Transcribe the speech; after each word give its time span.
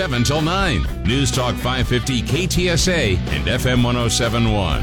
7 0.00 0.24
till 0.24 0.40
9. 0.40 1.02
News 1.02 1.30
Talk 1.30 1.54
550 1.56 2.22
KTSA 2.22 3.18
and 3.18 3.46
FM 3.46 3.84
1071. 3.84 4.82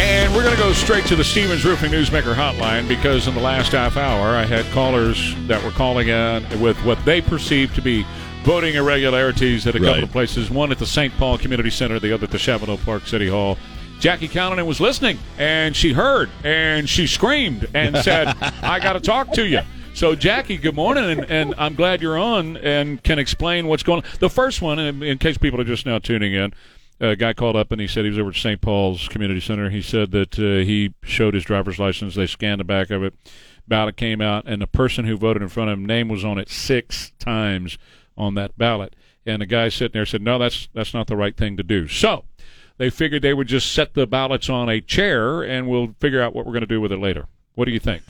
And 0.00 0.34
we're 0.34 0.44
going 0.44 0.56
to 0.56 0.62
go 0.62 0.72
straight 0.72 1.04
to 1.08 1.14
the 1.14 1.22
Stevens 1.22 1.62
Roofing 1.62 1.92
Newsmaker 1.92 2.34
hotline 2.34 2.88
because 2.88 3.28
in 3.28 3.34
the 3.34 3.40
last 3.42 3.72
half 3.72 3.98
hour 3.98 4.28
I 4.28 4.46
had 4.46 4.64
callers 4.72 5.34
that 5.46 5.62
were 5.62 5.72
calling 5.72 6.08
in 6.08 6.58
with 6.58 6.82
what 6.86 6.96
they 7.04 7.20
perceived 7.20 7.74
to 7.74 7.82
be 7.82 8.06
voting 8.44 8.76
irregularities 8.76 9.66
at 9.66 9.74
a 9.74 9.78
couple 9.78 10.04
of 10.04 10.10
places. 10.10 10.50
One 10.50 10.72
at 10.72 10.78
the 10.78 10.86
St. 10.86 11.12
Paul 11.18 11.36
Community 11.36 11.68
Center, 11.68 12.00
the 12.00 12.14
other 12.14 12.24
at 12.24 12.30
the 12.30 12.38
Shavano 12.38 12.82
Park 12.82 13.06
City 13.06 13.28
Hall. 13.28 13.58
Jackie 14.00 14.26
Callanen 14.26 14.64
was 14.64 14.80
listening 14.80 15.18
and 15.36 15.76
she 15.76 15.92
heard 15.92 16.30
and 16.44 16.88
she 16.88 17.06
screamed 17.06 17.68
and 17.74 17.94
said, 17.98 18.28
I 18.62 18.80
got 18.80 18.94
to 18.94 19.00
talk 19.00 19.32
to 19.32 19.46
you. 19.46 19.60
So, 19.96 20.14
Jackie, 20.14 20.58
good 20.58 20.74
morning, 20.74 21.04
and, 21.04 21.30
and 21.30 21.54
I'm 21.56 21.74
glad 21.74 22.02
you're 22.02 22.18
on 22.18 22.58
and 22.58 23.02
can 23.02 23.18
explain 23.18 23.66
what's 23.66 23.82
going 23.82 24.02
on. 24.02 24.10
The 24.18 24.28
first 24.28 24.60
one, 24.60 24.78
in, 24.78 25.02
in 25.02 25.16
case 25.16 25.38
people 25.38 25.58
are 25.58 25.64
just 25.64 25.86
now 25.86 25.98
tuning 25.98 26.34
in, 26.34 26.52
a 27.00 27.16
guy 27.16 27.32
called 27.32 27.56
up 27.56 27.72
and 27.72 27.80
he 27.80 27.86
said 27.86 28.04
he 28.04 28.10
was 28.10 28.18
over 28.18 28.28
at 28.28 28.36
St. 28.36 28.60
Paul's 28.60 29.08
Community 29.08 29.40
Center. 29.40 29.70
He 29.70 29.80
said 29.80 30.10
that 30.10 30.38
uh, 30.38 30.66
he 30.66 30.92
showed 31.02 31.32
his 31.32 31.44
driver's 31.44 31.78
license. 31.78 32.14
They 32.14 32.26
scanned 32.26 32.60
the 32.60 32.64
back 32.64 32.90
of 32.90 33.02
it. 33.02 33.14
Ballot 33.66 33.96
came 33.96 34.20
out, 34.20 34.44
and 34.46 34.60
the 34.60 34.66
person 34.66 35.06
who 35.06 35.16
voted 35.16 35.42
in 35.42 35.48
front 35.48 35.70
of 35.70 35.78
him 35.78 35.86
name 35.86 36.10
was 36.10 36.26
on 36.26 36.36
it 36.36 36.50
six 36.50 37.12
times 37.18 37.78
on 38.18 38.34
that 38.34 38.58
ballot. 38.58 38.94
And 39.24 39.40
the 39.40 39.46
guy 39.46 39.70
sitting 39.70 39.94
there 39.94 40.04
said, 40.04 40.20
"No, 40.20 40.38
that's 40.38 40.68
that's 40.74 40.92
not 40.92 41.06
the 41.06 41.16
right 41.16 41.34
thing 41.34 41.56
to 41.56 41.62
do." 41.62 41.88
So 41.88 42.24
they 42.76 42.90
figured 42.90 43.22
they 43.22 43.32
would 43.32 43.48
just 43.48 43.72
set 43.72 43.94
the 43.94 44.06
ballots 44.06 44.50
on 44.50 44.68
a 44.68 44.82
chair, 44.82 45.42
and 45.42 45.66
we'll 45.66 45.94
figure 46.00 46.20
out 46.20 46.34
what 46.34 46.44
we're 46.44 46.52
going 46.52 46.60
to 46.60 46.66
do 46.66 46.82
with 46.82 46.92
it 46.92 47.00
later. 47.00 47.28
What 47.54 47.64
do 47.64 47.70
you 47.70 47.80
think? 47.80 48.02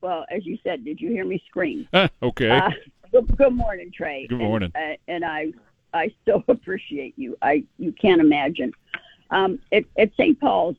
Well, 0.00 0.24
as 0.30 0.44
you 0.46 0.58
said, 0.62 0.84
did 0.84 1.00
you 1.00 1.10
hear 1.10 1.24
me 1.24 1.42
scream? 1.48 1.88
Ah, 1.94 2.08
okay. 2.22 2.50
Uh, 2.50 2.70
good, 3.12 3.36
good 3.36 3.52
morning, 3.54 3.90
Trey. 3.94 4.26
Good 4.26 4.38
And- 4.40 4.48
morning. 4.48 4.72
uh, 4.74 4.94
And, 5.08 5.24
I, 5.24 5.52
I 5.92 6.10
so 6.24 6.42
appreciate 6.48 7.14
you. 7.16 7.36
I, 7.42 7.64
you 7.78 7.92
can't 7.92 8.20
imagine. 8.20 8.72
Um, 9.30 9.58
at, 9.72 9.84
at 9.98 10.12
St. 10.14 10.38
Paul's, 10.40 10.76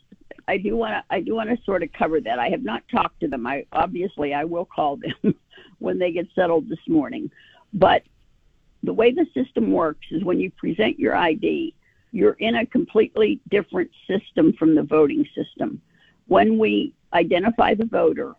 I 0.48 0.58
do 0.58 0.78
want 0.78 0.94
to, 0.94 1.04
I 1.14 1.20
do 1.22 1.36
want 1.36 1.50
to 1.50 1.58
sort 1.66 1.84
of 1.84 1.92
cover 1.92 2.22
that. 2.22 2.40
I 2.40 2.50
have 2.50 2.64
not 2.64 2.84
talked 2.90 3.20
to 3.22 3.28
them. 3.28 3.46
I 3.46 3.66
obviously 3.74 4.34
I 4.34 4.46
will 4.46 4.64
call 4.66 4.98
them 4.98 5.36
when 5.80 6.00
they 6.00 6.12
get 6.12 6.28
settled 6.34 6.70
this 6.70 6.80
morning. 6.88 7.30
But 7.74 8.04
the 8.84 8.94
way 8.94 9.12
the 9.12 9.26
system 9.34 9.72
works 9.74 10.08
is 10.12 10.24
when 10.24 10.40
you 10.40 10.50
present 10.52 10.98
your 10.98 11.16
ID, 11.18 11.74
you're 12.14 12.34
in 12.40 12.56
a 12.56 12.66
completely 12.66 13.42
different 13.50 13.92
system 14.08 14.54
from 14.54 14.76
the 14.76 14.84
voting 14.84 15.28
system. 15.36 15.82
When 16.28 16.58
we 16.58 16.94
identify 17.12 17.74
the 17.74 17.86
voter, 17.86 18.34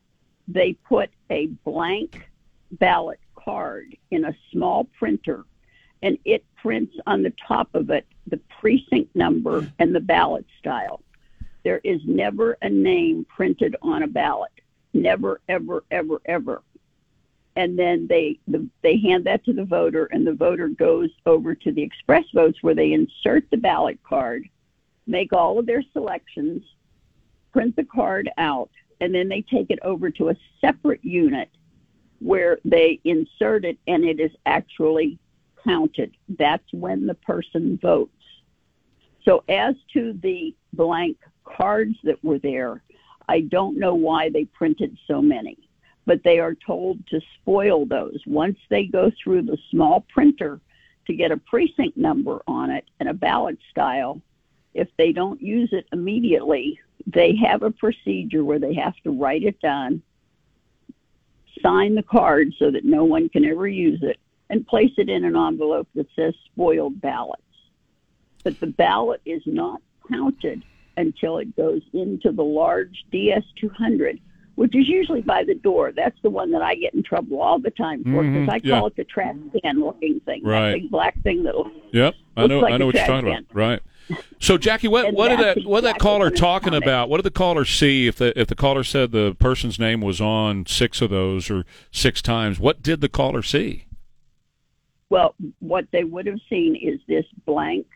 they 0.48 0.72
put 0.72 1.10
a 1.30 1.46
blank 1.64 2.28
ballot 2.72 3.20
card 3.36 3.96
in 4.10 4.24
a 4.24 4.36
small 4.50 4.84
printer 4.98 5.44
and 6.02 6.18
it 6.24 6.44
prints 6.56 6.94
on 7.06 7.22
the 7.22 7.32
top 7.46 7.68
of 7.74 7.91
it 7.91 8.06
the 8.27 8.41
precinct 8.60 9.14
number 9.14 9.66
and 9.78 9.94
the 9.94 10.00
ballot 10.00 10.46
style. 10.58 11.02
There 11.64 11.80
is 11.84 12.00
never 12.04 12.56
a 12.62 12.69
name 12.69 13.26
printed 13.28 13.76
on 13.82 14.03
a 14.03 14.06
ballot. 14.06 14.53
Never, 14.94 15.41
ever, 15.48 15.84
ever, 15.91 16.20
ever. 16.25 16.62
And 17.56 17.78
then 17.78 18.06
they 18.06 18.38
the, 18.47 18.69
they 18.82 18.98
hand 18.98 19.25
that 19.25 19.44
to 19.47 19.53
the 19.53 19.64
voter, 19.64 20.06
and 20.06 20.26
the 20.26 20.32
voter 20.32 20.69
goes 20.69 21.10
over 21.26 21.54
to 21.56 21.72
the 21.72 21.82
express 21.82 22.25
votes 22.32 22.62
where 22.62 22.75
they 22.75 22.92
insert 22.92 23.50
the 23.50 23.56
ballot 23.56 23.98
card, 24.04 24.48
make 25.06 25.32
all 25.32 25.58
of 25.58 25.66
their 25.66 25.82
selections, 25.92 26.62
print 27.53 27.75
the 27.75 27.84
card 27.84 28.31
out, 28.38 28.70
and 29.00 29.14
then 29.14 29.28
they 29.28 29.42
take 29.42 29.70
it 29.70 29.78
over 29.82 30.10
to 30.10 30.31
a 30.31 30.36
separate 30.60 31.04
unit 31.04 31.50
where 32.20 32.59
they 32.64 33.00
insert 33.04 33.64
it 33.64 33.78
and 33.86 34.04
it 34.04 34.20
is 34.20 34.32
actually 34.47 35.19
counted. 35.64 36.16
That's 36.38 36.72
when 36.72 37.06
the 37.06 37.14
person 37.14 37.78
votes. 37.81 38.12
So, 39.25 39.44
as 39.48 39.75
to 39.92 40.14
the 40.22 40.54
blank 40.72 41.19
cards 41.44 41.97
that 42.04 42.22
were 42.25 42.38
there, 42.38 42.82
I 43.28 43.41
don't 43.41 43.78
know 43.78 43.94
why 43.94 44.31
they 44.31 44.47
printed 44.47 44.97
so 45.06 45.20
many, 45.20 45.58
but 46.06 46.22
they 46.25 46.38
are 46.38 46.54
told 46.54 47.06
to 47.08 47.20
spoil 47.41 47.84
those. 47.84 48.20
Once 48.26 48.58
they 48.70 48.84
go 48.87 49.12
through 49.22 49.42
the 49.42 49.58
small 49.70 50.06
printer 50.12 50.60
to 51.06 51.14
get 51.14 51.31
a 51.31 51.37
precinct 51.37 51.97
number 51.97 52.42
on 52.47 52.70
it 52.70 52.84
and 53.00 53.08
a 53.08 53.14
ballot 53.14 53.58
style, 53.70 54.20
if 54.75 54.89
they 54.97 55.12
don't 55.12 55.41
use 55.41 55.71
it 55.73 55.87
immediately, 55.93 56.79
they 57.06 57.34
have 57.37 57.62
a 57.62 57.71
procedure 57.71 58.45
where 58.45 58.59
they 58.59 58.75
have 58.75 58.95
to 59.05 59.11
write 59.11 59.43
it 59.43 59.61
down, 59.61 60.03
sign 61.62 61.95
the 61.95 62.03
card 62.03 62.53
so 62.59 62.71
that 62.71 62.84
no 62.84 63.05
one 63.05 63.29
can 63.29 63.45
ever 63.45 63.67
use 63.67 64.01
it, 64.03 64.19
and 64.51 64.67
place 64.67 64.93
it 64.97 65.09
in 65.09 65.25
an 65.25 65.37
envelope 65.37 65.89
that 65.95 66.06
says 66.15 66.34
spoiled 66.53 67.01
ballots. 67.01 67.43
But 68.45 68.61
the 68.61 68.67
ballot 68.69 69.21
is 69.25 69.43
not 69.47 69.81
counted 70.11 70.65
until 70.97 71.39
it 71.39 71.55
goes 71.56 71.83
into 71.93 72.33
the 72.33 72.45
large 72.45 73.05
DS200, 73.12 74.21
which 74.56 74.75
is 74.75 74.89
usually 74.89 75.21
by 75.21 75.45
the 75.45 75.55
door. 75.55 75.93
That's 75.93 76.17
the 76.23 76.31
one 76.31 76.50
that 76.53 76.62
I 76.62 76.75
get 76.75 76.95
in 76.95 77.03
trouble 77.03 77.41
all 77.41 77.59
the 77.59 77.71
time 77.71 78.03
for 78.05 78.23
because 78.23 78.49
Mhm, 78.49 78.53
I 78.53 78.61
yeah. 78.62 78.79
call 78.79 78.87
it 78.89 78.97
the 78.97 79.05
trash 79.05 79.37
can 79.62 79.81
looking 79.81 80.21
thing, 80.21 80.43
Right. 80.43 80.71
that 80.73 80.81
big 80.81 80.91
black 80.91 81.21
thing 81.23 81.43
that 81.45 81.55
Yep, 81.93 82.15
I 82.37 82.47
know. 82.47 82.61
like 82.61 82.73
I 82.75 82.77
know 82.79 82.87
what 82.87 82.95
you're 82.95 83.06
talking 83.06 83.31
can. 83.31 83.39
about. 83.50 83.55
Right. 83.55 83.81
So, 84.41 84.56
Jackie, 84.56 84.88
what 84.88 85.12
what 85.12 85.28
did 85.28 85.41
that 85.41 85.64
what 85.64 85.82
did 85.82 85.94
that 85.94 85.98
caller 85.98 86.30
talking 86.30 86.74
about? 86.74 87.08
What 87.08 87.19
did 87.19 87.24
the 87.24 87.30
caller 87.30 87.64
see 87.64 88.06
if 88.06 88.16
the 88.16 88.38
if 88.38 88.48
the 88.48 88.54
caller 88.54 88.84
said 88.84 89.12
the 89.12 89.34
person's 89.38 89.78
name 89.78 90.00
was 90.00 90.20
on 90.20 90.66
six 90.66 91.00
of 91.00 91.10
those 91.10 91.50
or 91.50 91.64
six 91.91 92.22
times? 92.22 92.58
What 92.58 92.82
did 92.82 93.00
the 93.00 93.08
caller 93.08 93.42
see? 93.42 93.86
Well, 95.10 95.34
what 95.60 95.86
they 95.91 96.04
would 96.04 96.26
have 96.26 96.41
seen 96.48 96.76
is 96.76 97.00
this 97.08 97.24
blank 97.46 97.86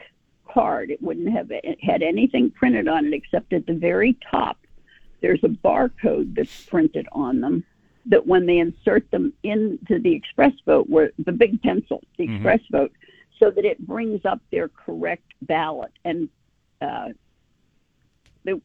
card. 0.48 0.90
It 0.90 1.02
wouldn't 1.02 1.30
have 1.32 1.50
it 1.50 1.78
had 1.82 2.02
anything 2.02 2.50
printed 2.50 2.88
on 2.88 3.06
it 3.06 3.14
except 3.14 3.52
at 3.52 3.66
the 3.66 3.74
very 3.74 4.16
top. 4.30 4.58
There's 5.20 5.42
a 5.44 5.48
barcode 5.48 6.34
that's 6.34 6.64
printed 6.66 7.06
on 7.12 7.40
them 7.40 7.64
that 8.06 8.26
when 8.26 8.46
they 8.46 8.58
insert 8.58 9.08
them 9.12 9.32
into 9.44 10.00
the 10.00 10.12
express 10.12 10.52
vote, 10.66 10.88
where 10.88 11.12
the 11.24 11.30
big 11.30 11.62
pencil, 11.62 12.02
the 12.16 12.26
Mhm. 12.26 12.34
express 12.34 12.60
vote, 12.70 12.92
so 13.42 13.50
that 13.50 13.64
it 13.64 13.84
brings 13.86 14.24
up 14.24 14.40
their 14.52 14.68
correct 14.68 15.32
ballot. 15.42 15.90
And 16.04 16.28
uh, 16.80 17.08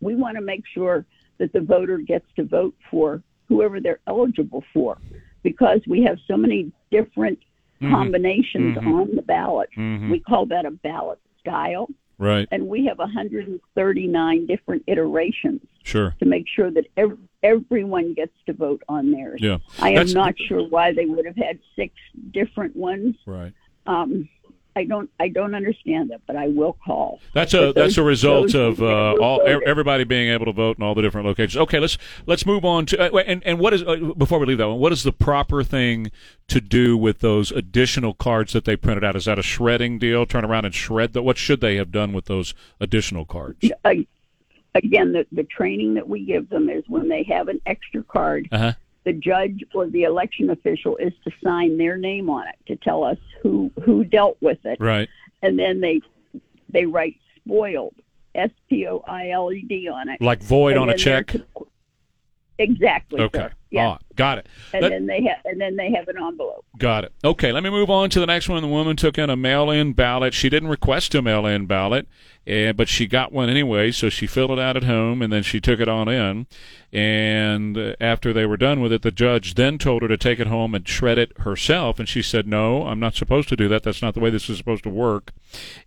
we 0.01 0.13
want 0.15 0.35
to 0.38 0.41
make 0.41 0.63
sure 0.71 1.03
that 1.39 1.51
the 1.51 1.61
voter 1.61 1.97
gets 1.97 2.25
to 2.35 2.43
vote 2.43 2.75
for 2.91 3.23
whoever 3.47 3.79
they're 3.79 3.99
eligible 4.05 4.63
for, 4.73 4.97
because 5.41 5.81
we 5.88 6.03
have 6.03 6.19
so 6.27 6.38
many 6.38 6.71
different 6.91 7.39
Mhm. 7.81 7.89
combinations 7.91 8.77
Mhm. 8.77 8.93
on 9.01 9.15
the 9.15 9.21
ballot. 9.23 9.69
Mhm. 9.75 10.11
We 10.11 10.19
call 10.19 10.45
that 10.47 10.65
a 10.65 10.71
ballot 10.71 11.19
style, 11.39 11.88
Right. 12.19 12.47
and 12.51 12.67
we 12.67 12.85
have 12.85 12.99
139 12.99 14.45
different 14.45 14.83
iterations 14.88 15.61
Sure. 15.83 16.15
to 16.19 16.25
make 16.25 16.47
sure 16.47 16.69
that 16.71 16.85
ev- 16.97 17.17
everyone 17.44 18.13
gets 18.13 18.33
to 18.47 18.53
vote 18.53 18.83
on 18.89 19.11
theirs. 19.11 19.39
Yeah. 19.41 19.57
I 19.79 19.89
am 19.89 19.95
That's- 19.95 20.13
not 20.13 20.38
sure 20.39 20.67
why 20.67 20.91
they 20.91 21.05
would 21.05 21.25
have 21.25 21.35
had 21.38 21.59
six 21.75 21.94
different 22.31 22.75
ones. 22.75 23.15
Right. 23.25 23.53
Um, 23.85 24.27
I 24.77 24.83
don't 24.83 25.09
I 25.19 25.27
don't 25.29 25.56
understand 25.56 26.12
that, 26.12 26.21
but 26.27 26.35
I 26.35 26.47
will 26.47 26.77
call. 26.85 27.19
That's 27.33 27.53
a 27.56 27.68
But 27.68 27.75
that's 27.75 27.97
a 27.97 28.03
result 28.03 28.53
of 28.53 28.79
uh, 28.81 29.13
all 29.19 29.39
voted. 29.39 29.63
everybody 29.63 30.03
being 30.03 30.29
able 30.29 30.45
to 30.45 30.51
vote 30.51 30.77
in 30.77 30.83
all 30.83 30.94
the 30.94 31.01
different 31.01 31.25
locations. 31.25 31.57
Okay, 31.57 31.79
let's 31.79 31.97
let's 32.27 32.45
move 32.45 32.63
on 32.63 32.85
to 32.88 33.12
uh, 33.13 33.18
and 33.19 33.44
and 33.44 33.59
what 33.59 33.74
is 33.74 33.81
uh, 33.81 33.95
before 34.15 34.38
we 34.39 34.45
leave 34.45 34.59
that 34.59 34.68
one. 34.69 34.79
What 34.79 34.91
is 34.91 35.01
the 35.01 35.12
proper 35.12 35.63
thing 35.63 36.12
to 36.47 36.62
do 36.62 36.95
with 36.95 37.19
those 37.19 37.51
additional 37.51 38.13
cards 38.13 38.53
that 38.53 38.65
they 38.65 38.75
printed 38.75 39.03
out? 39.03 39.15
Is 39.15 39.25
that 39.25 39.39
a 39.39 39.44
shredding 39.44 39.97
deal? 39.97 40.25
Turn 40.27 40.45
around 40.45 40.65
and 40.65 40.75
shred 40.75 41.13
that? 41.13 41.24
What 41.24 41.38
should 41.38 41.59
they 41.59 41.75
have 41.77 41.91
done 41.91 42.13
with 42.13 42.25
those 42.25 42.53
additional 42.79 43.25
cards? 43.25 43.69
Again, 44.75 45.12
the, 45.13 45.25
the 45.31 45.44
training 45.44 45.95
that 45.95 46.07
we 46.07 46.24
give 46.24 46.50
them 46.50 46.69
is 46.69 46.83
when 46.88 47.09
they 47.09 47.24
have 47.24 47.47
an 47.47 47.59
extra 47.65 48.03
card, 48.03 48.47
Uh 48.51 48.57
huh. 48.59 48.74
The 49.07 49.13
judge 49.13 49.63
or 49.74 49.88
the 49.88 50.04
election 50.04 50.50
official 50.50 50.98
is 50.98 51.13
to 51.24 51.31
sign 51.42 51.77
their 51.77 51.95
name 51.95 52.30
on 52.30 52.45
it 52.45 52.56
to 52.68 52.75
tell 52.75 53.06
us 53.06 53.18
who 53.42 53.71
who 53.86 54.04
dealt 54.04 54.38
with 54.42 54.59
it, 54.65 54.77
Right. 54.81 55.07
and 55.42 55.57
then 55.57 55.80
they 55.80 56.01
they 56.69 56.86
write 56.86 57.15
spoiled 57.38 57.95
S 58.36 58.50
P 58.69 58.86
O 58.86 59.01
I 59.07 59.30
L 59.30 59.51
E 59.54 59.62
D 59.62 59.88
on 59.88 60.09
it. 60.09 60.21
Like 60.21 60.44
void 60.44 60.74
And 60.74 60.81
on 60.81 60.89
a 60.89 60.98
check. 60.98 61.27
to- 61.27 61.45
Exactly. 62.59 63.21
Okay. 63.21 63.39
Sir. 63.39 63.51
Yeah. 63.69 63.88
Ah, 63.88 63.98
got 64.15 64.38
it. 64.38 64.48
and 64.74 64.83
then 64.83 65.07
they 65.07 65.21
have 65.24 65.39
and 65.44 65.59
then 65.59 65.75
they 65.75 65.92
have 65.92 66.07
an 66.07 66.15
envelope. 66.18 66.65
Got 66.77 67.04
it. 67.04 67.13
Okay, 67.24 67.51
let 67.51 67.63
me 67.63 67.69
move 67.69 67.89
on 67.89 68.09
to 68.12 68.19
the 68.19 68.25
next 68.25 68.48
one. 68.48 68.62
The 68.62 68.68
woman 68.68 68.95
took 68.95 69.18
in 69.18 69.30
a 69.30 69.36
mail-in 69.36 69.92
ballot. 69.94 70.33
She 70.33 70.50
didn't 70.50 70.69
request 70.69 71.13
a 71.15 71.21
mail-in 71.21 71.65
ballot, 71.65 72.07
eh, 72.45 72.71
but 72.71 72.88
she 72.88 73.07
got 73.07 73.33
one 73.33 73.50
anyway. 73.50 73.92
So 73.92 74.07
she 74.07 74.25
filled 74.25 74.51
it 74.51 74.59
out 74.59 74.77
at 74.77 74.86
home, 74.86 75.21
and 75.21 75.33
then 75.33 75.44
she 75.44 75.59
took 75.59 75.81
it 75.81 75.89
on 75.89 76.07
in. 76.07 76.48
And 76.94 77.77
uh, 77.77 77.95
after 78.00 78.31
they 78.31 78.45
were 78.45 78.56
done 78.56 78.80
with 78.80 78.94
it, 78.94 79.01
the 79.01 79.12
judge 79.12 79.56
then 79.56 79.77
told 79.77 80.01
her 80.01 80.07
to 80.07 80.18
take 80.18 80.39
it 80.39 80.48
home 80.48 80.74
and 80.74 80.88
shred 80.88 81.18
it 81.18 81.38
herself. 81.39 82.00
And 82.00 82.07
she 82.07 82.21
said, 82.21 82.48
"No, 82.48 82.88
I'm 82.88 83.01
not 83.01 83.15
supposed 83.15 83.50
to 83.50 83.57
do 83.57 83.68
that. 83.68 83.83
That's 83.83 84.01
not 84.01 84.13
the 84.13 84.21
way 84.21 84.30
this 84.30 84.50
is 84.50 84.57
supposed 84.57 84.83
to 84.83 84.89
work." 84.89 85.33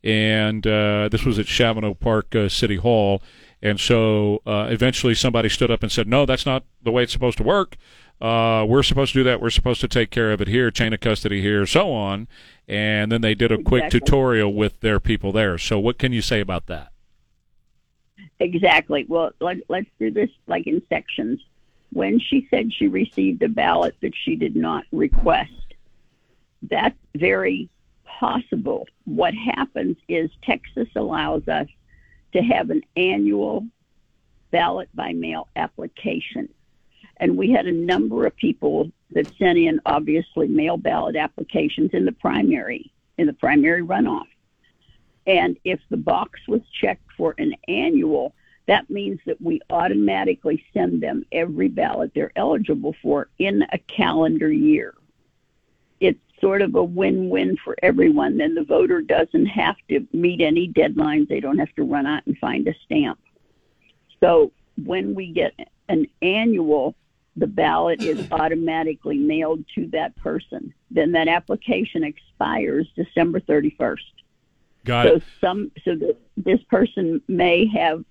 And 0.05 0.67
uh, 0.67 1.09
this 1.11 1.25
was 1.25 1.39
at 1.39 1.47
Shavano 1.47 1.99
Park 1.99 2.37
uh, 2.37 2.51
City 2.51 2.77
Hall. 2.77 3.23
And 3.63 3.79
so 3.79 4.41
uh, 4.47 4.69
eventually 4.71 5.15
somebody 5.15 5.49
stood 5.49 5.71
up 5.71 5.83
and 5.83 5.93
said, 5.93 6.09
No, 6.09 6.25
that's 6.25 6.47
not 6.47 6.65
the 6.83 6.91
way 6.91 7.03
it's 7.03 7.13
supposed 7.13 7.39
to 7.39 7.45
work. 7.45 7.77
Uh, 8.21 8.65
we're 8.69 8.83
supposed 8.83 9.13
to 9.13 9.21
do 9.21 9.25
that. 9.25 9.41
We're 9.41 9.51
supposed 9.51 9.81
to 9.81 9.89
take 9.89 10.11
care 10.11 10.33
of 10.33 10.41
it 10.41 10.49
here, 10.49 10.71
chain 10.71 10.93
of 10.93 11.01
custody 11.01 11.41
here, 11.41 11.67
so 11.67 11.93
on. 11.93 12.29
And 12.69 13.11
then 13.11 13.23
they 13.23 13.35
did 13.35 13.51
a 13.51 13.63
quick 13.63 13.85
Exactly. 13.85 14.01
tutorial 14.01 14.53
with 14.53 14.81
their 14.81 15.01
people 15.01 15.33
there. 15.33 15.59
So 15.59 15.79
what 15.79 15.99
can 15.99 16.13
you 16.13 16.23
say 16.23 16.41
about 16.41 16.67
that? 16.67 16.93
Exactly. 18.39 19.05
Well, 19.09 19.33
let, 19.41 19.59
let's 19.69 19.89
do 19.99 20.11
this 20.11 20.31
like 20.47 20.67
in 20.67 20.83
sections. 20.89 21.41
When 21.93 22.21
she 22.21 22.47
said 22.51 22.73
she 22.73 22.89
received 22.89 23.43
a 23.43 23.49
ballot 23.49 23.97
that 24.01 24.13
she 24.15 24.37
did 24.37 24.55
not 24.55 24.85
request, 24.93 25.51
that's 26.63 26.97
very 27.17 27.69
possible. 28.05 28.87
What 29.05 29.35
happens 29.35 29.97
is 30.09 30.31
Texas 30.43 30.89
allows 30.95 31.49
us 31.49 31.67
to 32.33 32.43
have 32.43 32.71
an 32.71 32.83
annual 32.97 33.67
ballot 34.51 34.89
by 34.95 35.13
mail 35.13 35.49
application. 35.57 36.49
And 37.17 37.37
we 37.37 37.51
had 37.51 37.67
a 37.67 37.73
number 37.73 38.27
of 38.27 38.37
people 38.37 38.91
that 39.13 39.33
sent 39.37 39.59
in 39.59 39.81
obviously 39.87 40.49
mail 40.49 40.77
ballot 40.77 41.17
applications 41.17 41.91
in 41.93 42.05
the 42.05 42.13
primary, 42.13 42.91
in 43.19 43.27
the 43.27 43.33
primary 43.33 43.83
runoff. 43.83 44.27
And 45.27 45.59
if 45.65 45.81
the 45.91 45.97
box 45.97 46.41
was 46.49 46.63
checked 46.81 47.13
for 47.17 47.35
an 47.39 47.55
annual, 47.69 48.35
that 48.67 48.89
means 48.89 49.21
that 49.27 49.41
we 49.41 49.61
automatically 49.69 50.65
send 50.73 51.03
them 51.03 51.25
every 51.33 51.69
ballot 51.69 52.13
they're 52.15 52.33
eligible 52.37 52.95
for 53.03 53.29
in 53.39 53.65
a 53.73 53.79
calendar 53.79 54.51
year. 54.51 54.95
Sort 56.41 56.63
of 56.63 56.75
a 56.75 56.83
win 56.83 57.29
win 57.29 57.57
for 57.63 57.77
everyone. 57.83 58.39
Then 58.39 58.55
the 58.55 58.65
voter 58.65 59.03
doesn't 59.03 59.47
have 59.47 59.77
to 59.91 60.07
meet 60.13 60.41
any 60.41 60.69
deadlines, 60.69 61.29
they 61.29 61.41
don't 61.41 61.59
have 61.59 61.75
to 61.75 61.83
run 61.83 62.07
out 62.07 62.27
and 62.27 62.37
find 62.39 62.67
a 62.67 62.75
stamp. 62.85 63.19
So 64.21 64.53
when 64.85 65.15
we 65.15 65.33
get 65.33 65.53
an 65.89 66.07
annual, 66.23 66.95
the 67.37 67.47
ballot 67.47 68.03
is 68.03 68.27
automatically 68.33 69.19
mailed 69.19 69.65
to 69.75 69.87
that 69.89 70.17
person. 70.17 70.73
Then 70.91 71.13
that 71.13 71.29
application 71.29 72.05
expires 72.05 72.89
December 72.97 73.41
31st. 73.41 73.99
Got 74.85 75.07
So 75.07 75.15
it. 75.17 75.23
some, 75.41 75.73
so 75.85 75.95
that 75.97 76.17
this 76.37 76.63
person 76.65 77.21
may 77.29 77.67
have, 77.67 78.05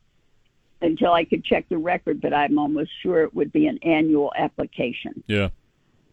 until 0.82 1.14
I 1.14 1.26
could 1.26 1.44
check 1.44 1.68
the 1.68 1.78
record, 1.78 2.22
but 2.22 2.34
I'm 2.34 2.60
almost 2.60 2.92
sure 3.02 3.24
it 3.24 3.34
would 3.34 3.52
be 3.52 3.68
an 3.68 3.80
annual 3.82 4.32
application. 4.38 5.24
Yeah. 5.28 5.50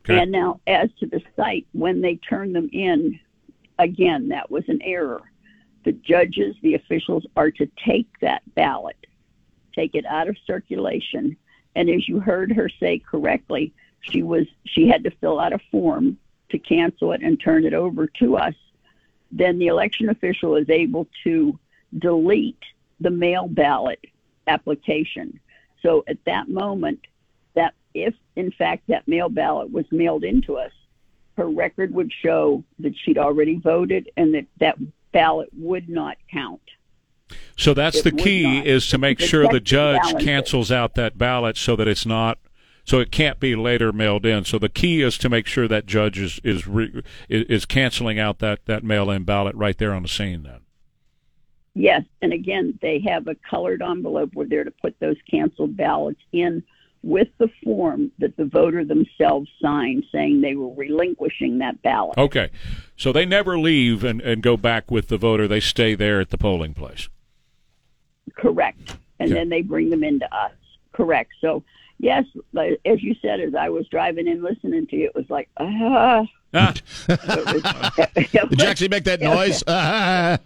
Okay. 0.09 0.21
And 0.21 0.31
now, 0.31 0.61
as 0.69 0.89
to 1.01 1.07
the 1.07 1.21
site, 1.35 1.67
when 1.73 2.01
they 2.01 2.15
turn 2.17 2.53
them 2.53 2.71
in, 2.73 3.19
again, 3.79 4.29
that 4.29 4.51
was 4.51 4.63
an 4.69 4.81
error. 4.83 5.23
The 5.85 5.93
judges, 5.93 6.55
the 6.63 6.75
officials, 6.75 7.27
are 7.37 7.51
to 7.53 7.69
take 7.85 8.09
that 8.21 8.43
ballot, 8.55 9.07
take 9.75 9.97
it 9.97 10.07
out 10.07 10.29
of 10.29 10.37
circulation, 10.47 11.37
and 11.75 11.91
as 11.91 12.09
you 12.09 12.21
heard 12.21 12.53
her 12.53 12.69
say 12.69 13.01
correctly, 13.01 13.73
she 14.01 14.23
was 14.23 14.47
she 14.65 14.87
had 14.87 15.03
to 15.05 15.11
fill 15.11 15.41
out 15.41 15.53
a 15.53 15.59
form 15.71 16.17
to 16.51 16.59
cancel 16.59 17.13
it 17.13 17.23
and 17.23 17.41
turn 17.41 17.65
it 17.65 17.75
over 17.75 18.07
to 18.07 18.37
us. 18.37 18.55
Then 19.33 19.59
the 19.59 19.67
election 19.67 20.09
official 20.09 20.55
is 20.55 20.71
able 20.71 21.09
to 21.25 21.59
delete 21.99 22.63
the 23.01 23.11
mail 23.11 23.49
ballot 23.49 24.05
application. 24.47 25.41
So 25.83 26.05
at 26.07 26.25
that 26.25 26.49
moment, 26.49 27.01
that 27.55 27.75
if 27.95 28.15
in 28.37 28.51
fact 28.53 28.85
that 28.89 29.09
mail 29.09 29.29
ballot 29.29 29.73
was 29.73 29.87
mailed 29.91 30.25
into 30.25 30.57
us, 30.57 30.73
her 31.37 31.49
record 31.49 31.93
would 31.95 32.13
show 32.23 32.63
that 32.79 32.95
she'd 32.97 33.19
already 33.19 33.59
voted 33.59 34.11
and 34.17 34.35
that 34.35 34.47
that 34.59 34.77
ballot 35.13 35.49
would 35.57 35.89
not 35.89 36.17
count. 36.31 36.61
So 37.57 37.75
that's 37.75 37.99
It 37.99 38.05
the 38.05 38.13
key 38.13 38.59
not. 38.59 38.67
is 38.67 38.89
to 38.89 38.99
make 38.99 39.19
The 39.19 39.27
sure 39.27 39.49
the 39.49 39.61
judge 39.61 40.23
cancels 40.23 40.71
out 40.71 40.95
that 40.95 41.19
ballot 41.19 41.57
so 41.57 41.75
that 41.77 41.89
it's 41.89 42.07
not 42.07 42.39
so 42.85 43.01
it 43.01 43.11
can't 43.11 43.41
be 43.41 43.57
later 43.57 43.93
mailed 43.93 44.25
in. 44.25 44.45
So 44.45 44.61
the 44.61 44.69
key 44.69 45.03
is 45.03 45.19
to 45.19 45.29
make 45.29 45.49
sure 45.49 45.67
that 45.67 45.87
judge 45.87 46.19
is 46.19 46.41
is 46.45 46.67
re, 46.69 47.03
is, 47.29 47.45
is 47.49 47.65
canceling 47.65 48.19
out 48.19 48.39
that 48.39 48.65
that 48.67 48.85
mail-in 48.85 49.25
ballot 49.25 49.57
right 49.57 49.77
there 49.77 49.93
on 49.93 50.03
the 50.03 50.09
scene 50.09 50.45
then. 50.45 50.61
Yes, 51.75 52.05
and 52.23 52.33
again, 52.33 52.79
they 52.81 53.01
have 53.07 53.27
a 53.27 53.35
colored 53.35 53.83
envelope 53.83 54.31
where 54.33 54.47
they're 54.47 54.65
to 54.65 54.71
put 54.71 54.99
those 54.99 55.17
canceled 55.31 55.77
ballots 55.77 56.21
in 56.33 56.63
with 57.07 57.29
the 57.39 57.49
form 57.63 58.11
that 58.19 58.37
the 58.37 58.45
voter 58.45 58.85
themselves 58.85 59.49
signed 59.63 60.05
saying 60.11 60.41
they 60.41 60.57
were 60.57 60.75
relinquishing 60.75 61.59
that 61.59 61.81
ballot. 61.83 62.19
Okay. 62.19 62.51
So 62.97 63.13
they 63.13 63.25
never 63.25 63.57
leave 63.57 64.03
and, 64.03 64.21
and 64.21 64.43
go 64.43 64.57
back 64.57 64.91
with 64.91 65.07
the 65.07 65.17
voter. 65.17 65.47
They 65.47 65.61
stay 65.61 65.95
there 65.95 66.21
at 66.21 66.31
the 66.31 66.37
polling 66.37 66.75
place. 66.75 67.09
Correct. 68.37 68.97
And 69.21 69.31
then 69.31 69.49
they 69.49 69.63
bring 69.63 69.91
them 69.91 70.03
into 70.03 70.27
us. 70.35 70.53
Correct. 70.93 71.31
So, 71.41 71.63
yes, 71.99 72.25
like- 72.53 72.81
as 72.85 73.03
you 73.03 73.15
said, 73.23 73.41
as 73.41 73.55
I 73.55 73.69
was 73.69 73.87
driving 73.89 74.27
in 74.27 74.43
listening 74.43 74.87
to 74.89 74.97
you, 74.97 75.07
it 75.07 75.15
was 75.15 75.29
like, 75.31 75.49
ah. 75.59 76.25
Ah, 76.55 76.73
Did 77.09 78.61
you 78.61 78.67
actually 78.67 78.89
make 78.89 79.05
that 79.05 79.21
noise? 79.21 79.63
I, 79.69 80.39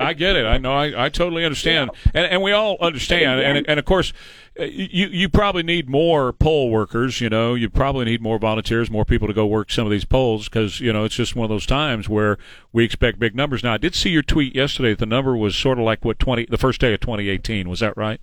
I 0.00 0.12
get 0.14 0.34
it. 0.34 0.44
I 0.46 0.58
know. 0.58 0.72
I, 0.72 1.04
I 1.04 1.08
totally 1.08 1.44
understand, 1.44 1.90
and 2.14 2.26
and 2.26 2.42
we 2.42 2.52
all 2.52 2.78
understand. 2.80 3.40
And 3.40 3.68
and 3.68 3.78
of 3.78 3.84
course, 3.84 4.12
uh, 4.58 4.64
you 4.64 5.06
you 5.08 5.28
probably 5.28 5.62
need 5.62 5.88
more 5.88 6.32
poll 6.32 6.70
workers. 6.70 7.20
You 7.20 7.28
know, 7.28 7.54
you 7.54 7.68
probably 7.68 8.06
need 8.06 8.22
more 8.22 8.38
volunteers, 8.38 8.90
more 8.90 9.04
people 9.04 9.28
to 9.28 9.34
go 9.34 9.46
work 9.46 9.70
some 9.70 9.86
of 9.86 9.90
these 9.92 10.04
polls 10.06 10.48
because 10.48 10.80
you 10.80 10.92
know 10.92 11.04
it's 11.04 11.14
just 11.14 11.36
one 11.36 11.44
of 11.44 11.50
those 11.50 11.66
times 11.66 12.08
where 12.08 12.38
we 12.72 12.84
expect 12.84 13.18
big 13.18 13.36
numbers. 13.36 13.62
Now, 13.62 13.74
I 13.74 13.78
did 13.78 13.94
see 13.94 14.10
your 14.10 14.22
tweet 14.22 14.54
yesterday. 14.54 14.90
that 14.90 14.98
The 15.00 15.06
number 15.06 15.36
was 15.36 15.54
sort 15.54 15.78
of 15.78 15.84
like 15.84 16.04
what 16.04 16.18
twenty 16.18 16.46
the 16.46 16.58
first 16.58 16.80
day 16.80 16.92
of 16.94 17.00
2018. 17.00 17.68
Was 17.68 17.80
that 17.80 17.96
right? 17.96 18.20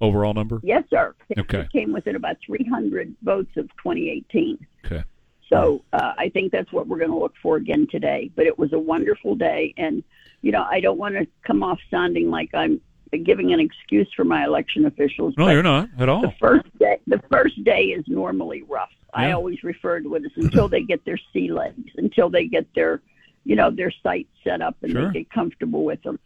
Overall 0.00 0.34
number. 0.34 0.60
yes, 0.62 0.84
sir. 0.90 1.14
Okay. 1.38 1.60
It 1.60 1.72
came 1.72 1.92
within 1.92 2.16
about 2.16 2.36
300 2.44 3.14
votes 3.22 3.56
of 3.56 3.68
2018. 3.78 4.66
Okay. 4.84 5.04
So 5.48 5.84
uh, 5.92 6.12
I 6.18 6.30
think 6.30 6.52
that's 6.52 6.72
what 6.72 6.88
we're 6.88 6.98
going 6.98 7.10
to 7.10 7.18
look 7.18 7.34
for 7.42 7.56
again 7.56 7.86
today. 7.90 8.30
But 8.34 8.46
it 8.46 8.58
was 8.58 8.72
a 8.72 8.78
wonderful 8.78 9.34
day, 9.34 9.72
and 9.76 10.02
you 10.42 10.52
know 10.52 10.66
I 10.68 10.80
don't 10.80 10.98
want 10.98 11.14
to 11.14 11.26
come 11.46 11.62
off 11.62 11.78
sounding 11.90 12.30
like 12.30 12.50
I'm 12.54 12.80
giving 13.22 13.52
an 13.52 13.60
excuse 13.60 14.10
for 14.16 14.24
my 14.24 14.44
election 14.44 14.86
officials. 14.86 15.34
No, 15.36 15.48
you're 15.50 15.62
not 15.62 15.88
at 15.98 16.08
all. 16.08 16.22
The 16.22 16.34
first 16.40 16.78
day, 16.78 16.98
the 17.06 17.22
first 17.30 17.62
day 17.62 17.84
is 17.84 18.04
normally 18.08 18.62
rough. 18.62 18.90
I 19.14 19.30
always 19.30 19.62
refer 19.62 20.00
to 20.00 20.14
it 20.16 20.24
as 20.24 20.32
until 20.36 20.68
they 20.68 20.82
get 20.82 21.04
their 21.04 21.20
sea 21.32 21.52
legs, 21.52 21.88
until 21.96 22.28
they 22.28 22.46
get 22.46 22.66
their, 22.74 23.00
you 23.44 23.56
know, 23.56 23.70
their 23.70 23.92
site 24.02 24.26
set 24.42 24.60
up 24.60 24.76
and 24.82 24.92
Sure. 24.92 25.06
they 25.08 25.20
get 25.20 25.30
comfortable 25.30 25.84
with 25.84 26.02
them. 26.02 26.18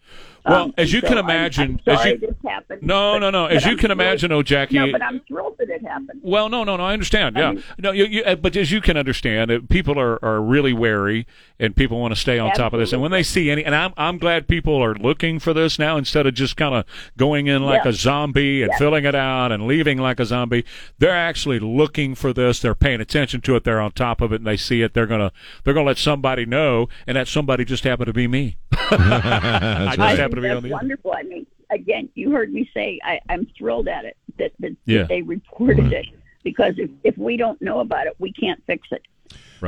Well, 0.47 0.65
Um, 0.65 0.75
as 0.79 0.93
you 0.93 1.01
so 1.01 1.09
can 1.09 1.17
I'm- 1.19 1.27
imagine- 1.27 1.81
I'm 1.87 1.93
as 1.93 1.99
sorry 2.01 2.11
you- 2.13 2.19
this 2.19 2.35
happened. 2.47 2.83
No, 2.83 3.13
but- 3.15 3.19
no, 3.19 3.31
no. 3.31 3.47
As 3.47 3.65
you 3.65 3.73
I'm 3.73 3.77
can 3.77 3.89
thrilled- 3.89 4.01
imagine, 4.01 4.33
oh, 4.33 4.43
Jackie. 4.43 4.79
No, 4.79 4.91
but 4.91 5.03
I'm 5.03 5.21
thrilled 5.29 5.57
that 5.59 5.69
it 5.69 5.83
happened. 5.87 6.21
Well, 6.23 6.49
no, 6.49 6.65
no, 6.65 6.77
no. 6.77 6.85
I 6.85 6.93
understand. 6.95 7.37
Yeah, 7.37 7.49
I 7.49 7.53
mean- 7.53 7.63
no, 7.79 7.93
you, 7.93 8.05
you, 8.07 8.23
uh, 8.23 8.35
but 8.37 8.57
as 8.57 8.73
you 8.73 8.81
can 8.81 8.97
understand, 8.97 9.69
people 9.69 9.99
are, 9.99 10.25
are 10.25 10.41
really 10.41 10.73
wary, 10.73 11.27
and 11.61 11.77
people 11.77 12.01
want 12.01 12.15
to 12.15 12.21
stay 12.21 12.39
on 12.39 12.53
top 12.53 12.73
of 12.73 12.81
this. 12.81 12.93
And 12.93 13.03
when 13.03 13.11
they 13.11 13.23
see 13.23 13.51
any, 13.51 13.65
and 13.65 13.75
I'm 13.75 13.93
I'm 13.97 14.19
glad 14.19 14.49
people 14.49 14.77
are 14.83 14.95
looking 14.95 15.39
for 15.39 15.53
this 15.53 15.79
now 15.79 15.97
instead 15.97 16.27
of 16.27 16.35
just 16.35 16.57
kind 16.57 16.75
of 16.75 16.85
going 17.17 17.47
in 17.47 17.63
like 17.65 17.83
Yeah. 17.85 17.91
a 17.91 17.93
zombie 17.93 18.63
and 18.63 18.73
filling 18.75 19.05
it 19.05 19.15
out 19.15 19.53
and 19.53 19.67
leaving 19.67 19.99
like 19.99 20.19
a 20.21 20.25
zombie. 20.25 20.65
They're 20.99 21.11
actually 21.11 21.59
looking 21.59 22.15
for 22.15 22.33
this. 22.33 22.61
They're 22.61 22.75
paying 22.75 23.01
attention 23.01 23.41
to 23.43 23.57
it. 23.57 23.65
They're 23.65 23.81
on 23.81 23.91
top 23.93 24.21
of 24.21 24.33
it, 24.33 24.37
and 24.37 24.47
they 24.47 24.57
see 24.57 24.83
it. 24.83 24.95
They're 24.95 25.07
gonna 25.07 25.33
they're 25.65 25.75
gonna 25.75 25.87
let 25.87 25.99
somebody 25.99 26.47
know, 26.47 26.89
and 27.09 27.17
that 27.17 27.27
somebody 27.27 27.65
just 27.65 27.83
happened 27.83 28.07
to 28.07 28.13
be 28.13 28.29
me. 28.29 28.57
I 28.73 29.87
just 29.89 29.99
I 29.99 30.15
happened 30.15 30.37
to 30.37 30.41
be 30.43 30.49
on 30.49 30.55
that's 30.57 30.63
the. 30.65 30.71
wonderful. 30.71 31.13
I 31.13 31.23
mean, 31.25 31.47
again, 31.71 32.09
you 32.15 32.31
heard 32.31 32.53
me 32.53 32.71
say 32.73 33.01
I, 33.03 33.19
I'm 33.29 33.47
thrilled 33.59 33.89
at 33.89 34.05
it 34.05 34.17
that, 34.39 34.53
that, 34.61 34.77
Yeah. 34.85 34.99
that 34.99 35.09
they 35.09 35.23
reported 35.23 35.93
it 35.93 36.07
because 36.45 36.75
if, 36.79 36.91
if 37.03 37.19
we 37.19 37.37
don't 37.37 37.61
know 37.61 37.81
about 37.81 38.07
it, 38.07 38.15
we 38.19 38.33
can't 38.33 38.63
fix 38.67 38.87
it. 38.93 39.03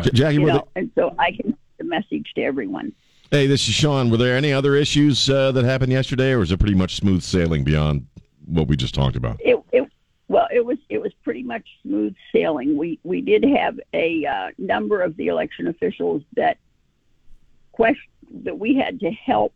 J- 0.02 0.10
Jackie, 0.12 0.34
You 0.36 0.42
were 0.42 0.48
know, 0.48 0.68
and 0.76 0.90
so 0.94 1.14
I 1.18 1.32
can 1.32 1.56
the 1.78 1.84
message 1.84 2.30
to 2.36 2.42
everyone. 2.42 2.92
hey, 3.30 3.46
this 3.46 3.66
is 3.66 3.74
Sean. 3.74 4.10
Were 4.10 4.18
there 4.18 4.36
any 4.36 4.52
other 4.52 4.76
issues 4.76 5.28
uh, 5.30 5.50
that 5.52 5.64
happened 5.64 5.92
yesterday, 5.92 6.32
or 6.32 6.38
was 6.40 6.52
it 6.52 6.60
pretty 6.60 6.74
much 6.76 6.96
smooth 6.96 7.22
sailing 7.22 7.64
beyond 7.64 8.06
what 8.44 8.68
we 8.68 8.76
just 8.76 8.94
talked 8.94 9.16
about? 9.16 9.40
It, 9.40 9.58
it 9.72 9.90
well, 10.28 10.46
it 10.52 10.64
was 10.64 10.76
it 10.90 11.00
was 11.00 11.12
pretty 11.24 11.42
much 11.42 11.66
smooth 11.82 12.14
sailing. 12.32 12.76
We 12.76 13.00
we 13.02 13.22
did 13.22 13.44
have 13.44 13.80
a 13.94 14.24
uh, 14.26 14.50
number 14.58 15.00
of 15.00 15.16
the 15.16 15.28
election 15.28 15.66
officials 15.68 16.22
that 16.36 16.58
question 17.72 18.10
that 18.44 18.58
we 18.58 18.74
had 18.74 19.00
to 19.00 19.10
help 19.10 19.54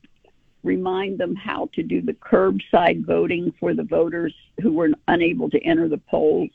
remind 0.63 1.19
them 1.19 1.37
how 1.37 1.69
to 1.75 1.83
do 1.83 2.01
the 2.01 2.15
curbside 2.15 3.05
voting 3.05 3.53
for 3.61 3.75
the 3.75 3.83
voters 3.83 4.35
who 4.63 4.73
were 4.73 4.91
unable 5.09 5.51
to 5.51 5.63
enter 5.63 5.89
the 5.89 5.99
polls. 5.99 6.51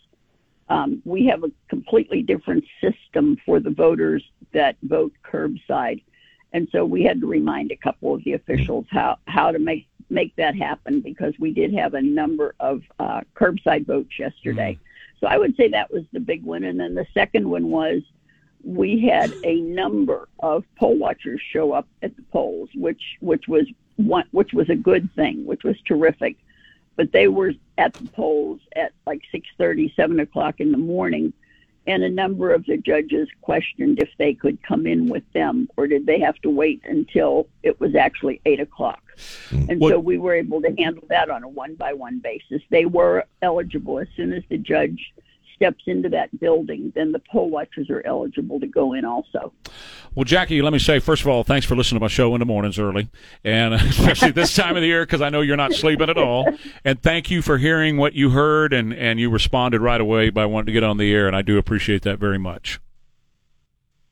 Um, 0.68 1.02
we 1.06 1.26
have 1.28 1.44
a 1.44 1.52
completely 1.70 2.22
different 2.22 2.64
system 2.82 3.38
for 3.46 3.60
the 3.60 3.70
voters 3.70 4.24
that 4.54 4.76
vote 4.84 5.14
curbside. 5.24 6.04
And 6.54 6.68
so 6.72 6.86
we 6.86 7.04
had 7.04 7.22
to 7.22 7.28
remind 7.28 7.72
a 7.72 7.76
couple 7.76 8.14
of 8.14 8.24
the 8.24 8.34
officials 8.34 8.86
how, 8.90 9.18
how 9.26 9.52
to 9.52 9.60
make, 9.60 9.88
make 10.10 10.36
that 10.36 10.56
happen 10.56 11.02
because 11.02 11.34
we 11.40 11.52
did 11.52 11.74
have 11.74 11.94
a 11.94 12.02
number 12.02 12.56
of 12.60 12.82
uh, 13.00 13.22
curbside 13.36 13.86
votes 13.86 14.18
yesterday. 14.18 14.78
So 15.20 15.28
I 15.28 15.38
would 15.38 15.56
say 15.56 15.70
that 15.70 15.92
was 15.92 16.04
the 16.12 16.20
big 16.20 16.44
one. 16.44 16.64
And 16.64 16.80
then 16.80 16.96
the 16.96 17.06
second 17.14 17.48
one 17.48 17.70
was 17.70 18.02
we 18.64 19.00
had 19.08 19.34
a 19.44 19.62
number 19.62 20.28
of 20.40 20.64
poll 20.78 20.98
watchers 20.98 21.42
show 21.52 21.72
up 21.72 21.88
at 22.02 22.16
the 22.16 22.24
polls, 22.24 22.70
which 22.76 23.02
which 23.22 23.48
was 23.48 23.66
one, 23.96 24.26
which 24.32 24.54
was 24.54 24.70
a 24.70 24.76
good 24.76 25.10
thing, 25.16 25.46
which 25.46 25.64
was 25.64 25.76
terrific. 25.86 26.38
But 26.96 27.12
they 27.14 27.30
were 27.30 27.54
at 27.78 27.94
the 27.94 28.08
polls 28.10 28.60
at 28.76 28.92
like 29.08 29.22
six 29.32 29.48
thirty, 29.58 29.94
seven 29.96 30.20
o'clock 30.20 30.60
in 30.60 30.72
the 30.72 30.78
morning, 30.78 31.32
and 31.88 32.04
a 32.04 32.10
number 32.10 32.54
of 32.54 32.66
the 32.66 32.78
judges 32.78 33.30
questioned 33.42 34.00
if 34.00 34.10
they 34.18 34.34
could 34.34 34.62
come 34.62 34.86
in 34.86 35.08
with 35.08 35.24
them 35.34 35.70
or 35.78 35.88
did 35.88 36.06
they 36.06 36.20
have 36.20 36.36
to 36.40 36.50
wait 36.50 36.82
until 36.84 37.48
it 37.64 37.80
was 37.80 37.96
actually 37.96 38.42
eight 38.46 38.60
o'clock. 38.60 39.02
Hmm. 39.50 39.70
And 39.70 39.82
What- 39.82 39.92
so 39.92 40.00
we 40.00 40.18
were 40.18 40.34
able 40.34 40.62
to 40.62 40.74
handle 40.78 41.06
that 41.10 41.30
on 41.30 41.44
a 41.44 41.48
one 41.50 41.76
by 41.76 41.94
one 41.94 42.20
basis. 42.20 42.62
They 42.70 42.86
were 42.86 43.24
eligible 43.42 44.00
as 44.00 44.08
soon 44.16 44.34
as 44.34 44.44
the 44.50 44.58
judge 44.58 45.14
steps 45.60 45.84
into 45.88 46.08
that 46.08 46.38
building, 46.40 46.94
then 46.96 47.12
the 47.12 47.22
poll 47.32 47.50
watchers 47.50 47.90
are 47.90 48.02
eligible 48.06 48.62
to 48.62 48.68
go 48.68 48.94
in 48.94 49.04
also. 49.04 49.52
Well, 50.16 50.24
Jackie, 50.24 50.62
let 50.62 50.72
me 50.72 50.80
say 50.80 51.00
first 51.00 51.22
of 51.22 51.28
all, 51.28 51.44
thanks 51.44 51.66
for 51.66 51.76
listening 51.76 52.00
to 52.00 52.04
my 52.04 52.08
show 52.08 52.34
in 52.34 52.40
the 52.40 52.46
mornings 52.46 52.80
early, 52.80 53.10
and 53.44 53.74
especially 53.74 54.32
this 54.32 54.56
time 54.56 54.78
of 54.78 54.82
the 54.82 54.88
year 54.88 55.06
because 55.06 55.22
I 55.22 55.30
know 55.30 55.42
you're 55.42 55.58
not 55.58 55.74
sleeping 55.74 56.10
at 56.10 56.18
all. 56.18 56.48
And 56.86 57.02
thank 57.04 57.30
you 57.30 57.42
for 57.42 57.58
hearing 57.58 57.98
what 57.98 58.14
you 58.14 58.30
heard, 58.30 58.72
and 58.74 58.94
and 58.94 59.20
you 59.20 59.30
responded 59.30 59.82
right 59.82 60.00
away 60.00 60.30
by 60.30 60.46
wanting 60.46 60.68
to 60.68 60.72
get 60.72 60.84
on 60.84 60.98
the 60.98 61.14
air, 61.14 61.28
and 61.28 61.36
I 61.36 61.42
do 61.42 61.58
appreciate 61.58 62.04
that 62.04 62.20
very 62.20 62.40
much. 62.40 62.80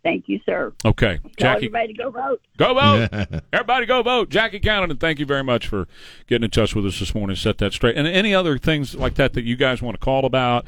Thank 0.03 0.29
you, 0.29 0.39
sir. 0.45 0.71
Okay, 0.85 1.19
Tell 1.37 1.53
Jackie, 1.53 1.65
everybody 1.65 1.87
to 1.87 1.93
go 1.93 2.11
vote. 2.11 2.41
go 2.57 2.73
vote! 2.73 3.09
Everybody, 3.53 3.85
go 3.85 4.01
vote! 4.03 4.29
Jackie 4.29 4.59
Cannon, 4.59 4.91
and 4.91 4.99
thank 4.99 5.19
you 5.19 5.25
very 5.25 5.43
much 5.43 5.67
for 5.67 5.85
getting 6.27 6.45
in 6.45 6.49
touch 6.49 6.73
with 6.75 6.85
us 6.85 6.99
this 6.99 7.13
morning. 7.13 7.35
Set 7.35 7.57
that 7.57 7.73
straight, 7.73 7.97
and 7.97 8.07
any 8.07 8.33
other 8.33 8.57
things 8.57 8.95
like 8.95 9.15
that 9.15 9.33
that 9.33 9.43
you 9.43 9.57
guys 9.57 9.81
want 9.81 9.99
to 9.99 10.03
call 10.03 10.25
about. 10.25 10.65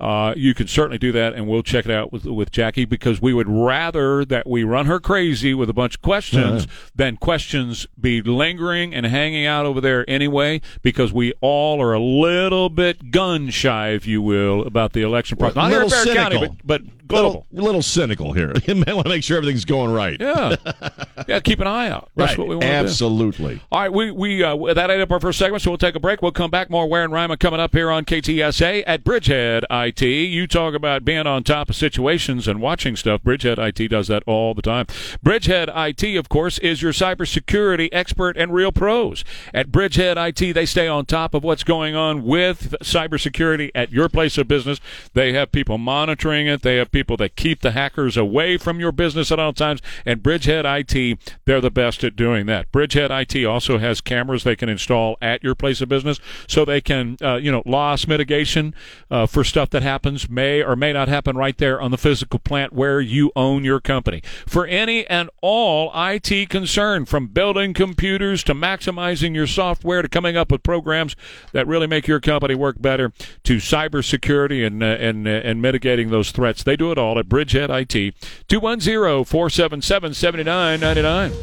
Uh, 0.00 0.32
you 0.36 0.54
can 0.54 0.68
certainly 0.68 0.98
do 0.98 1.10
that, 1.10 1.34
and 1.34 1.48
we'll 1.48 1.62
check 1.62 1.84
it 1.84 1.90
out 1.90 2.12
with 2.12 2.24
with 2.24 2.52
Jackie 2.52 2.84
because 2.84 3.20
we 3.20 3.32
would 3.32 3.48
rather 3.48 4.24
that 4.24 4.46
we 4.46 4.62
run 4.62 4.86
her 4.86 5.00
crazy 5.00 5.54
with 5.54 5.68
a 5.68 5.72
bunch 5.72 5.96
of 5.96 6.02
questions 6.02 6.68
than 6.94 7.16
questions 7.16 7.86
be 8.00 8.22
lingering 8.22 8.94
and 8.94 9.06
hanging 9.06 9.44
out 9.44 9.66
over 9.66 9.80
there 9.80 10.08
anyway. 10.08 10.60
Because 10.82 11.12
we 11.12 11.32
all 11.40 11.82
are 11.82 11.92
a 11.92 12.00
little 12.00 12.68
bit 12.68 13.10
gun 13.10 13.50
shy, 13.50 13.88
if 13.88 14.06
you 14.06 14.22
will, 14.22 14.62
about 14.62 14.92
the 14.92 15.02
election 15.02 15.36
process. 15.36 15.56
Well, 15.56 15.64
Not 15.64 15.72
here 15.72 15.82
in 15.82 15.88
little 15.88 16.14
County, 16.14 16.38
but, 16.38 16.52
but. 16.64 16.97
Little, 17.10 17.46
little 17.52 17.82
cynical 17.82 18.32
here. 18.32 18.52
You 18.68 18.74
may 18.74 18.92
want 18.92 19.06
to 19.06 19.08
make 19.08 19.24
sure 19.24 19.38
everything's 19.38 19.64
going 19.64 19.92
right. 19.92 20.20
Yeah, 20.20 20.56
yeah. 21.28 21.40
Keep 21.40 21.60
an 21.60 21.66
eye 21.66 21.88
out. 21.88 22.10
That's 22.16 22.32
right. 22.32 22.38
what 22.38 22.48
we 22.48 22.56
want. 22.56 22.66
Absolutely. 22.66 23.62
All 23.72 23.80
right, 23.80 23.90
we 23.90 24.10
we 24.10 24.42
uh, 24.42 24.74
that 24.74 24.90
ate 24.90 25.00
up 25.00 25.10
our 25.10 25.20
first 25.20 25.38
segment, 25.38 25.62
so 25.62 25.70
we'll 25.70 25.78
take 25.78 25.94
a 25.94 26.00
break. 26.00 26.20
We'll 26.20 26.32
come 26.32 26.50
back 26.50 26.68
more 26.68 26.86
Ware 26.86 27.04
and 27.04 27.12
Ryman 27.12 27.38
coming 27.38 27.60
up 27.60 27.72
here 27.72 27.90
on 27.90 28.04
KTSA 28.04 28.84
at 28.86 29.04
Bridgehead 29.04 29.64
IT. 29.70 30.02
You 30.02 30.46
talk 30.46 30.74
about 30.74 31.06
being 31.06 31.26
on 31.26 31.44
top 31.44 31.70
of 31.70 31.76
situations 31.76 32.46
and 32.46 32.60
watching 32.60 32.94
stuff. 32.94 33.22
Bridgehead 33.22 33.58
IT 33.58 33.88
does 33.88 34.08
that 34.08 34.22
all 34.26 34.52
the 34.52 34.60
time. 34.60 34.84
Bridgehead 35.22 35.70
IT, 35.74 36.16
of 36.16 36.28
course, 36.28 36.58
is 36.58 36.82
your 36.82 36.92
cybersecurity 36.92 37.88
expert 37.90 38.36
and 38.36 38.52
real 38.52 38.70
pros. 38.72 39.24
At 39.54 39.72
Bridgehead 39.72 40.18
IT, 40.18 40.52
they 40.52 40.66
stay 40.66 40.88
on 40.88 41.06
top 41.06 41.32
of 41.32 41.42
what's 41.42 41.64
going 41.64 41.94
on 41.94 42.22
with 42.24 42.74
cybersecurity 42.82 43.70
at 43.74 43.92
your 43.92 44.10
place 44.10 44.36
of 44.36 44.46
business. 44.46 44.78
They 45.14 45.32
have 45.32 45.52
people 45.52 45.78
monitoring 45.78 46.46
it. 46.46 46.60
They 46.60 46.76
have 46.76 46.90
people 46.90 46.97
that 47.06 47.36
keep 47.36 47.60
the 47.60 47.72
hackers 47.72 48.16
away 48.16 48.56
from 48.56 48.80
your 48.80 48.92
business 48.92 49.30
at 49.30 49.38
all 49.38 49.52
times. 49.52 49.80
And 50.04 50.22
Bridgehead 50.22 50.64
IT, 50.66 51.18
they're 51.44 51.60
the 51.60 51.70
best 51.70 52.04
at 52.04 52.16
doing 52.16 52.46
that. 52.46 52.70
Bridgehead 52.72 53.10
IT 53.10 53.44
also 53.44 53.78
has 53.78 54.00
cameras 54.00 54.44
they 54.44 54.56
can 54.56 54.68
install 54.68 55.16
at 55.20 55.42
your 55.42 55.54
place 55.54 55.80
of 55.80 55.88
business, 55.88 56.20
so 56.46 56.64
they 56.64 56.80
can, 56.80 57.16
uh, 57.22 57.36
you 57.36 57.52
know, 57.52 57.62
loss 57.66 58.06
mitigation 58.06 58.74
uh, 59.10 59.26
for 59.26 59.44
stuff 59.44 59.70
that 59.70 59.82
happens 59.82 60.28
may 60.28 60.62
or 60.62 60.76
may 60.76 60.92
not 60.92 61.08
happen 61.08 61.36
right 61.36 61.56
there 61.58 61.80
on 61.80 61.90
the 61.90 61.98
physical 61.98 62.38
plant 62.38 62.72
where 62.72 63.00
you 63.00 63.30
own 63.36 63.64
your 63.64 63.80
company. 63.80 64.22
For 64.46 64.66
any 64.66 65.06
and 65.06 65.30
all 65.40 65.92
IT 65.94 66.48
concern, 66.48 67.04
from 67.04 67.28
building 67.28 67.74
computers 67.74 68.42
to 68.44 68.54
maximizing 68.54 69.34
your 69.34 69.46
software 69.46 70.02
to 70.02 70.08
coming 70.08 70.36
up 70.36 70.50
with 70.50 70.62
programs 70.62 71.16
that 71.52 71.66
really 71.66 71.86
make 71.86 72.06
your 72.06 72.20
company 72.20 72.54
work 72.54 72.80
better 72.80 73.12
to 73.44 73.56
cybersecurity 73.56 74.66
and 74.66 74.82
uh, 74.82 74.86
and 74.86 75.26
uh, 75.26 75.30
and 75.30 75.62
mitigating 75.62 76.10
those 76.10 76.30
threats, 76.30 76.62
they 76.62 76.76
do 76.76 76.87
it 76.92 76.98
all 76.98 77.18
at 77.18 77.28
Bridgehead 77.28 77.70
IT. 77.70 78.14
210-477-7999. 78.48 81.34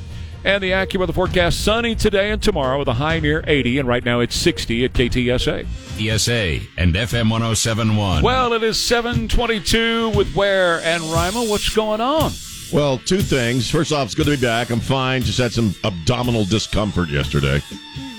And 0.44 0.62
the 0.62 0.72
AccuWeather 0.72 1.14
forecast 1.14 1.64
sunny 1.64 1.96
today 1.96 2.30
and 2.30 2.42
tomorrow 2.42 2.78
with 2.78 2.88
a 2.88 2.94
high 2.94 3.20
near 3.20 3.44
80, 3.48 3.80
and 3.80 3.88
right 3.88 4.06
now 4.06 4.20
it's 4.20 4.36
60 4.36 4.86
at 4.86 4.94
KTSA. 4.94 5.66
ESA 6.00 6.60
and 6.78 6.94
FM 6.94 7.32
1071. 7.32 8.22
Well, 8.22 8.54
it 8.54 8.62
is 8.62 8.84
722 8.86 10.10
with 10.10 10.36
Ware 10.36 10.82
and 10.82 11.02
Rima. 11.04 11.46
What's 11.50 11.74
going 11.74 12.00
on? 12.00 12.32
Well, 12.72 13.00
two 13.00 13.22
things. 13.22 13.70
First 13.72 13.92
off, 13.92 14.06
it's 14.06 14.16
good 14.16 14.26
to 14.26 14.36
be 14.36 14.42
back. 14.42 14.70
I'm 14.70 14.80
fine. 14.80 15.24
Just 15.24 15.40
had 15.40 15.52
some 15.52 15.74
abdominal 15.84 16.46
discomfort 16.46 17.10
yesterday, 17.10 17.60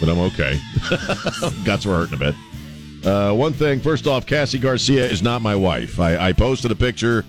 but 0.00 0.08
I'm 0.08 0.18
okay. 0.18 0.60
Guts 1.64 1.86
were 1.86 1.96
hurting 1.96 2.14
a 2.14 2.18
bit. 2.18 2.34
Uh, 3.04 3.32
one 3.32 3.52
thing. 3.52 3.80
First 3.80 4.06
off, 4.06 4.26
Cassy 4.26 4.58
Garcia 4.58 5.06
is 5.06 5.22
not 5.22 5.42
my 5.42 5.54
wife. 5.54 6.00
I, 6.00 6.16
I 6.28 6.32
posted 6.32 6.70
a 6.70 6.76
picture 6.76 7.24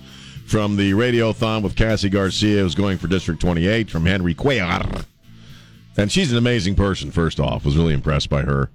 from 0.46 0.76
the 0.76 0.92
radiothon 0.92 1.62
with 1.62 1.76
Cassy 1.76 2.08
Garcia, 2.08 2.62
who's 2.62 2.74
going 2.74 2.98
for 2.98 3.06
District 3.06 3.40
28 3.40 3.90
from 3.90 4.06
Henry 4.06 4.34
Cuellar. 4.34 5.04
And 5.96 6.10
she's 6.10 6.32
an 6.32 6.38
amazing 6.38 6.74
person. 6.74 7.10
First 7.10 7.38
off, 7.38 7.64
was 7.64 7.76
really 7.76 7.92
impressed 7.94 8.30
by 8.30 8.42
her. 8.42 8.70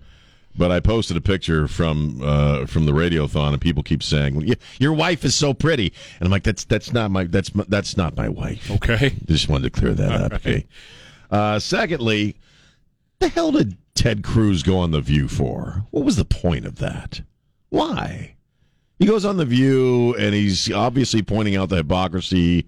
But 0.56 0.72
I 0.72 0.80
posted 0.82 1.18
a 1.18 1.22
picture 1.22 1.68
from 1.68 2.22
uh, 2.24 2.68
from 2.68 2.86
the 2.86 2.92
radiothon, 2.92 3.54
and 3.54 3.60
people 3.62 3.82
keep 3.82 4.04
saying, 4.04 4.54
"Your 4.80 4.94
wife 4.94 5.26
is 5.26 5.34
so 5.34 5.52
pretty," 5.52 5.92
and 6.20 6.28
I'm 6.28 6.32
like, 6.32 6.44
"That's 6.44 6.64
that's 6.66 6.94
not 6.94 7.10
my 7.10 7.24
that's 7.24 7.56
my- 7.56 7.66
that's 7.68 7.98
not 7.98 8.16
my 8.16 8.30
wife." 8.30 8.70
Okay. 8.70 9.16
Just 9.26 9.50
wanted 9.50 9.74
to 9.74 9.80
clear 9.80 9.94
that 9.96 10.12
up. 10.12 10.34
Okay. 10.34 10.68
Uh, 11.32 11.58
secondly, 11.58 12.36
the 13.18 13.30
hell 13.30 13.52
did 13.52 13.76
Ted 13.96 14.24
Cruz 14.24 14.64
go 14.64 14.78
on 14.78 14.92
the 14.92 15.02
View 15.02 15.28
for? 15.28 15.86
What 15.92 16.06
was 16.06 16.16
the 16.16 16.26
point 16.26 16.66
of 16.66 16.78
that? 16.78 17.22
Why? 17.70 18.36
He 19.00 19.06
goes 19.06 19.26
on 19.26 19.38
the 19.38 19.46
View, 19.46 20.16
and 20.16 20.34
he's 20.34 20.72
obviously 20.72 21.22
pointing 21.22 21.56
out 21.56 21.70
the 21.70 21.78
hypocrisy 21.78 22.66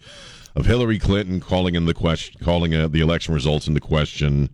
of 0.55 0.65
Hillary 0.65 0.99
Clinton 0.99 1.39
calling 1.39 1.75
in 1.75 1.85
the 1.85 1.93
question, 1.93 2.39
calling 2.43 2.73
uh, 2.73 2.87
the 2.87 3.01
election 3.01 3.33
results 3.33 3.67
into 3.67 3.81
question. 3.81 4.49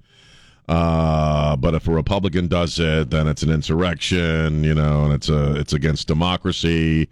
Uh, 0.67 1.55
but 1.55 1.73
if 1.73 1.87
a 1.87 1.91
Republican 1.91 2.47
does 2.47 2.79
it, 2.79 3.09
then 3.09 3.27
it's 3.27 3.43
an 3.43 3.49
insurrection, 3.49 4.63
you 4.63 4.73
know, 4.73 5.05
and 5.05 5.13
it's 5.13 5.29
a 5.29 5.55
it's 5.55 5.73
against 5.73 6.07
democracy. 6.07 7.09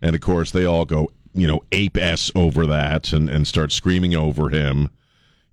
And 0.00 0.14
of 0.14 0.20
course, 0.20 0.52
they 0.52 0.64
all 0.64 0.84
go, 0.84 1.10
you 1.34 1.46
know, 1.46 1.62
ape 1.72 1.98
s 1.98 2.30
over 2.34 2.66
that 2.66 3.12
and 3.12 3.28
and 3.28 3.46
start 3.46 3.72
screaming 3.72 4.14
over 4.14 4.48
him. 4.48 4.90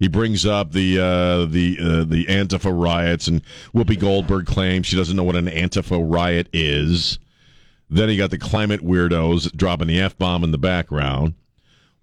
He 0.02 0.08
brings 0.08 0.48
up 0.48 0.72
the 0.72 0.98
uh, 0.98 1.46
the 1.46 1.78
uh, 1.80 2.04
the 2.06 2.26
Antifa 2.26 2.72
riots, 2.74 3.28
and 3.28 3.44
Whoopi 3.72 4.00
Goldberg 4.00 4.48
claims 4.48 4.88
she 4.88 4.96
doesn't 4.96 5.16
know 5.16 5.24
what 5.24 5.36
an 5.36 5.46
Antifa 5.46 6.04
riot 6.04 6.48
is. 6.52 7.20
Then 7.88 8.10
he 8.10 8.18
got 8.18 8.32
the 8.32 8.40
climate 8.40 8.82
weirdos 8.82 9.56
dropping 9.56 9.90
the 9.90 10.02
f 10.02 10.18
bomb 10.18 10.44
in 10.44 10.50
the 10.50 10.58
background. 10.58 11.36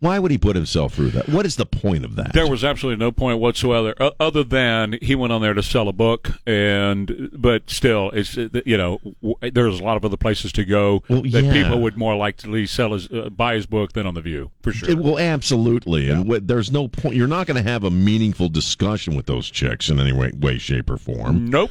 Why 0.01 0.21
would 0.21 0.31
he 0.31 0.39
put 0.39 0.55
himself 0.55 0.95
through 0.95 1.11
that? 1.11 1.29
What 1.29 1.45
is 1.45 1.57
the 1.57 1.67
point 1.67 2.05
of 2.05 2.15
that? 2.15 2.33
There 2.33 2.49
was 2.49 2.63
absolutely 2.63 3.05
no 3.05 3.11
point 3.11 3.41
whatsoever, 3.41 3.95
other 4.21 4.45
than 4.45 4.97
he 5.03 5.17
went 5.17 5.33
on 5.33 5.41
there 5.43 5.55
to 5.55 5.63
sell 5.63 5.89
a 5.89 5.93
book, 5.93 6.31
and 6.47 7.31
but 7.33 7.69
still, 7.69 8.11
it's 8.11 8.39
uh, 8.39 8.49
you 8.65 8.77
know, 8.77 9.01
w- 9.23 9.51
there's 9.51 9.81
a 9.81 9.83
lot 9.83 9.97
of 9.97 10.05
other 10.05 10.17
places 10.17 10.53
to 10.53 10.65
go 10.65 11.03
Well, 11.09 11.23
that 11.23 11.43
yeah. 11.43 11.53
people 11.53 11.81
would 11.81 11.97
more 11.97 12.15
likely 12.15 12.65
sell 12.67 12.93
his 12.93 13.11
uh, 13.11 13.29
buy 13.31 13.55
his 13.55 13.67
book 13.67 13.93
than 13.95 14.07
on 14.07 14.15
the 14.15 14.21
View 14.21 14.53
for 14.63 14.71
sure. 14.73 14.89
It, 14.89 14.99
well, 14.99 15.19
absolutely, 15.19 16.09
and 16.11 16.31
wh- 16.33 16.39
there's 16.47 16.71
no 16.71 16.87
point. 16.87 17.17
You're 17.17 17.27
not 17.27 17.49
going 17.49 17.63
to 17.63 17.69
have 17.69 17.83
a 17.83 17.91
meaningful 17.91 18.49
discussion 18.49 19.17
with 19.17 19.27
those 19.27 19.51
chicks 19.51 19.89
in 19.89 19.99
any 19.99 20.13
way, 20.13 20.31
way, 20.39 20.59
shape, 20.59 20.91
or 20.91 20.97
form. 20.97 21.47
nope. 21.51 21.71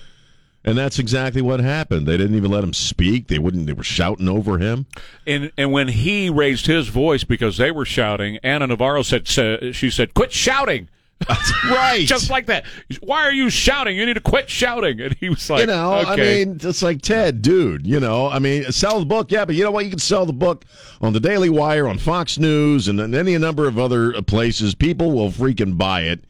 And 0.68 0.78
that's 0.78 1.00
exactly 1.00 1.42
what 1.42 1.62
happened. 1.62 2.06
They 2.06 2.18
didn't 2.18 2.36
even 2.36 2.52
let 2.52 2.62
him 2.62 2.74
speak. 2.74 3.30
They 3.30 3.40
wouldn't. 3.40 3.68
They 3.68 3.74
were 3.74 3.86
shouting 3.86 4.28
over 4.28 4.58
him. 4.58 4.86
And 5.26 5.50
and 5.58 5.72
when 5.72 5.88
he 5.88 6.30
raised 6.30 6.68
his 6.68 6.90
voice 6.90 7.24
because 7.24 7.56
they 7.56 7.72
were 7.72 7.86
shouting, 7.86 8.38
Ana 8.44 8.68
Navarro 8.68 9.02
said, 9.02 9.30
sa- 9.30 9.72
she 9.72 9.90
said, 9.90 10.14
"Quit 10.14 10.34
shouting." 10.34 10.90
right. 11.70 12.06
Just 12.06 12.30
like 12.30 12.48
that. 12.48 12.66
Why 13.00 13.24
are 13.24 13.32
you 13.32 13.50
shouting? 13.50 13.96
You 13.96 14.06
need 14.06 14.16
to 14.16 14.22
quit 14.22 14.50
shouting. 14.50 15.00
And 15.00 15.14
he 15.16 15.30
was 15.30 15.50
like, 15.50 15.62
you 15.62 15.68
know, 15.68 15.96
okay. 16.00 16.42
I 16.42 16.46
mean, 16.46 16.60
it's 16.62 16.84
like 16.84 17.02
Ted, 17.02 17.42
dude. 17.42 17.88
You 17.88 18.00
know, 18.00 18.28
I 18.28 18.38
mean, 18.40 18.70
sell 18.72 19.00
the 19.00 19.06
book, 19.06 19.32
yeah, 19.32 19.46
but 19.46 19.56
you 19.56 19.64
know 19.64 19.72
what? 19.72 19.86
You 19.86 19.90
can 19.90 20.00
sell 20.00 20.26
the 20.26 20.34
book 20.34 20.66
on 21.02 21.14
the 21.14 21.20
Daily 21.20 21.50
Wire, 21.50 21.88
on 21.88 21.98
Fox 21.98 22.38
News, 22.38 22.88
and, 22.88 23.00
any 23.16 23.36
number 23.38 23.68
of 23.68 23.80
other 23.80 24.16
uh, 24.16 24.22
places. 24.22 24.76
People 24.76 25.12
will 25.12 25.32
freaking 25.32 25.78
buy 25.78 26.02
it. 26.02 26.24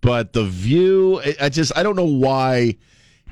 But 0.00 0.32
The 0.32 0.44
View, 0.44 1.20
I 1.40 1.48
just 1.48 1.76
I 1.76 1.82
don't 1.82 1.96
know 1.96 2.04
why 2.04 2.76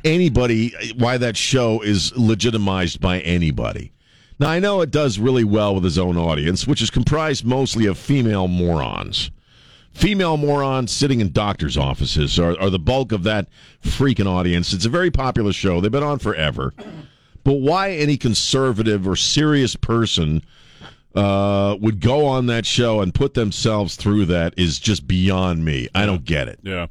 anybody 0.07 0.73
why 0.97 1.19
that 1.19 1.37
show 1.37 1.81
is 1.81 2.17
legitimized 2.17 3.01
by 3.01 3.21
anybody. 3.21 3.93
Now 4.39 4.49
I 4.49 4.61
know 4.61 4.81
it 4.81 4.91
does 4.91 5.19
really 5.19 5.45
well 5.45 5.75
with 5.75 5.85
his 5.85 5.99
own 5.99 6.17
audience, 6.17 6.67
which 6.67 6.81
is 6.81 6.91
comprised 6.91 7.45
mostly 7.45 7.87
of 7.87 7.99
female 7.99 8.49
morons. 8.49 9.31
Female 9.93 10.37
morons 10.37 10.93
sitting 10.93 11.21
in 11.21 11.33
doctors' 11.33 11.77
offices 11.77 12.39
are, 12.39 12.59
are 12.61 12.69
the 12.69 12.79
bulk 12.79 13.13
of 13.13 13.23
that 13.23 13.49
freaking 13.83 14.27
audience. 14.27 14.75
It's 14.75 14.85
a 14.85 14.91
very 14.91 15.11
popular 15.11 15.53
show. 15.53 15.81
They've 15.81 15.91
been 15.91 16.03
on 16.03 16.19
forever. 16.19 16.75
But 17.45 17.55
why 17.55 17.93
any 17.93 18.19
conservative 18.19 19.09
or 19.09 19.17
serious 19.17 19.75
person 19.75 20.43
uh, 21.15 21.77
would 21.81 22.01
go 22.01 22.27
on 22.27 22.47
that 22.47 22.67
show 22.67 23.01
and 23.01 23.15
put 23.15 23.33
themselves 23.33 23.97
through 23.97 24.27
that 24.27 24.53
is 24.59 24.79
just 24.79 25.07
beyond 25.09 25.65
me. 25.65 25.89
I 25.95 26.05
don't 26.05 26.27
get 26.27 26.49
it. 26.49 26.61
Yeah. 26.63 26.89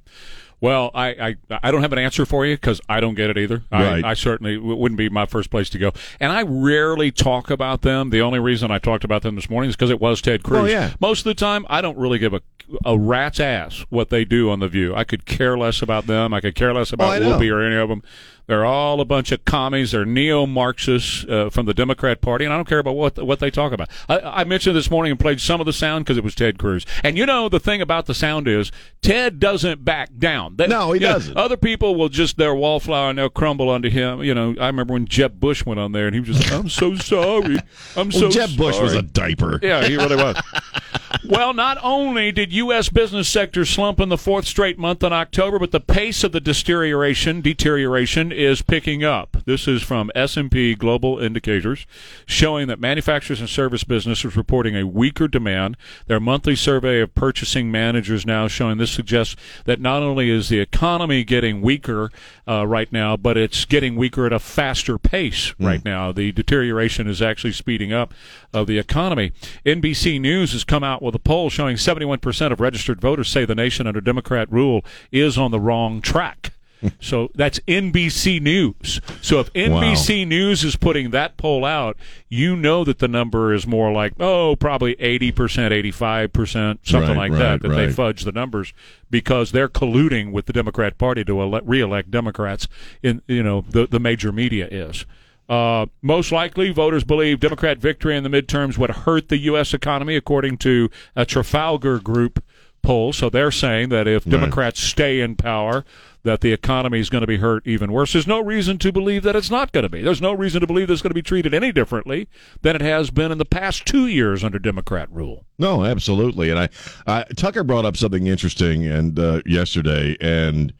Well, 0.62 0.89
I, 0.95 1.07
I, 1.09 1.35
I 1.63 1.71
don't 1.71 1.81
have 1.81 1.93
an 1.93 2.00
answer 2.00 2.25
for 2.25 2.45
you 2.45 2.55
because 2.55 2.81
I 2.89 3.00
don't 3.00 3.15
get 3.15 3.29
it 3.29 3.38
either. 3.38 3.63
Right. 3.71 4.03
I, 4.03 4.12
I 4.12 4.13
certainly 4.13 4.55
w- 4.55 4.75
wouldn't 4.75 4.97
be 4.97 5.09
my 5.09 5.25
first 5.25 5.50
place 5.50 5.69
to 5.71 5.77
go. 5.77 5.91
And 6.19 6.31
I 6.31 6.43
rarely 6.43 7.12
talk 7.12 7.50
about 7.50 7.81
them. 7.81 8.09
The 8.09 8.21
only 8.21 8.39
reason 8.39 8.71
I 8.71 8.79
talked 8.79 9.03
about 9.03 9.21
them 9.21 9.35
this 9.35 9.50
morning 9.50 9.69
is 9.69 9.75
because 9.75 9.89
it 9.91 10.00
was 10.01 10.21
Ted 10.21 10.43
Cruz. 10.43 10.62
Well, 10.63 10.69
yeah. 10.69 10.93
Most 11.00 11.19
of 11.19 11.25
the 11.25 11.33
time, 11.35 11.65
I 11.69 11.81
don't 11.81 11.97
really 11.97 12.17
give 12.19 12.33
a, 12.33 12.41
a 12.85 12.97
rat's 12.97 13.39
ass 13.39 13.85
what 13.89 14.09
they 14.09 14.25
do 14.25 14.50
on 14.50 14.59
The 14.59 14.67
View. 14.67 14.95
I 14.95 15.03
could 15.03 15.25
care 15.25 15.57
less 15.57 15.81
about 15.81 16.07
them. 16.07 16.33
I 16.33 16.41
could 16.41 16.55
care 16.55 16.74
less 16.74 16.91
Oh, 16.93 16.95
about 16.95 17.21
know. 17.21 17.38
Whoopi 17.38 17.51
or 17.51 17.62
any 17.62 17.75
of 17.75 17.89
them. 17.89 18.01
They're 18.48 18.66
all 18.66 19.02
a 19.02 19.06
bunch 19.06 19.32
of 19.32 19.44
commies. 19.46 19.92
They're 19.92 20.06
neo-Marxists 20.06 21.25
uh, 21.25 21.50
from 21.50 21.66
the 21.66 21.74
Democrat 21.74 22.22
Party, 22.22 22.46
and 22.46 22.54
I 22.54 22.58
don't 22.58 22.68
care 22.68 22.80
about 22.80 22.96
what 22.96 23.18
what 23.25 23.40
they 23.40 23.50
talk 23.50 23.72
about. 23.72 23.90
I, 24.08 24.20
I 24.20 24.44
mentioned 24.44 24.75
this 24.75 24.92
morning 24.92 25.12
and 25.12 25.20
played 25.20 25.42
some 25.42 25.60
of 25.60 25.66
the 25.66 25.74
sound 25.74 26.06
because 26.06 26.18
it 26.18 26.24
was 26.24 26.36
Ted 26.36 26.58
Cruz. 26.60 26.86
And 27.04 27.18
you 27.18 27.25
know 27.25 27.50
the 27.50 27.60
thing 27.60 27.82
about 27.82 28.06
the 28.06 28.14
sound 28.14 28.48
is 28.48 28.72
Ted 29.02 29.40
doesn't 29.40 29.84
back 29.84 30.18
down. 30.18 30.56
No, 30.58 30.92
he 30.92 31.00
doesn't. 31.00 31.36
other 31.36 31.58
people 31.58 31.96
will 31.96 32.10
just 32.10 32.38
their 32.38 32.54
wallflower 32.54 33.10
and 33.10 33.18
they'll 33.18 33.30
crumble 33.30 33.70
under 33.70 33.90
him. 33.90 34.22
You 34.24 34.34
know, 34.36 34.56
I 34.60 34.68
remember 34.68 34.94
when 34.94 35.08
Jeb 35.08 35.40
Bush 35.40 35.66
went 35.66 35.80
on 35.80 35.92
there 35.92 36.08
and 36.08 36.14
he 36.14 36.20
was 36.20 36.38
just, 36.38 36.52
"I'm 36.52 36.70
so 36.70 36.96
sorry, 36.96 37.58
I'm 37.96 38.12
so." 38.12 38.22
Well, 38.22 38.32
Jeb 38.32 38.58
Bush 38.58 38.80
was 38.80 38.94
a 38.94 39.02
diaper. 39.02 39.60
Yeah, 39.62 39.88
he 39.88 39.96
really 39.96 40.16
was. 40.16 40.36
well, 41.27 41.53
not 41.53 41.77
only 41.82 42.32
did 42.32 42.53
U.S. 42.53 42.89
business 42.89 43.27
sector 43.27 43.65
slump 43.65 44.00
in 44.00 44.10
the 44.10 44.17
fourth 44.17 44.46
straight 44.46 44.77
month 44.77 45.03
in 45.03 45.13
October, 45.13 45.60
but 45.60 45.72
the 45.72 45.79
pace 45.79 46.24
of 46.24 46.32
the 46.32 46.39
deterioration 46.39 47.41
deterioration 47.41 48.32
is 48.32 48.62
picking 48.62 49.03
up. 49.03 49.38
This 49.46 49.67
is 49.67 49.82
from 49.82 50.12
S&P 50.13 50.75
Global 50.75 51.20
Indicators, 51.20 51.88
showing 52.25 52.67
that 52.67 52.79
manufacturers 52.79 53.39
and 53.39 53.50
service 53.50 53.84
businesses 53.84 54.36
reporting 54.36 54.75
a 54.75 54.86
weaker 54.86 55.27
demand. 55.27 55.77
Their 56.08 56.20
monthly 56.20 56.55
survey 56.55 57.01
of 57.01 57.15
purchasing 57.15 57.72
managers 57.72 58.25
now 58.25 58.48
showing 58.48 58.77
this 58.77 58.91
suggests 58.91 59.36
that 59.65 59.82
not 59.82 60.03
only 60.03 60.29
is 60.29 60.50
the 60.50 60.60
economy 60.60 61.24
getting 61.24 61.62
weaker 61.62 62.12
uh, 62.48 62.67
right 62.67 62.91
now, 62.91 63.17
but 63.17 63.38
it's 63.38 63.65
getting 63.65 63.96
weaker 63.96 64.25
at 64.25 64.34
a 64.34 64.39
faster 64.39 64.98
pace 64.98 65.53
right 65.60 65.84
now. 65.84 66.12
The 66.12 66.32
deterioration 66.32 67.08
is 67.08 67.22
actually 67.22 67.53
speeding 67.53 67.91
up 67.91 68.13
of 68.53 68.67
the 68.67 68.77
economy. 68.77 69.32
NBC 69.65 70.20
News 70.22 70.53
has 70.53 70.63
come 70.63 70.84
out 70.84 71.01
with 71.01 71.14
a 71.15 71.19
poll 71.19 71.50
showing 71.50 71.77
71% 71.77 72.51
of 72.51 72.60
registered 72.60 73.01
voters 73.01 73.29
say 73.29 73.45
the 73.45 73.55
nation 73.55 73.88
under 73.88 74.01
Democrat 74.01 74.51
rule 74.51 74.84
is 75.12 75.38
on 75.38 75.51
the 75.51 75.60
wrong 75.60 76.01
track. 76.01 76.51
So 77.00 77.29
that's 77.34 77.57
NBC 77.62 78.39
News. 78.41 79.01
So 79.22 79.39
if 79.39 79.51
NBC 79.53 80.27
News 80.27 80.63
is 80.63 80.75
putting 80.75 81.10
that 81.12 81.36
poll 81.36 81.65
out, 81.65 81.98
you 82.29 82.55
know 82.55 82.84
that 82.84 83.00
the 83.00 83.07
number 83.07 83.53
is 83.53 83.65
more 83.65 83.91
like, 83.91 84.13
oh, 84.19 84.55
probably 84.55 84.95
80%, 84.98 85.34
85%, 85.34 86.79
something 86.84 87.10
Right, 87.10 87.17
like 87.17 87.31
right, 87.31 87.39
that, 87.39 87.62
that 87.63 87.69
they 87.69 87.91
fudge 87.91 88.24
the 88.24 88.31
numbers 88.31 88.72
because 89.10 89.51
they're 89.51 89.69
colluding 89.69 90.31
with 90.31 90.45
the 90.45 90.53
Democrat 90.53 90.98
Party 91.00 91.24
to 91.24 91.41
ele- 91.41 91.62
reelect 91.63 92.12
Democrats 92.12 92.67
in, 93.01 93.22
you 93.25 93.41
know, 93.41 93.65
the, 93.67 93.88
the 93.88 94.00
major 94.00 94.31
media 94.31 94.67
is. 94.69 95.05
Uh, 95.48 95.86
most 96.02 96.32
likely, 96.32 96.72
voters 96.72 97.04
believe 97.04 97.40
Democrat 97.40 97.78
victory 97.78 98.18
in 98.18 98.24
the 98.24 98.30
midterms 98.30 98.78
would 98.78 98.90
hurt 98.90 99.30
the 99.30 99.38
U.S. 99.38 99.74
economy, 99.74 100.16
according 100.16 100.58
to 100.60 100.90
a 101.16 101.25
Trafalgar 101.25 102.00
Group 102.00 102.44
poll. 102.82 103.14
So 103.14 103.30
they're 103.30 103.52
saying 103.52 103.90
that 103.90 104.08
if 104.08 104.25
Democrats 104.25 104.80
stay 104.80 105.20
in 105.20 105.36
power, 105.36 105.84
that 106.24 106.42
the 106.42 106.51
economy 106.51 107.00
is 107.00 107.10
going 107.10 107.22
to 107.22 107.27
be 107.27 107.38
hurt 107.38 107.66
even 107.66 107.92
worse. 107.92 108.14
There's 108.14 108.27
no 108.27 108.42
reason 108.42 108.77
to 108.79 108.92
believe 108.92 109.24
that 109.24 109.36
it's 109.36 109.51
not 109.51 109.72
going 109.72 109.84
to 109.84 109.90
be. 109.90 110.01
There's 110.01 110.22
no 110.22 110.34
reason 110.34 110.62
to 110.62 110.68
believe 110.68 110.88
that 110.88 110.94
it's 110.94 111.01
going 111.01 111.12
to 111.12 111.16
be 111.16 111.22
treated 111.22 111.53
any 111.53 111.72
differently 111.72 112.27
than 112.62 112.75
it 112.75 112.81
has 112.81 113.12
been 113.12 113.31
in 113.31 113.38
the 113.38 113.46
past 113.46 113.86
two 113.86 114.08
years 114.08 114.44
under 114.44 114.58
Democrat 114.58 115.08
rule. 115.12 115.46
No, 115.60 115.86
absolutely. 115.86 116.50
And 116.50 116.60
I, 116.60 116.70
I 117.05 117.24
Tucker 117.36 117.64
brought 117.64 117.86
up 117.86 117.96
something 117.96 118.25
interesting 118.27 118.86
and 118.88 119.18
uh, 119.20 119.42
yesterday, 119.46 120.18
and 120.20 120.74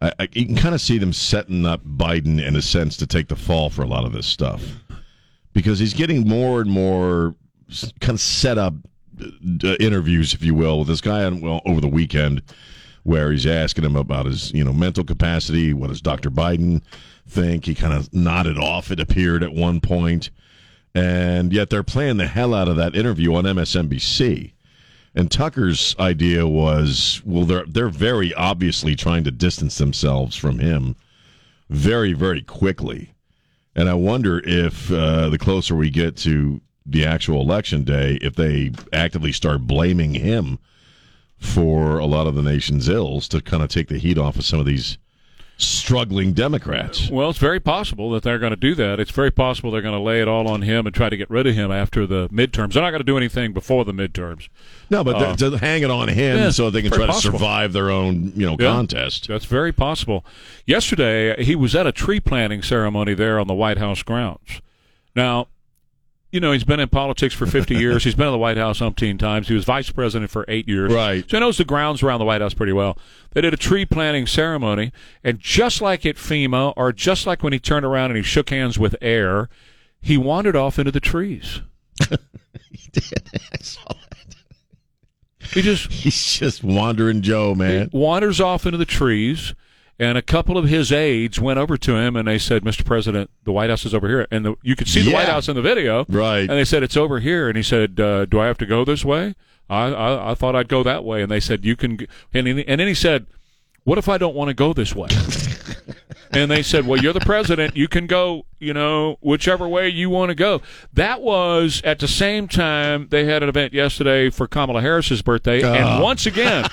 I, 0.00 0.12
I, 0.18 0.28
you 0.32 0.46
can 0.46 0.56
kind 0.56 0.74
of 0.74 0.80
see 0.80 0.98
them 0.98 1.12
setting 1.12 1.66
up 1.66 1.84
Biden 1.84 2.44
in 2.44 2.56
a 2.56 2.62
sense 2.62 2.96
to 2.98 3.06
take 3.06 3.28
the 3.28 3.36
fall 3.36 3.70
for 3.70 3.82
a 3.82 3.86
lot 3.86 4.04
of 4.04 4.12
this 4.12 4.26
stuff 4.26 4.62
because 5.52 5.78
he's 5.78 5.94
getting 5.94 6.28
more 6.28 6.60
and 6.60 6.70
more 6.70 7.34
kind 8.00 8.14
of 8.14 8.20
set 8.20 8.58
up 8.58 8.74
uh, 9.20 9.74
interviews, 9.80 10.32
if 10.34 10.42
you 10.42 10.54
will, 10.54 10.80
with 10.80 10.88
this 10.88 11.00
guy 11.00 11.24
on, 11.24 11.40
well, 11.40 11.60
over 11.66 11.80
the 11.80 11.88
weekend 11.88 12.42
where 13.02 13.32
he's 13.32 13.46
asking 13.46 13.84
him 13.84 13.96
about 13.96 14.26
his 14.26 14.52
you 14.52 14.62
know 14.62 14.72
mental 14.72 15.04
capacity. 15.04 15.72
What 15.72 15.88
does 15.88 16.00
Dr. 16.00 16.30
Biden 16.30 16.82
think? 17.26 17.64
He 17.64 17.74
kind 17.74 17.92
of 17.92 18.12
nodded 18.12 18.58
off. 18.58 18.90
It 18.90 19.00
appeared 19.00 19.42
at 19.42 19.52
one 19.52 19.80
point, 19.80 20.30
and 20.94 21.52
yet 21.52 21.70
they're 21.70 21.82
playing 21.82 22.18
the 22.18 22.26
hell 22.26 22.54
out 22.54 22.68
of 22.68 22.76
that 22.76 22.94
interview 22.94 23.34
on 23.34 23.44
MSNBC. 23.44 24.52
And 25.18 25.32
Tucker's 25.32 25.96
idea 25.98 26.46
was, 26.46 27.20
well, 27.24 27.44
they're 27.44 27.64
they're 27.66 27.88
very 27.88 28.32
obviously 28.34 28.94
trying 28.94 29.24
to 29.24 29.32
distance 29.32 29.76
themselves 29.76 30.36
from 30.36 30.60
him 30.60 30.94
very 31.68 32.12
very 32.12 32.40
quickly, 32.40 33.14
and 33.74 33.88
I 33.88 33.94
wonder 33.94 34.40
if 34.44 34.92
uh, 34.92 35.28
the 35.28 35.36
closer 35.36 35.74
we 35.74 35.90
get 35.90 36.16
to 36.18 36.60
the 36.86 37.04
actual 37.04 37.40
election 37.40 37.82
day, 37.82 38.20
if 38.22 38.36
they 38.36 38.70
actively 38.92 39.32
start 39.32 39.66
blaming 39.66 40.14
him 40.14 40.60
for 41.36 41.98
a 41.98 42.06
lot 42.06 42.28
of 42.28 42.36
the 42.36 42.42
nation's 42.42 42.88
ills 42.88 43.26
to 43.28 43.40
kind 43.40 43.64
of 43.64 43.70
take 43.70 43.88
the 43.88 43.98
heat 43.98 44.18
off 44.18 44.36
of 44.36 44.44
some 44.44 44.60
of 44.60 44.66
these 44.66 44.98
struggling 45.60 46.32
Democrats. 46.32 47.10
Well, 47.10 47.28
it's 47.30 47.38
very 47.38 47.58
possible 47.60 48.10
that 48.12 48.22
they're 48.22 48.38
going 48.38 48.50
to 48.52 48.56
do 48.56 48.74
that. 48.76 49.00
It's 49.00 49.10
very 49.10 49.30
possible 49.32 49.70
they're 49.72 49.82
going 49.82 49.94
to 49.94 50.00
lay 50.00 50.20
it 50.22 50.28
all 50.28 50.46
on 50.48 50.62
him 50.62 50.86
and 50.86 50.94
try 50.94 51.08
to 51.08 51.16
get 51.16 51.28
rid 51.28 51.46
of 51.48 51.54
him 51.56 51.70
after 51.72 52.06
the 52.06 52.28
midterms. 52.28 52.72
They're 52.74 52.82
not 52.82 52.90
going 52.90 53.00
to 53.00 53.04
do 53.04 53.16
anything 53.16 53.52
before 53.52 53.84
the 53.84 53.92
midterms. 53.92 54.48
No, 54.88 55.02
but 55.02 55.16
Uh, 55.16 55.36
to 55.36 55.58
hang 55.58 55.82
it 55.82 55.90
on 55.90 56.08
him 56.08 56.38
yeah, 56.38 56.50
so 56.50 56.70
they 56.70 56.80
can 56.80 56.92
try 56.92 57.06
possible. 57.06 57.32
to 57.32 57.38
survive 57.38 57.72
their 57.72 57.90
own, 57.90 58.32
you 58.36 58.46
know, 58.46 58.56
Yeah. 58.58 58.68
contest. 58.72 59.26
That's 59.28 59.44
very 59.46 59.72
possible. 59.72 60.24
Yesterday, 60.64 61.42
he 61.42 61.56
was 61.56 61.74
at 61.74 61.86
a 61.86 61.92
tree 61.92 62.20
planting 62.20 62.62
ceremony 62.62 63.14
there 63.14 63.40
on 63.40 63.48
the 63.48 63.54
White 63.54 63.78
House 63.78 64.02
grounds. 64.02 64.60
Now, 65.16 65.48
you 66.30 66.40
know, 66.40 66.52
he's 66.52 66.64
been 66.64 66.80
in 66.80 66.88
politics 66.88 67.34
for 67.34 67.46
50 67.46 67.74
years. 67.78 68.04
He's 68.04 68.14
been 68.14 68.26
in 68.26 68.32
the 68.32 68.38
White 68.38 68.56
House 68.58 68.80
umpteen 68.80 69.18
times. 69.18 69.48
He 69.48 69.54
was 69.54 69.64
vice 69.64 69.90
president 69.90 70.30
for 70.30 70.44
eight 70.48 70.68
years. 70.68 70.92
Right. 70.92 71.28
So 71.28 71.36
he 71.36 71.40
knows 71.40 71.58
the 71.58 71.64
grounds 71.64 72.02
around 72.02 72.18
the 72.18 72.24
White 72.26 72.40
House 72.40 72.54
pretty 72.54 72.72
well. 72.72 72.98
They 73.32 73.40
did 73.40 73.54
a 73.54 73.58
tree 73.58 73.84
planting 73.86 74.26
ceremony, 74.26 74.92
and 75.24 75.38
just 75.40 75.80
like 75.80 76.04
at 76.06 76.16
FEMA, 76.16 76.72
or 76.76 76.92
just 76.92 77.26
like 77.26 77.42
when 77.42 77.52
he 77.52 77.58
turned 77.58 77.86
around 77.86 78.10
and 78.10 78.16
he 78.16 78.22
shook 78.22 78.50
hands 78.50 78.78
with 78.78 78.96
air, 79.00 79.48
he 80.00 80.16
wandered 80.16 80.56
off 80.56 80.78
into 80.78 80.90
the 80.90 81.00
trees. 81.00 81.60
he 82.70 82.90
did. 82.92 83.30
I 83.52 83.58
saw 83.62 83.82
that. 83.88 84.34
He 85.54 85.62
just 85.62 85.90
He's 85.90 86.36
just 86.38 86.62
wandering 86.62 87.22
Joe, 87.22 87.54
man. 87.54 87.88
wanders 87.92 88.38
off 88.40 88.66
into 88.66 88.76
the 88.76 88.84
trees, 88.84 89.54
and 89.98 90.16
a 90.18 90.22
couple 90.22 90.56
of 90.56 90.68
his 90.68 90.92
aides 90.92 91.40
went 91.40 91.58
over 91.58 91.76
to 91.76 91.96
him 91.96 92.16
and 92.16 92.28
they 92.28 92.38
said, 92.38 92.62
"Mr. 92.64 92.84
President, 92.84 93.30
the 93.44 93.52
White 93.52 93.70
House 93.70 93.84
is 93.84 93.94
over 93.94 94.08
here." 94.08 94.26
And 94.30 94.44
the, 94.44 94.54
you 94.62 94.76
could 94.76 94.88
see 94.88 95.02
the 95.02 95.10
Yeah. 95.10 95.16
White 95.16 95.28
House 95.28 95.48
in 95.48 95.56
the 95.56 95.62
video, 95.62 96.04
Right. 96.08 96.40
And 96.40 96.50
they 96.50 96.64
said, 96.64 96.82
"It's 96.82 96.96
over 96.96 97.20
here." 97.20 97.48
And 97.48 97.56
he 97.56 97.62
said, 97.62 97.98
uh, 98.00 98.24
"Do 98.26 98.38
I 98.40 98.46
have 98.46 98.58
to 98.58 98.66
go 98.66 98.84
this 98.84 99.04
way?" 99.04 99.34
I, 99.70 99.88
I 99.88 100.30
I 100.30 100.34
thought 100.34 100.54
I'd 100.56 100.68
go 100.68 100.82
that 100.82 101.04
way, 101.04 101.20
and 101.22 101.30
they 101.30 101.40
said, 101.40 101.64
"You 101.64 101.76
can." 101.76 101.98
g-" 101.98 102.06
And 102.32 102.46
he, 102.46 102.66
and 102.66 102.80
then 102.80 102.88
he 102.88 102.94
said, 102.94 103.26
"What 103.84 103.98
if 103.98 104.08
I 104.08 104.16
don't 104.18 104.34
want 104.34 104.48
to 104.48 104.54
go 104.54 104.72
this 104.72 104.94
way?" 104.94 105.08
and 106.32 106.50
they 106.50 106.62
said, 106.62 106.86
"Well, 106.86 107.00
you're 107.02 107.12
the 107.12 107.20
president. 107.20 107.76
You 107.76 107.88
can 107.88 108.06
go, 108.06 108.44
you 108.58 108.72
know, 108.74 109.16
whichever 109.20 109.66
way 109.68 109.88
you 109.88 110.08
want 110.10 110.30
to 110.30 110.34
go." 110.34 110.62
That 110.92 111.20
was 111.22 111.82
at 111.84 111.98
the 111.98 112.08
same 112.08 112.48
time 112.48 113.08
they 113.10 113.24
had 113.24 113.42
an 113.42 113.48
event 113.48 113.72
yesterday 113.74 114.30
for 114.30 114.46
Kamala 114.46 114.80
Harris's 114.80 115.22
birthday, 115.22 115.62
Ah. 115.62 115.74
and 115.96 116.02
once 116.02 116.24
again, 116.26 116.66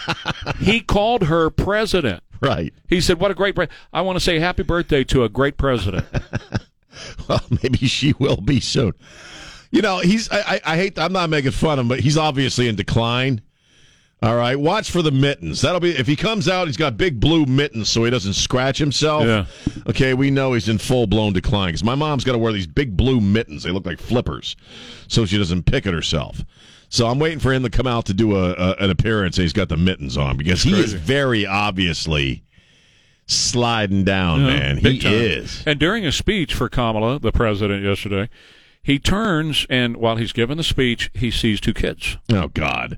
he 0.59 0.79
called 0.79 1.23
her 1.23 1.49
president. 1.49 2.23
Right. 2.41 2.73
He 2.87 3.01
said, 3.01 3.19
"What 3.19 3.31
a 3.31 3.33
great! 3.33 3.55
Pre- 3.55 3.67
I 3.93 4.01
want 4.01 4.17
to 4.17 4.19
say 4.19 4.39
happy 4.39 4.63
birthday 4.63 5.03
to 5.05 5.23
a 5.23 5.29
great 5.29 5.57
president." 5.57 6.05
Well, 7.27 7.43
maybe 7.61 7.87
she 7.87 8.13
will 8.19 8.37
be 8.37 8.61
soon. 8.61 8.93
You 9.69 9.81
know, 9.81 9.99
he's. 9.99 10.29
I, 10.31 10.39
I, 10.39 10.61
I 10.65 10.77
hate. 10.77 10.97
I'm 10.97 11.11
not 11.11 11.29
making 11.29 11.51
fun 11.51 11.73
of 11.77 11.83
him, 11.83 11.87
but 11.89 11.99
he's 11.99 12.17
obviously 12.17 12.69
in 12.69 12.75
decline. 12.75 13.41
All 14.21 14.35
right, 14.35 14.57
watch 14.57 14.89
for 14.89 15.01
the 15.01 15.11
mittens. 15.11 15.61
That'll 15.61 15.81
be 15.81 15.91
if 15.91 16.07
he 16.07 16.15
comes 16.15 16.47
out. 16.47 16.67
He's 16.67 16.77
got 16.77 16.95
big 16.97 17.19
blue 17.19 17.45
mittens, 17.45 17.89
so 17.89 18.05
he 18.05 18.09
doesn't 18.11 18.33
scratch 18.33 18.77
himself. 18.77 19.25
Yeah. 19.25 19.45
Okay, 19.87 20.13
we 20.13 20.31
know 20.31 20.53
he's 20.53 20.69
in 20.69 20.77
full 20.77 21.05
blown 21.05 21.33
decline 21.33 21.67
because 21.69 21.83
my 21.83 21.95
mom's 21.95 22.23
got 22.23 22.31
to 22.31 22.37
wear 22.37 22.53
these 22.53 22.65
big 22.65 22.95
blue 22.95 23.19
mittens. 23.19 23.63
They 23.63 23.71
look 23.71 23.85
like 23.85 23.99
flippers, 23.99 24.55
so 25.07 25.25
she 25.25 25.37
doesn't 25.37 25.63
pick 25.63 25.85
at 25.85 25.93
herself. 25.93 26.41
So 26.95 27.07
I'm 27.07 27.19
waiting 27.19 27.39
for 27.39 27.51
him 27.51 27.63
to 27.63 27.69
come 27.69 27.87
out 27.87 28.05
to 28.05 28.13
do 28.13 28.35
a, 28.37 28.53
a 28.53 28.75
an 28.79 28.89
appearance. 28.89 29.37
and 29.37 29.43
He's 29.43 29.51
got 29.53 29.67
the 29.67 29.75
mittens 29.75 30.15
on 30.15 30.37
because 30.37 30.63
he 30.63 30.71
is 30.79 30.93
very 30.93 31.45
obviously 31.45 32.43
sliding 33.27 34.03
down, 34.03 34.41
Yeah, 34.41 34.45
man. 34.47 34.77
He 34.77 34.99
time. 34.99 35.13
is. 35.13 35.63
And 35.65 35.79
during 35.79 36.05
a 36.05 36.11
speech 36.11 36.53
for 36.53 36.69
Kamala, 36.69 37.19
the 37.19 37.31
president, 37.31 37.83
yesterday, 37.83 38.29
he 38.81 38.99
turns 38.99 39.65
and 39.69 39.97
while 39.97 40.15
he's 40.15 40.31
giving 40.31 40.57
the 40.57 40.63
speech, 40.63 41.09
he 41.13 41.31
sees 41.31 41.59
two 41.59 41.73
kids. 41.73 42.17
Oh 42.31 42.47
God. 42.49 42.97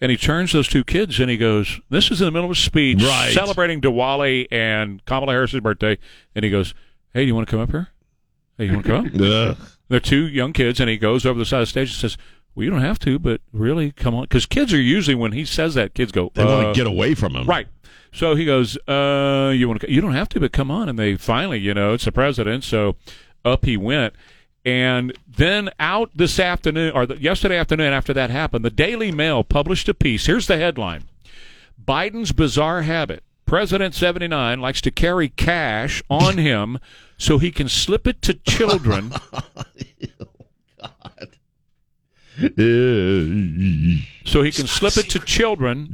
And 0.00 0.12
he 0.12 0.16
turns 0.16 0.52
those 0.52 0.68
two 0.68 0.84
kids 0.84 1.18
and 1.18 1.28
he 1.28 1.36
goes, 1.36 1.80
This 1.90 2.10
is 2.12 2.20
in 2.20 2.26
the 2.26 2.30
middle 2.30 2.44
of 2.50 2.56
a 2.56 2.60
speech 2.60 3.02
Right. 3.02 3.32
celebrating 3.32 3.80
Diwali 3.80 4.46
and 4.52 5.04
Kamala 5.06 5.32
Harris's 5.32 5.60
birthday. 5.60 5.98
And 6.36 6.44
he 6.44 6.50
goes, 6.52 6.72
Hey, 7.14 7.22
do 7.22 7.26
you 7.26 7.34
want 7.34 7.48
to 7.48 7.50
come 7.50 7.60
up 7.60 7.70
here? 7.70 7.88
Hey, 8.58 8.66
you 8.66 8.74
want 8.74 8.86
to 8.86 8.92
come 8.92 9.50
up? 9.50 9.58
They're 9.88 10.00
two 10.00 10.28
young 10.28 10.52
kids, 10.52 10.80
and 10.80 10.90
he 10.90 10.98
goes 10.98 11.24
over 11.24 11.38
the 11.38 11.46
side 11.46 11.60
of 11.62 11.62
the 11.62 11.70
stage 11.70 11.88
and 11.88 11.96
says, 11.96 12.18
Well, 12.58 12.64
you 12.64 12.70
don't 12.72 12.80
have 12.80 12.98
to, 13.00 13.20
but 13.20 13.40
really, 13.52 13.92
come 13.92 14.16
on. 14.16 14.22
Because 14.22 14.44
kids 14.44 14.74
are 14.74 14.80
usually, 14.80 15.14
when 15.14 15.30
he 15.30 15.44
says 15.44 15.74
that, 15.74 15.94
kids 15.94 16.10
go, 16.10 16.32
They 16.34 16.44
want 16.44 16.66
"Uh, 16.66 16.72
to 16.72 16.76
get 16.76 16.88
away 16.88 17.14
from 17.14 17.36
him. 17.36 17.46
Right. 17.46 17.68
So 18.10 18.34
he 18.34 18.44
goes, 18.44 18.76
uh, 18.88 19.52
you 19.54 19.68
want 19.68 19.82
to, 19.82 19.92
you 19.92 20.00
don't 20.00 20.14
have 20.14 20.28
to, 20.30 20.40
but 20.40 20.50
come 20.50 20.68
on. 20.68 20.88
And 20.88 20.98
they 20.98 21.14
finally, 21.14 21.60
you 21.60 21.72
know, 21.72 21.92
it's 21.94 22.06
the 22.06 22.10
president. 22.10 22.64
So 22.64 22.96
up 23.44 23.64
he 23.64 23.76
went. 23.76 24.14
And 24.64 25.16
then 25.24 25.70
out 25.78 26.10
this 26.16 26.40
afternoon, 26.40 26.90
or 26.96 27.06
the, 27.06 27.22
yesterday 27.22 27.56
afternoon 27.56 27.92
after 27.92 28.12
that 28.14 28.30
happened, 28.30 28.64
the 28.64 28.70
Daily 28.70 29.12
Mail 29.12 29.44
published 29.44 29.88
a 29.88 29.94
piece. 29.94 30.26
Here's 30.26 30.48
the 30.48 30.56
headline 30.56 31.04
Biden's 31.80 32.32
bizarre 32.32 32.82
habit. 32.82 33.22
President 33.46 33.94
79 33.94 34.60
likes 34.60 34.80
to 34.80 34.90
carry 34.90 35.28
cash 35.28 36.02
on 36.10 36.38
him 36.38 36.80
so 37.16 37.38
he 37.38 37.52
can 37.52 37.68
slip 37.68 38.08
it 38.08 38.20
to 38.22 38.34
children 38.34 39.12
so 44.24 44.42
he 44.42 44.52
can 44.52 44.66
slip 44.66 44.96
it 44.96 45.08
to 45.10 45.18
children 45.20 45.88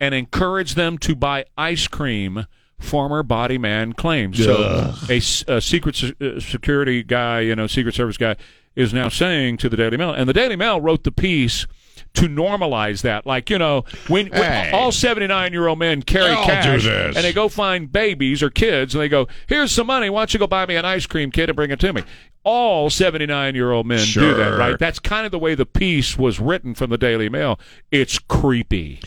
and 0.00 0.14
encourage 0.14 0.74
them 0.74 0.98
to 0.98 1.14
buy 1.14 1.44
ice 1.56 1.86
cream. 1.88 2.46
Former 2.78 3.24
body 3.24 3.58
man 3.58 3.92
claims. 3.92 4.38
So 4.42 4.92
a, 5.10 5.16
a 5.56 5.60
secret 5.60 5.96
se- 5.96 6.14
uh, 6.20 6.38
security 6.38 7.02
guy, 7.02 7.40
you 7.40 7.56
know, 7.56 7.66
Secret 7.66 7.92
Service 7.96 8.16
guy, 8.16 8.36
is 8.76 8.94
now 8.94 9.08
saying 9.08 9.56
to 9.56 9.68
the 9.68 9.76
Daily 9.76 9.96
Mail, 9.96 10.12
and 10.12 10.28
the 10.28 10.32
Daily 10.32 10.54
Mail 10.54 10.80
wrote 10.80 11.02
the 11.02 11.10
piece 11.10 11.66
to 12.14 12.28
normalize 12.28 13.02
that. 13.02 13.26
Like, 13.26 13.50
you 13.50 13.58
know, 13.58 13.84
when, 14.06 14.28
when 14.28 14.42
Hey. 14.44 14.70
all 14.72 14.92
79 14.92 15.52
year 15.52 15.66
old 15.66 15.80
men 15.80 16.02
carry 16.02 16.26
They 16.28 16.34
all 16.34 16.46
cash 16.46 16.64
do 16.84 16.88
this. 16.88 17.16
and 17.16 17.24
they 17.24 17.32
go 17.32 17.48
find 17.48 17.90
babies 17.90 18.44
or 18.44 18.50
kids 18.50 18.94
and 18.94 19.02
they 19.02 19.08
go, 19.08 19.26
here's 19.48 19.72
some 19.72 19.88
money. 19.88 20.08
Why 20.08 20.20
don't 20.20 20.32
you 20.32 20.38
go 20.38 20.46
buy 20.46 20.64
me 20.64 20.76
an 20.76 20.84
ice 20.84 21.04
cream, 21.06 21.32
kid, 21.32 21.48
and 21.50 21.56
bring 21.56 21.72
it 21.72 21.80
to 21.80 21.92
me? 21.92 22.04
All 22.44 22.88
79 22.88 23.54
year 23.54 23.72
old 23.72 23.86
men 23.86 24.06
do 24.12 24.34
that, 24.34 24.56
right? 24.58 24.78
That's 24.78 24.98
kind 24.98 25.26
of 25.26 25.32
the 25.32 25.38
way 25.38 25.54
the 25.54 25.66
piece 25.66 26.16
was 26.16 26.40
written 26.40 26.74
from 26.74 26.90
the 26.90 26.98
Daily 26.98 27.28
Mail. 27.28 27.58
It's 27.90 28.18
creepy. 28.18 29.00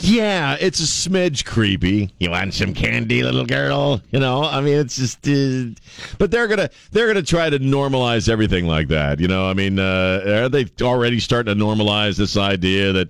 Yeah, 0.00 0.56
it's 0.60 0.80
a 0.80 0.82
smidge 0.82 1.46
creepy. 1.46 2.10
You 2.18 2.30
want 2.30 2.52
some 2.52 2.74
candy, 2.74 3.22
little 3.22 3.46
girl? 3.46 4.02
You 4.10 4.18
know, 4.20 4.42
I 4.42 4.60
mean, 4.60 4.78
it's 4.78 4.96
just. 4.96 5.26
Uh, 5.26 5.74
but 6.18 6.30
they're 6.30 6.48
gonna 6.48 6.68
they're 6.90 7.06
gonna 7.06 7.22
try 7.22 7.48
to 7.48 7.58
normalize 7.58 8.28
everything 8.28 8.66
like 8.66 8.88
that. 8.88 9.20
You 9.20 9.28
know, 9.28 9.48
I 9.48 9.54
mean, 9.54 9.78
uh, 9.78 10.42
are 10.44 10.48
they 10.48 10.66
already 10.82 11.20
starting 11.20 11.56
to 11.56 11.64
normalize 11.64 12.16
this 12.16 12.36
idea 12.36 12.92
that? 12.92 13.08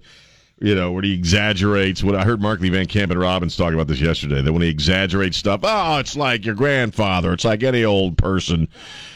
You 0.58 0.74
know, 0.74 0.92
when 0.92 1.04
he 1.04 1.12
exaggerates, 1.12 2.02
what 2.02 2.14
I 2.14 2.24
heard 2.24 2.40
Markley 2.40 2.70
Van 2.70 2.86
Camp 2.86 3.10
and 3.10 3.20
Robbins 3.20 3.56
talk 3.56 3.74
about 3.74 3.88
this 3.88 4.00
yesterday, 4.00 4.40
that 4.40 4.52
when 4.52 4.62
he 4.62 4.68
exaggerates 4.68 5.36
stuff, 5.36 5.60
oh, 5.62 5.98
it's 5.98 6.16
like 6.16 6.46
your 6.46 6.54
grandfather. 6.54 7.34
It's 7.34 7.44
like 7.44 7.62
any 7.62 7.84
old 7.84 8.16
person 8.16 8.66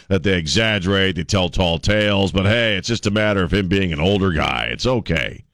that 0.09 0.23
they 0.23 0.37
exaggerate, 0.37 1.17
they 1.17 1.25
tell 1.25 1.49
tall 1.49 1.79
tales, 1.79 2.31
but 2.31 2.45
hey, 2.45 2.77
it's 2.77 2.89
just 2.89 3.07
a 3.07 3.11
matter 3.11 3.43
of 3.43 3.55
him 3.55 3.69
being 3.69 3.91
an 3.91 4.01
older 4.01 4.33
guy. 4.33 4.69
It's 4.71 4.85
okay. 4.87 5.45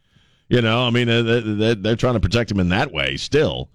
You 0.48 0.60
know, 0.60 0.86
I 0.86 0.90
mean, 0.90 1.08
uh, 1.08 1.22
they- 1.22 1.40
they- 1.40 1.74
they're 1.74 1.96
trying 1.96 2.14
to 2.14 2.20
protect 2.20 2.50
him 2.50 2.58
in 2.58 2.68
that 2.70 2.90
way 2.92 3.16
still. 3.16 3.70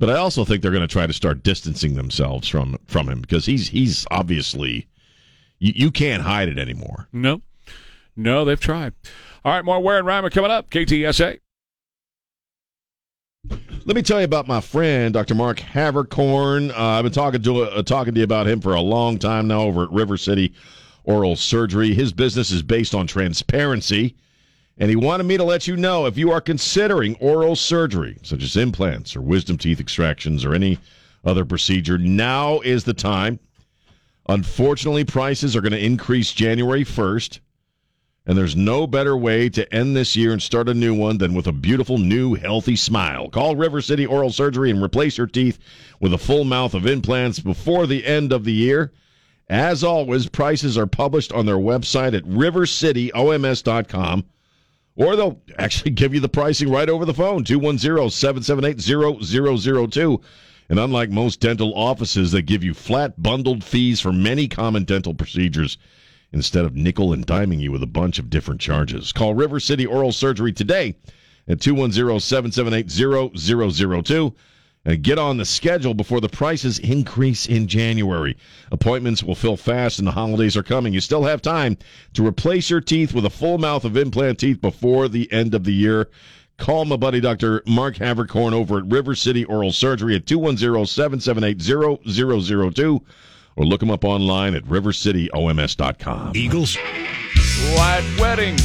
But 0.00 0.10
I 0.10 0.14
also 0.14 0.44
think 0.44 0.62
they're 0.62 0.72
going 0.72 0.80
to 0.86 0.92
try 0.92 1.06
to 1.06 1.12
start 1.12 1.44
distancing 1.44 1.94
themselves 1.94 2.48
from 2.48 2.76
from 2.88 3.08
him 3.08 3.20
because 3.20 3.46
he's 3.46 3.68
he's 3.68 4.04
obviously 4.10 4.88
you, 5.60 5.72
you 5.76 5.90
can't 5.92 6.24
hide 6.24 6.48
it 6.48 6.58
anymore. 6.58 7.06
No, 7.12 7.42
no, 8.16 8.44
they've 8.44 8.58
tried. 8.58 8.94
All 9.44 9.52
right, 9.52 9.64
more 9.64 9.80
Ware 9.80 9.98
and 10.00 10.32
coming 10.32 10.50
up. 10.50 10.70
KTSA. 10.70 11.38
Let 13.84 13.96
me 13.96 14.02
tell 14.02 14.20
you 14.20 14.24
about 14.24 14.46
my 14.46 14.60
friend 14.60 15.12
Dr. 15.12 15.34
Mark 15.34 15.58
Havercorn. 15.58 16.70
Uh, 16.70 16.76
I've 16.76 17.02
been 17.02 17.12
talking 17.12 17.42
to 17.42 17.62
uh, 17.62 17.82
talking 17.82 18.14
to 18.14 18.20
you 18.20 18.24
about 18.24 18.46
him 18.46 18.60
for 18.60 18.74
a 18.74 18.80
long 18.80 19.18
time 19.18 19.48
now 19.48 19.62
over 19.62 19.82
at 19.82 19.90
River 19.90 20.16
City 20.16 20.54
Oral 21.02 21.34
Surgery. 21.34 21.92
His 21.92 22.12
business 22.12 22.52
is 22.52 22.62
based 22.62 22.94
on 22.94 23.08
transparency, 23.08 24.14
and 24.78 24.88
he 24.88 24.94
wanted 24.94 25.24
me 25.24 25.36
to 25.36 25.42
let 25.42 25.66
you 25.66 25.76
know 25.76 26.06
if 26.06 26.16
you 26.16 26.30
are 26.30 26.40
considering 26.40 27.16
oral 27.16 27.56
surgery, 27.56 28.18
such 28.22 28.44
as 28.44 28.56
implants 28.56 29.16
or 29.16 29.20
wisdom 29.20 29.58
teeth 29.58 29.80
extractions 29.80 30.44
or 30.44 30.54
any 30.54 30.78
other 31.24 31.44
procedure, 31.44 31.98
now 31.98 32.60
is 32.60 32.84
the 32.84 32.94
time. 32.94 33.40
Unfortunately, 34.28 35.04
prices 35.04 35.56
are 35.56 35.60
going 35.60 35.72
to 35.72 35.84
increase 35.84 36.32
January 36.32 36.84
1st. 36.84 37.40
And 38.24 38.38
there's 38.38 38.54
no 38.54 38.86
better 38.86 39.16
way 39.16 39.48
to 39.48 39.74
end 39.74 39.96
this 39.96 40.14
year 40.14 40.32
and 40.32 40.40
start 40.40 40.68
a 40.68 40.74
new 40.74 40.94
one 40.94 41.18
than 41.18 41.34
with 41.34 41.48
a 41.48 41.52
beautiful, 41.52 41.98
new, 41.98 42.34
healthy 42.34 42.76
smile. 42.76 43.28
Call 43.28 43.56
River 43.56 43.80
City 43.80 44.06
Oral 44.06 44.30
Surgery 44.30 44.70
and 44.70 44.80
replace 44.80 45.18
your 45.18 45.26
teeth 45.26 45.58
with 45.98 46.14
a 46.14 46.18
full 46.18 46.44
mouth 46.44 46.74
of 46.74 46.86
implants 46.86 47.40
before 47.40 47.88
the 47.88 48.06
end 48.06 48.32
of 48.32 48.44
the 48.44 48.52
year. 48.52 48.92
As 49.48 49.82
always, 49.82 50.28
prices 50.28 50.78
are 50.78 50.86
published 50.86 51.32
on 51.32 51.46
their 51.46 51.56
website 51.56 52.16
at 52.16 52.22
rivercityoms.com, 52.24 54.24
or 54.94 55.16
they'll 55.16 55.40
actually 55.58 55.90
give 56.02 56.14
you 56.14 56.20
the 56.20 56.28
pricing 56.28 56.70
right 56.70 56.88
over 56.88 57.04
the 57.04 57.12
phone 57.12 57.42
210 57.42 58.08
778 58.08 59.24
0002. 59.24 60.20
And 60.68 60.78
unlike 60.78 61.10
most 61.10 61.40
dental 61.40 61.74
offices 61.74 62.30
that 62.30 62.42
give 62.42 62.62
you 62.62 62.72
flat 62.72 63.20
bundled 63.20 63.64
fees 63.64 64.00
for 64.00 64.12
many 64.12 64.46
common 64.46 64.84
dental 64.84 65.12
procedures, 65.12 65.76
instead 66.32 66.64
of 66.64 66.74
nickel 66.74 67.12
and 67.12 67.26
diming 67.26 67.60
you 67.60 67.70
with 67.70 67.82
a 67.82 67.86
bunch 67.86 68.18
of 68.18 68.30
different 68.30 68.60
charges. 68.60 69.12
Call 69.12 69.34
River 69.34 69.60
City 69.60 69.86
Oral 69.86 70.12
Surgery 70.12 70.52
today 70.52 70.96
at 71.48 71.58
210-778-0002 71.58 74.34
and 74.84 75.00
get 75.02 75.18
on 75.18 75.36
the 75.36 75.44
schedule 75.44 75.94
before 75.94 76.20
the 76.20 76.28
prices 76.28 76.80
increase 76.80 77.46
in 77.46 77.68
January. 77.68 78.36
Appointments 78.72 79.22
will 79.22 79.36
fill 79.36 79.56
fast 79.56 79.98
and 79.98 80.08
the 80.08 80.12
holidays 80.12 80.56
are 80.56 80.62
coming. 80.62 80.92
You 80.92 81.00
still 81.00 81.24
have 81.24 81.40
time 81.40 81.78
to 82.14 82.26
replace 82.26 82.68
your 82.70 82.80
teeth 82.80 83.14
with 83.14 83.24
a 83.24 83.30
full 83.30 83.58
mouth 83.58 83.84
of 83.84 83.96
implant 83.96 84.40
teeth 84.40 84.60
before 84.60 85.08
the 85.08 85.32
end 85.32 85.54
of 85.54 85.62
the 85.64 85.72
year. 85.72 86.08
Call 86.58 86.84
my 86.84 86.96
buddy 86.96 87.20
Dr. 87.20 87.62
Mark 87.66 87.94
Havercorn 87.96 88.52
over 88.52 88.78
at 88.78 88.86
River 88.86 89.14
City 89.14 89.44
Oral 89.44 89.70
Surgery 89.72 90.16
at 90.16 90.26
210-778-0002 90.26 93.00
or 93.56 93.64
look 93.64 93.80
them 93.80 93.90
up 93.90 94.04
online 94.04 94.54
at 94.54 94.64
rivercityoms.com. 94.64 96.32
Eagles? 96.34 96.76
White 97.74 98.16
Wedding, 98.18 98.58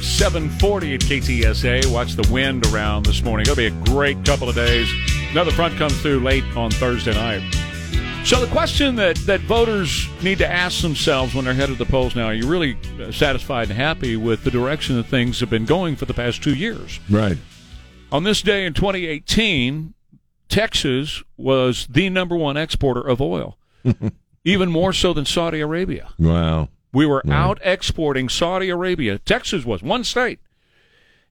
740 0.00 0.94
at 0.94 1.00
KTSA. 1.00 1.86
Watch 1.86 2.14
the 2.14 2.28
wind 2.32 2.66
around 2.66 3.06
this 3.06 3.22
morning. 3.22 3.42
It'll 3.42 3.56
be 3.56 3.66
a 3.66 3.70
great 3.70 4.24
couple 4.24 4.48
of 4.48 4.54
days. 4.54 4.90
Another 5.30 5.50
front 5.50 5.76
comes 5.76 6.00
through 6.00 6.20
late 6.20 6.44
on 6.56 6.70
Thursday 6.70 7.14
night. 7.14 7.42
So 8.24 8.40
the 8.40 8.50
question 8.52 8.94
that, 8.96 9.16
that 9.26 9.40
voters 9.40 10.08
need 10.22 10.38
to 10.38 10.46
ask 10.46 10.80
themselves 10.80 11.34
when 11.34 11.44
they're 11.44 11.54
headed 11.54 11.76
to 11.78 11.84
the 11.84 11.90
polls 11.90 12.14
now, 12.14 12.26
are 12.26 12.34
you 12.34 12.46
really 12.46 12.78
uh, 13.00 13.10
satisfied 13.10 13.68
and 13.68 13.76
happy 13.76 14.16
with 14.16 14.44
the 14.44 14.50
direction 14.50 14.96
that 14.96 15.06
things 15.06 15.40
have 15.40 15.50
been 15.50 15.64
going 15.64 15.96
for 15.96 16.04
the 16.04 16.14
past 16.14 16.40
two 16.40 16.54
years? 16.54 17.00
Right. 17.10 17.36
On 18.12 18.22
this 18.22 18.40
day 18.40 18.64
in 18.64 18.74
2018, 18.74 19.94
Texas 20.48 21.22
was 21.36 21.88
the 21.90 22.10
number 22.10 22.36
one 22.36 22.56
exporter 22.56 23.00
of 23.00 23.20
oil, 23.20 23.58
even 24.44 24.70
more 24.70 24.92
so 24.92 25.12
than 25.12 25.24
Saudi 25.24 25.60
Arabia. 25.60 26.10
Wow. 26.18 26.68
We 26.92 27.06
were 27.06 27.22
out 27.30 27.58
exporting 27.62 28.28
Saudi 28.28 28.68
Arabia. 28.68 29.18
Texas 29.18 29.64
was 29.64 29.82
one 29.82 30.04
state. 30.04 30.40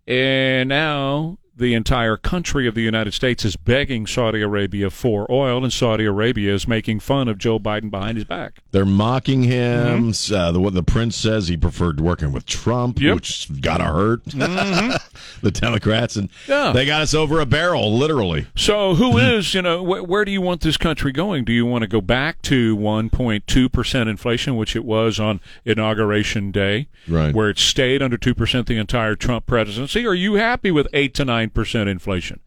And 0.07 0.69
now 0.69 1.37
the 1.61 1.73
entire 1.73 2.17
country 2.17 2.67
of 2.67 2.75
the 2.75 2.81
United 2.81 3.13
States 3.13 3.45
is 3.45 3.55
begging 3.55 4.05
Saudi 4.07 4.41
Arabia 4.41 4.89
for 4.89 5.25
oil, 5.31 5.63
and 5.63 5.71
Saudi 5.71 6.05
Arabia 6.05 6.53
is 6.53 6.67
making 6.67 6.99
fun 6.99 7.27
of 7.27 7.37
Joe 7.37 7.59
Biden 7.59 7.89
behind 7.89 8.17
his 8.17 8.25
back. 8.25 8.59
They're 8.71 8.85
mocking 8.85 9.43
him. 9.43 10.09
Uh, 10.33 10.51
the 10.51 10.59
what 10.59 10.73
the 10.73 10.83
prince 10.83 11.15
says 11.15 11.47
he 11.47 11.55
preferred 11.57 12.01
working 12.01 12.31
with 12.33 12.45
Trump, 12.45 12.99
Yep. 12.99 13.15
which 13.15 13.61
gotta 13.61 13.85
hurt 13.85 14.25
the 14.25 15.51
Democrats, 15.51 16.15
and 16.15 16.29
Yeah. 16.47 16.71
they 16.73 16.85
got 16.85 17.01
us 17.01 17.13
over 17.13 17.39
a 17.39 17.45
barrel, 17.45 17.97
literally. 17.97 18.47
So, 18.55 18.95
who 18.95 19.17
is, 19.17 19.53
you 19.53 19.61
know, 19.61 19.83
wh- 19.83 20.07
where 20.07 20.25
do 20.25 20.31
you 20.31 20.41
want 20.41 20.61
this 20.61 20.77
country 20.77 21.11
going? 21.11 21.43
Do 21.45 21.53
you 21.53 21.65
want 21.65 21.83
to 21.83 21.87
go 21.87 22.01
back 22.01 22.41
to 22.43 22.75
1.2% 22.75 24.09
inflation, 24.09 24.55
which 24.55 24.75
it 24.75 24.83
was 24.85 25.19
on 25.19 25.39
Inauguration 25.65 26.51
Day, 26.51 26.87
Right. 27.07 27.33
where 27.33 27.49
it 27.49 27.59
stayed 27.59 28.01
under 28.01 28.17
2% 28.17 28.67
the 28.67 28.77
entire 28.77 29.15
Trump 29.15 29.45
presidency? 29.45 30.05
Are 30.05 30.13
you 30.13 30.35
happy 30.35 30.71
with 30.71 30.87
8 30.93 31.13
to 31.15 31.25
9% 31.53 31.87
inflation? 31.87 32.39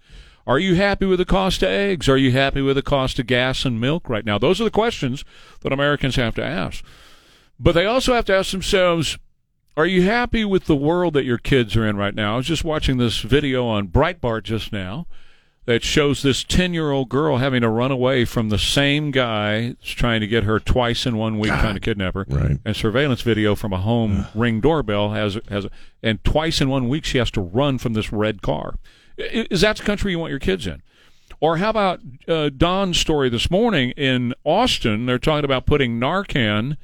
Are 0.47 0.59
you 0.59 0.75
happy 0.75 1.07
with 1.07 1.19
the 1.19 1.25
cost 1.25 1.63
of 1.63 1.71
eggs? 1.71 2.09
Are 2.09 2.19
you 2.19 2.33
happy 2.33 2.61
with 2.61 2.77
the 2.77 2.83
cost 2.83 3.19
of 3.19 3.27
gas 3.27 3.65
and 3.65 3.81
milk 3.81 4.09
right 4.09 4.25
now? 4.25 4.39
Those 4.39 4.61
are 4.61 4.65
the 4.65 4.71
questions 4.71 5.25
that 5.61 5.73
Americans 5.73 6.17
have 6.17 6.35
to 6.35 6.45
ask. 6.45 6.85
But 7.59 7.73
they 7.73 7.87
also 7.87 8.15
have 8.15 8.27
to 8.27 8.37
ask 8.37 8.53
themselves 8.53 9.19
are 9.77 9.87
you 9.87 10.03
happy 10.03 10.45
with 10.45 10.67
the 10.67 10.77
world 10.77 11.15
that 11.15 11.25
your 11.25 11.39
kids 11.39 11.75
are 11.75 11.85
in 11.85 11.97
right 11.97 12.15
now? 12.15 12.35
I 12.35 12.37
was 12.37 12.47
just 12.47 12.63
watching 12.63 12.99
this 12.99 13.21
video 13.23 13.67
on 13.67 13.89
Breitbart 13.89 14.45
just 14.45 14.73
now 14.73 15.09
that 15.67 15.83
shows 15.83 16.23
this 16.23 16.45
10 16.45 16.75
year 16.75 16.91
old 16.91 17.09
girl 17.09 17.39
having 17.39 17.63
to 17.63 17.69
run 17.69 17.91
away 17.91 18.25
from 18.25 18.49
the 18.51 18.59
same 18.59 19.11
guy 19.11 19.69
that's 19.69 19.91
trying 19.91 20.21
to 20.21 20.27
get 20.27 20.45
her 20.45 20.61
twice 20.61 21.07
in 21.07 21.17
one 21.17 21.39
week, 21.39 21.53
trying 21.53 21.75
to 21.75 21.81
kidnap 21.81 22.15
her. 22.15 22.27
Right. 22.29 22.59
And 22.65 22.77
surveillance 22.77 23.23
video 23.23 23.55
from 23.55 23.73
a 23.73 23.79
home 23.79 24.27
ring 24.35 24.61
doorbell 24.61 25.11
has, 25.13 25.39
has, 25.49 25.67
and 26.03 26.23
twice 26.25 26.61
in 26.61 26.69
one 26.69 26.89
week 26.89 27.05
she 27.05 27.19
has 27.19 27.31
to 27.33 27.41
run 27.41 27.79
from 27.79 27.95
this 27.95 28.13
red 28.13 28.43
car. 28.43 28.77
Is 29.17 29.63
that 29.63 29.77
the 29.77 29.85
country 29.85 30.11
you 30.11 30.19
want 30.19 30.31
your 30.31 30.41
kids 30.41 30.67
in? 30.67 30.83
Or 31.41 31.59
how 31.59 31.71
about 31.71 32.01
uh, 32.29 32.51
Don's 32.51 32.99
story 32.99 33.29
this 33.29 33.51
morning 33.51 33.91
in 33.93 34.35
Austin? 34.45 35.07
They're 35.07 35.19
talking 35.19 35.45
about 35.45 35.67
putting 35.67 35.99
Narcan, 35.99 36.77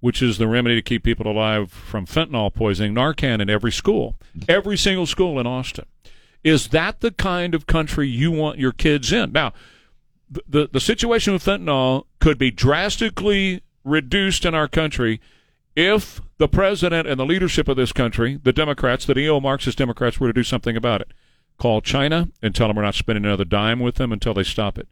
which 0.00 0.22
is 0.22 0.38
the 0.38 0.46
remedy 0.46 0.76
to 0.76 0.82
keep 0.82 1.02
people 1.02 1.26
alive 1.30 1.70
from 1.70 2.06
fentanyl 2.06 2.52
poisoning, 2.52 2.94
Narcan 2.94 3.40
in 3.40 3.48
every 3.50 3.72
school, 3.72 4.16
every 4.48 4.76
single 4.76 5.06
school 5.06 5.38
in 5.38 5.46
Austin. 5.46 5.86
Is 6.44 6.68
that 6.68 7.00
the 7.00 7.10
kind 7.10 7.54
of 7.54 7.66
country 7.66 8.06
you 8.06 8.30
want 8.30 8.58
your 8.58 8.72
kids 8.72 9.12
in? 9.12 9.32
Now, 9.32 9.54
the, 10.46 10.68
the, 10.70 10.80
situation 10.80 11.32
with 11.32 11.44
fentanyl 11.44 12.04
could 12.20 12.38
be 12.38 12.50
drastically 12.50 13.62
reduced 13.82 14.44
in 14.44 14.54
our 14.54 14.68
country 14.68 15.20
if 15.74 16.20
the 16.38 16.48
president 16.48 17.08
and 17.08 17.18
the 17.18 17.26
leadership 17.26 17.66
of 17.68 17.76
this 17.76 17.92
country, 17.92 18.38
the 18.42 18.52
Democrats, 18.52 19.06
the 19.06 19.14
neo 19.14 19.40
Marxist 19.40 19.78
Democrats, 19.78 20.20
were 20.20 20.28
to 20.28 20.32
do 20.32 20.42
something 20.42 20.76
about 20.76 21.00
it. 21.00 21.12
Call 21.58 21.80
China 21.80 22.28
and 22.42 22.54
tell 22.54 22.68
them 22.68 22.76
we're 22.76 22.82
not 22.82 22.94
spending 22.94 23.24
another 23.24 23.44
dime 23.44 23.80
with 23.80 23.94
them 23.96 24.12
until 24.12 24.34
they 24.34 24.42
stop 24.42 24.78
it. 24.78 24.88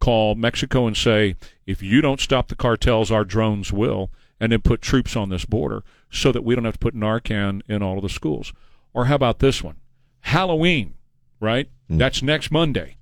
Call 0.00 0.34
Mexico 0.34 0.86
and 0.86 0.96
say, 0.96 1.36
if 1.66 1.82
you 1.82 2.00
don't 2.00 2.20
stop 2.20 2.48
the 2.48 2.54
cartels, 2.54 3.10
our 3.10 3.24
drones 3.24 3.72
will, 3.72 4.10
and 4.40 4.52
then 4.52 4.60
put 4.60 4.80
troops 4.80 5.16
on 5.16 5.28
this 5.28 5.44
border 5.44 5.82
so 6.10 6.32
that 6.32 6.44
we 6.44 6.54
don't 6.54 6.64
have 6.64 6.74
to 6.74 6.78
put 6.78 6.94
Narcan 6.94 7.62
in 7.68 7.82
all 7.82 7.96
of 7.96 8.02
the 8.02 8.08
schools. 8.08 8.52
Or 8.94 9.06
how 9.06 9.16
about 9.16 9.40
this 9.40 9.62
one? 9.62 9.76
Halloween, 10.20 10.94
right? 11.40 11.68
That's 11.88 12.22
next 12.22 12.50
Monday. 12.50 12.96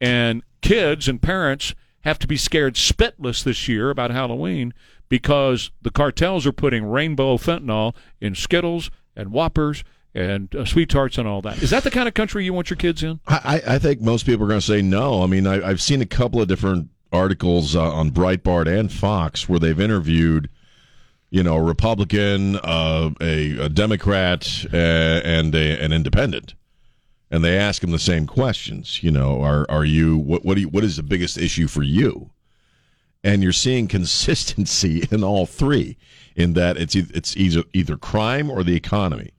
And 0.00 0.42
kids 0.60 1.08
and 1.08 1.20
parents 1.20 1.74
have 2.02 2.18
to 2.20 2.26
be 2.26 2.36
scared 2.36 2.74
spitless 2.74 3.42
this 3.44 3.68
year 3.68 3.90
about 3.90 4.10
Halloween 4.10 4.74
because 5.08 5.70
the 5.82 5.90
cartels 5.90 6.46
are 6.46 6.52
putting 6.52 6.84
rainbow 6.84 7.36
fentanyl 7.36 7.94
in 8.20 8.34
Skittles 8.34 8.90
and 9.14 9.30
Whoppers 9.30 9.84
and 10.14 10.54
uh, 10.54 10.64
Sweet 10.64 10.88
Tarts 10.88 11.18
and 11.18 11.26
all 11.28 11.42
that. 11.42 11.62
Is 11.62 11.70
that 11.70 11.84
the 11.84 11.90
kind 11.90 12.08
of 12.08 12.14
country 12.14 12.44
you 12.44 12.52
want 12.52 12.70
your 12.70 12.76
kids 12.76 13.02
in? 13.02 13.20
I, 13.26 13.62
I 13.66 13.74
I 13.74 13.78
think 13.78 14.00
most 14.00 14.26
people 14.26 14.44
are 14.44 14.48
going 14.48 14.60
to 14.60 14.66
say 14.66 14.82
no. 14.82 15.22
I 15.22 15.26
mean, 15.26 15.46
I, 15.46 15.66
I've 15.66 15.80
seen 15.80 16.00
a 16.00 16.06
couple 16.06 16.40
of 16.40 16.48
different 16.48 16.90
articles 17.12 17.76
uh, 17.76 17.92
on 17.92 18.10
Breitbart 18.10 18.66
and 18.66 18.90
Fox 18.92 19.48
where 19.48 19.58
they've 19.58 19.78
interviewed, 19.80 20.48
you 21.32 21.42
know, 21.42 21.56
a 21.56 21.62
Republican, 21.62 22.56
uh, 22.56 23.10
a, 23.18 23.56
a 23.56 23.68
Democrat, 23.70 24.66
uh, 24.70 24.76
and 24.76 25.54
a, 25.54 25.82
an 25.82 25.90
independent, 25.90 26.52
and 27.30 27.42
they 27.42 27.56
ask 27.56 27.80
them 27.80 27.90
the 27.90 27.98
same 27.98 28.26
questions. 28.26 29.02
You 29.02 29.12
know, 29.12 29.40
are 29.40 29.64
are 29.70 29.86
you 29.86 30.18
what 30.18 30.44
what 30.44 30.58
you, 30.58 30.68
what 30.68 30.84
is 30.84 30.96
the 30.96 31.02
biggest 31.02 31.38
issue 31.38 31.68
for 31.68 31.82
you? 31.82 32.30
And 33.24 33.42
you're 33.42 33.52
seeing 33.52 33.88
consistency 33.98 35.08
in 35.10 35.24
all 35.24 35.46
three, 35.46 35.96
in 36.36 36.52
that 36.52 36.76
it's 36.76 36.94
it's 36.94 37.34
either 37.34 37.62
either 37.72 37.96
crime 37.96 38.50
or 38.50 38.62
the 38.62 38.76
economy 38.76 39.30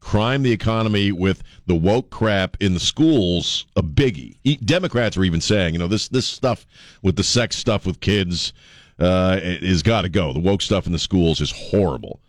crime 0.00 0.42
the 0.42 0.52
economy 0.52 1.10
with 1.10 1.42
the 1.66 1.74
woke 1.74 2.08
crap 2.08 2.56
in 2.60 2.72
the 2.72 2.80
schools 2.80 3.66
a 3.74 3.82
biggie. 3.82 4.36
Democrats 4.64 5.16
are 5.16 5.24
even 5.24 5.40
saying, 5.40 5.74
you 5.74 5.78
know, 5.78 5.88
this 5.88 6.08
this 6.08 6.26
stuff 6.26 6.66
with 7.02 7.16
the 7.16 7.24
sex 7.24 7.56
stuff 7.56 7.84
with 7.84 8.00
kids 8.00 8.52
uh, 8.98 9.38
is 9.42 9.82
got 9.82 10.02
to 10.02 10.08
go. 10.08 10.32
The 10.32 10.40
woke 10.40 10.62
stuff 10.62 10.86
in 10.86 10.92
the 10.92 10.98
schools 10.98 11.40
is 11.40 11.50
horrible. 11.50 12.20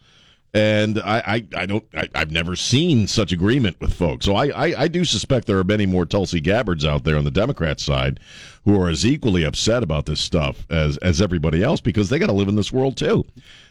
And 0.51 0.99
I, 1.01 1.19
I, 1.19 1.47
I 1.55 1.65
don't, 1.67 1.86
I, 1.93 2.10
I've 2.15 2.32
never 2.32 2.55
seen 2.55 3.05
such 3.05 3.32
agreement 3.32 3.79
with 3.79 3.93
folks. 3.93 4.25
So 4.25 4.36
I, 4.36 4.47
I, 4.47 4.82
I 4.82 4.88
do 4.88 5.05
suspect 5.05 5.45
there 5.45 5.60
are 5.60 5.63
many 5.63 5.86
more 5.86 6.08
Tulsi 6.08 6.39
Gabbards 6.39 6.86
out 6.86 7.03
there 7.03 7.17
on 7.17 7.23
the 7.23 7.29
Democrat 7.29 7.79
side 7.79 8.19
who 8.65 8.79
are 8.82 8.89
as 8.89 9.05
equally 9.05 9.43
upset 9.43 9.84
about 9.84 10.08
this 10.08 10.19
stuff 10.19 10.65
as, 10.71 10.97
as 10.97 11.21
everybody 11.21 11.63
else 11.63 11.82
because 11.82 12.10
they 12.10 12.17
got 12.17 12.27
to 12.27 12.34
live 12.34 12.47
in 12.47 12.55
this 12.55 12.73
world 12.73 12.97
too. 12.97 13.25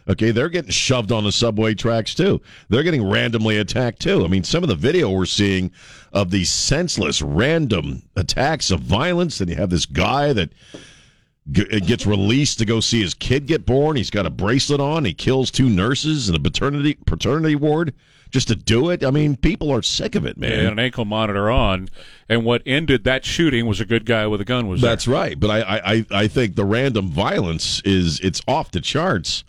Okay, 0.07 0.31
they're 0.31 0.49
getting 0.49 0.71
shoved 0.71 1.11
on 1.11 1.25
the 1.25 1.33
subway 1.33 1.73
tracks 1.75 2.15
too. 2.15 2.41
They're 2.69 2.83
getting 2.83 3.07
randomly 3.07 3.57
attacked 3.57 3.99
too. 4.01 4.23
I 4.23 4.29
mean, 4.29 4.45
some 4.45 4.63
of 4.63 4.69
the 4.69 4.75
video 4.75 5.09
we're 5.09 5.25
seeing 5.25 5.71
of 6.13 6.31
these 6.31 6.49
senseless, 6.49 7.21
random 7.21 8.03
attacks 8.15 8.71
of 8.71 8.79
violence, 8.79 9.41
and 9.41 9.49
you 9.49 9.57
have 9.57 9.69
this 9.69 9.85
guy 9.85 10.31
that 10.31 10.49
g- 11.51 11.79
gets 11.81 12.05
released 12.05 12.59
to 12.59 12.65
go 12.65 12.79
see 12.79 13.01
his 13.01 13.13
kid 13.13 13.45
get 13.47 13.65
born. 13.65 13.95
He's 13.95 14.09
got 14.09 14.25
a 14.25 14.29
bracelet 14.29 14.79
on. 14.79 15.05
He 15.05 15.13
kills 15.13 15.51
two 15.51 15.69
nurses 15.69 16.29
in 16.29 16.35
a 16.35 16.39
paternity 16.39 16.97
paternity 17.05 17.55
ward 17.55 17.93
just 18.31 18.47
to 18.49 18.55
do 18.55 18.89
it. 18.91 19.03
I 19.03 19.09
mean, 19.11 19.35
people 19.37 19.71
are 19.71 19.81
sick 19.81 20.13
of 20.15 20.25
it, 20.25 20.37
man. 20.37 20.51
and 20.59 20.67
an 20.69 20.79
ankle 20.79 21.05
monitor 21.05 21.49
on. 21.49 21.89
And 22.27 22.45
what 22.45 22.61
ended 22.65 23.03
that 23.05 23.25
shooting 23.25 23.65
was 23.65 23.79
a 23.81 23.85
good 23.85 24.05
guy 24.05 24.27
with 24.27 24.39
a 24.39 24.45
gun 24.45 24.67
was 24.67 24.81
there. 24.81 24.91
That's 24.91 25.07
right. 25.07 25.39
But 25.39 25.49
I, 25.49 25.59
I, 25.61 25.91
I- 25.93 26.05
I 26.11 26.27
think 26.27 26.55
the 26.55 26.65
random 26.65 27.07
violence 27.09 27.81
is 27.85 28.19
it's 28.19 28.41
off 28.47 28.69
the 28.71 28.81
charts. 28.81 29.43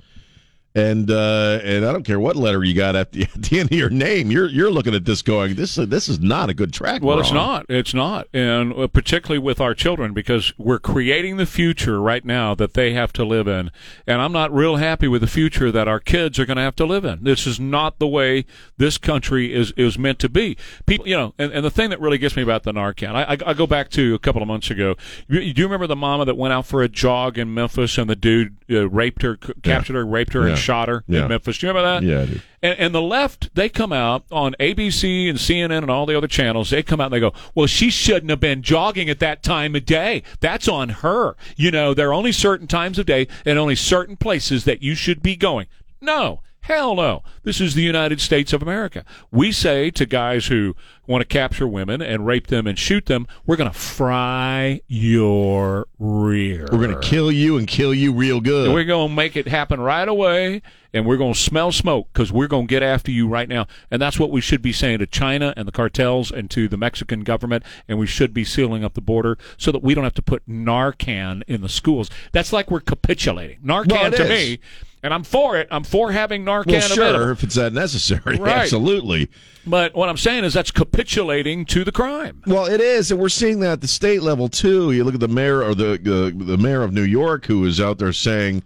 And 0.72 1.10
uh, 1.10 1.58
and 1.64 1.84
I 1.84 1.90
don't 1.92 2.04
care 2.04 2.20
what 2.20 2.36
letter 2.36 2.62
you 2.62 2.74
got 2.74 2.94
at 2.94 3.10
the, 3.10 3.22
at 3.34 3.42
the 3.42 3.58
end 3.58 3.72
of 3.72 3.76
your 3.76 3.90
name. 3.90 4.30
You're 4.30 4.46
you're 4.46 4.70
looking 4.70 4.94
at 4.94 5.04
this 5.04 5.20
going 5.20 5.56
this 5.56 5.74
this 5.74 6.08
is 6.08 6.20
not 6.20 6.48
a 6.48 6.54
good 6.54 6.72
track. 6.72 7.02
Well, 7.02 7.18
it's 7.18 7.30
on. 7.30 7.34
not. 7.34 7.66
It's 7.68 7.92
not, 7.92 8.28
and 8.32 8.72
uh, 8.72 8.86
particularly 8.86 9.40
with 9.40 9.60
our 9.60 9.74
children, 9.74 10.14
because 10.14 10.52
we're 10.58 10.78
creating 10.78 11.38
the 11.38 11.46
future 11.46 12.00
right 12.00 12.24
now 12.24 12.54
that 12.54 12.74
they 12.74 12.92
have 12.92 13.12
to 13.14 13.24
live 13.24 13.48
in, 13.48 13.72
and 14.06 14.22
I'm 14.22 14.30
not 14.30 14.54
real 14.54 14.76
happy 14.76 15.08
with 15.08 15.22
the 15.22 15.26
future 15.26 15.72
that 15.72 15.88
our 15.88 15.98
kids 15.98 16.38
are 16.38 16.46
going 16.46 16.56
to 16.56 16.62
have 16.62 16.76
to 16.76 16.86
live 16.86 17.04
in. 17.04 17.24
This 17.24 17.48
is 17.48 17.58
not 17.58 17.98
the 17.98 18.06
way 18.06 18.44
this 18.76 18.96
country 18.96 19.52
is 19.52 19.72
is 19.72 19.98
meant 19.98 20.20
to 20.20 20.28
be. 20.28 20.56
People, 20.86 21.08
you 21.08 21.16
know, 21.16 21.34
and, 21.36 21.52
and 21.52 21.64
the 21.64 21.70
thing 21.70 21.90
that 21.90 22.00
really 22.00 22.18
gets 22.18 22.36
me 22.36 22.44
about 22.44 22.62
the 22.62 22.72
Narcan, 22.72 23.14
I, 23.16 23.24
I, 23.24 23.38
I 23.50 23.54
go 23.54 23.66
back 23.66 23.90
to 23.90 24.14
a 24.14 24.20
couple 24.20 24.40
of 24.40 24.46
months 24.46 24.70
ago. 24.70 24.94
You, 25.26 25.40
you 25.40 25.52
do 25.52 25.64
remember 25.64 25.88
the 25.88 25.96
mama 25.96 26.24
that 26.26 26.36
went 26.36 26.52
out 26.54 26.66
for 26.66 26.80
a 26.80 26.88
jog 26.88 27.38
in 27.38 27.52
Memphis, 27.52 27.98
and 27.98 28.08
the 28.08 28.14
dude 28.14 28.56
uh, 28.70 28.88
raped 28.88 29.22
her, 29.22 29.36
c- 29.44 29.52
captured 29.64 29.94
her, 29.94 30.06
raped 30.06 30.32
her, 30.34 30.48
Yeah. 30.48 30.59
Shot 30.60 30.88
her 30.88 31.04
Yeah. 31.08 31.22
in 31.22 31.28
Memphis. 31.28 31.58
Do 31.58 31.66
you 31.66 31.72
remember 31.72 32.00
that? 32.00 32.06
Yeah, 32.06 32.22
I 32.22 32.26
do. 32.26 32.40
And, 32.62 32.78
and 32.78 32.94
the 32.94 33.02
left, 33.02 33.54
they 33.54 33.68
come 33.68 33.92
out 33.92 34.24
on 34.30 34.54
ABC 34.60 35.28
and 35.28 35.38
CNN 35.38 35.78
and 35.78 35.90
all 35.90 36.06
the 36.06 36.16
other 36.16 36.26
channels. 36.28 36.70
They 36.70 36.82
come 36.82 37.00
out 37.00 37.06
and 37.06 37.14
they 37.14 37.20
go, 37.20 37.32
"Well, 37.54 37.66
she 37.66 37.90
shouldn't 37.90 38.30
have 38.30 38.40
been 38.40 38.62
jogging 38.62 39.08
at 39.08 39.18
that 39.20 39.42
time 39.42 39.74
of 39.74 39.84
day. 39.86 40.22
That's 40.40 40.68
on 40.68 40.88
her. 40.90 41.36
You 41.56 41.70
know, 41.70 41.94
there 41.94 42.10
are 42.10 42.14
only 42.14 42.32
certain 42.32 42.66
times 42.66 42.98
of 42.98 43.06
day 43.06 43.28
and 43.46 43.58
only 43.58 43.76
certain 43.76 44.16
places 44.16 44.64
that 44.64 44.82
you 44.82 44.94
should 44.94 45.22
be 45.22 45.36
going." 45.36 45.66
No, 46.00 46.40
hell 46.60 46.94
no. 46.94 47.22
This 47.42 47.60
is 47.60 47.74
the 47.74 47.82
United 47.82 48.20
States 48.20 48.52
of 48.52 48.62
America. 48.62 49.04
We 49.30 49.52
say 49.52 49.90
to 49.92 50.06
guys 50.06 50.46
who 50.46 50.76
want 51.10 51.22
to 51.22 51.26
capture 51.26 51.66
women 51.66 52.00
and 52.00 52.24
rape 52.24 52.46
them 52.46 52.66
and 52.66 52.78
shoot 52.78 53.06
them, 53.06 53.26
"We're 53.44 53.56
going 53.56 53.70
to 53.70 53.78
fry 53.78 54.80
your 54.86 55.86
rear. 55.98 56.68
We're 56.70 56.86
gonna 56.86 57.00
kill 57.00 57.30
you 57.32 57.56
and 57.58 57.66
kill 57.66 57.92
you 57.92 58.12
real 58.12 58.40
good. 58.40 58.66
And 58.66 58.74
we're 58.74 58.84
going 58.84 59.08
to 59.10 59.14
make 59.14 59.36
it 59.36 59.48
happen 59.48 59.80
right 59.80 60.06
away, 60.08 60.62
and 60.94 61.04
we're 61.04 61.16
going 61.16 61.34
to 61.34 61.38
smell 61.38 61.72
smoke 61.72 62.08
because 62.12 62.32
we're 62.32 62.46
going 62.48 62.66
to 62.66 62.70
get 62.70 62.82
after 62.82 63.10
you 63.10 63.26
right 63.28 63.48
now. 63.48 63.66
And 63.90 64.00
that's 64.00 64.18
what 64.18 64.30
we 64.30 64.40
should 64.40 64.62
be 64.62 64.72
saying 64.72 64.98
to 65.00 65.06
China 65.06 65.52
and 65.56 65.66
the 65.68 65.72
cartels 65.72 66.30
and 66.30 66.50
to 66.52 66.68
the 66.68 66.76
Mexican 66.76 67.20
government, 67.24 67.64
and 67.88 67.98
we 67.98 68.06
should 68.06 68.32
be 68.32 68.44
sealing 68.44 68.84
up 68.84 68.94
the 68.94 69.00
border 69.00 69.36
so 69.56 69.72
that 69.72 69.82
we 69.82 69.94
don't 69.94 70.04
have 70.04 70.14
to 70.14 70.22
put 70.22 70.48
Narcan 70.48 71.42
in 71.46 71.60
the 71.60 71.68
schools. 71.68 72.08
That's 72.32 72.52
like 72.52 72.70
we're 72.70 72.80
capitulating. 72.80 73.58
Narcan 73.64 73.90
Well, 73.92 74.10
to 74.12 74.22
is. 74.24 74.28
me, 74.28 74.58
and 75.02 75.12
I'm 75.14 75.24
for 75.24 75.56
it. 75.58 75.66
I'm 75.70 75.84
for 75.84 76.12
having 76.12 76.44
Narcan 76.44 76.66
well, 76.72 76.80
sure, 76.82 77.04
available. 77.08 77.32
if 77.32 77.42
it's 77.42 77.54
that 77.56 77.72
necessary, 77.72 78.36
Right. 78.38 78.58
absolutely. 78.58 79.28
But 79.66 79.94
what 79.94 80.08
I'm 80.08 80.16
saying 80.16 80.44
is 80.44 80.54
that's 80.54 80.70
capitulating 80.70 81.64
to 81.66 81.84
the 81.84 81.92
crime. 81.92 82.42
Well, 82.46 82.66
it 82.66 82.80
is, 82.80 83.10
and 83.10 83.20
we're 83.20 83.28
seeing 83.28 83.60
that 83.60 83.72
at 83.72 83.80
the 83.82 83.88
state 83.88 84.22
level 84.22 84.48
too. 84.48 84.92
You 84.92 85.04
look 85.04 85.14
at 85.14 85.20
the 85.20 85.28
mayor 85.28 85.62
or 85.62 85.74
the 85.74 85.92
uh, 85.94 86.44
the 86.44 86.56
mayor 86.56 86.82
of 86.82 86.92
New 86.92 87.02
York, 87.02 87.44
who 87.46 87.64
is 87.66 87.80
out 87.80 87.98
there 87.98 88.12
saying, 88.12 88.62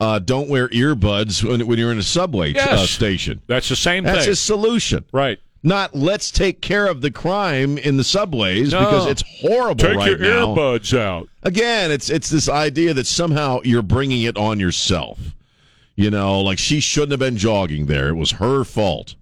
uh, 0.00 0.18
"Don't 0.18 0.48
wear 0.50 0.68
earbuds 0.68 1.42
when, 1.42 1.66
when 1.66 1.78
you're 1.78 1.92
in 1.92 1.98
a 1.98 2.02
subway 2.02 2.54
uh, 2.54 2.84
station." 2.86 3.40
That's 3.46 3.68
the 3.70 3.76
same 3.76 4.04
That's 4.04 4.20
thing. 4.20 4.28
his 4.28 4.40
solution. 4.40 5.04
right. 5.12 5.38
Not 5.66 5.94
let's 5.94 6.30
take 6.30 6.60
care 6.60 6.86
of 6.86 7.00
the 7.00 7.10
crime 7.10 7.78
in 7.78 7.96
the 7.96 8.04
subways 8.04 8.72
No. 8.72 8.80
because 8.80 9.06
it's 9.06 9.24
horrible 9.40 9.76
Take 9.82 9.96
right 9.96 10.10
your 10.10 10.18
now. 10.18 10.54
earbuds 10.54 10.94
out. 10.94 11.26
Again, 11.42 11.90
it's 11.90 12.10
it's 12.10 12.28
this 12.28 12.50
idea 12.50 12.92
that 12.92 13.06
somehow 13.06 13.60
you're 13.64 13.80
bringing 13.80 14.24
it 14.24 14.36
on 14.36 14.60
yourself. 14.60 15.18
You 15.96 16.10
know, 16.10 16.42
like 16.42 16.58
she 16.58 16.80
shouldn't 16.80 17.12
have 17.12 17.20
been 17.20 17.38
jogging 17.38 17.86
there. 17.86 18.08
It 18.10 18.14
was 18.16 18.32
her 18.32 18.64
fault. 18.64 19.14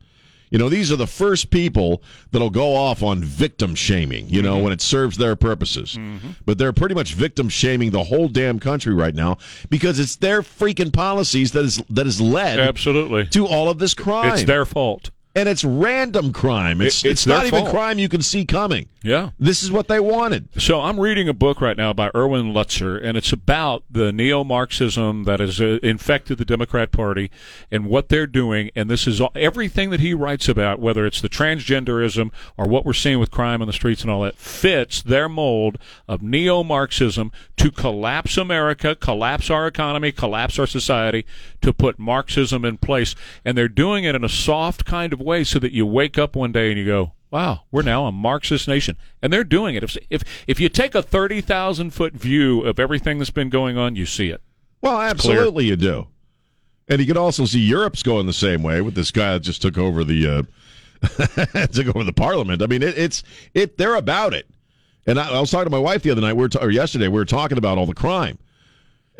You 0.53 0.59
know, 0.59 0.69
these 0.69 0.93
are 0.93 0.97
the 0.97 1.07
first 1.07 1.51
people 1.51 2.03
that'll 2.31 2.51
go 2.51 2.77
off 2.77 3.03
on 3.03 3.25
victim 3.25 3.75
shaming, 3.75 4.29
you 4.29 4.43
know, 4.43 4.57
mm-hmm. 4.57 4.65
when 4.65 4.73
it 4.75 4.83
serves 4.83 5.17
their 5.17 5.35
purposes. 5.35 5.97
Mm-hmm. 5.97 6.33
But 6.45 6.59
they're 6.59 6.75
pretty 6.75 6.95
much 6.95 7.15
victim 7.15 7.49
shaming 7.49 7.91
the 7.91 8.05
whole 8.05 8.29
damn 8.29 8.61
country 8.61 8.93
right 8.93 9.15
now 9.15 9.39
because 9.71 9.99
it's 9.99 10.17
their 10.17 10.43
freaking 10.43 10.93
policies 10.93 11.53
that 11.53 11.65
is 11.65 11.83
that 11.89 12.05
has 12.05 12.21
led 12.21 12.61
Absolutely. 12.61 13.27
to 13.29 13.47
all 13.47 13.71
of 13.71 13.79
this 13.79 13.95
crime. 13.95 14.31
It's 14.35 14.45
their 14.45 14.67
fault. 14.67 15.11
And 15.35 15.49
it's 15.49 15.65
random 15.65 16.33
crime. 16.33 16.81
It's 16.81 17.05
It- 17.05 17.11
it's, 17.13 17.21
it's 17.23 17.27
not 17.27 17.47
even 17.47 17.61
fault. 17.61 17.71
crime 17.71 17.99
you 17.99 18.09
can 18.09 18.23
see 18.23 18.45
coming. 18.45 18.89
Yeah. 19.05 19.31
This 19.41 19.65
is 19.65 19.73
what 19.73 19.89
they 19.89 19.99
wanted. 19.99 20.49
So 20.59 20.81
I'm 20.81 21.01
reading 21.01 21.29
a 21.29 21.33
book 21.33 21.61
right 21.61 21.77
now 21.77 21.93
by 21.93 22.11
Erwin 22.15 22.53
Lutzer, 22.53 23.03
and 23.03 23.17
it's 23.17 23.33
about 23.33 23.83
the 23.91 24.13
neo-Marxism 24.13 25.25
that 25.25 25.41
has 25.41 25.61
uh, 25.61 25.79
infected 25.83 26.39
the 26.39 26.45
Democrat 26.45 26.93
Party 26.93 27.29
and 27.71 27.87
what 27.87 28.11
they're 28.11 28.29
doing. 28.29 28.71
And 28.77 28.89
this 28.89 29.09
is 29.09 29.21
all, 29.21 29.33
everything 29.35 29.91
that 29.91 29.99
he 29.99 30.15
writes 30.15 30.49
about, 30.49 30.79
whether 30.79 31.05
it's 31.05 31.21
the 31.21 31.29
transgenderism 31.29 32.31
or 32.57 32.69
what 32.69 32.85
we're 32.87 32.93
seeing 32.93 33.19
with 33.19 33.33
crime 33.33 33.61
on 33.61 33.67
the 33.67 33.73
streets 33.73 34.03
and 34.03 34.11
all 34.11 34.23
that, 34.23 34.37
fits 34.37 35.03
their 35.03 35.29
mold 35.29 35.79
of 36.07 36.23
neo-Marxism 36.23 37.33
to 37.57 37.71
collapse 37.73 38.37
America, 38.37 38.95
collapse 38.95 39.51
our 39.51 39.67
economy, 39.67 40.13
collapse 40.13 40.61
our 40.61 40.67
society, 40.67 41.27
to 41.61 41.73
put 41.73 41.99
Marxism 41.99 42.65
in 42.65 42.77
place. 42.79 43.17
And 43.45 43.59
they're 43.59 43.69
doing 43.69 44.05
it 44.05 44.15
in 44.15 44.23
a 44.23 44.29
soft 44.29 44.85
kind 44.85 45.13
of 45.13 45.21
way 45.23 45.45
so 45.45 45.59
that 45.59 45.73
you 45.73 45.87
wake 45.87 46.19
up 46.19 46.37
one 46.37 46.53
day 46.53 46.71
and 46.71 46.79
you 46.79 46.87
go, 46.87 47.13
Wow, 47.33 47.63
we're 47.71 47.83
now 47.83 48.05
a 48.05 48.13
Marxist 48.13 48.69
nation, 48.69 48.99
and 49.23 49.33
they're 49.33 49.43
doing 49.43 49.75
it. 49.75 49.83
If 49.83 49.97
if, 50.11 50.23
if 50.47 50.61
you 50.61 50.69
take 50.69 50.95
a 50.95 51.03
thirty 51.03 51.41
thousand 51.41 51.95
foot 51.95 52.13
view 52.13 52.61
of 52.61 52.79
everything 52.79 53.19
that's 53.19 53.31
been 53.31 53.49
going 53.49 53.79
on, 53.79 53.97
you 53.97 54.05
see 54.05 54.29
it. 54.29 54.43
Well, 54.83 55.01
absolutely, 55.01 55.65
you 55.65 55.77
do. 55.77 56.09
And 56.89 57.01
you 57.01 57.07
can 57.07 57.17
also 57.17 57.47
see 57.47 57.61
Europe's 57.61 58.03
going 58.03 58.27
the 58.27 58.35
same 58.35 58.63
way 58.63 58.83
with 58.83 58.95
this 58.95 59.11
guy 59.11 59.33
that 59.33 59.41
just 59.41 59.63
took 59.63 59.79
over 59.79 60.05
the 60.05 60.27
uh, 60.27 60.43
took 61.73 61.97
over 61.97 62.05
the 62.05 62.13
parliament. 62.15 62.61
I 62.61 62.67
mean, 62.67 62.83
it, 62.83 62.99
it's 62.99 63.23
it. 63.55 63.79
They're 63.79 63.95
about 63.95 64.35
it. 64.35 64.47
And 65.07 65.19
I, 65.19 65.31
I 65.31 65.41
was 65.41 65.51
talking 65.51 65.67
to 65.67 65.71
my 65.71 65.79
wife 65.79 66.03
the 66.03 66.11
other 66.11 66.21
night. 66.21 66.35
We 66.35 66.43
were 66.43 66.49
ta- 66.51 66.63
or 66.63 66.71
yesterday. 66.71 67.09
We 67.09 67.15
were 67.15 67.25
talking 67.25 67.57
about 67.57 67.79
all 67.79 67.87
the 67.87 67.95
crime, 67.95 68.39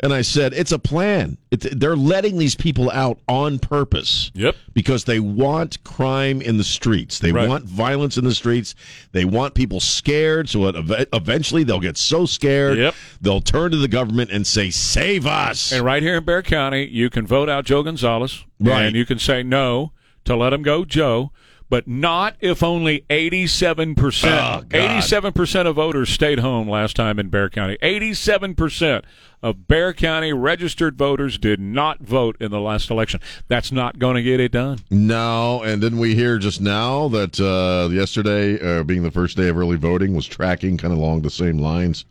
and 0.03 0.13
I 0.13 0.21
said 0.21 0.53
it's 0.53 0.71
a 0.71 0.77
plan. 0.77 1.37
It's, 1.49 1.65
they're 1.71 1.95
letting 1.95 2.37
these 2.37 2.53
people 2.53 2.91
out 2.91 3.17
on 3.27 3.57
purpose. 3.57 4.29
Yep. 4.35 4.55
Because 4.73 5.05
they 5.05 5.19
want 5.19 5.83
crime 5.83 6.41
in 6.41 6.57
the 6.57 6.63
streets. 6.63 7.17
They 7.19 7.31
Right. 7.31 7.49
want 7.49 7.65
violence 7.65 8.17
in 8.17 8.23
the 8.25 8.35
streets. 8.35 8.75
They 9.13 9.25
want 9.25 9.55
people 9.55 9.79
scared. 9.79 10.49
So 10.49 10.67
it, 10.67 10.75
ev- 10.75 11.07
eventually 11.13 11.63
they'll 11.63 11.79
get 11.79 11.97
so 11.97 12.25
scared 12.27 12.77
Yep. 12.77 12.95
they'll 13.21 13.41
turn 13.41 13.71
to 13.71 13.77
the 13.77 13.87
government 13.87 14.29
and 14.31 14.45
say, 14.45 14.69
"Save 14.69 15.25
us." 15.25 15.71
And 15.71 15.83
right 15.83 16.03
here 16.03 16.17
in 16.17 16.23
Bexar 16.23 16.43
County, 16.43 16.85
you 16.91 17.09
can 17.09 17.25
vote 17.25 17.49
out 17.49 17.65
Joe 17.65 17.81
Gonzalez, 17.81 18.43
Right. 18.59 18.83
and 18.83 18.95
you 18.95 19.05
can 19.05 19.17
say 19.19 19.41
no 19.41 19.91
to 20.25 20.35
let 20.35 20.53
him 20.53 20.61
go, 20.61 20.85
Joe. 20.85 21.31
But 21.73 21.87
not 21.87 22.35
if 22.39 22.61
only 22.61 23.03
eighty-seven 23.09 23.95
Oh, 23.97 23.99
percent. 23.99 24.69
God. 24.69 24.75
Eighty-seven 24.75 25.33
percent 25.33 25.67
of 25.67 25.77
voters 25.77 26.07
stayed 26.11 26.37
home 26.37 26.69
last 26.69 26.95
time 26.95 27.17
in 27.17 27.29
Bexar 27.29 27.49
County. 27.49 27.77
Eighty-seven 27.81 28.53
percent 28.53 29.05
of 29.41 29.67
Bexar 29.67 29.93
County 29.93 30.33
registered 30.33 30.95
voters 30.99 31.39
did 31.39 31.59
not 31.59 31.97
vote 32.01 32.37
in 32.39 32.51
the 32.51 32.59
last 32.59 32.91
election. 32.91 33.21
That's 33.47 33.71
not 33.71 33.97
going 33.97 34.17
to 34.17 34.21
get 34.21 34.39
it 34.39 34.51
done. 34.51 34.81
No, 34.91 35.63
and 35.63 35.81
didn't 35.81 35.97
we 35.97 36.13
hear 36.13 36.37
just 36.37 36.61
now 36.61 37.07
that 37.07 37.39
uh, 37.39 37.89
yesterday, 37.91 38.59
uh, 38.61 38.83
being 38.83 39.01
the 39.01 39.09
first 39.09 39.35
day 39.35 39.49
of 39.49 39.57
early 39.57 39.77
voting, 39.77 40.13
was 40.13 40.27
tracking 40.27 40.77
kind 40.77 40.93
of 40.93 40.99
along 40.99 41.23
the 41.23 41.31
same 41.31 41.57
lines 41.57 42.05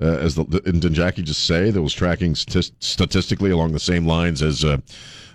uh, 0.00 0.06
as 0.06 0.34
the. 0.34 0.60
And 0.66 0.82
did 0.82 0.94
Jackie 0.94 1.22
just 1.22 1.46
say 1.46 1.70
that 1.70 1.80
was 1.80 1.94
tracking 1.94 2.34
statist- 2.34 2.74
statistically 2.82 3.52
along 3.52 3.70
the 3.70 3.78
same 3.78 4.04
lines 4.04 4.42
as 4.42 4.64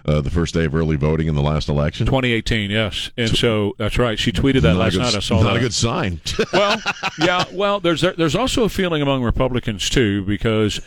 uh, 0.05 0.21
the 0.21 0.29
first 0.29 0.53
day 0.53 0.65
of 0.65 0.75
early 0.75 0.95
voting 0.95 1.27
in 1.27 1.35
the 1.35 1.41
last 1.41 1.67
election? 1.67 2.05
2018, 2.05 2.69
yes. 2.71 3.11
And 3.17 3.29
so 3.29 3.73
that's 3.77 3.97
right. 3.97 4.17
She 4.19 4.31
tweeted 4.31 4.61
that 4.61 4.75
last 4.75 4.93
good- 4.93 5.01
night. 5.01 5.15
I 5.15 5.19
saw 5.19 5.41
not 5.41 5.53
that. 5.53 5.57
a 5.57 5.59
good 5.59 5.73
sign. 5.73 6.21
well, 6.53 6.79
yeah. 7.19 7.45
Well, 7.51 7.79
there's 7.79 8.01
there's 8.01 8.35
also 8.35 8.63
a 8.63 8.69
feeling 8.69 9.01
among 9.01 9.23
Republicans 9.23 9.89
too 9.89 10.23
because, 10.23 10.79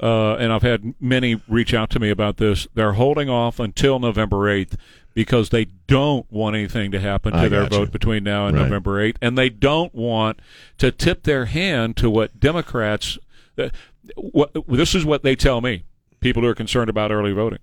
uh, 0.00 0.34
and 0.36 0.52
I've 0.52 0.62
had 0.62 0.94
many 1.00 1.40
reach 1.48 1.74
out 1.74 1.90
to 1.90 2.00
me 2.00 2.10
about 2.10 2.38
this. 2.38 2.66
They're 2.74 2.94
holding 2.94 3.28
off 3.28 3.60
until 3.60 3.98
November 3.98 4.48
eighth 4.48 4.76
because 5.14 5.50
they 5.50 5.66
don't 5.86 6.24
want 6.32 6.56
anything 6.56 6.90
to 6.90 6.98
happen 6.98 7.32
to 7.34 7.38
I 7.40 7.48
their 7.48 7.66
vote 7.66 7.92
between 7.92 8.24
now 8.24 8.46
and 8.46 8.56
Right. 8.56 8.62
November 8.64 8.98
eighth, 9.00 9.18
and 9.20 9.36
they 9.36 9.50
don't 9.50 9.94
want 9.94 10.40
to 10.78 10.90
tip 10.90 11.24
their 11.24 11.44
hand 11.44 11.96
to 11.98 12.08
what 12.08 12.40
Democrats. 12.40 13.18
Uh, 13.58 13.68
what 14.16 14.50
this 14.66 14.94
is 14.94 15.04
what 15.04 15.22
they 15.22 15.36
tell 15.36 15.60
me. 15.60 15.84
People 16.20 16.42
who 16.42 16.48
are 16.48 16.54
concerned 16.54 16.88
about 16.88 17.12
early 17.12 17.32
voting 17.32 17.58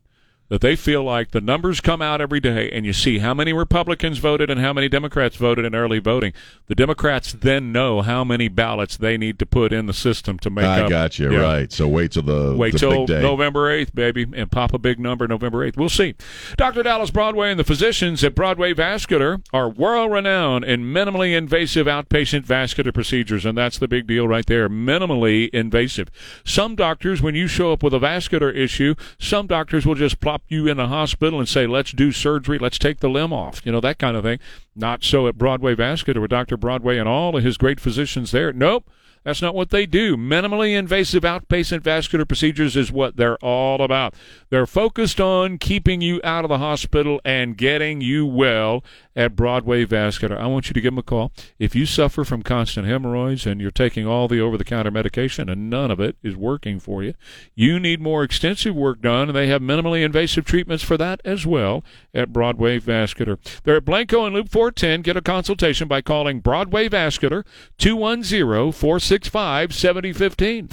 that 0.49 0.62
they 0.62 0.75
feel 0.75 1.03
like 1.03 1.31
the 1.31 1.41
numbers 1.41 1.79
come 1.79 2.01
out 2.01 2.21
every 2.21 2.39
day 2.39 2.69
and 2.71 2.85
you 2.85 2.93
see 2.93 3.19
how 3.19 3.33
many 3.33 3.53
Republicans 3.53 4.17
voted 4.17 4.49
and 4.49 4.59
how 4.59 4.73
many 4.73 4.89
Democrats 4.89 5.35
voted 5.35 5.63
in 5.63 5.75
early 5.75 5.99
voting. 5.99 6.33
The 6.67 6.75
Democrats 6.75 7.33
then 7.33 7.71
know 7.71 8.01
how 8.01 8.23
many 8.23 8.47
ballots 8.47 8.97
they 8.97 9.17
need 9.17 9.39
to 9.39 9.45
put 9.45 9.71
in 9.71 9.85
the 9.85 9.93
system 9.93 10.38
to 10.39 10.49
make 10.49 10.65
I 10.65 10.81
up. 10.81 10.89
got 10.89 11.19
you 11.19 11.29
right. 11.39 11.71
So 11.71 11.88
wait 11.88 12.12
till 12.12 12.23
the 12.23 12.55
Wait 12.55 12.73
the 12.73 12.79
till. 12.79 13.07
November 13.07 13.69
8th, 13.69 13.93
baby, 13.93 14.25
and 14.33 14.51
pop 14.51 14.73
a 14.73 14.79
big 14.79 14.99
number 14.99 15.27
November 15.27 15.69
8th. 15.69 15.77
We'll 15.77 15.89
see. 15.89 16.15
Dr. 16.57 16.83
Dallas 16.83 17.12
Broadway 17.12 17.51
and 17.51 17.59
the 17.59 17.63
physicians 17.63 18.23
at 18.23 18.35
Broadway 18.35 18.73
Vascular 18.73 19.41
are 19.53 19.69
world 19.69 20.12
renowned 20.12 20.65
in 20.65 20.83
minimally 20.83 21.38
invasive 21.38 21.85
outpatient 21.88 22.45
vascular 22.45 22.91
procedures, 22.91 23.45
and 23.45 23.57
that's 23.57 23.77
the 23.77 23.88
big 23.88 24.07
deal 24.07 24.27
right 24.27 24.45
there. 24.45 24.67
Minimally 24.67 25.49
invasive. 25.49 26.09
Some 26.43 26.75
doctors, 26.75 27.21
when 27.21 27.35
you 27.35 27.47
show 27.47 27.71
up 27.71 27.83
with 27.83 27.93
a 27.93 27.99
vascular 27.99 28.49
issue, 28.49 28.95
some 29.19 29.45
doctors 29.47 29.85
will 29.85 29.95
just 29.95 30.19
plop 30.19 30.38
you 30.47 30.67
in 30.67 30.78
the 30.78 30.88
hospital 30.88 31.39
and 31.39 31.47
say, 31.47 31.67
let's 31.67 31.91
do 31.91 32.12
surgery, 32.12 32.60
let's 32.60 32.80
take 32.80 32.99
the 32.99 33.10
limb 33.10 33.34
off, 33.34 33.62
you 33.65 33.71
know, 33.71 33.82
that 33.82 33.99
kind 33.99 34.15
of 34.15 34.23
thing. 34.23 34.39
Not 34.75 35.04
so 35.04 35.28
at 35.28 35.38
Broadway 35.38 35.75
Vascular 35.75 36.21
with 36.21 36.32
Dr. 36.32 36.58
Broadway 36.58 36.97
and 36.97 37.08
all 37.08 37.36
of 37.36 37.43
his 37.43 37.58
great 37.58 37.80
physicians 37.80 38.32
there. 38.32 38.54
Nope. 38.54 38.89
That's 39.23 39.41
not 39.41 39.54
what 39.54 39.69
they 39.69 39.86
do. 39.86 40.15
Minimally 40.15 40.78
invasive 40.78 41.23
outpatient 41.23 41.82
vascular 41.82 42.25
procedures 42.25 42.78
is 42.78 42.91
what 42.91 43.17
they're 43.17 43.38
all 43.38 43.82
about. 43.82 44.13
They're 44.49 44.65
focused 44.65 45.19
on 45.19 45.58
keeping 45.58 45.99
you 45.99 46.21
out 46.23 46.45
of 46.45 46.49
the 46.49 46.58
hospital 46.58 47.19
and 47.25 47.58
getting 47.58 47.99
you 47.99 48.25
well 48.25 48.84
at 49.19 49.36
Broadway 49.36 49.84
Vascular. 49.84 50.39
I 50.39 50.47
want 50.47 50.69
you 50.69 50.73
to 50.73 50.79
give 50.79 50.93
them 50.93 50.97
a 50.97 51.03
call. 51.03 51.34
If 51.60 51.75
you 51.75 51.86
suffer 51.86 52.23
from 52.23 52.41
constant 52.41 52.88
hemorrhoids 52.88 53.45
and 53.45 53.60
you're 53.60 53.69
taking 53.69 54.08
all 54.08 54.29
the 54.29 54.39
over 54.39 54.58
the 54.58 54.63
counter 54.63 54.91
medication 54.91 55.49
and 55.49 55.69
none 55.69 55.91
of 55.91 55.99
it 55.99 56.15
is 56.23 56.38
working 56.38 56.79
for 56.79 57.03
you, 57.03 57.15
you 57.53 57.82
need 57.82 57.99
more 57.99 58.23
extensive 58.23 58.73
work 58.73 59.01
done, 59.01 59.27
and 59.27 59.36
they 59.36 59.47
have 59.47 59.62
minimally 59.62 60.05
invasive 60.05 60.45
treatments 60.45 60.86
for 60.86 60.95
that 60.95 61.19
as 61.25 61.45
well 61.45 61.84
at 62.13 62.32
Broadway 62.32 62.79
Vascular. 62.79 63.38
They're 63.65 63.75
at 63.75 63.84
Blanco 63.84 64.23
and 64.23 64.34
Loop 64.34 64.47
410. 64.47 65.01
Get 65.01 65.17
a 65.17 65.21
consultation 65.21 65.89
by 65.89 66.01
calling 66.01 66.39
Broadway 66.39 66.88
Vascular 66.88 67.43
210 67.77 68.71
465 68.71 69.75
7015. 69.75 70.69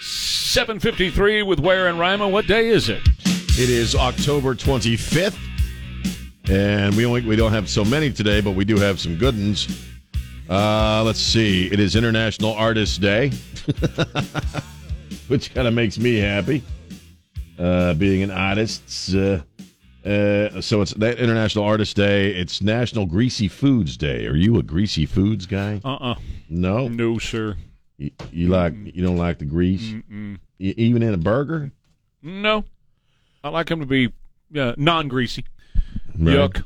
753 0.00 1.42
with 1.42 1.58
Ware 1.58 1.88
and 1.88 1.98
Rima. 1.98 2.28
What 2.28 2.46
day 2.46 2.68
is 2.68 2.88
it? 2.88 3.02
It 3.60 3.70
is 3.70 3.96
October 3.96 4.54
25th, 4.54 5.36
and 6.48 6.94
we 6.96 7.04
only 7.06 7.22
we 7.22 7.36
don't 7.36 7.52
have 7.52 7.68
so 7.68 7.84
many 7.84 8.10
today, 8.12 8.40
but 8.40 8.52
we 8.52 8.64
do 8.64 8.76
have 8.78 8.98
some 9.00 9.16
good 9.16 9.34
ones. 9.36 9.68
Uh, 10.48 11.02
let's 11.04 11.20
see. 11.20 11.66
It 11.70 11.78
is 11.78 11.94
International 11.94 12.54
Artist 12.54 13.00
Day, 13.02 13.30
which 15.28 15.52
kind 15.54 15.68
of 15.68 15.74
makes 15.74 15.98
me 15.98 16.16
happy. 16.16 16.62
Uh, 17.58 17.92
being 17.94 18.22
an 18.22 18.30
artist, 18.30 19.12
uh, 19.16 19.40
uh, 20.08 20.60
so 20.60 20.80
it's 20.80 20.94
that 20.94 21.18
International 21.18 21.64
Artist 21.64 21.96
Day. 21.96 22.30
It's 22.30 22.62
National 22.62 23.04
Greasy 23.04 23.48
Foods 23.48 23.96
Day. 23.96 24.26
Are 24.26 24.36
you 24.36 24.58
a 24.58 24.62
greasy 24.62 25.06
foods 25.06 25.44
guy? 25.44 25.80
Uh 25.84 25.94
uh 25.96 26.14
No, 26.48 26.86
No, 26.88 27.18
sir. 27.18 27.56
you, 27.96 28.12
you 28.30 28.48
like 28.48 28.74
you 28.94 29.02
don't 29.02 29.16
like 29.16 29.38
the 29.38 29.44
grease, 29.44 29.82
Mm-mm. 29.92 30.38
Even 30.60 31.02
in 31.02 31.14
a 31.14 31.18
burger. 31.18 31.72
No. 32.22 32.64
I 33.44 33.48
like 33.50 33.66
them 33.68 33.80
to 33.80 33.86
be 33.86 34.12
uh, 34.56 34.74
non 34.76 35.08
greasy. 35.08 35.44
Right. 36.18 36.34
Yuck. 36.36 36.64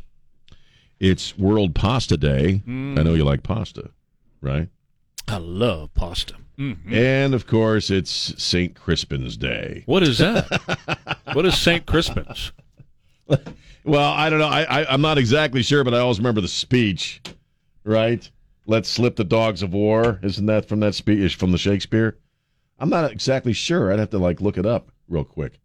It's 1.01 1.37
World 1.37 1.75
Pasta 1.75 2.17
Day. 2.17 2.63
Mm. 2.67 2.99
I 2.99 3.03
know 3.03 3.15
you 3.15 3.25
like 3.25 3.43
pasta, 3.43 3.91
right? 4.41 4.69
I 5.29 5.39
love 5.39 5.93
pasta. 5.95 6.35
Mm. 6.59 6.93
And 6.93 7.35
of 7.35 7.47
course, 7.47 7.91
it's 7.91 8.11
St. 8.43 8.75
Crispin's 8.75 9.37
Day. 9.37 9.83
What 9.87 10.03
is 10.03 10.19
that? 10.19 11.09
what 11.33 11.45
is 11.45 11.59
St. 11.59 11.87
Crispin's? 11.87 12.53
Well, 13.85 14.13
I 14.13 14.31
don't 14.31 14.39
know. 14.39 14.47
I, 14.49 14.63
I 14.63 14.93
I'm 14.93 15.01
not 15.01 15.19
exactly 15.19 15.63
sure, 15.63 15.83
but 15.83 15.95
I 15.95 15.99
always 15.99 16.19
remember 16.19 16.41
the 16.41 16.49
speech, 16.49 17.21
right? 17.85 18.29
Let's 18.67 18.89
slip 18.89 19.17
the 19.17 19.25
dogs 19.25 19.63
of 19.63 19.73
war. 19.73 20.21
Isn't 20.23 20.47
that 20.47 20.69
from 20.69 20.81
that 20.81 20.95
speech 20.95 21.35
from 21.35 21.51
the 21.51 21.59
Shakespeare? 21.59 22.17
I'm 22.79 22.89
not 22.89 23.11
exactly 23.11 23.53
sure. 23.53 23.93
I'd 23.93 23.99
have 23.99 24.11
to 24.11 24.19
like 24.19 24.41
look 24.41 24.57
it 24.57 24.67
up 24.67 24.93
real 25.09 25.25
quick. 25.25 25.59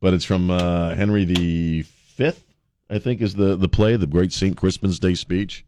But 0.00 0.12
it's 0.12 0.24
from 0.24 0.50
uh, 0.50 0.94
Henry 0.94 1.24
the 1.24 1.82
Fifth, 1.82 2.45
I 2.88 2.98
think, 2.98 3.20
is 3.20 3.34
the 3.34 3.56
the 3.56 3.68
play, 3.68 3.96
the 3.96 4.06
great 4.06 4.32
St. 4.32 4.56
Crispin's 4.56 4.98
Day 4.98 5.14
speech. 5.14 5.64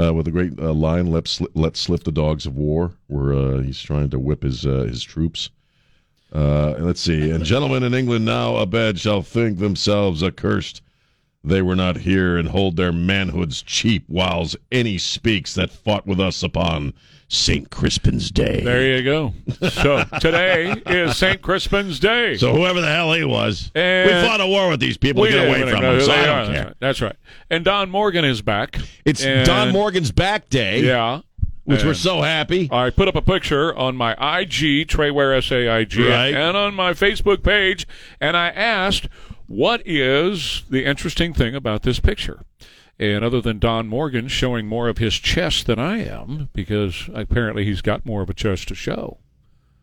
Uh, 0.00 0.14
with 0.14 0.26
a 0.26 0.30
great 0.30 0.58
uh, 0.58 0.72
line, 0.72 1.06
"Let's 1.10 1.40
let's 1.54 1.78
slip 1.78 2.04
the 2.04 2.12
dogs 2.12 2.46
of 2.46 2.56
war," 2.56 2.92
where 3.08 3.32
uh, 3.34 3.58
he's 3.58 3.80
trying 3.82 4.10
to 4.10 4.18
whip 4.18 4.42
his 4.42 4.64
uh, 4.64 4.86
his 4.88 5.02
troops. 5.02 5.50
Uh, 6.32 6.74
let's 6.78 7.00
see. 7.00 7.30
And 7.30 7.44
gentlemen 7.44 7.82
in 7.82 7.92
England 7.92 8.24
now 8.24 8.56
abed 8.56 8.98
shall 8.98 9.20
think 9.22 9.58
themselves 9.58 10.22
accursed 10.22 10.80
They 11.44 11.60
were 11.60 11.76
not 11.76 11.98
here 11.98 12.38
and 12.38 12.48
hold 12.48 12.76
their 12.76 12.92
manhoods 12.92 13.62
cheap, 13.64 14.04
whiles 14.08 14.56
any 14.70 14.96
speaks 14.96 15.54
that 15.54 15.70
fought 15.70 16.06
with 16.06 16.20
us 16.20 16.42
upon 16.42 16.94
St. 17.32 17.70
Crispin's 17.70 18.30
Day. 18.30 18.60
There 18.62 18.94
you 18.98 19.02
go. 19.02 19.32
So 19.70 20.04
today 20.20 20.70
is 20.86 21.16
St. 21.16 21.40
Crispin's 21.40 21.98
Day. 21.98 22.36
so 22.36 22.52
whoever 22.54 22.82
the 22.82 22.86
hell 22.92 23.14
he 23.14 23.24
was, 23.24 23.72
And- 23.74 24.06
we 24.10 24.28
fought 24.28 24.42
a 24.42 24.46
war 24.46 24.68
with 24.68 24.80
these 24.80 24.98
people 24.98 25.22
We 25.22 25.30
get 25.30 25.48
away 25.48 25.62
from 25.70 25.80
them. 25.80 26.00
So 26.02 26.12
I 26.12 26.26
don't 26.26 26.26
That's 26.26 26.48
care. 26.50 26.64
right. 26.66 26.74
That's 26.78 27.00
right. 27.00 27.16
And 27.50 27.64
Don 27.64 27.88
Morgan 27.88 28.26
is 28.26 28.42
back. 28.42 28.78
It's 29.06 29.24
And- 29.24 29.46
Don 29.46 29.72
Morgan's 29.72 30.12
back 30.12 30.50
day, 30.50 30.80
Yeah. 30.82 31.20
which 31.64 31.82
we're 31.84 31.94
so 31.94 32.20
happy. 32.20 32.68
I 32.70 32.90
put 32.90 33.08
up 33.08 33.16
a 33.16 33.22
picture 33.22 33.74
on 33.74 33.96
my 33.96 34.12
IG, 34.12 34.84
Treyware 34.86 35.34
S-A-I-G, 35.38 36.06
Right. 36.06 36.34
and 36.34 36.54
on 36.54 36.74
my 36.74 36.92
Facebook 36.92 37.42
page, 37.42 37.86
and 38.20 38.36
I 38.36 38.48
asked, 38.48 39.08
what 39.46 39.80
is 39.86 40.64
the 40.68 40.84
interesting 40.84 41.32
thing 41.32 41.54
about 41.54 41.82
this 41.82 41.98
picture? 41.98 42.40
And 43.02 43.24
other 43.24 43.40
than 43.40 43.58
Don 43.58 43.88
Morgan 43.88 44.28
showing 44.28 44.68
more 44.68 44.86
of 44.86 44.98
his 44.98 45.14
chest 45.14 45.66
than 45.66 45.80
I 45.80 46.04
am, 46.04 46.50
because 46.52 47.10
apparently 47.12 47.64
he's 47.64 47.82
got 47.82 48.06
more 48.06 48.22
of 48.22 48.30
a 48.30 48.34
chest 48.34 48.68
to 48.68 48.76
show. 48.76 49.18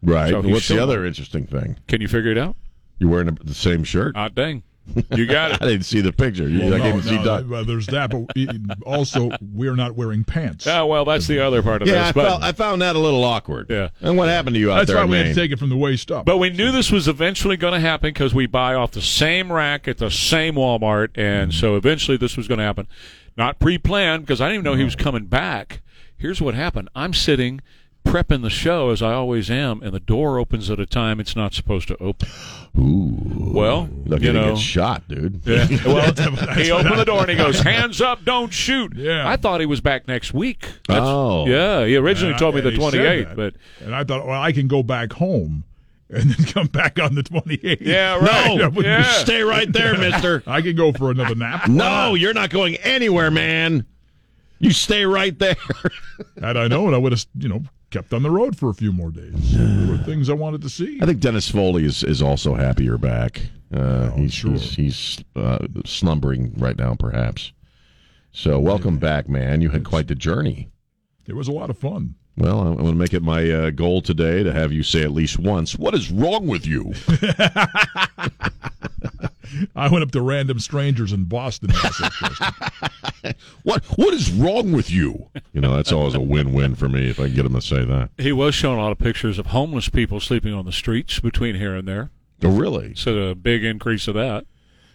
Right. 0.01 0.29
So 0.29 0.41
What's 0.41 0.69
the 0.69 0.81
other 0.81 1.05
interesting 1.05 1.45
thing? 1.45 1.77
Can 1.89 1.99
you 1.99 2.07
figure 2.07 2.31
it 2.31 2.37
out? 2.37 2.55
You're 2.97 3.09
wearing 3.09 3.37
the 3.43 3.53
same 3.53 3.83
shirt. 3.83 4.15
Hot 4.15 4.33
dang. 4.33 4.63
You 5.15 5.25
got 5.25 5.51
it. 5.51 5.57
I 5.61 5.65
didn't 5.65 5.85
see 5.85 6.01
the 6.01 6.11
picture. 6.13 6.43
Well, 6.45 6.73
I 6.73 6.77
no, 6.77 6.83
didn't 6.83 7.03
see 7.03 7.15
no, 7.17 7.23
Don. 7.23 7.53
uh, 7.53 7.63
there's 7.63 7.87
that, 7.87 8.09
but 8.11 8.77
also 8.85 9.29
we're 9.41 9.75
not 9.75 9.95
wearing 9.95 10.23
pants. 10.23 10.65
Oh, 10.67 10.85
well, 10.85 11.05
that's 11.05 11.27
the 11.27 11.39
other 11.45 11.61
part 11.61 11.81
of 11.81 11.87
Yeah, 11.87 12.01
I, 12.01 12.03
this. 12.05 12.11
But, 12.13 12.27
felt, 12.27 12.43
I 12.43 12.51
found 12.51 12.81
that 12.81 12.95
a 12.95 12.99
little 12.99 13.23
awkward. 13.23 13.67
Yeah. 13.69 13.89
And 14.01 14.17
what 14.17 14.29
happened 14.29 14.55
to 14.55 14.59
you 14.59 14.71
out 14.71 14.77
That's 14.77 14.87
there 14.87 14.97
why 14.97 15.03
in 15.03 15.09
we 15.09 15.17
had 15.17 15.25
Maine? 15.27 15.35
to 15.35 15.41
take 15.41 15.51
it 15.51 15.59
from 15.59 15.69
the 15.69 15.77
waist 15.77 16.11
up. 16.11 16.25
But 16.25 16.37
we 16.37 16.49
knew 16.49 16.71
this 16.71 16.91
was 16.91 17.07
eventually 17.07 17.57
going 17.57 17.73
to 17.73 17.79
happen 17.79 18.09
because 18.09 18.33
we 18.33 18.45
buy 18.47 18.73
off 18.73 18.91
the 18.91 19.01
same 19.01 19.51
rack 19.51 19.87
at 19.87 19.97
the 19.97 20.09
same 20.11 20.55
Walmart, 20.55 21.09
and 21.15 21.53
so 21.53 21.75
eventually 21.75 22.17
this 22.17 22.35
was 22.37 22.47
going 22.47 22.59
to 22.59 22.63
happen. 22.65 22.87
Not 23.37 23.59
pre-planned 23.59 24.23
because 24.25 24.41
I 24.41 24.45
didn't 24.49 24.55
even 24.61 24.65
know 24.65 24.77
he 24.77 24.83
was 24.83 24.95
coming 24.95 25.25
back. 25.25 25.81
Here's 26.17 26.41
what 26.41 26.53
happened: 26.55 26.89
I'm 26.95 27.13
sitting 27.13 27.61
prepping 28.05 28.41
the 28.41 28.49
show 28.49 28.89
as 28.89 29.01
I 29.01 29.13
always 29.13 29.51
am, 29.51 29.81
and 29.83 29.93
the 29.93 29.99
door 29.99 30.39
opens 30.39 30.69
at 30.71 30.79
a 30.79 30.85
time 30.85 31.19
it's 31.19 31.35
not 31.35 31.53
supposed 31.53 31.87
to 31.89 31.97
open. 32.01 32.27
Ooh. 32.77 33.51
Well, 33.53 33.89
Look, 34.05 34.21
you 34.21 34.27
you 34.27 34.33
know, 34.33 34.49
get 34.55 34.57
shot, 34.59 35.07
dude. 35.07 35.41
Yeah. 35.45 35.67
Well, 35.85 36.11
he 36.55 36.71
opened 36.71 36.99
the 36.99 37.05
door 37.05 37.21
and 37.21 37.29
he 37.29 37.35
goes, 37.35 37.59
"Hands 37.61 37.99
up, 38.01 38.23
don't 38.23 38.51
shoot." 38.53 38.93
Yeah. 38.95 39.27
I 39.27 39.35
thought 39.37 39.59
he 39.59 39.65
was 39.65 39.81
back 39.81 40.07
next 40.07 40.33
week. 40.33 40.67
Oh. 40.87 41.45
yeah. 41.47 41.85
He 41.85 41.95
originally 41.97 42.31
And 42.33 42.39
told 42.39 42.55
I- 42.55 42.61
me 42.61 42.69
the 42.69 42.77
28th, 42.77 43.35
but 43.35 43.53
and 43.81 43.93
I 43.95 44.03
thought, 44.03 44.25
well, 44.27 44.41
I 44.41 44.51
can 44.51 44.67
go 44.67 44.81
back 44.83 45.13
home 45.13 45.63
and 46.11 46.29
then 46.31 46.45
come 46.53 46.67
back 46.67 46.99
on 46.99 47.15
the 47.15 47.23
28th. 47.23 47.81
yeah, 47.81 48.15
right. 48.23 48.57
No, 48.73 48.81
yeah. 48.81 49.03
stay 49.03 49.41
right 49.43 49.71
there, 49.71 49.97
mister. 49.97 50.41
I 50.47 50.61
can 50.61 50.75
go 50.75 50.91
for 50.91 51.11
another 51.11 51.35
nap. 51.35 51.67
No, 51.67 52.15
you're 52.15 52.33
not 52.33 52.49
going 52.49 52.75
anywhere, 52.77 53.29
man. 53.31 53.85
You 54.59 54.71
stay 54.71 55.05
right 55.05 55.37
there. 55.39 55.55
Had 56.41 56.57
I 56.57 56.67
known, 56.67 56.93
I 56.93 56.97
would 56.97 57.13
have, 57.13 57.25
you 57.37 57.47
know, 57.49 57.63
kept 57.89 58.13
on 58.13 58.23
the 58.23 58.31
road 58.31 58.57
for 58.57 58.69
a 58.69 58.73
few 58.73 58.91
more 58.91 59.11
days. 59.11 59.33
There 59.59 59.97
were 59.97 60.03
things 60.03 60.29
I 60.29 60.33
wanted 60.33 60.61
to 60.61 60.69
see. 60.69 60.99
I 61.01 61.05
think 61.05 61.19
Dennis 61.19 61.49
Foley 61.49 61.85
is, 61.85 62.03
is 62.03 62.21
also 62.21 62.53
happier 62.53 62.97
back. 62.97 63.41
Uh, 63.73 64.11
he's, 64.11 64.33
sure. 64.33 64.51
he's 64.51 64.75
he's 64.75 65.23
uh, 65.35 65.59
slumbering 65.85 66.53
right 66.57 66.77
now, 66.77 66.95
perhaps. 66.95 67.51
So 68.31 68.59
welcome 68.59 68.97
back, 68.97 69.27
man. 69.27 69.61
You 69.61 69.69
had 69.69 69.83
quite 69.83 70.07
the 70.07 70.15
journey. 70.15 70.69
It 71.27 71.35
was 71.35 71.47
a 71.47 71.51
lot 71.51 71.69
of 71.69 71.77
fun. 71.77 72.15
Well, 72.37 72.61
I'm 72.61 72.75
going 72.75 72.87
to 72.87 72.93
make 72.93 73.13
it 73.13 73.21
my 73.21 73.49
uh, 73.49 73.69
goal 73.71 74.01
today 74.01 74.43
to 74.43 74.53
have 74.53 74.71
you 74.71 74.81
say 74.81 75.03
at 75.03 75.11
least 75.11 75.39
once, 75.39 75.77
"What 75.77 75.93
is 75.93 76.09
wrong 76.11 76.47
with 76.47 76.65
you?" 76.65 76.93
I 79.75 79.89
went 79.89 80.03
up 80.03 80.11
to 80.11 80.21
random 80.21 80.59
strangers 80.59 81.11
in 81.13 81.25
Boston. 81.25 81.71
and 81.71 81.79
asked 81.79 81.99
that 81.99 82.13
question. 82.13 83.35
What 83.63 83.83
What 83.97 84.13
is 84.13 84.31
wrong 84.31 84.71
with 84.71 84.89
you? 84.89 85.29
You 85.53 85.61
know, 85.61 85.75
that's 85.75 85.91
always 85.91 86.15
a 86.15 86.19
win-win 86.19 86.75
for 86.75 86.87
me 86.89 87.09
if 87.09 87.19
I 87.19 87.25
can 87.25 87.35
get 87.35 87.45
him 87.45 87.53
to 87.53 87.61
say 87.61 87.83
that. 87.85 88.09
He 88.17 88.31
was 88.31 88.55
showing 88.55 88.79
a 88.79 88.81
lot 88.81 88.91
of 88.91 88.97
pictures 88.97 89.37
of 89.37 89.47
homeless 89.47 89.89
people 89.89 90.19
sleeping 90.19 90.53
on 90.53 90.65
the 90.65 90.71
streets 90.71 91.19
between 91.19 91.55
here 91.55 91.75
and 91.75 91.87
there. 91.87 92.11
Oh, 92.43 92.49
really? 92.49 92.95
So 92.95 93.17
a 93.29 93.35
big 93.35 93.63
increase 93.63 94.07
of 94.07 94.15
that. 94.15 94.45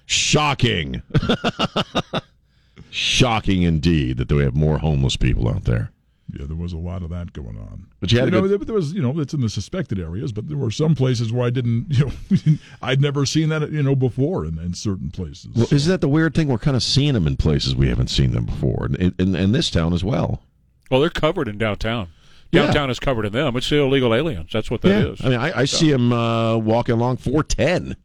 Shocking. 0.06 1.02
Shocking 2.90 3.62
indeed 3.62 4.18
that 4.18 4.30
we 4.32 4.42
have 4.44 4.54
more 4.54 4.78
homeless 4.78 5.16
people 5.16 5.48
out 5.48 5.64
there. 5.64 5.90
Yeah, 6.38 6.46
there 6.46 6.56
was 6.56 6.72
a 6.72 6.78
lot 6.78 7.02
of 7.02 7.10
that 7.10 7.32
going 7.32 7.56
on. 7.56 7.86
But 8.00 8.10
you 8.12 8.18
had 8.18 8.26
you 8.26 8.30
know, 8.32 8.40
good- 8.42 8.50
there, 8.50 8.64
there 8.66 8.74
was, 8.74 8.92
you 8.92 9.02
know, 9.02 9.18
it's 9.20 9.34
in 9.34 9.40
the 9.40 9.48
suspected 9.48 9.98
areas, 9.98 10.32
but 10.32 10.48
there 10.48 10.56
were 10.56 10.70
some 10.70 10.94
places 10.94 11.32
where 11.32 11.46
I 11.46 11.50
didn't, 11.50 11.86
you 11.90 12.06
know, 12.06 12.56
I'd 12.82 13.00
never 13.00 13.24
seen 13.26 13.48
that, 13.50 13.70
you 13.70 13.82
know, 13.82 13.94
before 13.94 14.44
in, 14.44 14.58
in 14.58 14.74
certain 14.74 15.10
places. 15.10 15.54
Well, 15.54 15.68
isn't 15.70 15.90
that 15.90 16.00
the 16.00 16.08
weird 16.08 16.34
thing? 16.34 16.48
We're 16.48 16.58
kind 16.58 16.76
of 16.76 16.82
seeing 16.82 17.14
them 17.14 17.26
in 17.26 17.36
places 17.36 17.74
we 17.74 17.88
haven't 17.88 18.08
seen 18.08 18.32
them 18.32 18.46
before, 18.46 18.86
and 18.86 18.96
in, 19.18 19.34
in 19.36 19.52
this 19.52 19.70
town 19.70 19.92
as 19.92 20.02
well. 20.02 20.42
Well, 20.90 21.00
they're 21.00 21.10
covered 21.10 21.48
in 21.48 21.58
downtown. 21.58 22.08
Yeah. 22.52 22.66
Downtown 22.66 22.90
is 22.90 23.00
covered 23.00 23.26
in 23.26 23.32
them. 23.32 23.56
It's 23.56 23.68
the 23.68 23.78
illegal 23.80 24.14
aliens. 24.14 24.50
That's 24.52 24.70
what 24.70 24.82
that 24.82 25.06
is. 25.06 25.20
I 25.24 25.28
mean, 25.28 25.40
I, 25.40 25.60
I 25.60 25.64
see 25.64 25.90
them 25.90 26.12
uh, 26.12 26.56
walking 26.56 26.94
along 26.94 27.16
410, 27.16 27.96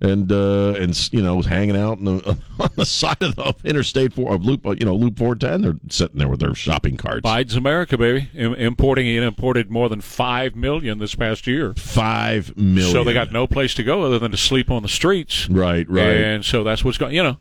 and 0.00 0.30
uh, 0.30 0.74
and 0.78 1.12
you 1.12 1.22
know, 1.22 1.40
hanging 1.42 1.76
out 1.76 1.98
in 1.98 2.04
the, 2.04 2.36
on 2.60 2.68
the 2.76 2.84
side 2.84 3.22
of 3.22 3.34
the 3.36 3.54
interstate 3.64 4.12
for 4.12 4.34
of 4.34 4.44
loop, 4.44 4.64
you 4.78 4.84
know, 4.86 4.94
loop 4.94 5.18
410. 5.18 5.62
They're 5.62 5.80
sitting 5.90 6.18
there 6.18 6.28
with 6.28 6.40
their 6.40 6.54
shopping 6.54 6.96
carts. 6.96 7.22
Biden's 7.26 7.56
America, 7.56 7.96
baby. 7.96 8.28
Im- 8.34 8.54
importing 8.54 9.08
and 9.08 9.24
imported 9.24 9.70
more 9.70 9.88
than 9.88 10.00
five 10.02 10.54
million 10.54 10.98
this 10.98 11.14
past 11.14 11.46
year. 11.46 11.72
Five 11.74 12.56
million. 12.56 12.92
So 12.92 13.04
they 13.04 13.14
got 13.14 13.32
no 13.32 13.46
place 13.46 13.72
to 13.74 13.82
go 13.82 14.02
other 14.02 14.18
than 14.18 14.30
to 14.32 14.36
sleep 14.36 14.70
on 14.70 14.82
the 14.82 14.88
streets. 14.88 15.48
right, 15.48 15.88
right. 15.88 16.02
And 16.16 16.44
so 16.44 16.62
that's 16.62 16.84
what's 16.84 16.98
going. 16.98 17.14
You 17.14 17.22
know, 17.22 17.38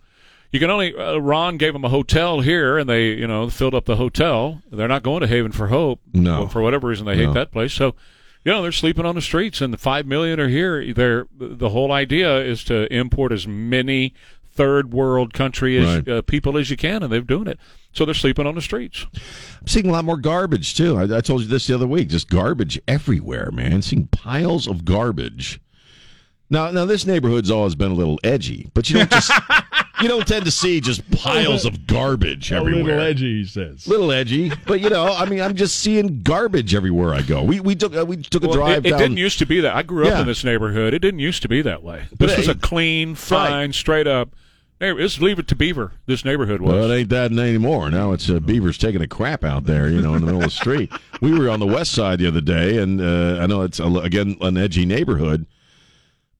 you 0.51 0.59
can 0.61 0.69
only. 0.69 0.95
Uh, 0.95 1.17
Ron 1.17 1.57
gave 1.57 1.73
them 1.73 1.83
a 1.83 1.89
hotel 1.89 2.39
here, 2.39 2.77
and 2.77 2.89
they, 2.89 3.07
you 3.15 3.27
know, 3.27 3.49
filled 3.49 3.75
up 3.75 3.83
the 3.83 3.97
hotel. 3.97 4.61
They're 4.71 4.87
not 4.87 5.03
going 5.03 5.19
to 5.21 5.27
Haven 5.27 5.51
for 5.51 5.67
Hope. 5.67 5.99
No. 6.13 6.47
for 6.47 6.61
whatever 6.61 6.87
reason 6.87 7.05
they 7.05 7.17
hate 7.17 7.25
No. 7.25 7.33
that 7.33 7.51
place. 7.51 7.73
So, 7.73 7.95
you 8.45 8.51
know, 8.51 8.61
they're 8.61 8.71
sleeping 8.71 9.05
on 9.05 9.15
the 9.15 9.21
streets, 9.21 9.59
and 9.59 9.73
the 9.73 9.77
five 9.77 10.05
million 10.05 10.39
are 10.39 10.47
here. 10.47 10.93
They're 10.93 11.27
the 11.37 11.69
whole 11.69 11.91
idea 11.91 12.37
is 12.41 12.63
to 12.65 12.91
import 12.93 13.31
as 13.33 13.45
many 13.47 14.13
third 14.53 14.93
world 14.93 15.33
country 15.33 15.77
as 15.77 15.97
Right. 15.97 16.07
uh, 16.07 16.21
people 16.21 16.57
as 16.57 16.69
you 16.69 16.77
can, 16.77 17.03
and 17.03 17.11
they're 17.11 17.19
doing 17.21 17.47
it. 17.47 17.59
So 17.91 18.05
they're 18.05 18.13
sleeping 18.13 18.45
on 18.47 18.55
the 18.55 18.61
streets. 18.61 19.05
I'm 19.13 19.67
seeing 19.67 19.87
a 19.87 19.91
lot 19.91 20.05
more 20.05 20.17
garbage 20.17 20.75
too. 20.75 20.97
I, 20.97 21.17
I 21.17 21.21
told 21.21 21.41
you 21.41 21.47
this 21.47 21.67
the 21.67 21.73
other 21.75 21.87
week. 21.87 22.07
Just 22.09 22.29
garbage 22.29 22.79
everywhere, 22.87 23.51
man. 23.51 23.81
Seeing 23.81 24.07
piles 24.07 24.67
of 24.67 24.85
garbage. 24.85 25.59
Now, 26.49 26.69
now 26.71 26.85
this 26.85 27.05
neighborhood's 27.07 27.49
always 27.49 27.73
been 27.75 27.91
a 27.91 27.95
little 27.95 28.19
edgy, 28.23 28.69
but 28.73 28.89
you 28.89 28.97
don't 28.97 29.09
just 29.11 29.31
you 30.01 30.07
don't 30.07 30.27
tend 30.27 30.45
to 30.45 30.51
see 30.51 30.81
just 30.81 31.09
piles 31.11 31.65
of 31.65 31.87
garbage 31.87 32.51
a 32.51 32.55
everywhere. 32.55 32.83
little 32.83 33.01
edgy, 33.01 33.41
he 33.41 33.45
says. 33.47 33.87
Little 33.87 34.11
edgy, 34.11 34.51
but 34.67 34.79
you 34.81 34.89
know, 34.89 35.05
I 35.13 35.25
mean, 35.25 35.41
I'm 35.41 35.55
just 35.55 35.77
seeing 35.79 36.21
garbage 36.21 36.73
everywhere 36.75 37.13
I 37.13 37.21
go. 37.21 37.43
We 37.43 37.59
we 37.59 37.75
took 37.75 37.95
uh, 37.95 38.05
we 38.05 38.17
took 38.17 38.43
a 38.43 38.47
Well, 38.47 38.57
drive 38.57 38.85
it, 38.85 38.87
it 38.87 38.89
down. 38.91 38.99
didn't 38.99 39.17
used 39.17 39.39
to 39.39 39.45
be 39.45 39.61
that. 39.61 39.75
I 39.75 39.83
grew 39.83 40.03
up 40.03 40.09
Yeah. 40.09 40.21
in 40.21 40.27
this 40.27 40.43
neighborhood. 40.43 40.93
It 40.93 40.99
didn't 40.99 41.19
used 41.19 41.41
to 41.43 41.47
be 41.47 41.61
that 41.61 41.83
way. 41.83 42.03
This 42.11 42.31
But 42.31 42.37
was 42.37 42.47
a 42.47 42.51
it- 42.51 42.61
clean, 42.61 43.15
fine, 43.15 43.73
straight 43.73 44.07
up. 44.07 44.29
neighbor- 44.81 44.99
Let's 45.01 45.21
leave 45.21 45.39
it 45.39 45.47
to 45.47 45.55
Beaver. 45.55 45.93
This 46.05 46.25
neighborhood 46.25 46.61
was. 46.61 46.73
Well, 46.73 46.91
it 46.91 46.95
ain't 46.99 47.09
that 47.09 47.31
anymore. 47.31 47.89
Now 47.89 48.11
it's 48.11 48.29
uh, 48.29 48.39
beavers 48.39 48.77
taking 48.77 49.01
a 49.01 49.07
crap 49.07 49.43
out 49.43 49.63
there, 49.65 49.89
you 49.89 50.01
know, 50.01 50.13
in 50.15 50.19
the 50.21 50.25
middle 50.25 50.41
of 50.41 50.49
the 50.49 50.55
street. 50.55 50.91
We 51.21 51.31
were 51.37 51.49
on 51.49 51.59
the 51.61 51.65
west 51.65 51.93
side 51.93 52.19
the 52.19 52.27
other 52.27 52.41
day, 52.41 52.77
and 52.79 52.99
uh, 52.99 53.39
I 53.41 53.45
know 53.47 53.61
it's 53.61 53.79
a, 53.79 53.85
again 53.85 54.35
an 54.41 54.57
edgy 54.57 54.85
neighborhood, 54.85 55.45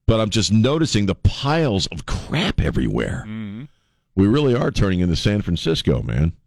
but 0.06 0.20
I'm 0.20 0.30
just 0.30 0.52
noticing 0.52 1.06
the 1.06 1.14
piles 1.14 1.86
of 1.88 2.06
crap 2.06 2.60
everywhere. 2.60 3.24
Mm-hmm. 3.26 3.64
We 4.14 4.26
really 4.26 4.54
are 4.54 4.70
turning 4.70 5.00
into 5.00 5.14
San 5.16 5.42
Francisco, 5.42 6.02
man. 6.02 6.32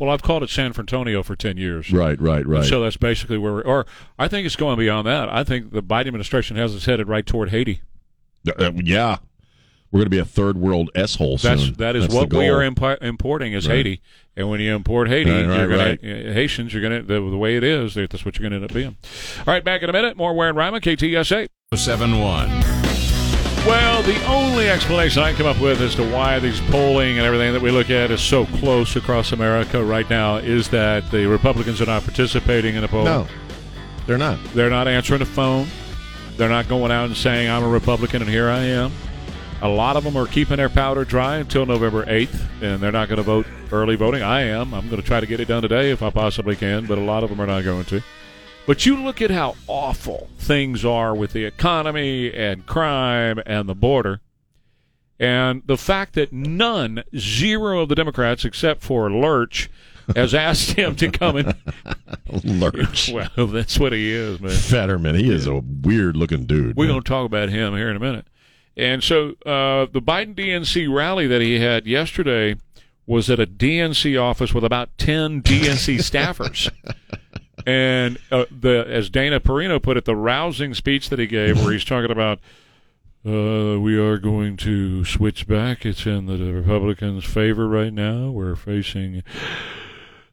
Well, 0.00 0.10
I've 0.10 0.22
called 0.22 0.44
it 0.44 0.50
San 0.50 0.72
Francisco 0.72 1.22
for 1.24 1.34
ten 1.34 1.56
years. 1.56 1.90
right, 1.92 2.20
right, 2.20 2.46
right. 2.46 2.64
So 2.64 2.80
that's 2.80 2.96
basically 2.96 3.36
where 3.36 3.52
we're. 3.52 3.62
Or 3.62 3.84
I 4.16 4.28
think 4.28 4.46
it's 4.46 4.54
going 4.54 4.78
beyond 4.78 5.08
that. 5.08 5.28
I 5.28 5.42
think 5.42 5.72
the 5.72 5.82
Biden 5.82 6.06
administration 6.06 6.56
has 6.56 6.72
us 6.72 6.84
headed 6.84 7.08
right 7.08 7.26
toward 7.26 7.50
Haiti. 7.50 7.80
Uh, 8.46 8.70
yeah, 8.76 9.16
we're 9.90 9.98
going 9.98 10.06
to 10.06 10.10
be 10.10 10.18
a 10.20 10.24
third 10.24 10.56
world 10.56 10.90
s 10.94 11.16
hole 11.16 11.36
That's 11.36 11.62
soon. 11.64 11.74
that 11.74 11.96
is 11.96 12.04
That's 12.04 12.14
what 12.14 12.32
we 12.32 12.46
are 12.48 12.60
impo- 12.60 13.02
importing 13.02 13.54
is 13.54 13.66
Right. 13.66 13.78
Haiti. 13.78 14.02
And 14.36 14.48
when 14.48 14.60
you 14.60 14.72
import 14.76 15.08
Haiti, 15.08 15.30
Right, 15.32 15.46
right, 15.46 15.58
you're 15.58 15.68
gonna 15.68 16.30
uh, 16.30 16.32
Haitians. 16.32 16.72
You're 16.72 16.82
gonna 16.82 17.02
the, 17.02 17.14
the 17.14 17.36
way 17.36 17.56
it 17.56 17.64
is. 17.64 17.94
That's 17.94 18.24
what 18.24 18.38
you're 18.38 18.48
gonna 18.48 18.62
end 18.62 18.70
up 18.70 18.72
being. 18.72 18.96
All 19.38 19.44
right, 19.52 19.64
back 19.64 19.82
in 19.82 19.90
a 19.90 19.92
minute. 19.92 20.16
More 20.16 20.32
Warren 20.32 20.54
Rima, 20.54 20.80
KTSA. 20.80 21.48
71. 21.78 22.48
Well, 23.66 24.02
the 24.02 24.24
only 24.26 24.70
explanation 24.70 25.22
I 25.22 25.32
can 25.32 25.38
come 25.38 25.46
up 25.46 25.60
with 25.60 25.80
as 25.82 25.94
to 25.96 26.12
why 26.12 26.38
these 26.38 26.60
polling 26.60 27.18
and 27.18 27.26
everything 27.26 27.52
that 27.52 27.60
we 27.60 27.70
look 27.70 27.90
at 27.90 28.10
is 28.10 28.22
so 28.22 28.46
close 28.46 28.96
across 28.96 29.32
America 29.32 29.84
right 29.84 30.08
now 30.08 30.36
is 30.36 30.70
that 30.70 31.10
the 31.10 31.26
Republicans 31.26 31.82
are 31.82 31.86
not 31.86 32.04
participating 32.04 32.74
in 32.74 32.80
the 32.80 32.88
poll. 32.88 33.04
No, 33.04 33.26
they're 34.06 34.16
not. 34.16 34.42
They're 34.54 34.70
not 34.70 34.88
answering 34.88 35.18
the 35.18 35.26
phone. 35.26 35.68
They're 36.38 36.48
not 36.48 36.68
going 36.68 36.90
out 36.90 37.04
and 37.06 37.16
saying, 37.16 37.50
I'm 37.50 37.62
a 37.62 37.68
Republican 37.68 38.22
and 38.22 38.30
here 38.30 38.48
I 38.48 38.60
am. 38.60 38.90
A 39.60 39.68
lot 39.68 39.96
of 39.96 40.04
them 40.04 40.16
are 40.16 40.26
keeping 40.26 40.56
their 40.56 40.70
powder 40.70 41.04
dry 41.04 41.36
until 41.36 41.66
November 41.66 42.06
8th, 42.06 42.62
and 42.62 42.80
they're 42.80 42.92
not 42.92 43.08
going 43.08 43.18
to 43.18 43.24
vote 43.24 43.46
early 43.72 43.96
voting. 43.96 44.22
I 44.22 44.42
am. 44.42 44.72
I'm 44.72 44.88
going 44.88 45.02
to 45.02 45.06
try 45.06 45.20
to 45.20 45.26
get 45.26 45.40
it 45.40 45.48
done 45.48 45.62
today 45.62 45.90
if 45.90 46.02
I 46.02 46.10
possibly 46.10 46.56
can, 46.56 46.86
but 46.86 46.96
a 46.96 47.02
lot 47.02 47.24
of 47.24 47.30
them 47.30 47.40
are 47.40 47.46
not 47.46 47.64
going 47.64 47.84
to. 47.86 48.02
But 48.68 48.84
you 48.84 49.02
look 49.02 49.22
at 49.22 49.30
how 49.30 49.56
awful 49.66 50.28
things 50.36 50.84
are 50.84 51.14
with 51.14 51.32
the 51.32 51.46
economy 51.46 52.30
and 52.30 52.66
crime 52.66 53.40
and 53.46 53.66
the 53.66 53.74
border, 53.74 54.20
And 55.18 55.62
the 55.64 55.78
fact 55.78 56.12
that 56.16 56.34
none, 56.34 57.02
zero 57.16 57.80
of 57.80 57.88
the 57.88 57.94
Democrats 57.94 58.44
except 58.44 58.82
for 58.82 59.10
Lurch, 59.10 59.70
has 60.14 60.34
asked 60.48 60.72
him 60.72 60.96
to 60.96 61.10
come 61.10 61.36
and. 61.36 61.54
Lurch. 62.44 63.10
Well, 63.36 63.46
that's 63.46 63.78
what 63.78 63.94
he 63.94 64.12
is, 64.12 64.38
man. 64.38 64.50
Fetterman, 64.50 65.14
he 65.14 65.32
is 65.32 65.46
a 65.46 65.62
weird 65.82 66.14
looking 66.14 66.44
dude. 66.44 66.76
We're 66.76 66.88
going 66.88 67.00
to 67.02 67.08
talk 67.08 67.24
about 67.24 67.48
him 67.48 67.74
here 67.74 67.88
in 67.88 67.96
a 67.96 68.00
minute. 68.00 68.26
And 68.76 69.02
so 69.02 69.30
uh, 69.46 69.86
the 69.90 70.02
Biden 70.02 70.34
DNC 70.34 70.94
rally 70.94 71.26
that 71.26 71.40
he 71.40 71.58
had 71.58 71.86
yesterday 71.86 72.56
was 73.06 73.30
at 73.30 73.40
a 73.40 73.46
DNC 73.46 74.22
office 74.22 74.52
with 74.52 74.62
about 74.62 74.90
10 74.98 75.40
DNC 75.42 75.96
staffers. 76.10 76.70
And 77.66 78.18
uh, 78.30 78.44
the 78.50 78.86
as 78.88 79.10
Dana 79.10 79.40
Perino 79.40 79.82
put 79.82 79.96
it, 79.96 80.04
the 80.04 80.16
rousing 80.16 80.74
speech 80.74 81.10
that 81.10 81.18
he 81.18 81.26
gave, 81.26 81.62
where 81.62 81.72
he's 81.72 81.84
talking 81.84 82.10
about 82.10 82.40
uh, 83.26 83.78
we 83.80 83.98
are 83.98 84.16
going 84.18 84.56
to 84.58 85.04
switch 85.04 85.46
back. 85.46 85.84
It's 85.84 86.06
in 86.06 86.26
the 86.26 86.36
Republicans' 86.52 87.24
favor 87.24 87.66
right 87.68 87.92
now. 87.92 88.30
We're 88.30 88.56
facing 88.56 89.22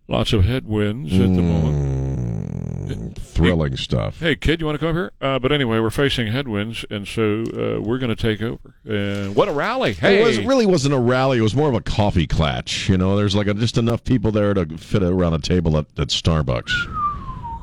lots 0.07 0.33
of 0.33 0.45
headwinds 0.45 1.11
at 1.13 1.19
the 1.19 1.41
moment. 1.41 3.17
Thrilling 3.17 3.75
stuff. 3.75 4.19
Hey, 4.19 4.35
kid, 4.35 4.59
you 4.61 4.67
want 4.67 4.79
to 4.79 4.79
come 4.79 4.89
up 4.89 4.95
here? 4.95 5.11
Uh, 5.19 5.39
but 5.39 5.51
anyway, 5.51 5.79
we're 5.79 5.89
facing 5.89 6.27
headwinds, 6.27 6.85
and 6.89 7.07
so 7.07 7.41
uh, 7.41 7.81
we're 7.81 7.97
going 7.97 8.15
to 8.15 8.21
take 8.21 8.41
over. 8.41 8.75
And 8.85 9.35
what 9.35 9.49
a 9.49 9.51
rally! 9.51 9.93
Hey, 9.93 10.21
It 10.21 10.25
was, 10.25 10.37
it 10.37 10.45
really 10.45 10.65
wasn't 10.67 10.93
a 10.93 10.99
rally. 10.99 11.39
It 11.39 11.41
was 11.41 11.55
more 11.55 11.67
of 11.67 11.75
a 11.75 11.81
coffee 11.81 12.27
clatch. 12.27 12.87
You 12.87 12.97
know, 12.97 13.17
there's 13.17 13.35
like 13.35 13.47
a, 13.47 13.55
just 13.55 13.77
enough 13.77 14.03
people 14.03 14.31
there 14.31 14.53
to 14.53 14.77
fit 14.77 15.01
around 15.03 15.33
a 15.33 15.39
table 15.39 15.77
at, 15.77 15.87
at 15.97 16.09
Starbucks. 16.09 17.04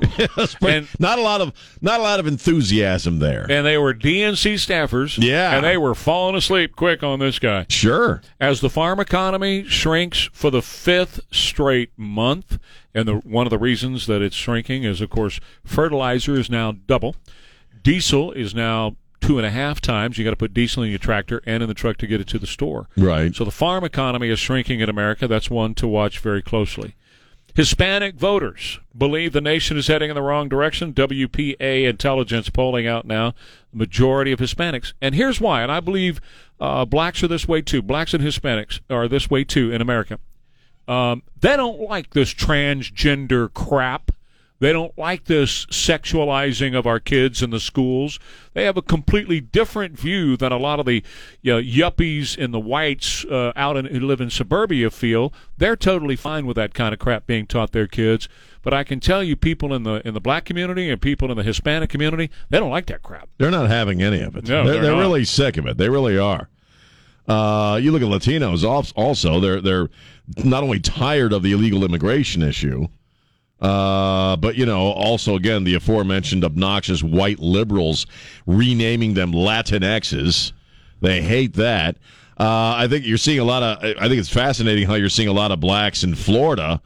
And- 0.63 0.89
not 0.99 1.19
a 1.19 1.23
lot 1.23 1.41
of 1.41 1.53
not 1.81 2.01
a 2.01 2.03
lot 2.03 2.21
of 2.21 2.27
enthusiasm 2.27 3.19
there. 3.19 3.47
and 3.51 3.67
they 3.67 3.79
were 3.79 3.93
DNC 3.95 4.55
staffers. 4.55 5.23
Yeah. 5.23 5.55
and 5.57 5.65
they 5.65 5.77
were 5.77 5.95
falling 5.95 6.35
asleep 6.37 6.77
quick 6.77 7.03
on 7.03 7.19
this 7.19 7.39
guy. 7.39 7.67
sure. 7.69 8.23
As 8.41 8.61
the 8.61 8.71
farm 8.71 9.01
economy 9.01 9.65
shrinks 9.65 10.29
for 10.33 10.51
the 10.51 10.63
fifth 10.63 11.21
straight 11.31 11.91
month, 11.97 12.59
and 12.95 13.09
the, 13.09 13.15
one 13.17 13.47
of 13.47 13.51
the 13.51 13.59
reasons 13.59 14.07
that 14.07 14.21
it's 14.23 14.37
shrinking 14.37 14.85
is, 14.85 15.01
of 15.01 15.11
course, 15.11 15.41
fertilizer 15.65 16.35
is 16.35 16.51
now 16.51 16.73
double, 16.73 17.17
diesel 17.83 18.33
is 18.33 18.55
now 18.55 18.97
two 19.21 19.39
and 19.39 19.47
a 19.47 19.51
half 19.51 19.81
times. 19.81 20.19
You 20.19 20.25
got 20.25 20.31
to 20.31 20.37
put 20.37 20.53
diesel 20.53 20.83
in 20.83 20.91
your 20.91 20.99
tractor 20.99 21.41
and 21.47 21.63
in 21.63 21.69
the 21.69 21.75
truck 21.75 21.97
to 21.99 22.07
get 22.07 22.21
it 22.21 22.27
to 22.29 22.39
the 22.39 22.47
store. 22.47 22.89
Right. 22.97 23.35
So 23.35 23.45
the 23.45 23.51
farm 23.51 23.85
economy 23.85 24.29
is 24.31 24.39
shrinking 24.39 24.81
in 24.81 24.89
America. 24.89 25.27
That's 25.29 25.49
one 25.49 25.75
to 25.77 25.87
watch 25.87 26.19
very 26.19 26.43
closely. 26.43 26.95
Hispanic 27.55 28.15
voters 28.15 28.81
believe 28.97 29.33
the 29.33 29.41
nation 29.41 29.77
is 29.77 29.87
heading 29.87 30.09
in 30.11 30.15
the 30.15 30.23
wrong 30.23 30.49
direction. 30.49 30.95
WPA 30.95 31.89
intelligence 31.89 32.49
polling 32.49 32.87
out 32.87 33.07
now, 33.07 33.35
majority 33.73 34.33
of 34.33 34.39
Hispanics. 34.39 34.95
And 35.03 35.15
here's 35.15 35.41
why, 35.41 35.63
and 35.63 35.71
I 35.71 35.81
believe 35.81 36.21
uh, 36.61 36.85
blacks 36.87 37.23
are 37.23 37.29
this 37.29 37.47
way 37.47 37.61
too. 37.61 37.83
Blacks 37.83 38.15
and 38.15 38.23
Hispanics 38.23 38.81
are 38.89 39.07
this 39.07 39.29
way 39.29 39.45
too 39.45 39.71
in 39.71 39.83
America. 39.83 40.19
Um, 40.89 41.23
they 41.41 41.57
don't 41.57 41.81
like 41.81 42.11
this 42.11 42.33
transgender 42.33 43.53
crap. 43.53 44.13
They 44.63 44.73
don't 44.73 44.97
like 44.97 45.25
this 45.25 45.67
sexualizing 45.67 46.79
of 46.79 46.87
our 46.87 47.01
kids 47.01 47.43
in 47.43 47.51
the 47.51 47.59
schools. 47.59 48.21
They 48.55 48.63
have 48.63 48.77
a 48.77 48.83
completely 48.83 49.41
different 49.41 49.99
view 49.99 50.37
than 50.37 50.53
a 50.53 50.57
lot 50.57 50.79
of 50.79 50.87
the 50.87 51.03
you 51.41 51.55
know, 51.55 51.61
yuppies 51.61 52.39
and 52.39 52.55
the 52.55 52.61
whites 52.61 53.25
uh, 53.25 53.51
out 53.57 53.77
in, 53.77 53.87
who 53.87 53.99
live 53.99 54.21
in 54.21 54.31
suburbia 54.31 54.93
feel. 54.93 55.33
They're 55.59 55.75
totally 55.75 56.15
fine 56.15 56.47
with 56.47 56.55
that 56.55 56.75
kind 56.75 56.93
of 56.93 57.01
crap 57.01 57.27
being 57.27 57.45
taught 57.45 57.73
their 57.73 57.89
kids. 57.89 58.29
But 58.63 58.73
I 58.73 58.85
can 58.85 59.01
tell 59.01 59.25
you, 59.25 59.35
people 59.35 59.75
in 59.75 59.83
the 59.83 60.01
in 60.07 60.15
the 60.15 60.21
black 60.21 60.45
community 60.45 60.89
and 60.89 61.03
people 61.03 61.33
in 61.33 61.37
the 61.37 61.43
Hispanic 61.43 61.91
community, 61.91 62.31
they 62.49 62.61
don't 62.61 62.71
like 62.71 62.87
that 62.87 63.03
crap. 63.03 63.29
They're 63.39 63.51
not 63.51 63.69
having 63.69 64.01
any 64.01 64.21
of 64.21 64.37
it. 64.37 64.47
No, 64.47 64.63
they're, 64.63 64.75
they're 64.75 64.83
they're 64.83 64.97
really 64.97 65.25
sick 65.25 65.57
of 65.57 65.67
it. 65.67 65.77
They 65.77 65.89
really 65.89 66.17
are. 66.17 66.49
Uh, 67.27 67.81
you 67.83 67.91
look 67.91 68.03
at 68.03 68.07
Latinos 68.07 68.63
also. 68.95 69.41
They're 69.41 69.61
they're 69.61 69.89
not 70.45 70.63
only 70.63 70.79
tired 70.79 71.33
of 71.33 71.43
the 71.43 71.51
illegal 71.51 71.83
immigration 71.85 72.43
issue, 72.43 72.87
uh, 73.63 74.37
but 74.37 74.57
you 74.57 74.67
know 74.67 74.93
also 74.93 75.37
again 75.37 75.65
the 75.65 75.75
aforementioned 75.75 76.45
obnoxious 76.45 77.03
white 77.03 77.39
liberals 77.39 78.07
renaming 78.47 79.15
them 79.15 79.33
Latinxes. 79.33 80.53
They 81.01 81.23
hate 81.23 81.55
that. 81.55 81.97
Uh, 82.39 82.75
I 82.77 82.89
think 82.89 83.07
you're 83.07 83.19
seeing 83.19 83.39
a 83.39 83.45
lot 83.45 83.63
of. 83.63 83.79
I 83.83 84.09
think 84.09 84.19
it's 84.19 84.29
fascinating 84.29 84.87
how 84.87 84.95
you're 84.95 85.09
seeing 85.09 85.29
a 85.29 85.33
lot 85.33 85.51
of 85.53 85.61
blacks 85.61 86.03
in 86.05 86.15
Florida 86.15 86.83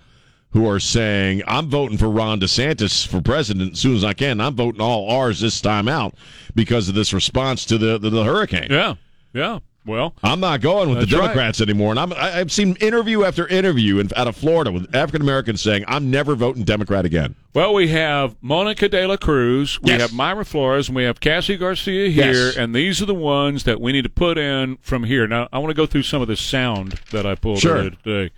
who 0.57 0.67
are 0.69 0.81
saying, 0.81 1.43
I'm 1.47 1.69
voting 1.69 1.99
for 1.99 2.09
Ron 2.09 2.41
DeSantis 2.41 3.07
for 3.07 3.21
president 3.21 3.73
as 3.73 3.79
soon 3.79 3.95
as 3.95 4.05
I 4.05 4.15
can. 4.15 4.41
I'm 4.41 4.55
voting 4.55 4.81
all 4.81 5.11
R's 5.11 5.41
this 5.41 5.61
time 5.61 5.87
out 5.87 6.15
because 6.55 6.89
of 6.89 6.95
this 6.95 7.13
response 7.13 7.67
to 7.67 7.77
the, 7.77 7.99
the, 7.99 8.09
the 8.09 8.25
hurricane. 8.25 8.69
Yeah, 8.71 8.95
yeah. 9.35 9.59
Well, 9.87 10.15
I'm 10.25 10.41
not 10.41 10.61
going 10.61 10.89
with 10.91 10.99
the 11.09 11.17
right. 11.17 11.23
Democrats 11.23 11.61
anymore. 11.61 11.93
And 11.93 12.01
I'm, 12.01 12.13
I, 12.13 12.41
I've 12.41 12.51
seen 12.51 12.75
interview 12.81 13.23
after 13.23 13.47
interview 13.47 13.99
in, 14.01 14.11
out 14.17 14.27
of 14.27 14.37
Florida 14.37 14.73
with 14.73 14.93
African 14.95 15.23
Americans 15.23 15.63
saying, 15.63 15.85
I'm 15.87 16.11
never 16.11 16.35
voting 16.35 16.65
Democrat 16.65 17.05
again. 17.05 17.37
Well, 17.55 17.73
we 17.73 17.89
have 17.89 18.35
Monica 18.43 18.89
De 18.89 19.07
La 19.07 19.17
Cruz, 19.17 19.81
we 19.81 19.93
Yes. 19.93 20.01
have 20.03 20.11
Mayra 20.11 20.45
Flores, 20.45 20.89
and 20.89 20.97
we 20.97 21.05
have 21.05 21.21
Cassy 21.21 21.57
Garcia 21.57 22.11
here, 22.11 22.33
Yes. 22.33 22.57
and 22.57 22.75
these 22.75 23.01
are 23.01 23.07
the 23.07 23.15
ones 23.15 23.63
that 23.63 23.81
we 23.81 23.93
need 23.93 24.03
to 24.03 24.11
put 24.11 24.37
in 24.39 24.77
from 24.83 25.05
here. 25.05 25.27
Now, 25.29 25.49
I 25.53 25.59
want 25.59 25.71
to 25.71 25.75
go 25.75 25.87
through 25.87 26.03
some 26.03 26.21
of 26.21 26.27
the 26.29 26.37
sound 26.37 27.01
that 27.13 27.25
I 27.25 27.37
pulled 27.37 27.61
Sure. 27.61 27.77
earlier 27.77 27.91
today. 28.03 28.35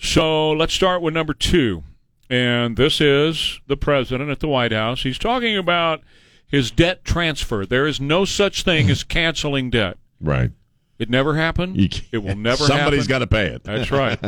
So 0.00 0.50
let's 0.50 0.74
start 0.74 1.00
with 1.00 1.14
number 1.14 1.32
two, 1.32 1.84
and 2.28 2.76
this 2.76 3.00
is 3.00 3.60
the 3.66 3.76
president 3.76 4.30
at 4.30 4.40
the 4.40 4.48
White 4.48 4.72
House. 4.72 5.04
He's 5.04 5.18
talking 5.18 5.56
about 5.56 6.02
his 6.46 6.70
debt 6.70 7.04
transfer. 7.04 7.64
There 7.64 7.86
is 7.86 8.00
no 8.00 8.24
such 8.24 8.62
thing 8.62 8.90
as 8.90 9.02
canceling 9.04 9.70
debt. 9.70 9.96
Right. 10.20 10.50
It 10.98 11.10
never 11.10 11.34
happened. 11.36 11.76
You 11.80 11.88
can't- 11.88 12.06
It 12.12 12.18
will 12.18 12.36
never 12.36 12.64
Somebody's 12.64 13.00
happen. 13.06 13.08
got 13.08 13.18
to 13.18 13.26
pay 13.26 13.46
it. 13.48 13.64
That's 13.64 13.90
right. 13.90 14.18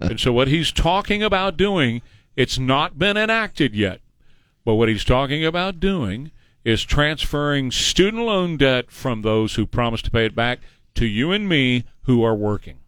and 0.00 0.18
so 0.18 0.32
what 0.32 0.48
he's 0.48 0.72
talking 0.72 1.22
about 1.22 1.56
doing, 1.56 2.00
it's 2.36 2.58
not 2.58 2.98
been 2.98 3.16
enacted 3.16 3.74
yet. 3.74 4.00
But 4.64 4.74
what 4.76 4.88
he's 4.88 5.04
talking 5.04 5.44
about 5.44 5.78
doing 5.80 6.30
is 6.64 6.82
transferring 6.82 7.70
student 7.70 8.22
loan 8.24 8.56
debt 8.56 8.90
from 8.90 9.20
those 9.20 9.56
who 9.56 9.66
promise 9.66 10.00
to 10.02 10.10
pay 10.10 10.24
it 10.24 10.34
back 10.34 10.60
to 10.94 11.04
you 11.06 11.30
and 11.32 11.46
me 11.46 11.84
who 12.04 12.22
are 12.24 12.34
working. 12.34 12.78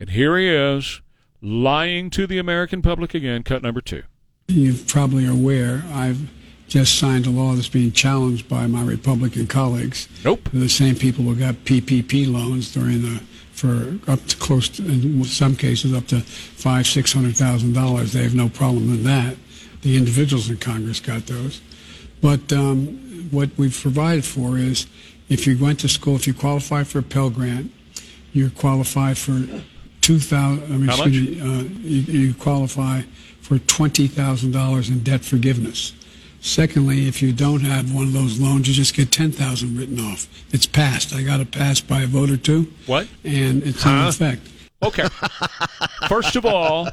And 0.00 0.10
here 0.10 0.38
he 0.38 0.48
is 0.48 1.02
lying 1.42 2.08
to 2.10 2.26
the 2.26 2.38
American 2.38 2.80
public 2.80 3.12
again, 3.12 3.42
cut 3.42 3.62
number 3.62 3.82
2. 3.82 4.02
You 4.48 4.74
probably 4.86 5.26
are 5.26 5.32
aware 5.32 5.84
I've 5.92 6.30
just 6.74 6.98
signed 6.98 7.24
a 7.24 7.30
law 7.30 7.52
that's 7.54 7.68
being 7.68 7.92
challenged 7.92 8.48
by 8.48 8.66
my 8.66 8.82
Republican 8.82 9.46
colleagues. 9.46 10.08
Nope. 10.24 10.48
The 10.52 10.68
same 10.68 10.96
people 10.96 11.22
who 11.22 11.36
got 11.36 11.54
PPP 11.64 12.30
loans 12.30 12.72
during 12.74 13.02
the 13.02 13.22
for 13.52 13.96
up 14.10 14.26
to 14.26 14.36
close 14.38 14.68
to, 14.70 14.84
in 14.84 15.22
some 15.22 15.54
cases 15.54 15.94
up 15.94 16.08
to 16.08 16.18
five 16.18 16.84
six 16.88 17.12
hundred 17.12 17.36
thousand 17.36 17.74
dollars. 17.74 18.12
They 18.12 18.24
have 18.24 18.34
no 18.34 18.48
problem 18.48 18.90
with 18.90 19.04
that. 19.04 19.36
The 19.82 19.96
individuals 19.96 20.50
in 20.50 20.56
Congress 20.56 20.98
got 20.98 21.26
those, 21.26 21.60
but 22.20 22.52
um, 22.52 23.28
what 23.30 23.50
we've 23.56 23.78
provided 23.80 24.24
for 24.24 24.58
is 24.58 24.88
if 25.28 25.46
you 25.46 25.56
went 25.56 25.78
to 25.80 25.88
school, 25.88 26.16
if 26.16 26.26
you 26.26 26.34
qualify 26.34 26.82
for 26.82 26.98
a 26.98 27.02
Pell 27.04 27.30
Grant, 27.30 27.70
you 28.32 28.50
qualify 28.50 29.14
for 29.14 29.46
two 30.00 30.18
thousand. 30.18 30.64
I 30.64 30.76
mean, 30.76 30.88
How 30.88 30.94
excuse 31.04 31.38
me, 31.38 31.40
uh, 31.40 31.62
you, 31.82 32.20
you 32.20 32.34
qualify 32.34 33.02
for 33.40 33.60
twenty 33.60 34.08
thousand 34.08 34.50
dollars 34.50 34.88
in 34.88 35.04
debt 35.04 35.24
forgiveness. 35.24 35.92
Secondly, 36.46 37.08
if 37.08 37.22
you 37.22 37.32
don't 37.32 37.62
have 37.62 37.94
one 37.94 38.04
of 38.04 38.12
those 38.12 38.38
loans, 38.38 38.68
you 38.68 38.74
just 38.74 38.94
get 38.94 39.10
ten 39.10 39.32
thousand 39.32 39.78
written 39.78 39.98
off. 39.98 40.28
It's 40.52 40.66
passed. 40.66 41.14
I 41.14 41.22
got 41.22 41.40
it 41.40 41.50
passed 41.50 41.88
by 41.88 42.02
a 42.02 42.06
vote 42.06 42.30
or 42.30 42.36
two, 42.36 42.70
What? 42.84 43.08
and 43.24 43.62
it's 43.62 43.84
in 43.86 43.92
effect. 43.98 44.42
Okay. 44.82 45.06
First 46.06 46.36
of 46.36 46.44
all, 46.44 46.90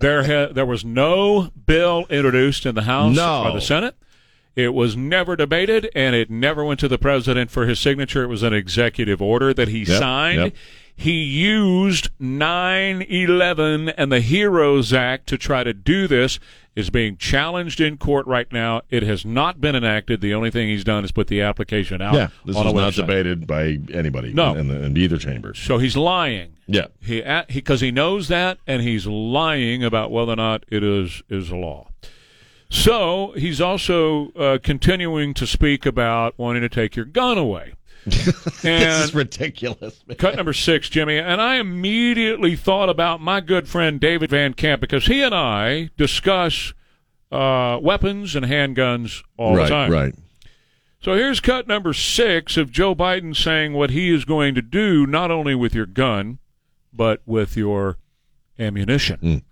there 0.00 0.24
ha- 0.24 0.52
there 0.52 0.66
was 0.66 0.84
no 0.84 1.50
bill 1.64 2.04
introduced 2.10 2.66
in 2.66 2.74
the 2.74 2.82
House 2.82 3.16
No. 3.16 3.44
or 3.44 3.52
the 3.52 3.62
Senate. 3.62 3.94
It 4.54 4.74
was 4.74 4.94
never 4.94 5.36
debated, 5.36 5.88
and 5.94 6.14
it 6.14 6.28
never 6.30 6.62
went 6.62 6.78
to 6.80 6.88
the 6.88 6.98
president 6.98 7.50
for 7.50 7.64
his 7.66 7.80
signature. 7.80 8.22
It 8.24 8.26
was 8.28 8.42
an 8.42 8.52
executive 8.52 9.22
order 9.22 9.54
that 9.54 9.68
he 9.68 9.78
Yep, 9.84 9.98
signed. 9.98 10.38
yep. 10.38 10.54
He 10.94 11.22
used 11.22 12.10
9/11 12.20 13.88
and 13.96 14.12
the 14.12 14.20
Heroes 14.20 14.92
Act 14.92 15.26
to 15.28 15.38
try 15.38 15.64
to 15.64 15.72
do 15.72 16.06
this. 16.06 16.38
Is 16.74 16.88
being 16.88 17.18
challenged 17.18 17.82
in 17.82 17.98
court 17.98 18.26
right 18.26 18.50
now. 18.50 18.80
It 18.88 19.02
has 19.02 19.26
not 19.26 19.60
been 19.60 19.76
enacted. 19.76 20.22
The 20.22 20.32
only 20.32 20.50
thing 20.50 20.68
he's 20.68 20.84
done 20.84 21.04
is 21.04 21.12
put 21.12 21.26
the 21.26 21.42
application 21.42 22.00
out 22.00 22.14
Yeah. 22.14 22.28
This 22.46 22.56
was 22.56 22.66
a 22.66 22.72
not 22.72 22.94
debated 22.94 23.46
by 23.46 23.78
anybody 23.92 24.32
No. 24.32 24.54
in, 24.54 24.68
the, 24.68 24.82
in 24.82 24.96
either 24.96 25.18
chambers. 25.18 25.58
So 25.58 25.76
he's 25.76 25.98
lying. 25.98 26.54
Yeah. 26.66 26.86
He 27.02 27.22
because 27.48 27.82
he, 27.82 27.90
knows 27.90 28.28
that, 28.28 28.56
and 28.66 28.80
he's 28.80 29.06
lying 29.06 29.84
about 29.84 30.10
whether 30.10 30.32
or 30.32 30.36
not 30.36 30.64
it 30.70 30.82
is 30.82 31.22
is 31.28 31.50
a 31.50 31.56
law. 31.56 31.88
So 32.70 33.34
he's 33.36 33.60
also 33.60 34.32
uh, 34.32 34.58
continuing 34.62 35.34
to 35.34 35.46
speak 35.46 35.84
about 35.84 36.38
wanting 36.38 36.62
to 36.62 36.70
take 36.70 36.96
your 36.96 37.04
gun 37.04 37.36
away. 37.36 37.74
This 38.62 39.04
is 39.04 39.14
ridiculous. 39.14 40.02
man. 40.06 40.16
cut 40.16 40.36
number 40.36 40.52
six, 40.52 40.88
Jimmy, 40.88 41.18
and 41.18 41.40
I 41.40 41.56
immediately 41.56 42.56
thought 42.56 42.88
about 42.88 43.20
my 43.20 43.40
good 43.40 43.68
friend 43.68 44.00
David 44.00 44.30
Van 44.30 44.54
Camp 44.54 44.80
because 44.80 45.06
he 45.06 45.22
and 45.22 45.34
I 45.34 45.90
discuss 45.96 46.74
uh, 47.30 47.78
weapons 47.80 48.34
and 48.36 48.44
handguns 48.46 49.22
all 49.36 49.56
right, 49.56 49.64
the 49.64 49.68
time. 49.68 49.90
right. 49.90 50.14
So 51.00 51.14
here's 51.14 51.40
cut 51.40 51.66
number 51.66 51.92
six 51.92 52.56
of 52.56 52.70
Joe 52.70 52.94
Biden 52.94 53.36
saying 53.36 53.72
what 53.72 53.90
he 53.90 54.14
is 54.14 54.24
going 54.24 54.54
to 54.54 54.62
do, 54.62 55.06
not 55.06 55.30
only 55.32 55.54
with 55.54 55.74
your 55.74 55.86
gun, 55.86 56.38
but 56.92 57.22
with 57.26 57.56
your 57.56 57.98
ammunition. 58.58 59.42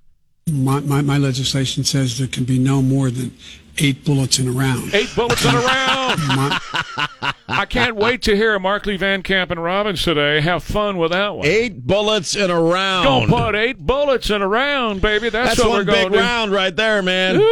My, 0.51 0.81
my, 0.81 1.01
my 1.03 1.19
legislation 1.19 1.83
says 1.85 2.19
there 2.19 2.29
can 2.29 2.45
be 2.45 2.59
no 2.59 2.83
more 2.83 3.11
than 3.11 3.33
eight 3.79 4.05
bullets 4.05 4.39
in 4.39 4.49
a 4.49 4.53
round. 4.53 4.93
Eight 4.95 5.11
bullets 5.15 5.45
in 5.45 5.55
a 5.55 5.59
round. 5.59 6.21
I 7.49 7.67
can't 7.69 7.97
wait 7.97 8.23
to 8.23 8.37
hear 8.37 8.59
Markley 8.59 8.97
Van 8.97 9.23
Camp 9.23 9.51
and 9.51 9.63
Robbins 9.63 10.03
today. 10.03 10.41
Have 10.41 10.63
fun 10.63 10.99
with 10.99 11.13
that 11.13 11.37
one. 11.37 11.47
Eight 11.47 11.87
bullets 11.87 12.37
in 12.37 12.51
a 12.51 12.61
round. 12.61 13.05
Gonna 13.05 13.27
put 13.47 13.55
eight 13.57 13.79
bullets 13.79 14.31
in 14.31 14.43
a 14.43 14.49
round, 14.49 15.01
baby. 15.01 15.29
That's, 15.31 15.51
That's 15.57 15.61
what 15.61 15.69
one 15.71 15.79
we're 15.79 15.85
going 15.85 16.05
big 16.09 16.13
to 16.13 16.19
round 16.19 16.53
right 16.53 16.75
there, 16.75 17.03
man. 17.03 17.37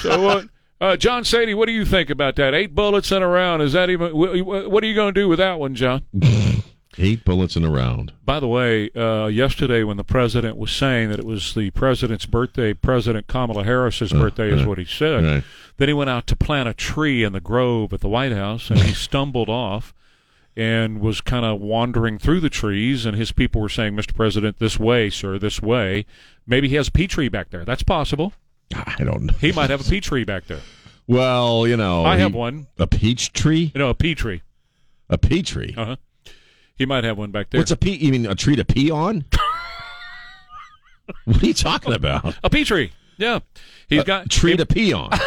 So 0.00 0.20
what? 0.22 0.48
Uh, 0.80 0.96
John 0.96 1.24
Sadie, 1.24 1.54
what 1.54 1.66
do 1.66 1.72
you 1.72 1.84
think 1.86 2.10
about 2.10 2.36
that? 2.36 2.52
Eight 2.52 2.74
bullets 2.74 3.10
in 3.12 3.22
a 3.22 3.28
round. 3.28 3.62
Is 3.62 3.72
that 3.72 3.88
even? 3.90 4.10
wh- 4.10 4.38
wh- 4.40 4.70
What 4.70 4.82
are 4.82 4.86
you 4.86 4.94
going 4.94 5.14
to 5.14 5.20
do 5.20 5.28
with 5.28 5.38
that 5.38 5.58
one, 5.58 5.74
John? 5.74 6.02
Eight 6.98 7.24
bullets 7.24 7.56
in 7.56 7.64
a 7.64 7.70
round. 7.70 8.12
By 8.24 8.40
the 8.40 8.48
way, 8.48 8.90
uh, 8.92 9.26
yesterday 9.26 9.82
when 9.82 9.96
the 9.96 10.04
president 10.04 10.56
was 10.56 10.70
saying 10.70 11.10
that 11.10 11.18
it 11.18 11.24
was 11.24 11.54
the 11.54 11.70
president's 11.70 12.26
birthday, 12.26 12.72
President 12.74 13.26
Kamala 13.26 13.64
Harris's 13.64 14.12
birthday 14.12 14.50
is 14.50 14.62
uh, 14.62 14.68
what 14.68 14.78
he 14.78 14.84
said. 14.84 15.24
right. 15.24 15.44
Then 15.76 15.88
he 15.88 15.94
went 15.94 16.10
out 16.10 16.26
to 16.28 16.36
plant 16.36 16.68
a 16.68 16.74
tree 16.74 17.24
in 17.24 17.32
the 17.32 17.40
grove 17.40 17.92
at 17.92 18.00
the 18.00 18.08
White 18.08 18.32
House, 18.32 18.70
and 18.70 18.78
he 18.80 18.92
stumbled 18.94 19.48
off 19.48 19.92
and 20.56 21.00
was 21.00 21.20
kind 21.20 21.44
of 21.44 21.60
wandering 21.60 22.16
through 22.18 22.38
the 22.40 22.48
trees. 22.50 23.04
And 23.04 23.16
his 23.16 23.32
people 23.32 23.60
were 23.60 23.68
saying, 23.68 23.94
"Mr. 23.96 24.14
President, 24.14 24.58
this 24.60 24.78
way, 24.78 25.10
sir, 25.10 25.38
this 25.38 25.60
way." 25.60 26.06
Maybe 26.46 26.68
he 26.68 26.76
has 26.76 26.88
a 26.88 26.92
pea 26.92 27.08
tree 27.08 27.28
back 27.28 27.50
there. 27.50 27.64
That's 27.64 27.82
possible. 27.82 28.32
I 28.74 29.02
don't 29.02 29.22
know. 29.24 29.32
He 29.40 29.50
might 29.52 29.70
have 29.70 29.80
a 29.80 29.90
pea 29.90 30.00
tree 30.00 30.24
back 30.24 30.46
there. 30.46 30.60
Well, 31.06 31.66
you 31.66 31.76
know, 31.76 32.04
I 32.04 32.16
he- 32.16 32.22
have 32.22 32.34
one. 32.34 32.66
A 32.78 32.86
peach 32.86 33.32
tree? 33.32 33.72
You 33.74 33.78
know, 33.78 33.90
a 33.90 33.94
pea 33.94 34.14
tree. 34.14 34.42
A 35.10 35.18
pea 35.18 35.42
tree? 35.42 35.74
Uh 35.76 35.84
huh. 35.84 35.96
He 36.76 36.86
might 36.86 37.04
have 37.04 37.18
one 37.18 37.30
back 37.30 37.50
there. 37.50 37.60
What's 37.60 37.70
a 37.70 37.76
pea? 37.76 37.96
You 37.96 38.12
mean 38.12 38.26
a 38.26 38.34
tree 38.34 38.56
to 38.56 38.64
pee 38.64 38.90
on? 38.90 39.24
what 41.24 41.42
are 41.42 41.46
you 41.46 41.54
talking 41.54 41.92
about? 41.92 42.36
a 42.42 42.50
pea 42.50 42.64
tree? 42.64 42.92
Yeah, 43.16 43.40
he's 43.88 44.04
got 44.04 44.28
Tree 44.28 44.56
to 44.56 44.66
pee 44.66 44.92
on. 44.92 45.10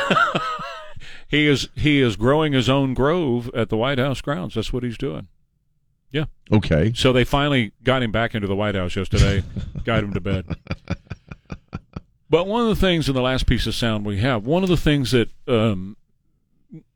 He 1.30 1.46
is 1.48 1.68
he 1.76 2.02
is 2.02 2.16
growing 2.16 2.54
his 2.54 2.70
own 2.70 2.94
grove 2.94 3.52
at 3.54 3.70
the 3.70 3.78
White 3.78 4.00
House 4.00 4.22
grounds. 4.22 4.56
That's 4.56 4.72
what 4.72 4.84
he's 4.84 4.98
doing. 4.98 5.28
Yeah. 6.10 6.26
Okay. 6.52 6.94
So 6.96 7.12
they 7.12 7.26
finally 7.26 7.74
got 7.84 8.02
him 8.02 8.14
back 8.14 8.34
into 8.34 8.48
the 8.48 8.56
White 8.56 8.76
House 8.76 8.96
yesterday, 8.96 9.44
got 9.84 10.04
him 10.04 10.14
to 10.14 10.22
bed. 10.22 10.46
But 12.30 12.48
one 12.48 12.62
of 12.62 12.70
the 12.70 12.76
things 12.76 13.10
in 13.10 13.16
the 13.16 13.22
last 13.22 13.46
piece 13.46 13.68
of 13.68 13.76
sound 13.76 14.06
we 14.06 14.20
have, 14.20 14.46
one 14.46 14.64
of 14.64 14.70
the 14.70 14.78
things 14.78 15.12
that 15.12 15.30
um, 15.48 15.98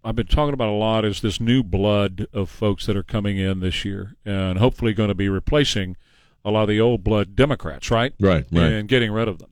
I've 0.03 0.15
been 0.15 0.27
talking 0.27 0.53
about 0.53 0.69
a 0.69 0.71
lot 0.73 1.05
is 1.05 1.21
this 1.21 1.39
new 1.39 1.63
blood 1.63 2.27
of 2.33 2.49
folks 2.49 2.85
that 2.87 2.97
are 2.97 3.03
coming 3.03 3.37
in 3.37 3.59
this 3.61 3.85
year, 3.85 4.15
and 4.25 4.59
hopefully 4.59 4.93
going 4.93 5.09
to 5.09 5.15
be 5.15 5.29
replacing 5.29 5.95
a 6.43 6.51
lot 6.51 6.63
of 6.63 6.69
the 6.69 6.81
old 6.81 7.03
blood 7.03 7.35
Democrats, 7.35 7.89
right? 7.91 8.13
Right, 8.19 8.45
right. 8.51 8.63
And 8.73 8.89
getting 8.89 9.11
rid 9.11 9.27
of 9.27 9.39
them. 9.39 9.51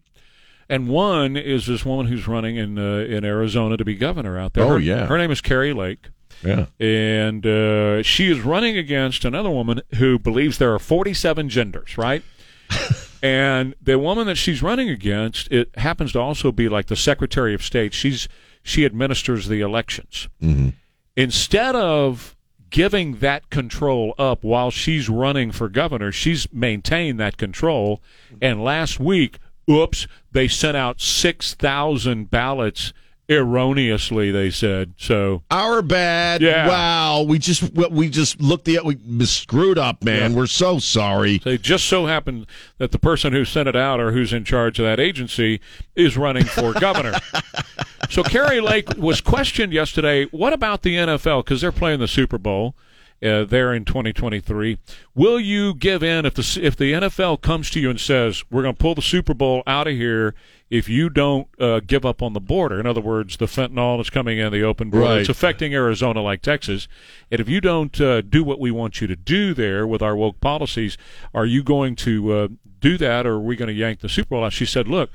And 0.67 0.87
one 0.89 1.37
is 1.37 1.65
this 1.67 1.85
woman 1.85 2.07
who's 2.07 2.27
running 2.27 2.57
in 2.57 2.77
uh, 2.77 2.97
in 3.07 3.23
Arizona 3.23 3.77
to 3.77 3.85
be 3.85 3.95
governor 3.95 4.37
out 4.37 4.53
there. 4.53 4.63
Oh, 4.65 4.69
Her- 4.69 4.79
yeah. 4.79 5.05
Her 5.07 5.17
name 5.17 5.31
is 5.31 5.41
Kari 5.41 5.73
Lake 5.73 6.09
Yeah. 6.43 6.65
and 6.79 7.45
uh, 7.45 8.03
she 8.03 8.29
is 8.31 8.41
running 8.41 8.77
against 8.77 9.25
another 9.25 9.49
woman 9.49 9.81
who 9.95 10.19
believes 10.19 10.57
there 10.57 10.73
are 10.73 10.79
47 10.79 11.49
genders, 11.49 11.97
right? 11.97 12.21
and 13.23 13.73
the 13.81 13.97
woman 13.97 14.27
that 14.27 14.35
she's 14.35 14.61
running 14.61 14.89
against, 14.89 15.51
it 15.51 15.69
happens 15.77 16.11
to 16.11 16.19
also 16.19 16.51
be 16.51 16.69
like 16.69 16.85
the 16.87 16.95
Secretary 16.95 17.53
of 17.55 17.63
State. 17.63 17.93
She's 17.93 18.27
she 18.69 18.85
administers 18.85 19.47
the 19.47 19.61
elections. 19.61 20.29
Mm-hmm. 20.41 20.69
Instead 21.15 21.75
of 21.75 22.35
giving 22.69 23.17
that 23.17 23.49
control 23.49 24.13
up 24.17 24.43
while 24.43 24.69
she's 24.71 25.09
running 25.09 25.51
for 25.51 25.67
governor, 25.69 26.11
she's 26.11 26.51
maintained 26.53 27.19
that 27.19 27.35
control. 27.37 28.01
And 28.41 28.63
last 28.63 28.99
week, 28.99 29.39
oops, 29.69 30.07
they 30.31 30.47
sent 30.47 30.77
out 30.77 31.01
6,000 31.01 32.29
ballots 32.29 32.93
erroneously, 33.27 34.31
they 34.31 34.49
said. 34.49 34.93
So 34.97 35.43
Our 35.51 35.81
bad. 35.81 36.41
Yeah. 36.41 36.67
Wow. 36.67 37.21
We 37.23 37.37
just 37.37 37.71
we- 37.73 38.09
just 38.09 38.41
looked 38.41 38.65
the 38.65 38.79
we 38.83 38.97
screwed 39.25 39.77
up, 39.77 40.03
man. 40.03 40.31
Yeah. 40.31 40.37
We're 40.37 40.47
so 40.47 40.79
sorry. 40.79 41.37
They 41.37 41.57
just 41.57 41.85
so 41.85 42.07
happened 42.07 42.47
that 42.79 42.91
the 42.91 42.99
person 42.99 43.33
who 43.33 43.45
sent 43.45 43.69
it 43.69 43.75
out 43.75 43.99
or 43.99 44.11
who's 44.11 44.33
in 44.33 44.45
charge 44.45 44.79
of 44.79 44.85
that 44.85 44.99
agency 44.99 45.61
is 45.95 46.17
running 46.17 46.45
for 46.45 46.73
governor. 46.73 47.13
so 48.09 48.23
Kari 48.23 48.59
Lake 48.59 48.97
was 48.97 49.21
questioned 49.21 49.73
yesterday. 49.73 50.25
What 50.25 50.53
about 50.53 50.81
the 50.81 50.95
NFL? 50.95 51.45
Because 51.45 51.61
they're 51.61 51.71
playing 51.71 51.99
the 51.99 52.07
Super 52.07 52.37
Bowl. 52.37 52.75
Uh, 53.21 53.43
there 53.43 53.73
in 53.73 53.83
2023, 53.83 54.77
will 55.13 55.37
you 55.41 55.73
give 55.73 56.01
in 56.01 56.25
if 56.25 56.35
the 56.35 56.59
if 56.63 56.77
the 56.77 56.93
NFL 56.93 57.41
comes 57.41 57.69
to 57.69 57.77
you 57.77 57.89
and 57.89 57.99
says 57.99 58.45
we're 58.49 58.61
going 58.61 58.73
to 58.73 58.79
pull 58.79 58.95
the 58.95 59.01
Super 59.01 59.33
Bowl 59.33 59.61
out 59.67 59.87
of 59.87 59.93
here 59.93 60.33
if 60.69 60.87
you 60.87 61.09
don't 61.09 61.49
uh, 61.59 61.81
give 61.85 62.05
up 62.05 62.21
on 62.21 62.31
the 62.31 62.39
border? 62.39 62.79
In 62.79 62.85
other 62.85 63.01
words, 63.01 63.35
the 63.35 63.47
fentanyl 63.47 63.99
is 63.99 64.09
coming 64.09 64.37
in 64.37 64.53
the 64.53 64.63
open 64.63 64.89
border. 64.89 65.05
Right. 65.05 65.19
It's 65.19 65.27
affecting 65.27 65.73
Arizona 65.73 66.21
like 66.21 66.41
Texas. 66.41 66.87
And 67.29 67.41
if 67.41 67.49
you 67.49 67.59
don't 67.59 67.99
uh, 67.99 68.21
do 68.21 68.41
what 68.41 68.57
we 68.57 68.71
want 68.71 69.01
you 69.01 69.07
to 69.07 69.17
do 69.17 69.53
there 69.53 69.85
with 69.85 70.01
our 70.01 70.15
woke 70.15 70.39
policies, 70.39 70.97
are 71.33 71.45
you 71.45 71.61
going 71.61 71.97
to 71.97 72.31
uh, 72.31 72.47
do 72.79 72.97
that 72.97 73.25
or 73.25 73.33
are 73.33 73.39
we 73.41 73.57
going 73.57 73.67
to 73.67 73.73
yank 73.73 73.99
the 73.99 74.07
Super 74.07 74.29
Bowl 74.29 74.45
out? 74.45 74.53
She 74.53 74.65
said, 74.65 74.87
look, 74.87 75.09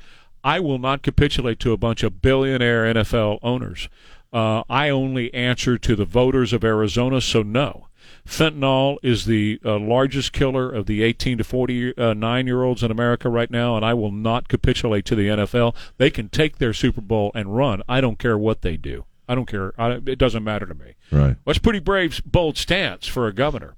I 0.45 0.59
will 0.59 0.77
not 0.77 1.01
capitulate 1.01 1.59
to 1.61 1.73
a 1.73 1.77
bunch 1.77 2.03
of 2.03 2.21
billionaire 2.21 2.83
NFL 2.93 3.39
owners. 3.41 3.89
Uh, 4.31 4.61
I 4.69 4.89
only 4.89 5.33
answer 5.33 5.79
to 5.79 5.95
the 5.95 6.05
voters 6.05 6.53
of 6.53 6.63
Arizona, 6.63 7.19
so 7.19 7.41
no. 7.41 7.87
Fentanyl 8.27 8.97
is 9.01 9.25
the 9.25 9.59
uh, 9.65 9.79
largest 9.79 10.33
killer 10.33 10.71
of 10.71 10.85
the 10.85 11.01
18 11.01 11.39
to 11.39 11.43
49 11.43 12.47
year 12.47 12.63
olds 12.63 12.83
in 12.83 12.91
America 12.91 13.27
right 13.27 13.49
now, 13.49 13.75
and 13.75 13.83
I 13.83 13.95
will 13.95 14.11
not 14.11 14.47
capitulate 14.47 15.05
to 15.05 15.15
the 15.15 15.29
NFL. 15.29 15.75
They 15.97 16.11
can 16.11 16.29
take 16.29 16.59
their 16.59 16.73
Super 16.73 17.01
Bowl 17.01 17.31
and 17.33 17.55
run. 17.55 17.81
I 17.89 17.99
don't 17.99 18.19
care 18.19 18.37
what 18.37 18.61
they 18.61 18.77
do. 18.77 19.05
I 19.27 19.33
don't 19.33 19.47
care. 19.47 19.73
I, 19.79 19.93
it 19.93 20.19
doesn't 20.19 20.43
matter 20.43 20.67
to 20.67 20.75
me. 20.75 20.93
Right. 21.11 21.37
That's 21.45 21.57
pretty 21.57 21.79
brave, 21.79 22.21
bold 22.23 22.57
stance 22.57 23.07
for 23.07 23.25
a 23.25 23.33
governor. 23.33 23.75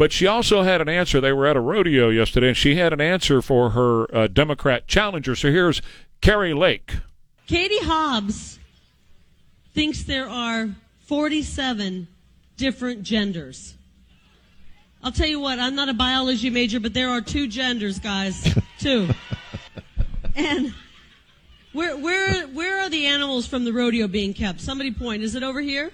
But 0.00 0.12
she 0.12 0.26
also 0.26 0.62
had 0.62 0.80
an 0.80 0.88
answer. 0.88 1.20
They 1.20 1.34
were 1.34 1.46
at 1.46 1.58
a 1.58 1.60
rodeo 1.60 2.08
yesterday, 2.08 2.48
and 2.48 2.56
she 2.56 2.76
had 2.76 2.94
an 2.94 3.02
answer 3.02 3.42
for 3.42 3.72
her 3.72 4.16
uh, 4.16 4.28
Democrat 4.28 4.88
challenger. 4.88 5.36
So 5.36 5.52
here's 5.52 5.82
Kari 6.22 6.54
Lake. 6.54 6.94
Katie 7.46 7.84
Hobbs 7.84 8.58
thinks 9.74 10.04
there 10.04 10.26
are 10.26 10.70
47 11.00 12.08
different 12.56 13.02
genders. 13.02 13.74
I'll 15.02 15.12
tell 15.12 15.28
you 15.28 15.38
what, 15.38 15.58
I'm 15.58 15.74
not 15.74 15.90
a 15.90 15.94
biology 15.94 16.48
major, 16.48 16.80
but 16.80 16.94
there 16.94 17.10
are 17.10 17.20
two 17.20 17.46
genders, 17.46 17.98
guys. 17.98 18.54
two. 18.78 19.06
And 20.34 20.72
where 21.74 21.94
where 21.98 22.46
where 22.46 22.80
are 22.80 22.88
the 22.88 23.04
animals 23.04 23.46
from 23.46 23.66
the 23.66 23.72
rodeo 23.74 24.08
being 24.08 24.32
kept? 24.32 24.62
Somebody 24.62 24.92
point. 24.92 25.22
Is 25.22 25.34
it 25.34 25.42
over 25.42 25.60
here? 25.60 25.92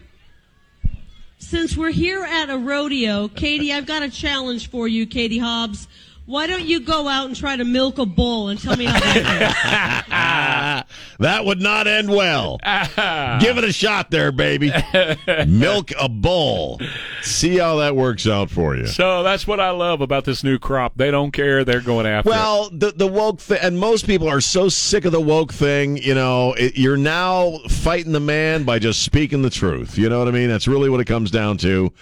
Since 1.49 1.76
we're 1.76 1.92
here 1.92 2.24
at 2.24 2.51
a 2.51 2.59
rodeo, 2.59 3.28
Katie, 3.28 3.72
I've 3.72 3.86
got 3.86 4.03
a 4.03 4.11
challenge 4.11 4.68
for 4.68 4.88
you, 4.88 5.07
Katie 5.07 5.38
Hobbs. 5.38 5.86
Why 6.24 6.49
don't 6.49 6.64
you 6.64 6.80
go 6.80 7.07
out 7.07 7.26
and 7.28 7.36
try 7.36 7.55
to 7.55 7.64
milk 7.64 7.99
a 7.99 8.05
bull 8.05 8.49
and 8.49 8.61
tell 8.61 8.76
me 8.76 8.86
how 8.86 8.99
that? 8.99 10.72
That 11.19 11.45
would 11.45 11.61
not 11.61 11.87
end 11.87 12.11
well. 12.11 12.59
Give 12.64 13.59
it 13.59 13.64
a 13.64 13.73
shot 13.73 14.11
there, 14.11 14.33
baby. 14.33 14.73
Milk 15.47 15.93
a 15.99 16.09
bull. 16.09 16.81
See 17.23 17.59
how 17.59 17.77
that 17.77 17.97
works 17.97 18.27
out 18.27 18.51
for 18.51 18.77
you. 18.77 18.87
So 18.87 19.23
that's 19.23 19.47
what 19.47 19.61
I 19.61 19.71
love 19.71 20.01
about 20.01 20.25
this 20.25 20.45
new 20.45 20.59
crop. 20.59 20.97
They 20.97 21.11
don't 21.11 21.33
care. 21.33 21.64
They're 21.64 21.81
going 21.81 22.07
after 22.07 22.31
it. 22.31 22.33
Well, 22.33 22.71
the 22.71 22.93
the 22.93 23.07
woke 23.07 23.41
thing, 23.41 23.59
and 23.62 23.79
most 23.79 24.07
people 24.07 24.29
are 24.29 24.41
so 24.41 24.69
sick 24.69 25.05
of 25.05 25.12
the 25.12 25.21
woke 25.21 25.53
thing. 25.53 25.97
You 25.97 26.14
know, 26.14 26.53
it, 26.55 26.77
you're 26.77 26.97
now 26.97 27.59
fighting 27.69 28.12
the 28.12 28.21
man 28.21 28.64
by 28.64 28.79
just 28.79 29.03
speaking 29.03 29.43
the 29.43 29.51
truth. 29.51 29.97
You 29.99 30.09
know 30.09 30.19
what 30.19 30.29
I 30.29 30.33
mean? 30.33 30.49
That's 30.49 30.69
really 30.69 30.91
what 30.91 31.01
it 31.01 31.07
comes 31.07 31.31
down 31.31 31.57
to. 31.59 31.93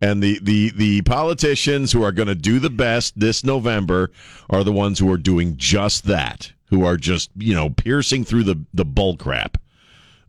And 0.00 0.22
the 0.22 0.38
the 0.42 0.70
the 0.70 1.02
politicians 1.02 1.92
who 1.92 2.02
are 2.02 2.12
going 2.12 2.28
to 2.28 2.34
do 2.34 2.58
the 2.58 2.70
best 2.70 3.18
this 3.18 3.44
November 3.44 4.10
are 4.50 4.64
the 4.64 4.72
ones 4.72 4.98
who 4.98 5.10
are 5.12 5.16
doing 5.18 5.56
just 5.56 6.04
that. 6.06 6.52
Who 6.66 6.84
are 6.84 6.96
just 6.96 7.30
you 7.36 7.54
know 7.54 7.70
piercing 7.70 8.24
through 8.24 8.44
the 8.44 8.64
the 8.72 8.84
bull 8.84 9.16
crap. 9.16 9.58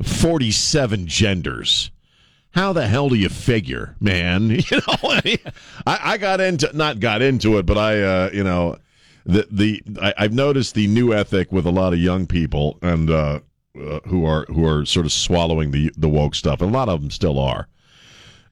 Forty 0.04 0.52
seven 0.52 1.08
genders. 1.08 1.92
How 2.52 2.72
the 2.72 2.88
hell 2.88 3.10
do 3.10 3.16
you 3.16 3.30
figure, 3.30 3.96
man? 4.00 4.50
You 4.72 4.78
know, 4.78 5.42
I, 5.86 6.00
I, 6.14 6.18
got 6.18 6.40
into 6.40 6.72
not 6.76 7.02
got 7.02 7.22
into 7.22 7.58
it, 7.58 7.66
but 7.66 7.78
I, 7.78 8.02
uh, 8.02 8.30
you 8.32 8.46
know, 8.46 8.78
the 9.26 9.46
the 9.52 9.84
I, 10.02 10.14
I've 10.18 10.34
noticed 10.34 10.74
the 10.74 10.88
new 10.88 11.14
ethic 11.14 11.52
with 11.52 11.66
a 11.66 11.72
lot 11.72 11.92
of 11.92 12.00
young 12.00 12.28
people 12.28 12.80
and 12.82 13.10
uh, 13.10 13.40
uh, 13.78 14.00
who 14.06 14.26
are 14.26 14.46
who 14.46 14.66
are 14.66 14.86
sort 14.86 15.06
of 15.06 15.12
swallowing 15.12 15.72
the 15.72 15.92
the 15.98 16.08
woke 16.08 16.34
stuff, 16.34 16.62
and 16.62 16.70
a 16.70 16.74
lot 16.74 16.88
of 16.88 17.02
them 17.02 17.12
still 17.12 17.40
are. 17.40 17.68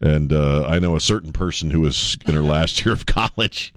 And 0.02 0.34
uh, 0.34 0.66
I 0.68 0.80
know 0.80 0.98
a 0.98 1.02
certain 1.02 1.32
person 1.32 1.72
who 1.72 1.80
was 1.80 2.18
in 2.28 2.34
her 2.34 2.42
last 2.42 2.86
year 2.86 2.94
of 2.94 3.06
college 3.06 3.74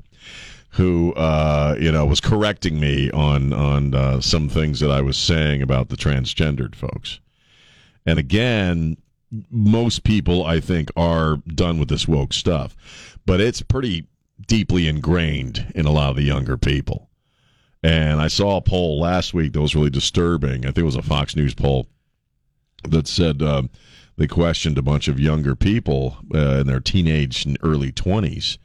who 0.76 1.14
uh, 1.14 1.74
you 1.80 1.90
know 1.90 2.04
was 2.04 2.20
correcting 2.20 2.78
me 2.78 3.10
on 3.10 3.52
on 3.52 3.94
uh, 3.94 4.20
some 4.20 4.48
things 4.48 4.80
that 4.80 4.90
I 4.90 5.00
was 5.00 5.16
saying 5.16 5.62
about 5.62 5.88
the 5.88 5.96
transgendered 5.96 6.74
folks. 6.74 7.18
And 8.04 8.18
again, 8.18 8.98
most 9.50 10.04
people, 10.04 10.44
I 10.44 10.60
think, 10.60 10.90
are 10.96 11.38
done 11.46 11.78
with 11.78 11.88
this 11.88 12.06
woke 12.06 12.32
stuff, 12.32 12.76
but 13.24 13.40
it's 13.40 13.62
pretty 13.62 14.06
deeply 14.46 14.86
ingrained 14.86 15.72
in 15.74 15.86
a 15.86 15.90
lot 15.90 16.10
of 16.10 16.16
the 16.16 16.22
younger 16.22 16.56
people. 16.56 17.08
And 17.82 18.20
I 18.20 18.28
saw 18.28 18.58
a 18.58 18.62
poll 18.62 19.00
last 19.00 19.32
week 19.32 19.52
that 19.52 19.60
was 19.60 19.74
really 19.74 19.90
disturbing. 19.90 20.64
I 20.64 20.68
think 20.68 20.78
it 20.78 20.82
was 20.84 20.96
a 20.96 21.02
Fox 21.02 21.34
News 21.34 21.54
poll 21.54 21.86
that 22.84 23.08
said 23.08 23.42
uh, 23.42 23.62
they 24.16 24.26
questioned 24.26 24.76
a 24.76 24.82
bunch 24.82 25.08
of 25.08 25.18
younger 25.18 25.56
people 25.56 26.18
uh, 26.34 26.58
in 26.60 26.66
their 26.66 26.80
teenage 26.80 27.46
and 27.46 27.56
early 27.62 27.92
20s. 27.92 28.58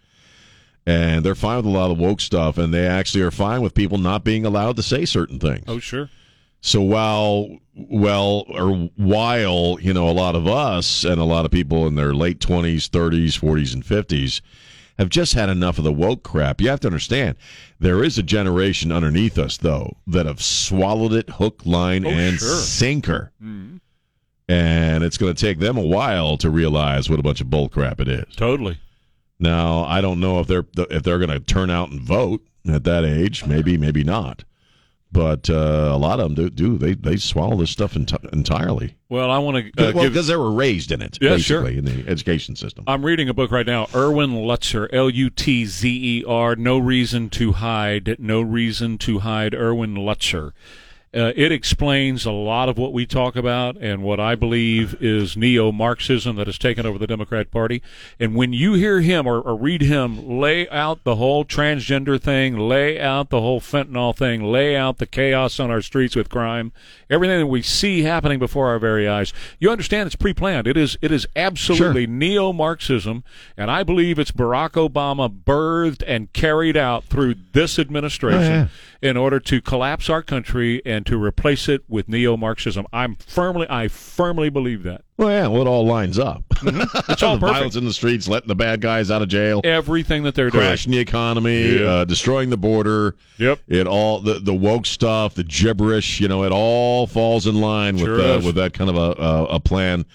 And 0.85 1.23
they're 1.23 1.35
fine 1.35 1.57
with 1.57 1.65
a 1.67 1.69
lot 1.69 1.91
of 1.91 1.99
woke 1.99 2.21
stuff, 2.21 2.57
and 2.57 2.73
they 2.73 2.87
actually 2.87 3.21
are 3.21 3.29
fine 3.31 3.61
with 3.61 3.75
people 3.75 3.99
not 3.99 4.23
being 4.23 4.45
allowed 4.45 4.75
to 4.77 4.83
say 4.83 5.05
certain 5.05 5.39
things. 5.39 5.63
Oh, 5.67 5.77
sure. 5.79 6.09
So 6.61 6.81
while 6.81 7.57
well 7.75 8.45
or 8.49 8.89
while 8.95 9.77
you 9.81 9.93
know 9.93 10.09
a 10.09 10.11
lot 10.11 10.35
of 10.35 10.47
us 10.47 11.03
and 11.03 11.19
a 11.19 11.23
lot 11.23 11.45
of 11.45 11.51
people 11.51 11.87
in 11.87 11.95
their 11.95 12.13
late 12.13 12.39
twenties, 12.39 12.87
thirties, 12.87 13.35
forties, 13.35 13.73
and 13.73 13.85
fifties 13.85 14.41
have 14.97 15.09
just 15.09 15.33
had 15.33 15.49
enough 15.49 15.77
of 15.79 15.83
the 15.83 15.91
woke 15.93 16.21
crap. 16.23 16.61
You 16.61 16.69
have 16.69 16.79
to 16.81 16.87
understand 16.87 17.35
there 17.79 18.03
is 18.03 18.17
a 18.19 18.23
generation 18.23 18.91
underneath 18.91 19.39
us 19.39 19.57
though 19.57 19.97
that 20.07 20.25
have 20.27 20.41
swallowed 20.41 21.13
it 21.13 21.29
hook, 21.31 21.61
line, 21.65 22.05
Oh, 22.05 22.09
and 22.09 22.37
sure. 22.37 22.55
sinker, 22.57 23.31
mm-hmm. 23.41 23.77
and 24.47 25.03
it's 25.03 25.17
going 25.17 25.33
to 25.33 25.39
take 25.41 25.59
them 25.59 25.77
a 25.77 25.81
while 25.85 26.37
to 26.37 26.49
realize 26.49 27.09
what 27.09 27.19
a 27.19 27.23
bunch 27.23 27.41
of 27.41 27.49
bull 27.49 27.69
crap 27.69 27.99
it 27.99 28.07
is. 28.07 28.35
Totally. 28.35 28.79
Now 29.41 29.83
I 29.83 29.99
don't 30.01 30.19
know 30.19 30.39
if 30.39 30.47
they're 30.47 30.65
if 30.89 31.03
they're 31.03 31.17
going 31.19 31.29
to 31.31 31.39
turn 31.39 31.69
out 31.69 31.89
and 31.89 31.99
vote 31.99 32.41
at 32.69 32.83
that 32.85 33.03
age. 33.03 33.45
Maybe, 33.45 33.77
maybe 33.77 34.03
not. 34.03 34.43
But 35.13 35.49
uh, 35.49 35.89
a 35.91 35.97
lot 35.97 36.21
of 36.21 36.33
them 36.33 36.35
do. 36.35 36.49
do 36.49 36.77
they 36.77 36.93
they 36.93 37.17
swallow 37.17 37.57
this 37.57 37.69
stuff 37.69 37.95
enti- 37.95 38.31
entirely? 38.31 38.95
Well, 39.09 39.29
I 39.29 39.39
want 39.39 39.57
to 39.75 39.89
uh, 39.89 39.91
well, 39.93 40.07
because 40.07 40.27
they 40.27 40.37
were 40.37 40.53
raised 40.53 40.89
in 40.89 41.01
it, 41.01 41.17
Yeah, 41.19 41.35
sure. 41.35 41.63
basically, 41.63 41.77
in 41.79 41.83
the 42.03 42.09
education 42.09 42.55
system. 42.55 42.85
I'm 42.87 43.03
reading 43.03 43.27
a 43.27 43.33
book 43.33 43.51
right 43.51 43.65
now. 43.65 43.87
Erwin 43.93 44.29
Lutzer, 44.31 44.87
L 44.93 45.09
U 45.09 45.29
T 45.29 45.65
Z 45.65 45.89
E 45.89 46.23
R. 46.25 46.55
No 46.55 46.77
reason 46.77 47.29
to 47.31 47.51
hide. 47.51 48.15
No 48.19 48.39
reason 48.41 48.97
to 48.99 49.19
hide. 49.19 49.53
Erwin 49.53 49.95
Lutzer. 49.95 50.53
Uh, 51.13 51.33
it 51.35 51.51
explains 51.51 52.25
a 52.25 52.31
lot 52.31 52.69
of 52.69 52.77
what 52.77 52.93
we 52.93 53.05
talk 53.05 53.35
about 53.35 53.75
and 53.75 54.01
what 54.01 54.17
I 54.17 54.33
believe 54.35 54.95
is 55.01 55.35
neo 55.35 55.69
Marxism 55.69 56.37
that 56.37 56.47
has 56.47 56.57
taken 56.57 56.85
over 56.85 56.97
the 56.97 57.07
Democrat 57.07 57.51
Party. 57.51 57.81
And 58.17 58.33
when 58.33 58.53
you 58.53 58.75
hear 58.75 59.01
him 59.01 59.27
or, 59.27 59.41
or 59.41 59.57
read 59.57 59.81
him 59.81 60.39
lay 60.39 60.69
out 60.69 61.03
the 61.03 61.17
whole 61.17 61.43
transgender 61.43 62.21
thing, 62.21 62.57
lay 62.57 62.97
out 62.97 63.29
the 63.29 63.41
whole 63.41 63.59
fentanyl 63.59 64.15
thing, 64.15 64.41
lay 64.41 64.77
out 64.77 64.99
the 64.99 65.05
chaos 65.05 65.59
on 65.59 65.69
our 65.69 65.81
streets 65.81 66.15
with 66.15 66.29
crime, 66.29 66.71
everything 67.09 67.39
that 67.39 67.47
we 67.47 67.61
see 67.61 68.03
happening 68.03 68.39
before 68.39 68.69
our 68.69 68.79
very 68.79 69.05
eyes, 69.05 69.33
you 69.59 69.69
understand 69.69 70.07
it's 70.07 70.15
pre 70.15 70.33
planned. 70.33 70.65
It 70.65 70.77
is, 70.77 70.97
it 71.01 71.11
is 71.11 71.27
absolutely 71.35 72.07
neo 72.07 72.53
Marxism. 72.53 73.25
And 73.57 73.69
I 73.69 73.83
believe 73.83 74.17
it's 74.17 74.31
Barack 74.31 74.71
Obama 74.71 75.29
birthed 75.29 76.03
and 76.07 76.31
carried 76.31 76.77
out 76.77 77.03
through 77.03 77.35
this 77.51 77.77
administration 77.77 78.69
in 79.01 79.17
order 79.17 79.39
to 79.39 79.61
collapse 79.61 80.09
our 80.09 80.21
country 80.21 80.81
and 80.85 81.00
to 81.05 81.21
replace 81.21 81.67
it 81.69 81.83
with 81.87 82.07
neo-Marxism. 82.09 82.85
I'm 82.93 83.15
firmly, 83.15 83.67
I 83.69 83.87
firmly 83.87 84.49
believe 84.49 84.83
that. 84.83 85.03
Well, 85.17 85.29
yeah, 85.29 85.47
well, 85.47 85.61
it 85.61 85.67
all 85.67 85.85
lines 85.85 86.17
up. 86.17 86.43
It's 86.63 86.63
all 87.23 87.35
the 87.35 87.41
perfect. 87.41 87.41
violence 87.41 87.75
in 87.75 87.85
the 87.85 87.93
streets, 87.93 88.27
letting 88.27 88.47
the 88.47 88.55
bad 88.55 88.81
guys 88.81 89.11
out 89.11 89.21
of 89.21 89.27
jail, 89.29 89.61
Everything 89.63 90.23
that 90.23 90.33
they're 90.35 90.49
doing. 90.49 90.63
crashing 90.65 90.91
the 90.91 90.97
economy, 90.99 91.79
Yeah. 91.79 91.85
uh, 91.87 92.05
destroying 92.05 92.49
the 92.49 92.57
border. 92.57 93.15
Yep. 93.37 93.59
It 93.67 93.85
all 93.87 94.19
the 94.21 94.39
the 94.39 94.53
woke 94.53 94.85
stuff, 94.87 95.35
the 95.35 95.43
gibberish. 95.43 96.19
You 96.19 96.27
know, 96.27 96.43
it 96.43 96.51
all 96.51 97.05
falls 97.07 97.45
in 97.47 97.61
line 97.61 97.97
Sure 97.97 98.15
with 98.17 98.21
uh, 98.25 98.41
with 98.45 98.55
that 98.55 98.73
kind 98.73 98.89
of 98.89 98.95
a 98.95 99.21
a, 99.21 99.43
a 99.55 99.59
plan 99.59 100.05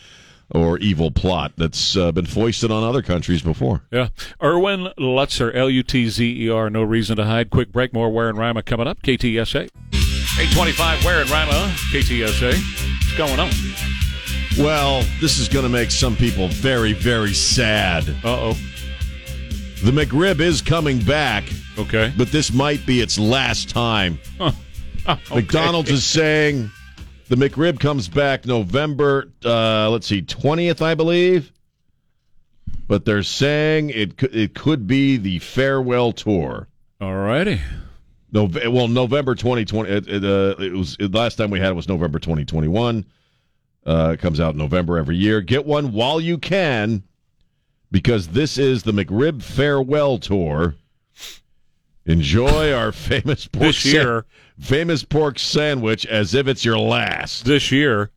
or 0.50 0.78
evil 0.78 1.10
plot 1.10 1.52
that's 1.56 1.96
uh, 1.96 2.12
been 2.12 2.24
foisted 2.26 2.70
on 2.70 2.84
other 2.84 3.02
countries 3.02 3.42
before. 3.42 3.82
Yeah. 3.90 4.08
Erwin 4.42 4.88
Lutzer, 4.98 5.52
L 5.54 5.68
U 5.70 5.82
T 5.82 6.08
Z 6.08 6.44
E 6.46 6.48
R, 6.48 6.70
no 6.70 6.82
reason 6.82 7.16
to 7.16 7.24
hide. 7.24 7.50
Quick 7.50 7.70
break, 7.72 7.92
more 7.92 8.10
Ware 8.10 8.28
and 8.28 8.38
Rima 8.38 8.62
coming 8.62 8.86
up. 8.88 9.02
KTSA. 9.02 9.68
825 10.38 11.04
Ware 11.04 11.20
and 11.22 11.30
Rima, 11.30 11.72
KTSA. 11.90 12.52
What's 12.52 13.16
going 13.16 13.40
on? 13.40 13.50
Well, 14.58 15.02
this 15.20 15.38
is 15.38 15.48
going 15.48 15.62
to 15.62 15.68
make 15.70 15.90
some 15.90 16.14
people 16.16 16.48
very, 16.48 16.92
very 16.92 17.32
sad. 17.32 18.06
Uh 18.22 18.52
oh. 18.52 18.56
The 19.82 19.92
McRib 19.92 20.40
is 20.40 20.60
coming 20.60 20.98
back, 21.00 21.44
Okay. 21.78 22.12
but 22.18 22.32
this 22.32 22.52
might 22.52 22.84
be 22.84 23.00
its 23.00 23.18
last 23.18 23.70
time. 23.70 24.18
Huh. 24.38 24.52
Okay. 25.08 25.36
McDonald's 25.36 25.88
is 25.90 26.04
saying 26.04 26.68
the 27.28 27.36
McRib 27.36 27.78
comes 27.78 28.08
back 28.08 28.44
November, 28.44 29.28
uh, 29.44 29.88
let's 29.88 30.08
see, 30.08 30.20
20th, 30.20 30.82
I 30.82 30.96
believe. 30.96 31.52
But 32.88 33.04
they're 33.04 33.22
saying 33.22 33.90
it 33.90 34.16
could, 34.16 34.34
it 34.34 34.54
could 34.54 34.88
be 34.88 35.16
the 35.16 35.38
farewell 35.38 36.10
tour. 36.10 36.66
All 37.00 37.14
righty. 37.14 37.60
No, 38.36 38.50
well, 38.70 38.86
November 38.86 39.34
2020. 39.34 39.88
It, 39.90 40.08
it, 40.08 40.22
uh, 40.22 40.62
it 40.62 40.72
was 40.74 40.94
it, 41.00 41.14
last 41.14 41.36
time 41.36 41.48
we 41.48 41.58
had 41.58 41.70
it 41.70 41.74
was 41.74 41.88
November 41.88 42.18
2021. 42.18 43.06
Uh, 43.86 44.10
it 44.12 44.20
comes 44.20 44.40
out 44.40 44.52
in 44.52 44.58
November 44.58 44.98
every 44.98 45.16
year. 45.16 45.40
Get 45.40 45.64
one 45.64 45.92
while 45.94 46.20
you 46.20 46.36
can, 46.36 47.02
because 47.90 48.28
this 48.28 48.58
is 48.58 48.82
the 48.82 48.92
McRib 48.92 49.42
farewell 49.42 50.18
tour. 50.18 50.74
Enjoy 52.04 52.74
our 52.74 52.92
famous 52.92 53.46
pork 53.46 53.68
This 53.68 53.86
year. 53.86 54.26
famous 54.60 55.02
pork 55.02 55.38
sandwich 55.38 56.04
as 56.04 56.34
if 56.34 56.46
it's 56.46 56.62
your 56.62 56.78
last. 56.78 57.46
This 57.46 57.72
year. 57.72 58.10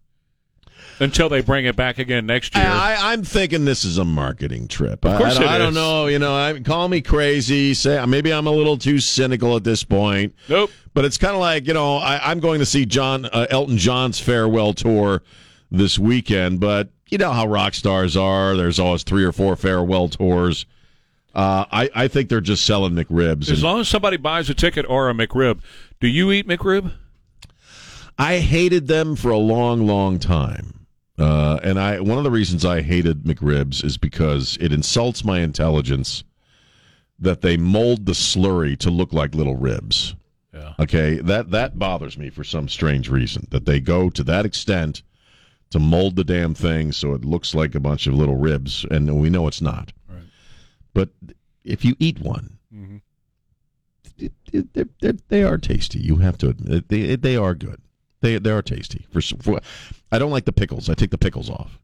Until 1.01 1.29
they 1.29 1.41
bring 1.41 1.65
it 1.65 1.75
back 1.77 1.97
again 1.97 2.25
next 2.25 2.55
year. 2.55 2.65
I, 2.65 3.13
I'm 3.13 3.23
thinking 3.23 3.63
this 3.63 3.85
is 3.85 3.97
a 3.97 4.03
marketing 4.03 4.67
trip. 4.67 5.05
Of 5.05 5.17
course 5.17 5.37
I, 5.37 5.43
I, 5.43 5.45
it 5.45 5.49
I 5.51 5.57
don't 5.57 5.69
is. 5.69 5.75
know. 5.75 6.07
You 6.07 6.19
know, 6.19 6.35
I, 6.35 6.59
call 6.59 6.89
me 6.89 7.01
crazy. 7.01 7.73
Say 7.73 8.03
maybe 8.05 8.33
I'm 8.33 8.47
a 8.47 8.51
little 8.51 8.77
too 8.77 8.99
cynical 8.99 9.55
at 9.55 9.63
this 9.63 9.83
point. 9.83 10.35
nope. 10.49 10.69
But 10.93 11.05
it's 11.05 11.17
kind 11.17 11.33
of 11.35 11.39
like 11.39 11.67
you 11.67 11.73
know 11.73 11.97
I, 11.97 12.31
I'm 12.31 12.39
going 12.41 12.59
to 12.59 12.65
see 12.65 12.85
John 12.85 13.25
uh, 13.25 13.47
Elton 13.49 13.77
John's 13.77 14.19
farewell 14.19 14.73
tour 14.73 15.23
this 15.71 15.97
weekend. 15.97 16.59
But 16.59 16.89
you 17.09 17.17
know 17.17 17.31
how 17.31 17.47
rock 17.47 17.75
stars 17.75 18.17
are. 18.17 18.57
There's 18.57 18.79
always 18.79 19.03
three 19.03 19.23
or 19.23 19.31
four 19.31 19.55
farewell 19.55 20.09
tours. 20.09 20.65
Uh, 21.33 21.63
I 21.71 21.89
I 21.95 22.07
think 22.09 22.27
they're 22.27 22.41
just 22.41 22.65
selling 22.65 22.93
McRibs. 22.95 23.43
As 23.43 23.49
And 23.51 23.61
long 23.61 23.79
as 23.79 23.87
somebody 23.87 24.17
buys 24.17 24.49
a 24.49 24.53
ticket 24.53 24.85
or 24.89 25.09
a 25.09 25.13
McRib, 25.13 25.59
do 26.01 26.07
you 26.07 26.31
eat 26.31 26.47
McRib? 26.47 26.91
I 28.17 28.39
hated 28.39 28.87
them 28.87 29.15
for 29.15 29.29
a 29.31 29.37
long, 29.37 29.87
long 29.87 30.19
time. 30.19 30.73
Uh, 31.19 31.59
and 31.63 31.77
I 31.79 31.99
one 31.99 32.17
of 32.17 32.23
the 32.23 32.31
reasons 32.31 32.63
I 32.65 32.81
hated 32.81 33.23
McRibs 33.23 33.83
is 33.83 33.97
because 33.97 34.57
it 34.61 34.71
insults 34.71 35.23
my 35.25 35.39
intelligence 35.41 36.23
that 37.19 37.41
they 37.41 37.57
mold 37.57 38.05
the 38.05 38.13
slurry 38.13 38.77
to 38.77 38.89
look 38.89 39.11
like 39.11 39.35
little 39.35 39.57
ribs. 39.57 40.15
Yeah. 40.53 40.73
Okay, 40.79 41.15
that 41.17 41.51
that 41.51 41.77
bothers 41.77 42.17
me 42.17 42.29
for 42.29 42.43
some 42.43 42.69
strange 42.69 43.09
reason 43.09 43.47
that 43.51 43.65
they 43.65 43.79
go 43.81 44.09
to 44.09 44.23
that 44.23 44.45
extent 44.45 45.03
to 45.71 45.79
mold 45.79 46.15
the 46.15 46.23
damn 46.23 46.53
thing 46.55 46.91
so 46.91 47.13
it 47.13 47.23
looks 47.25 47.53
like 47.53 47.75
a 47.75 47.79
bunch 47.79 48.07
of 48.07 48.13
little 48.15 48.37
ribs, 48.37 48.85
and 48.89 49.19
we 49.21 49.29
know 49.29 49.45
it's 49.47 49.61
not. 49.61 49.91
Right. 50.07 50.23
But 50.93 51.09
if 51.63 51.83
you 51.85 51.95
eat 51.99 52.19
one, 52.19 52.57
Mhm. 52.73 53.01
it, 54.17 54.31
it, 54.51 54.73
they're, 54.73 54.87
they're, 55.01 55.13
they 55.27 55.43
are 55.43 55.57
tasty. 55.57 55.99
You 55.99 56.15
have 56.17 56.37
to 56.39 56.49
admit 56.49 56.73
it. 56.73 56.87
they 56.89 57.15
they 57.17 57.35
are 57.35 57.53
good. 57.53 57.81
They 58.21 58.37
they 58.39 58.51
are 58.51 58.61
tasty. 58.63 59.05
For, 59.11 59.21
for 59.21 59.59
I 60.11 60.19
don't 60.19 60.31
like 60.31 60.45
the 60.45 60.53
pickles. 60.53 60.89
I 60.89 60.93
take 60.95 61.11
the 61.11 61.17
pickles 61.17 61.49
off, 61.49 61.77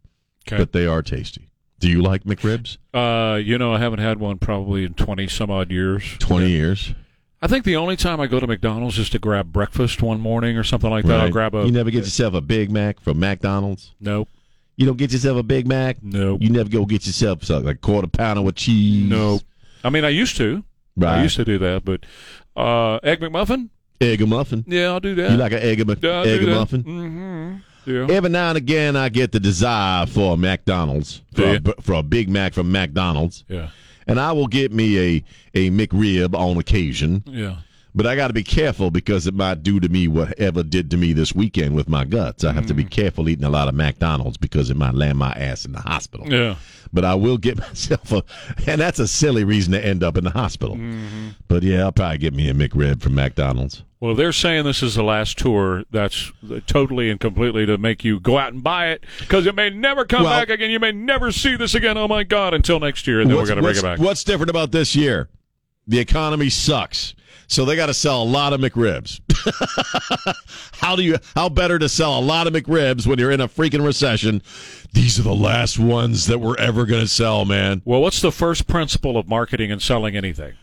Okay. 0.48 0.58
but 0.58 0.72
they 0.72 0.86
are 0.88 1.02
tasty. 1.02 1.50
Do 1.80 1.90
you 1.90 2.02
like 2.02 2.24
McRibs? 2.24 2.78
Uh, 2.94 3.36
you 3.38 3.58
know, 3.58 3.74
I 3.74 3.80
haven't 3.80 4.00
had 4.00 4.20
one 4.20 4.38
probably 4.38 4.84
in 4.86 4.94
20 4.94 5.28
some 5.28 5.52
odd 5.52 5.72
years. 5.72 6.04
Twenty 6.20 6.50
years. 6.50 6.94
I 7.42 7.48
think 7.48 7.66
the 7.66 7.76
only 7.76 7.96
time 7.96 8.20
I 8.20 8.28
go 8.28 8.40
to 8.40 8.48
McDonald's 8.48 8.98
is 8.98 9.10
to 9.12 9.20
grab 9.20 9.52
breakfast 9.52 10.02
one 10.02 10.20
morning 10.20 10.58
or 10.58 10.64
something 10.64 10.90
like 10.90 11.06
that. 11.06 11.20
I'll 11.20 11.30
grab 11.32 11.54
a. 11.54 11.66
You 11.66 11.72
never 11.72 11.92
get 11.92 12.06
yourself 12.06 12.34
a 12.34 12.42
Big 12.42 12.72
Mac 12.72 13.00
from 13.02 13.20
McDonald's. 13.20 13.94
Nope. 14.00 14.30
You 14.78 14.86
don't 14.88 14.98
get 14.98 15.12
yourself 15.12 15.38
a 15.38 15.44
Big 15.44 15.68
Mac. 15.68 15.98
Nope. 16.02 16.42
You 16.42 16.50
never 16.50 16.70
go 16.70 16.86
get 16.86 17.06
yourself 17.06 17.44
something 17.44 17.68
like 17.68 17.82
quarter 17.82 18.08
pounder 18.08 18.42
with 18.42 18.56
cheese. 18.56 19.08
Nope. 19.10 19.42
I 19.84 19.90
mean, 19.92 20.04
I 20.06 20.10
used 20.10 20.38
to. 20.38 20.64
Right. 20.98 21.20
I 21.20 21.24
used 21.24 21.36
to 21.36 21.46
do 21.46 21.58
that, 21.60 21.84
but 21.86 22.06
uh, 22.56 22.96
egg 23.04 23.20
McMuffin. 23.20 23.70
egg 24.02 24.22
a 24.22 24.26
muffin. 24.26 24.64
Yeah, 24.66 24.88
I'll 24.88 25.00
do 25.02 25.14
that. 25.16 25.30
You 25.32 25.38
like 25.38 25.52
an 25.52 25.60
egg 25.60 25.82
a, 25.82 25.98
Yeah, 26.02 26.22
egg 26.22 26.40
do 26.40 26.48
a 26.48 26.50
that. 26.52 26.56
muffin? 26.56 26.84
Mm-hmm. 26.84 27.56
Yeah. 27.86 28.08
Every 28.10 28.30
now 28.30 28.50
and 28.50 28.58
again, 28.58 28.96
I 28.96 29.10
get 29.10 29.32
the 29.32 29.40
desire 29.40 30.06
for 30.06 30.34
a 30.34 30.38
McDonald's 30.38 31.22
for, 31.34 31.58
Do 31.60 31.72
a, 31.78 31.82
for 31.82 31.94
a 31.94 32.04
Big 32.04 32.30
Mac 32.30 32.54
from 32.54 32.72
McDonald's, 32.72 33.44
Yeah. 33.48 33.70
and 34.08 34.20
I 34.20 34.32
will 34.32 34.48
get 34.48 34.72
me 34.72 34.98
a 35.00 35.24
a 35.54 35.70
McRib 35.72 36.34
on 36.38 36.58
occasion. 36.58 37.24
Yeah. 37.26 37.58
But 37.98 38.06
I 38.06 38.18
got 38.18 38.28
to 38.28 38.34
be 38.34 38.44
careful 38.44 38.92
because 38.92 39.26
it 39.26 39.34
might 39.34 39.64
do 39.64 39.80
to 39.80 39.88
me 39.88 40.10
whatever 40.10 40.64
did 40.64 40.92
to 40.92 40.98
me 40.98 41.14
this 41.14 41.34
weekend 41.34 41.76
with 41.76 41.88
my 41.88 42.04
guts. 42.04 42.44
I 42.44 42.52
have 42.52 42.66
to 42.66 42.74
be 42.74 42.84
Mm. 42.84 42.90
careful 42.92 43.30
eating 43.30 43.46
a 43.46 43.50
lot 43.50 43.70
of 43.70 43.74
McDonald's 43.74 44.36
because 44.36 44.70
it 44.70 44.76
might 44.76 44.96
land 44.96 45.18
my 45.18 45.32
ass 45.32 45.64
in 45.64 45.72
the 45.72 45.80
hospital. 45.80 46.28
Yeah. 46.30 46.56
But 46.92 47.06
I 47.06 47.16
will 47.16 47.38
get 47.38 47.58
myself 47.70 48.12
a, 48.12 48.22
and 48.68 48.82
that's 48.82 49.00
a 49.00 49.08
silly 49.08 49.46
reason 49.46 49.72
to 49.72 49.86
end 49.86 50.04
up 50.04 50.18
in 50.18 50.26
the 50.26 50.30
hospital. 50.32 50.76
Mm-hmm. 50.76 51.30
But 51.48 51.64
yeah, 51.64 51.84
I'll 51.84 51.94
probably 51.94 52.18
get 52.18 52.34
me 52.34 52.50
a 52.50 52.54
McRib 52.54 53.02
from 53.02 53.16
McDonald's. 53.16 53.82
Well, 54.00 54.14
they're 54.14 54.34
saying 54.34 54.66
this 54.66 54.84
is 54.84 54.96
the 54.96 55.04
last 55.04 55.38
tour. 55.38 55.84
That's 55.90 56.32
totally 56.68 57.10
and 57.10 57.20
completely 57.20 57.66
to 57.66 57.78
make 57.78 58.04
you 58.04 58.20
go 58.20 58.38
out 58.38 58.54
and 58.54 58.62
buy 58.62 58.90
it 58.90 59.04
because 59.20 59.46
it 59.46 59.56
may 59.56 59.70
never 59.70 60.06
come 60.06 60.24
Well- 60.24 60.40
back 60.40 60.50
again. 60.50 60.70
You 60.70 60.80
may 60.80 60.92
never 60.92 61.32
see 61.32 61.56
this 61.56 61.76
again. 61.76 61.98
Oh 61.98 62.08
my 62.08 62.24
God! 62.24 62.54
Until 62.54 62.80
next 62.80 63.08
year, 63.08 63.22
and 63.22 63.30
then 63.30 63.38
we're 63.38 63.46
going 63.46 63.58
to 63.58 63.64
bring 63.64 63.78
it 63.78 63.82
back. 63.82 64.00
What's 64.00 64.24
different 64.24 64.50
about 64.50 64.72
this 64.72 64.96
year? 64.96 65.30
The 65.88 66.00
economy 66.00 66.50
sucks. 66.50 67.16
So 67.48 67.64
they 67.64 67.76
got 67.76 67.88
to 67.88 67.94
sell 67.94 68.24
a 68.24 68.26
lot 68.26 68.54
of 68.54 68.60
McRibs. 68.60 69.22
how 70.74 70.96
do 70.96 71.04
you 71.04 71.18
how 71.36 71.48
better 71.50 71.78
to 71.78 71.88
sell 71.88 72.18
a 72.18 72.22
lot 72.22 72.48
of 72.48 72.54
McRibs 72.54 73.06
when 73.06 73.20
you're 73.20 73.32
in 73.32 73.42
a 73.42 73.48
freaking 73.48 73.86
recession? 73.86 74.42
These 74.94 75.20
are 75.20 75.24
the 75.24 75.36
last 75.36 75.78
ones 75.78 76.26
that 76.28 76.40
we're 76.40 76.58
ever 76.58 76.86
going 76.86 77.02
to 77.02 77.08
sell, 77.08 77.46
man. 77.46 77.82
Well, 77.86 78.02
what's 78.02 78.22
the 78.22 78.32
first 78.32 78.68
principle 78.68 79.18
of 79.18 79.28
marketing 79.28 79.72
and 79.72 79.82
selling 79.82 80.16
anything? 80.16 80.54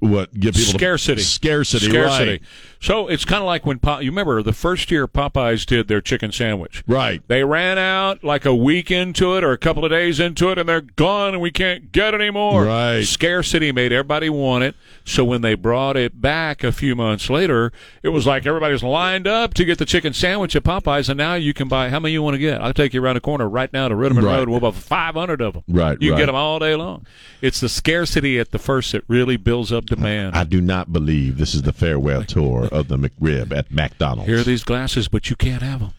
What 0.00 0.32
get 0.34 0.54
people 0.54 0.72
to- 0.72 0.78
scarcity. 0.78 1.22
scarcity, 1.22 1.86
Scarcity. 1.88 2.30
right? 2.32 2.40
So 2.80 3.08
it's 3.08 3.24
kind 3.24 3.40
of 3.42 3.46
like 3.46 3.66
when 3.66 3.78
Pop, 3.80 4.02
you 4.02 4.10
remember 4.10 4.40
the 4.42 4.52
first 4.52 4.90
year 4.90 5.08
Popeyes 5.08 5.66
did 5.66 5.88
their 5.88 6.00
chicken 6.00 6.30
sandwich. 6.32 6.84
Right. 6.86 7.22
They 7.26 7.42
ran 7.44 7.76
out 7.78 8.22
like 8.22 8.44
a 8.44 8.54
week 8.54 8.90
into 8.90 9.36
it 9.36 9.42
or 9.44 9.50
a 9.52 9.58
couple 9.58 9.84
of 9.84 9.90
days 9.90 10.20
into 10.20 10.50
it, 10.50 10.58
and 10.58 10.68
they're 10.68 10.80
gone, 10.80 11.34
and 11.34 11.40
we 11.42 11.50
can't 11.50 11.90
get 11.92 12.14
it 12.14 12.20
anymore. 12.20 12.64
Right. 12.66 13.02
Scarcity 13.02 13.72
made 13.72 13.92
everybody 13.92 14.28
want 14.30 14.64
it. 14.64 14.76
So 15.04 15.24
when 15.24 15.40
they 15.42 15.54
brought 15.54 15.96
it 15.96 16.20
back 16.20 16.62
a 16.62 16.70
few 16.70 16.94
months 16.94 17.28
later, 17.30 17.72
it 18.02 18.10
was 18.10 18.26
like 18.26 18.46
everybody's 18.46 18.82
lined 18.82 19.26
up 19.26 19.54
to 19.54 19.64
get 19.64 19.78
the 19.78 19.86
chicken 19.86 20.12
sandwich 20.12 20.54
at 20.54 20.62
Popeyes, 20.64 21.08
and 21.08 21.18
now 21.18 21.34
you 21.34 21.52
can 21.54 21.66
buy 21.68 21.88
how 21.88 21.98
many 21.98 22.12
you 22.12 22.22
want 22.22 22.34
to 22.34 22.38
get. 22.38 22.60
I'll 22.60 22.72
take 22.74 22.94
you 22.94 23.02
around 23.02 23.14
the 23.14 23.20
corner 23.20 23.48
right 23.48 23.72
now 23.72 23.88
to 23.88 23.94
Rittiman 23.94 24.22
Right. 24.22 24.36
Road. 24.38 24.48
We'll 24.48 24.60
buy 24.60 24.70
500 24.70 25.40
of 25.40 25.54
them. 25.54 25.62
Right, 25.68 25.96
You 26.00 26.12
right. 26.12 26.18
get 26.18 26.26
them 26.26 26.34
all 26.36 26.58
day 26.58 26.74
long. 26.76 27.06
It's 27.40 27.60
the 27.60 27.68
scarcity 27.68 28.38
at 28.38 28.50
the 28.52 28.58
first 28.58 28.92
that 28.92 29.02
really 29.08 29.36
builds 29.36 29.67
up 29.72 29.86
demand. 29.86 30.34
I 30.36 30.44
do 30.44 30.60
not 30.60 30.92
believe 30.92 31.38
this 31.38 31.54
is 31.54 31.62
the 31.62 31.72
farewell 31.72 32.24
tour 32.24 32.66
of 32.72 32.88
the 32.88 32.96
McRib 32.96 33.52
at 33.56 33.70
McDonald's. 33.70 34.28
Here 34.28 34.38
are 34.38 34.44
these 34.44 34.64
glasses, 34.64 35.08
but 35.08 35.30
you 35.30 35.36
can't 35.36 35.62
have 35.62 35.80
them. 35.80 35.92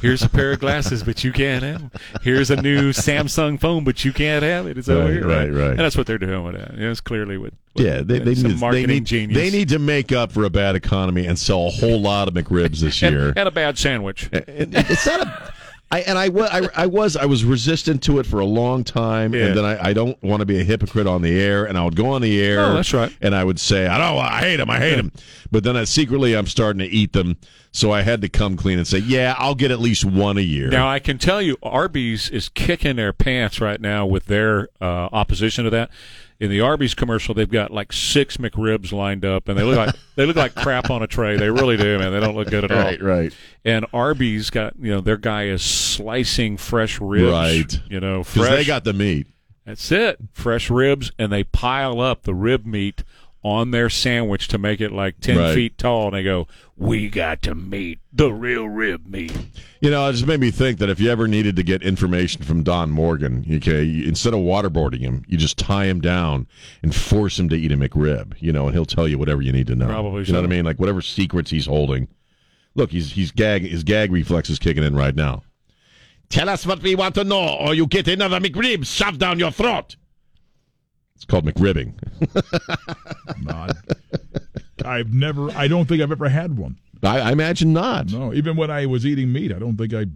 Here's 0.00 0.22
a 0.22 0.30
pair 0.30 0.52
of 0.52 0.60
glasses, 0.60 1.02
but 1.02 1.22
you 1.24 1.30
can't 1.30 1.62
have 1.62 1.78
them. 1.90 1.90
Here's 2.22 2.50
a 2.50 2.56
new 2.56 2.90
Samsung 2.92 3.60
phone, 3.60 3.84
but 3.84 4.02
you 4.02 4.14
can't 4.14 4.42
have 4.42 4.66
it. 4.66 4.78
It's 4.78 4.88
over 4.88 5.12
here. 5.12 5.26
right, 5.26 5.50
right. 5.52 5.70
And 5.72 5.78
that's 5.78 5.94
what 5.96 6.06
they're 6.06 6.16
doing 6.16 6.42
with 6.42 6.54
that. 6.54 6.70
It's 6.78 7.02
clearly 7.02 7.36
what. 7.36 7.52
what- 7.74 7.84
yeah, 7.84 8.00
they, 8.00 8.18
they, 8.18 8.34
some 8.34 8.52
need, 8.52 8.60
marketing 8.60 8.86
they, 8.86 8.94
need, 8.94 9.04
genius. 9.04 9.36
they 9.36 9.50
need 9.50 9.68
to 9.68 9.78
make 9.78 10.10
up 10.10 10.32
for 10.32 10.44
a 10.44 10.50
bad 10.50 10.74
economy 10.74 11.26
and 11.26 11.38
sell 11.38 11.66
a 11.66 11.70
whole 11.70 12.00
lot 12.00 12.28
of 12.28 12.34
McRibs 12.34 12.78
this 12.80 13.02
year. 13.02 13.28
and, 13.28 13.38
and 13.40 13.48
a 13.48 13.50
bad 13.50 13.76
sandwich. 13.76 14.30
And 14.32 14.74
it's 14.74 15.04
not 15.06 15.20
a. 15.20 15.54
I, 15.94 16.00
and 16.00 16.18
I, 16.18 16.28
wa- 16.28 16.48
I, 16.50 16.68
I 16.74 16.86
was 16.86 17.16
I 17.16 17.24
was 17.26 17.44
resistant 17.44 18.02
to 18.04 18.18
it 18.18 18.26
for 18.26 18.40
a 18.40 18.44
long 18.44 18.84
time, 18.84 19.34
Yeah. 19.34 19.46
and 19.46 19.56
then 19.56 19.64
I, 19.64 19.88
I 19.90 19.92
don't 19.92 20.20
want 20.22 20.40
to 20.40 20.46
be 20.46 20.60
a 20.60 20.64
hypocrite 20.64 21.06
on 21.06 21.22
the 21.22 21.40
air, 21.40 21.64
and 21.64 21.78
I 21.78 21.84
would 21.84 21.96
go 21.96 22.06
on 22.10 22.22
the 22.22 22.40
air. 22.42 22.60
Oh, 22.60 22.74
that's 22.74 22.92
right. 22.92 23.14
And 23.20 23.34
I 23.34 23.44
would 23.44 23.60
say, 23.60 23.86
I 23.86 23.98
don't, 23.98 24.18
I 24.18 24.40
hate 24.40 24.56
them, 24.56 24.70
I 24.70 24.78
hate 24.78 24.96
them, 24.96 25.12
but 25.50 25.62
then 25.64 25.76
I, 25.76 25.84
secretly 25.84 26.36
I'm 26.36 26.46
starting 26.46 26.80
to 26.80 26.86
eat 26.86 27.12
them, 27.12 27.36
so 27.72 27.92
I 27.92 28.02
had 28.02 28.20
to 28.22 28.28
come 28.28 28.56
clean 28.56 28.78
and 28.78 28.86
say, 28.86 28.98
yeah, 28.98 29.34
I'll 29.38 29.54
get 29.54 29.70
at 29.70 29.78
least 29.80 30.04
one 30.04 30.36
a 30.38 30.42
year. 30.42 30.68
Now 30.68 30.88
I 30.88 30.98
can 30.98 31.18
tell 31.18 31.40
you, 31.40 31.56
Arby's 31.62 32.28
is 32.30 32.48
kicking 32.48 32.96
their 32.96 33.12
pants 33.12 33.60
right 33.60 33.80
now 33.80 34.04
with 34.06 34.26
their 34.26 34.68
uh, 34.80 35.08
opposition 35.12 35.64
to 35.64 35.70
that. 35.70 35.90
In 36.40 36.50
the 36.50 36.60
Arby's 36.60 36.94
commercial, 36.94 37.32
they've 37.34 37.48
got 37.48 37.70
like 37.70 37.92
six 37.92 38.36
McRibs 38.38 38.90
lined 38.92 39.24
up, 39.24 39.48
and 39.48 39.56
they 39.58 39.62
look 39.62 39.76
like 39.76 39.94
they 40.16 40.26
look 40.26 40.36
like 40.36 40.54
crap 40.54 40.90
on 40.90 41.02
a 41.02 41.06
tray. 41.06 41.36
They 41.36 41.48
really 41.50 41.76
do, 41.76 41.98
man. 41.98 42.12
They 42.12 42.20
don't 42.20 42.34
look 42.34 42.48
good 42.50 42.64
at 42.64 42.72
all. 42.72 42.78
right, 42.78 43.00
right. 43.00 43.32
And 43.64 43.86
Arby's 43.92 44.50
got 44.50 44.74
you 44.78 44.90
know 44.90 45.00
their 45.00 45.16
guy 45.16 45.44
is 45.44 45.62
slicing 45.62 46.56
fresh 46.56 47.00
ribs, 47.00 47.30
Right. 47.32 47.80
You 47.88 48.00
know, 48.00 48.18
Because 48.20 48.34
fresh. 48.34 48.50
they 48.50 48.64
got 48.64 48.84
the 48.84 48.92
meat. 48.92 49.28
That's 49.64 49.90
it. 49.92 50.18
Fresh 50.32 50.70
ribs, 50.70 51.12
and 51.18 51.32
they 51.32 51.44
pile 51.44 52.00
up 52.00 52.24
the 52.24 52.34
rib 52.34 52.66
meat 52.66 53.02
on 53.44 53.70
their 53.70 53.90
sandwich 53.90 54.48
to 54.48 54.58
make 54.58 54.80
it 54.80 54.90
like 54.90 55.20
10 55.20 55.36
Right. 55.36 55.54
feet 55.54 55.76
tall. 55.78 56.06
And 56.08 56.16
they 56.16 56.22
go, 56.22 56.48
We 56.76 57.08
got 57.08 57.42
to 57.42 57.54
meet 57.54 58.00
the 58.12 58.32
real 58.32 58.68
rib 58.68 59.06
meat. 59.06 59.36
You 59.80 59.90
know, 59.90 60.08
it 60.08 60.12
just 60.14 60.26
made 60.26 60.40
me 60.40 60.50
think 60.50 60.78
that 60.78 60.88
if 60.88 60.98
you 60.98 61.10
ever 61.10 61.28
needed 61.28 61.54
to 61.56 61.62
get 61.62 61.82
information 61.82 62.42
from 62.42 62.62
Don 62.64 62.90
Morgan, 62.90 63.44
okay, 63.56 63.82
you- 63.84 64.08
instead 64.08 64.32
of 64.34 64.40
waterboarding 64.40 65.00
him, 65.00 65.22
you 65.28 65.36
just 65.38 65.56
tie 65.58 65.84
him 65.84 66.00
down 66.00 66.46
and 66.82 66.94
force 66.94 67.38
him 67.38 67.48
to 67.50 67.56
eat 67.56 67.70
a 67.70 67.76
McRib, 67.76 68.32
you 68.40 68.50
know, 68.50 68.64
and 68.66 68.74
he'll 68.74 68.84
tell 68.86 69.06
you 69.06 69.18
whatever 69.18 69.42
you 69.42 69.52
need 69.52 69.66
to 69.68 69.76
know. 69.76 69.86
Probably 69.86 70.24
You 70.24 70.32
know 70.32 70.40
what 70.40 70.46
I 70.46 70.48
mean? 70.48 70.64
Like 70.64 70.80
whatever 70.80 71.00
secrets 71.02 71.50
he's 71.50 71.66
holding. 71.66 72.08
Look, 72.74 72.90
he's 72.90 73.12
he's 73.12 73.30
gag 73.30 73.62
his 73.62 73.84
gag 73.84 74.10
reflex 74.10 74.50
is 74.50 74.58
kicking 74.58 74.82
in 74.82 74.96
right 74.96 75.14
now. 75.14 75.42
Tell 76.30 76.48
us 76.48 76.66
what 76.66 76.82
we 76.82 76.96
want 76.96 77.14
to 77.16 77.22
know, 77.22 77.56
or 77.60 77.74
you 77.74 77.86
get 77.86 78.08
another 78.08 78.40
McRib 78.40 78.84
shoved 78.86 79.20
down 79.20 79.38
your 79.38 79.52
throat. 79.52 79.94
It's 81.14 81.24
called 81.24 81.44
McRibbing. 81.46 81.92
Not. 83.42 83.76
I've 84.84 85.12
never. 85.12 85.50
I 85.52 85.68
don't 85.68 85.86
think 85.86 86.02
I've 86.02 86.12
ever 86.12 86.28
had 86.28 86.56
one. 86.56 86.78
I, 87.02 87.20
I 87.20 87.32
imagine 87.32 87.72
not. 87.72 88.12
No, 88.12 88.32
even 88.32 88.56
when 88.56 88.70
I 88.70 88.86
was 88.86 89.06
eating 89.06 89.32
meat, 89.32 89.52
I 89.52 89.58
don't 89.58 89.76
think 89.76 89.94
I. 89.94 90.06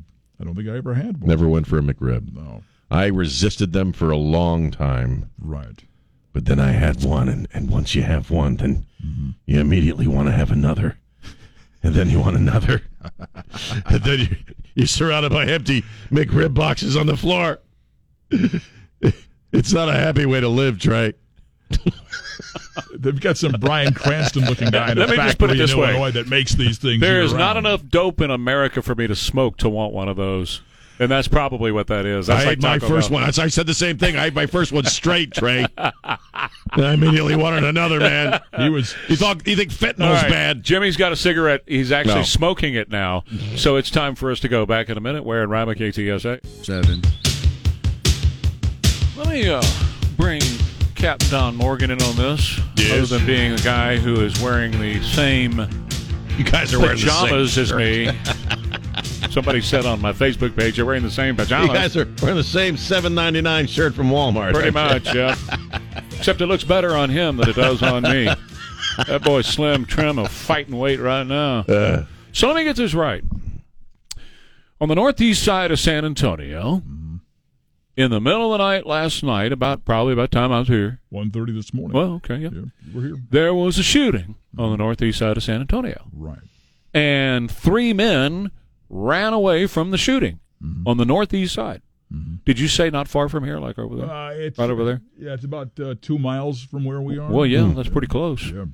I 0.41 0.45
don't 0.45 0.55
think 0.55 0.69
I 0.69 0.77
ever 0.77 0.95
had 0.95 1.21
one. 1.21 1.29
Never 1.29 1.49
went 1.49 1.67
for 1.67 1.79
a 1.79 1.83
McRib. 1.83 2.33
No. 2.33 2.63
I 2.91 3.07
resisted 3.07 3.73
them 3.73 3.93
for 3.93 4.11
a 4.11 4.17
long 4.17 4.71
time. 4.71 5.31
Right. 5.41 5.83
But 6.33 6.45
then 6.45 6.61
I 6.61 6.71
had 6.71 7.03
one, 7.03 7.29
and, 7.29 7.49
and 7.53 7.71
once 7.71 7.95
you 7.95 8.03
have 8.03 8.31
one, 8.31 8.57
then 8.57 8.87
mm-hmm. 9.05 9.31
you 9.47 9.61
immediately 9.61 10.07
want 10.07 10.29
to 10.29 10.33
have 10.33 10.51
another. 10.51 10.99
And 11.83 11.95
then 11.95 12.11
you 12.11 12.21
want 12.21 12.37
another. 12.37 12.83
and 13.87 14.03
then 14.05 14.21
you, 14.21 14.37
you're 14.75 14.87
surrounded 14.87 15.33
by 15.33 15.47
empty 15.47 15.85
McRib 16.11 16.55
boxes 16.55 16.97
on 16.97 17.07
the 17.07 17.17
floor. 17.17 17.61
it's 18.31 19.73
not 19.73 19.89
a 19.89 19.93
happy 19.93 20.27
way 20.27 20.41
to 20.41 20.49
live, 20.49 20.79
Trey. 20.79 21.15
They've 22.95 23.21
got 23.21 23.37
some 23.37 23.53
Bryan 23.53 23.93
Cranston 23.95 24.45
looking 24.45 24.71
guy 24.71 24.93
in 24.93 24.99
a 24.99 25.01
Let 25.01 25.11
me 25.11 25.17
factory 25.17 25.29
just 25.29 25.39
put 25.39 25.51
it 25.51 25.53
in 25.55 25.59
this 25.59 25.75
way. 25.75 25.91
Illinois 25.91 26.11
that 26.13 26.29
makes 26.29 26.55
these 26.55 26.79
things. 26.79 27.01
There 27.01 27.21
is 27.23 27.33
year 27.33 27.39
not 27.39 27.55
round. 27.57 27.67
enough 27.67 27.83
dope 27.89 28.21
in 28.21 28.31
America 28.31 28.81
for 28.83 28.95
me 28.95 29.07
to 29.07 29.17
smoke 29.17 29.57
to 29.59 29.69
want 29.69 29.93
one 29.93 30.09
of 30.09 30.17
those. 30.17 30.63
And 31.01 31.09
that's 31.09 31.29
probably 31.29 31.71
what 31.71 31.87
that 31.89 32.07
is. 32.07 32.27
That's 32.27 32.43
I 32.43 32.47
like 32.49 32.59
ate 32.59 32.63
my 32.63 32.79
Taco 32.79 32.89
first 32.89 33.11
Bell. 33.11 33.21
one. 33.21 33.29
I 33.39 33.47
said 33.49 33.69
the 33.69 33.75
same 33.75 33.99
thing. 33.99 34.17
I 34.17 34.27
ate 34.27 34.35
my 34.35 34.47
first 34.47 34.73
one 34.73 34.85
straight, 34.85 35.31
Trey. 35.33 35.65
and 35.79 35.93
I 36.05 36.93
immediately 36.95 37.37
wanted 37.37 37.63
another, 37.63 38.01
man. 38.01 38.41
He 38.57 38.69
was. 38.69 38.97
You 39.09 39.15
thought 39.15 39.47
you 39.47 39.55
think 39.55 39.71
fentanyl's 39.71 40.01
All 40.01 40.13
right. 40.15 40.29
bad? 40.29 40.65
Jimmy's 40.65 40.97
got 40.97 41.13
a 41.13 41.17
cigarette. 41.17 41.63
He's 41.69 41.93
actually 41.93 42.15
No. 42.17 42.23
smoking 42.25 42.75
it 42.75 42.91
now. 42.91 43.23
So 43.55 43.77
it's 43.77 43.91
time 43.91 44.17
for 44.17 44.33
us 44.33 44.41
to 44.41 44.49
go 44.49 44.67
back 44.67 44.89
in 44.89 44.97
a 44.99 45.01
minute. 45.01 45.25
Where 45.25 45.45
in 45.45 45.51
Rima 45.51 45.77
KTSA? 45.77 46.45
Seven. 46.65 47.03
Let 49.17 49.29
me 49.29 49.49
uh, 49.49 49.63
bring 50.17 50.41
Captain 50.99 51.31
Don 51.31 51.57
Morgan 51.57 51.91
in 51.91 52.03
on 52.03 52.17
this. 52.17 52.61
Yes. 52.77 52.93
Other 52.93 53.19
than 53.19 53.27
being 53.27 53.53
a 53.53 53.59
guy 53.59 53.97
who 53.97 54.21
is 54.21 54.41
wearing 54.41 54.73
the 54.73 55.01
same 55.03 55.61
You 56.37 56.45
guys 56.45 56.75
are 56.75 56.81
wearing 56.81 56.97
the 56.99 57.03
same 57.09 57.29
pajamas 57.29 57.59
as 57.59 57.73
me. 57.73 58.11
Somebody 59.31 59.61
said 59.61 59.87
on 59.87 60.01
my 60.01 60.13
Facebook 60.13 60.57
page 60.57 60.77
"You're 60.77 60.87
wearing 60.87 61.03
the 61.05 61.11
same 61.11 61.37
pajamas." 61.37 61.69
You 61.69 61.73
pajamas. 61.73 61.95
guys 61.95 61.97
are 61.97 62.23
wearing 62.23 62.37
the 62.37 62.45
same 62.45 62.77
seven 62.77 63.15
ninety 63.15 63.41
nine 63.41 63.67
shirt 63.67 63.95
from 63.95 64.11
Walmart. 64.11 64.55
Pretty 64.55 64.71
much, 64.71 65.15
yeah. 65.15 65.37
Except 66.17 66.41
it 66.41 66.47
looks 66.47 66.65
better 66.65 66.97
on 66.97 67.11
him 67.11 67.37
than 67.37 67.49
it 67.49 67.57
does 67.57 67.83
on 67.83 68.03
me. 68.03 68.29
That 69.07 69.23
boy's 69.23 69.47
slim, 69.47 69.85
trim, 69.85 70.19
of 70.19 70.31
fighting 70.33 70.77
weight 70.77 70.99
right 70.99 71.25
now. 71.27 71.61
Uh, 71.61 72.05
So 72.33 72.49
let 72.49 72.57
me 72.57 72.65
get 72.65 72.75
this 72.75 72.95
right. 72.95 73.23
On 74.81 74.89
the 74.89 74.95
northeast 74.97 75.45
side 75.45 75.71
of 75.71 75.79
San 75.79 76.05
Antonio, 76.05 76.83
in 77.99 78.11
the 78.13 78.21
middle 78.21 78.53
of 78.55 78.59
the 78.59 78.65
night 78.65 78.87
last 78.87 79.23
night, 79.25 79.51
about 79.53 79.85
probably 79.85 80.13
about 80.13 80.31
the 80.31 80.37
time 80.37 80.53
I 80.53 80.61
was 80.61 80.69
here. 80.69 81.01
1.30 81.13 81.55
this 81.55 81.75
morning. 81.75 81.97
Well, 81.97 82.13
okay, 82.15 82.37
yeah. 82.37 82.51
Yeah, 82.53 82.63
we're 82.95 83.03
here. 83.03 83.17
There 83.31 83.53
was 83.53 83.79
a 83.79 83.83
shooting 83.83 84.37
on 84.57 84.71
the 84.71 84.77
northeast 84.77 85.19
side 85.19 85.37
of 85.37 85.43
San 85.43 85.61
Antonio. 85.61 86.07
Right. 86.13 86.39
And 86.95 87.51
three 87.51 87.93
men 87.93 88.51
ran 88.89 89.33
away 89.33 89.67
from 89.67 89.91
the 89.91 89.99
shooting 89.99 90.41
on 90.87 90.97
the 90.97 91.05
northeast 91.05 91.55
side. 91.55 91.83
Did 92.47 92.59
you 92.59 92.69
say 92.69 92.89
not 92.89 93.07
far 93.09 93.29
from 93.29 93.45
here, 93.45 93.59
like 93.59 93.79
over 93.79 93.95
there? 93.97 94.11
Uh, 94.11 94.31
it's, 94.31 94.59
Right 94.59 94.71
over 94.71 94.85
there? 94.85 95.03
Yeah, 95.19 95.35
it's 95.35 95.45
about 95.45 95.79
uh, 95.79 95.95
two 96.01 96.19
miles 96.19 96.63
from 96.63 96.85
where 96.85 97.03
we 97.03 97.19
are. 97.19 97.31
Well, 97.31 97.45
yeah, 97.45 97.71
that's 97.77 97.91
pretty 97.91 98.07
close. 98.07 98.51
Yeah. 98.51 98.65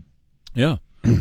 Yeah. 0.54 0.76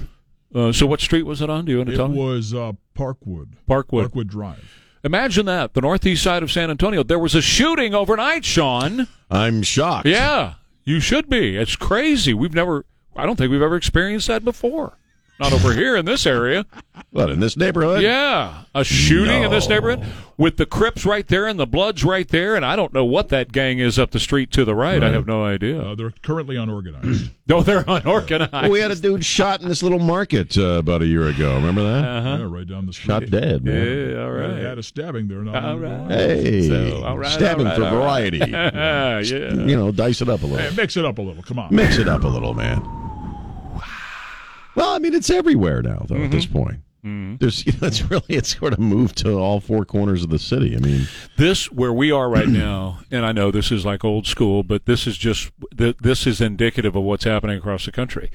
Uh, 0.55 0.71
so 0.71 0.85
what 0.85 1.01
street 1.01 1.23
was 1.23 1.41
it 1.41 1.49
on? 1.49 1.65
Do 1.65 1.71
you 1.71 1.79
want 1.79 1.87
to 1.89 1.95
It 1.95 1.97
tell 1.97 2.09
me? 2.09 2.19
was 2.19 2.53
uh, 2.53 2.73
Parkwood. 2.95 3.53
Parkwood. 3.67 4.09
Parkwood 4.09 4.27
Drive. 4.27 4.82
Imagine 5.03 5.45
that. 5.47 5.73
The 5.73 5.81
northeast 5.81 6.23
side 6.23 6.43
of 6.43 6.51
San 6.51 6.69
Antonio. 6.71 7.03
There 7.03 7.19
was 7.19 7.35
a 7.35 7.41
shooting 7.41 7.93
overnight, 7.93 8.45
Sean. 8.45 9.07
I'm 9.29 9.61
shocked. 9.61 10.07
Yeah, 10.07 10.53
you 10.85 10.99
should 10.99 11.29
be. 11.29 11.57
It's 11.57 11.75
crazy. 11.75 12.33
We've 12.33 12.53
never, 12.53 12.85
I 13.15 13.25
don't 13.25 13.35
think 13.35 13.51
we've 13.51 13.61
ever 13.61 13.75
experienced 13.75 14.27
that 14.27 14.45
before. 14.45 14.97
Not 15.43 15.51
over 15.51 15.73
here 15.73 15.97
in 15.97 16.05
this 16.05 16.25
area. 16.25 16.65
What 17.11 17.29
in 17.29 17.41
this 17.41 17.57
neighborhood? 17.57 18.01
Yeah, 18.01 18.63
a 18.73 18.83
shooting 18.85 19.43
in 19.43 19.51
this 19.51 19.67
neighborhood 19.67 20.05
with 20.37 20.55
the 20.55 20.65
Crips 20.65 21.05
right 21.05 21.27
there 21.27 21.47
and 21.47 21.59
the 21.59 21.67
Bloods 21.67 22.03
right 22.05 22.27
there, 22.29 22.55
and 22.55 22.65
I 22.65 22.77
don't 22.77 22.93
know 22.93 23.03
what 23.03 23.27
that 23.29 23.51
gang 23.51 23.79
is 23.79 23.99
up 23.99 24.11
the 24.11 24.21
street 24.21 24.51
to 24.51 24.63
the 24.63 24.73
right. 24.73 25.03
I 25.03 25.09
have 25.11 25.27
no 25.27 25.43
idea. 25.43 25.81
Uh, 25.81 25.95
they're 25.95 26.13
currently 26.21 26.55
unorganized. 26.55 27.31
no, 27.47 27.61
they're 27.61 27.83
unorganized. 27.85 28.53
Well, 28.53 28.71
we 28.71 28.79
had 28.79 28.91
a 28.91 28.95
dude 28.95 29.25
shot 29.25 29.61
in 29.61 29.67
this 29.67 29.83
little 29.83 29.99
market 29.99 30.57
uh, 30.57 30.77
about 30.79 31.01
a 31.01 31.05
year 31.05 31.27
ago. 31.27 31.55
Remember 31.55 31.83
that? 31.83 32.07
Uh-huh. 32.07 32.37
yeah, 32.39 32.47
right 32.49 32.67
down 32.67 32.85
the 32.85 32.93
street. 32.93 33.07
Shot 33.07 33.29
dead, 33.29 33.65
man. 33.65 34.09
Yeah, 34.11 34.23
all 34.23 34.31
They 34.33 34.61
had 34.63 34.77
a 34.77 34.83
stabbing 34.83 35.27
there. 35.27 35.39
Not 35.43 35.55
All 35.61 35.75
long 35.75 35.83
ago. 35.83 36.03
right. 36.05 36.11
Hey, 36.11 36.69
So, 36.69 37.03
all 37.03 37.17
right, 37.17 37.31
stabbing 37.31 37.67
all 37.67 37.77
right, 37.77 37.79
for 37.79 37.85
all 37.85 37.97
right. 37.97 38.31
variety. 38.31 38.37
yeah. 38.51 39.19
You 39.19 39.75
know, 39.75 39.91
dice 39.91 40.21
it 40.21 40.29
up 40.29 40.41
a 40.43 40.45
little. 40.45 40.69
Hey, 40.69 40.73
mix 40.75 40.95
it 40.95 41.03
up 41.03 41.17
a 41.17 41.21
little. 41.21 41.43
Come 41.43 41.59
on. 41.59 41.75
Mix 41.75 41.97
it 41.97 42.07
up 42.07 42.23
a 42.23 42.27
little, 42.27 42.53
man. 42.53 43.02
Well, 44.75 44.89
I 44.95 44.99
mean, 44.99 45.13
it's 45.13 45.29
everywhere 45.29 45.81
now, 45.81 46.05
though. 46.07 46.15
At 46.17 46.31
this 46.31 46.45
Mm-hmm. 46.45 46.57
point, 46.57 47.39
there's 47.39 47.65
you 47.65 47.73
know, 47.73 47.87
it's 47.87 48.01
really 48.09 48.23
it's 48.29 48.57
sort 48.57 48.73
of 48.73 48.79
moved 48.79 49.17
to 49.19 49.33
all 49.37 49.59
four 49.59 49.83
corners 49.85 50.23
of 50.23 50.29
the 50.29 50.39
city. 50.39 50.75
I 50.75 50.79
mean, 50.79 51.07
this 51.37 51.71
where 51.71 51.91
we 51.93 52.11
are 52.11 52.29
right 52.29 52.47
now, 52.47 52.99
and 53.11 53.25
I 53.25 53.31
know 53.33 53.51
this 53.51 53.71
is 53.71 53.85
like 53.85 54.03
old 54.05 54.25
school, 54.25 54.63
but 54.63 54.85
this 54.85 55.05
is 55.05 55.17
just 55.17 55.51
this 55.75 56.25
is 56.25 56.39
indicative 56.41 56.95
of 56.95 57.03
what's 57.03 57.25
happening 57.25 57.57
across 57.57 57.85
the 57.85 57.91
country. 57.91 58.31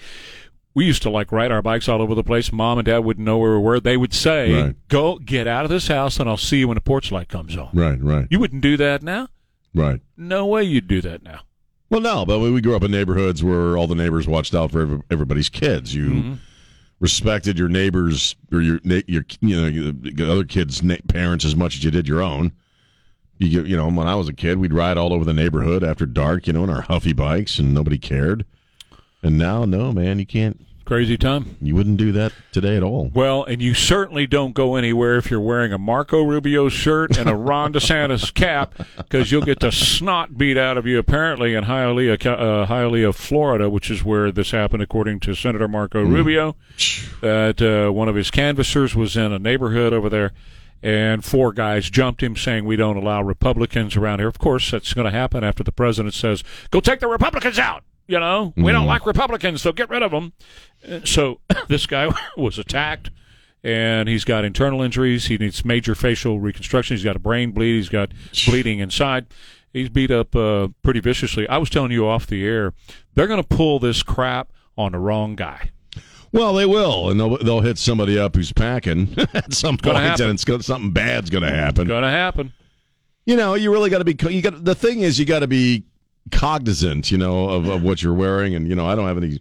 We 0.74 0.84
used 0.84 1.02
to 1.02 1.10
like 1.10 1.32
ride 1.32 1.50
our 1.50 1.62
bikes 1.62 1.88
all 1.88 2.00
over 2.02 2.14
the 2.14 2.22
place. 2.22 2.52
Mom 2.52 2.78
and 2.78 2.86
Dad 2.86 2.98
wouldn't 2.98 3.24
know 3.24 3.38
where 3.38 3.52
we 3.58 3.64
were. 3.64 3.80
They 3.80 3.96
would 3.96 4.12
say, 4.14 4.52
Right. 4.52 4.76
"Go 4.88 5.18
get 5.18 5.48
out 5.48 5.64
of 5.64 5.70
this 5.70 5.88
house, 5.88 6.20
and 6.20 6.28
I'll 6.28 6.36
see 6.36 6.58
you 6.58 6.68
when 6.68 6.76
the 6.76 6.80
porch 6.82 7.10
light 7.10 7.28
comes 7.28 7.56
on." 7.56 7.70
right, 7.72 8.00
right, 8.00 8.26
You 8.30 8.38
wouldn't 8.38 8.62
do 8.62 8.76
that 8.76 9.02
now. 9.02 9.28
right. 9.74 10.00
No 10.16 10.46
way 10.46 10.62
you'd 10.64 10.86
do 10.86 11.00
that 11.00 11.22
now. 11.24 11.40
Well, 11.90 12.00
no, 12.00 12.26
but 12.26 12.38
we 12.40 12.60
grew 12.60 12.76
up 12.76 12.82
in 12.84 12.90
neighborhoods 12.90 13.42
where 13.42 13.76
all 13.78 13.86
the 13.86 13.94
neighbors 13.94 14.28
watched 14.28 14.54
out 14.54 14.70
for 14.72 15.00
everybody's 15.10 15.48
kids. 15.48 15.94
You 15.94 16.10
Mm-hmm. 16.10 16.34
respected 17.00 17.58
your 17.58 17.68
neighbors 17.68 18.34
or 18.52 18.60
your 18.60 18.80
your 18.84 19.24
you 19.40 19.56
know 19.56 19.92
the 19.92 20.30
other 20.30 20.44
kids' 20.44 20.82
parents 21.08 21.44
as 21.44 21.54
much 21.56 21.76
as 21.76 21.84
you 21.84 21.90
did 21.90 22.06
your 22.08 22.20
own. 22.22 22.52
You 23.38 23.62
you 23.64 23.76
know, 23.76 23.88
when 23.88 24.06
I 24.08 24.16
was 24.16 24.28
a 24.28 24.32
kid, 24.34 24.58
we'd 24.58 24.72
ride 24.74 24.98
all 24.98 25.12
over 25.14 25.24
the 25.24 25.32
neighborhood 25.32 25.82
after 25.84 26.04
dark, 26.06 26.46
you 26.46 26.52
know, 26.52 26.64
in 26.64 26.70
our 26.70 26.82
huffy 26.82 27.12
bikes, 27.12 27.58
and 27.58 27.72
nobody 27.72 27.96
cared. 27.98 28.44
And 29.22 29.38
now, 29.38 29.64
no, 29.64 29.92
man, 29.92 30.18
you 30.18 30.26
can't. 30.26 30.60
Crazy 30.88 31.18
time. 31.18 31.58
You 31.60 31.74
wouldn't 31.74 31.98
do 31.98 32.12
that 32.12 32.32
today 32.50 32.74
at 32.74 32.82
all. 32.82 33.10
Well, 33.12 33.44
and 33.44 33.60
you 33.60 33.74
certainly 33.74 34.26
don't 34.26 34.54
go 34.54 34.74
anywhere 34.74 35.18
if 35.18 35.30
you're 35.30 35.38
wearing 35.38 35.70
a 35.70 35.76
Marco 35.76 36.22
Rubio 36.22 36.70
shirt 36.70 37.18
and 37.18 37.28
a 37.28 37.34
Ron 37.34 37.74
DeSantis 37.74 38.32
cap, 38.32 38.72
because 38.96 39.30
you'll 39.30 39.42
get 39.42 39.60
the 39.60 39.70
snot 39.70 40.38
beat 40.38 40.56
out 40.56 40.78
of 40.78 40.86
you. 40.86 40.98
Apparently, 40.98 41.52
in 41.52 41.64
Hialeah, 41.64 42.14
uh, 42.24 42.66
Hialeah, 42.68 43.14
Florida, 43.14 43.68
which 43.68 43.90
is 43.90 44.02
where 44.02 44.32
this 44.32 44.52
happened, 44.52 44.82
according 44.82 45.20
to 45.20 45.34
Senator 45.34 45.68
Marco 45.68 46.02
Rubio, 46.02 46.56
that 47.20 47.60
uh, 47.60 47.92
one 47.92 48.08
of 48.08 48.14
his 48.14 48.30
canvassers 48.30 48.94
was 48.94 49.14
in 49.14 49.30
a 49.30 49.38
neighborhood 49.38 49.92
over 49.92 50.08
there, 50.08 50.32
and 50.82 51.22
four 51.22 51.52
guys 51.52 51.90
jumped 51.90 52.22
him, 52.22 52.34
saying, 52.34 52.64
"We 52.64 52.76
don't 52.76 52.96
allow 52.96 53.20
Republicans 53.20 53.94
around 53.94 54.20
here." 54.20 54.28
Of 54.28 54.38
course, 54.38 54.70
that's 54.70 54.94
going 54.94 55.04
to 55.04 55.10
happen 55.10 55.44
after 55.44 55.62
the 55.62 55.70
president 55.70 56.14
says, 56.14 56.42
"Go 56.70 56.80
take 56.80 57.00
the 57.00 57.08
Republicans 57.08 57.58
out." 57.58 57.84
You 58.08 58.18
know, 58.18 58.54
we 58.56 58.72
don't 58.72 58.86
like 58.86 59.04
Republicans, 59.04 59.60
so 59.60 59.70
get 59.70 59.90
rid 59.90 60.02
of 60.02 60.10
them. 60.10 60.32
So 61.04 61.40
this 61.68 61.86
guy 61.86 62.08
was 62.38 62.58
attacked, 62.58 63.10
and 63.62 64.08
he's 64.08 64.24
got 64.24 64.44
internal 64.46 64.80
injuries. 64.82 65.26
He 65.26 65.36
needs 65.36 65.62
major 65.62 65.94
facial 65.94 66.40
reconstruction. 66.40 66.96
He's 66.96 67.04
got 67.04 67.16
a 67.16 67.20
brain 67.20 67.52
bleed. 67.52 67.76
He's 67.76 67.90
got 67.90 68.12
bleeding 68.46 68.78
inside. 68.78 69.26
He's 69.74 69.90
beat 69.90 70.10
up 70.10 70.34
uh, 70.34 70.68
pretty 70.82 71.00
viciously. 71.00 71.46
I 71.48 71.58
was 71.58 71.68
telling 71.68 71.92
you 71.92 72.06
off 72.08 72.26
the 72.26 72.42
air, 72.44 72.72
they're 73.14 73.26
going 73.26 73.42
to 73.42 73.46
pull 73.46 73.78
this 73.78 74.02
crap 74.02 74.52
on 74.78 74.92
the 74.92 74.98
wrong 74.98 75.36
guy. 75.36 75.70
Well, 76.32 76.54
they 76.54 76.66
will, 76.66 77.10
and 77.10 77.20
they'll 77.20 77.36
they'll 77.38 77.60
hit 77.60 77.76
somebody 77.78 78.18
up 78.18 78.36
who's 78.36 78.52
packing 78.52 79.14
at 79.34 79.52
some 79.52 79.76
happen. 79.82 80.26
and 80.26 80.34
it's 80.34 80.44
gonna, 80.44 80.62
something 80.62 80.92
bad's 80.92 81.28
going 81.30 81.44
to 81.44 81.50
happen. 81.50 81.86
Going 81.86 82.02
to 82.02 82.10
happen. 82.10 82.52
you 83.26 83.36
know, 83.36 83.52
you 83.54 83.70
really 83.70 83.90
got 83.90 83.98
to 83.98 84.04
be. 84.04 84.16
You 84.32 84.40
got 84.40 84.64
the 84.64 84.74
thing 84.74 85.00
is, 85.00 85.18
you 85.18 85.26
got 85.26 85.40
to 85.40 85.46
be 85.46 85.84
cognizant, 86.30 87.10
you 87.10 87.18
know, 87.18 87.48
of, 87.48 87.68
of 87.68 87.82
what 87.82 88.02
you're 88.02 88.14
wearing. 88.14 88.54
And 88.54 88.68
you 88.68 88.74
know, 88.74 88.86
I 88.86 88.94
don't 88.94 89.06
have 89.06 89.18
any 89.18 89.40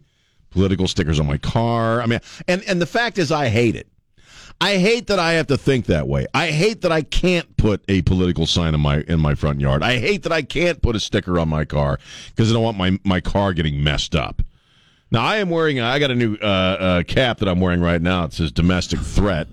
political 0.49 0.88
stickers 0.88 1.19
on 1.19 1.25
my 1.25 1.38
car. 1.38 2.01
I 2.01 2.05
mean, 2.05 2.19
and 2.47 2.63
and 2.67 2.81
the 2.81 2.85
fact 2.85 3.17
is, 3.17 3.31
I 3.31 3.49
hate 3.49 3.75
it. 3.75 3.88
I 4.59 4.77
hate 4.77 5.07
that 5.07 5.19
I 5.19 5.33
have 5.33 5.47
to 5.47 5.57
think 5.57 5.85
that 5.85 6.07
way. 6.07 6.25
I 6.33 6.47
hate 6.47 6.81
that 6.81 6.91
I 6.91 7.03
can't 7.03 7.57
put 7.57 7.83
a 7.88 8.01
political 8.01 8.47
sign 8.47 8.73
in 8.73 8.79
my 8.79 9.01
in 9.01 9.19
my 9.19 9.35
front 9.35 9.61
yard. 9.61 9.83
I 9.83 9.99
hate 9.99 10.23
that 10.23 10.31
I 10.31 10.41
can't 10.41 10.81
put 10.81 10.95
a 10.95 10.99
sticker 10.99 11.39
on 11.39 11.49
my 11.49 11.63
car 11.63 11.99
because 12.29 12.49
I 12.49 12.53
don't 12.53 12.63
want 12.63 12.77
my 12.77 12.99
my 13.03 13.21
car 13.21 13.53
getting 13.53 13.83
messed 13.83 14.15
up. 14.15 14.41
Now 15.11 15.23
I 15.23 15.38
am 15.38 15.49
wearing. 15.49 15.79
I 15.79 15.99
got 15.99 16.11
a 16.11 16.15
new 16.15 16.35
uh, 16.41 16.45
uh, 16.45 17.03
cap 17.03 17.38
that 17.38 17.47
I'm 17.47 17.59
wearing 17.59 17.81
right 17.81 18.01
now. 18.01 18.25
It 18.25 18.33
says 18.33 18.51
domestic 18.51 18.99
threat, 18.99 19.47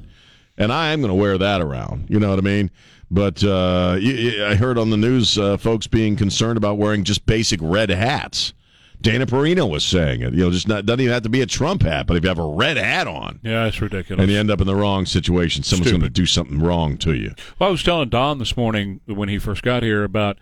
and 0.57 0.72
I 0.72 0.93
am 0.93 1.01
going 1.01 1.11
to 1.11 1.14
wear 1.14 1.37
that 1.37 1.61
around. 1.61 2.07
You 2.09 2.18
know 2.18 2.30
what 2.30 2.39
I 2.39 2.43
mean? 2.43 2.70
But 3.15 3.45
uh, 3.45 3.97
I 4.01 4.57
heard 4.57 4.77
on 4.77 4.91
the 4.91 4.97
news 4.97 5.39
uh, 5.39 5.57
folks 5.57 5.87
being 5.87 6.17
concerned 6.17 6.57
about 6.57 6.79
wearing 6.79 7.05
just 7.05 7.25
basic 7.27 7.61
red 7.62 7.89
hats. 7.91 8.53
Dana 9.01 9.25
Perino 9.27 9.71
was 9.71 9.85
saying 9.85 10.23
it. 10.23 10.33
You 10.33 10.45
know, 10.45 10.51
just 10.51 10.67
not 10.67 10.85
doesn't 10.85 11.01
even 11.01 11.12
have 11.12 11.23
to 11.23 11.29
be 11.29 11.41
a 11.43 11.47
Trump 11.47 11.83
hat, 11.83 12.07
but 12.07 12.17
if 12.17 12.25
you 12.25 12.29
have 12.29 12.39
a 12.39 12.47
red 12.47 12.77
hat 12.77 13.07
on 13.07 13.39
Yeah, 13.43 13.67
it's 13.67 13.81
ridiculous. 13.81 14.21
and 14.23 14.33
you 14.33 14.39
end 14.39 14.51
up 14.51 14.61
in 14.61 14.67
the 14.67 14.75
wrong 14.75 15.07
situation, 15.07 15.62
someone's 15.62 15.91
going 15.93 16.03
to 16.03 16.11
do 16.11 16.27
something 16.27 16.59
wrong 16.59 16.97
to 16.99 17.15
you. 17.15 17.35
Well, 17.59 17.69
I 17.69 17.71
was 17.71 17.83
telling 17.83 18.09
Don 18.09 18.39
this 18.39 18.57
morning 18.57 19.01
when 19.07 19.29
he 19.29 19.39
first 19.39 19.62
got 19.62 19.83
here 19.83 20.03
about 20.05 20.39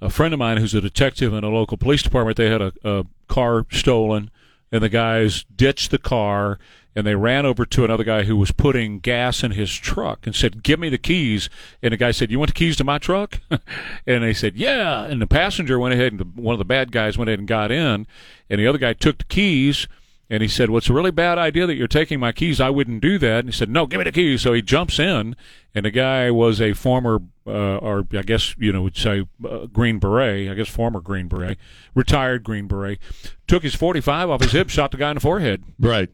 a 0.00 0.08
friend 0.08 0.32
of 0.32 0.38
mine 0.38 0.56
who's 0.58 0.74
a 0.74 0.80
detective 0.80 1.34
in 1.34 1.42
a 1.44 1.48
local 1.50 1.76
police 1.76 2.02
department. 2.02 2.36
They 2.36 2.48
had 2.48 2.62
a, 2.62 2.72
a 2.84 3.04
car 3.28 3.66
stolen, 3.72 4.30
and 4.72 4.82
the 4.82 4.88
guys 4.88 5.44
ditched 5.54 5.90
the 5.90 5.98
car 5.98 6.58
and 6.96 7.06
they 7.06 7.14
ran 7.14 7.44
over 7.44 7.66
to 7.66 7.84
another 7.84 8.02
guy 8.02 8.22
who 8.22 8.36
was 8.36 8.50
putting 8.52 9.00
gas 9.00 9.44
in 9.44 9.50
his 9.50 9.72
truck 9.72 10.26
and 10.26 10.34
said, 10.34 10.62
"Give 10.62 10.80
me 10.80 10.88
the 10.88 10.96
keys." 10.96 11.50
And 11.82 11.92
the 11.92 11.98
guy 11.98 12.10
said, 12.10 12.30
"You 12.30 12.38
want 12.38 12.52
the 12.52 12.58
keys 12.58 12.74
to 12.76 12.84
my 12.84 12.96
truck?" 12.96 13.38
and 14.06 14.24
they 14.24 14.32
said, 14.32 14.56
"Yeah." 14.56 15.04
And 15.04 15.20
the 15.20 15.26
passenger 15.26 15.78
went 15.78 15.92
ahead 15.92 16.12
and 16.12 16.20
the, 16.20 16.40
one 16.40 16.54
of 16.54 16.58
the 16.58 16.64
bad 16.64 16.90
guys 16.90 17.18
went 17.18 17.28
ahead 17.28 17.38
and 17.38 17.46
got 17.46 17.70
in, 17.70 18.06
and 18.48 18.58
the 18.58 18.66
other 18.66 18.78
guy 18.78 18.94
took 18.94 19.18
the 19.18 19.24
keys. 19.24 19.86
And 20.28 20.42
he 20.42 20.48
said, 20.48 20.70
"Well, 20.70 20.78
it's 20.78 20.88
a 20.88 20.94
really 20.94 21.12
bad 21.12 21.38
idea 21.38 21.66
that 21.66 21.76
you're 21.76 21.86
taking 21.86 22.18
my 22.18 22.32
keys. 22.32 22.60
I 22.60 22.70
wouldn't 22.70 23.02
do 23.02 23.18
that." 23.18 23.40
And 23.40 23.48
he 23.48 23.52
said, 23.52 23.68
"No, 23.68 23.86
give 23.86 23.98
me 23.98 24.04
the 24.04 24.10
keys." 24.10 24.40
So 24.40 24.54
he 24.54 24.62
jumps 24.62 24.98
in, 24.98 25.36
and 25.74 25.84
the 25.84 25.90
guy 25.90 26.30
was 26.30 26.60
a 26.60 26.72
former, 26.72 27.20
uh, 27.46 27.76
or 27.76 28.06
I 28.12 28.22
guess 28.22 28.56
you 28.58 28.72
know, 28.72 28.82
would 28.82 28.96
say 28.96 29.26
uh, 29.48 29.66
Green 29.66 29.98
Beret. 29.98 30.50
I 30.50 30.54
guess 30.54 30.68
former 30.68 31.00
Green 31.00 31.28
Beret, 31.28 31.58
retired 31.94 32.42
Green 32.42 32.66
Beret. 32.66 32.98
Took 33.46 33.62
his 33.62 33.76
45 33.76 34.30
off 34.30 34.42
his 34.42 34.52
hip, 34.52 34.68
shot 34.70 34.90
the 34.90 34.96
guy 34.96 35.10
in 35.10 35.14
the 35.16 35.20
forehead. 35.20 35.62
Right. 35.78 36.10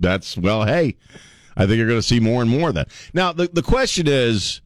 That's 0.00 0.36
well. 0.36 0.64
Hey, 0.64 0.96
I 1.56 1.66
think 1.66 1.76
you're 1.76 1.86
going 1.86 1.98
to 1.98 2.06
see 2.06 2.20
more 2.20 2.42
and 2.42 2.50
more 2.50 2.70
of 2.70 2.74
that. 2.74 2.88
Now, 3.14 3.32
the 3.32 3.48
the 3.52 3.62
question 3.62 4.06
is, 4.08 4.60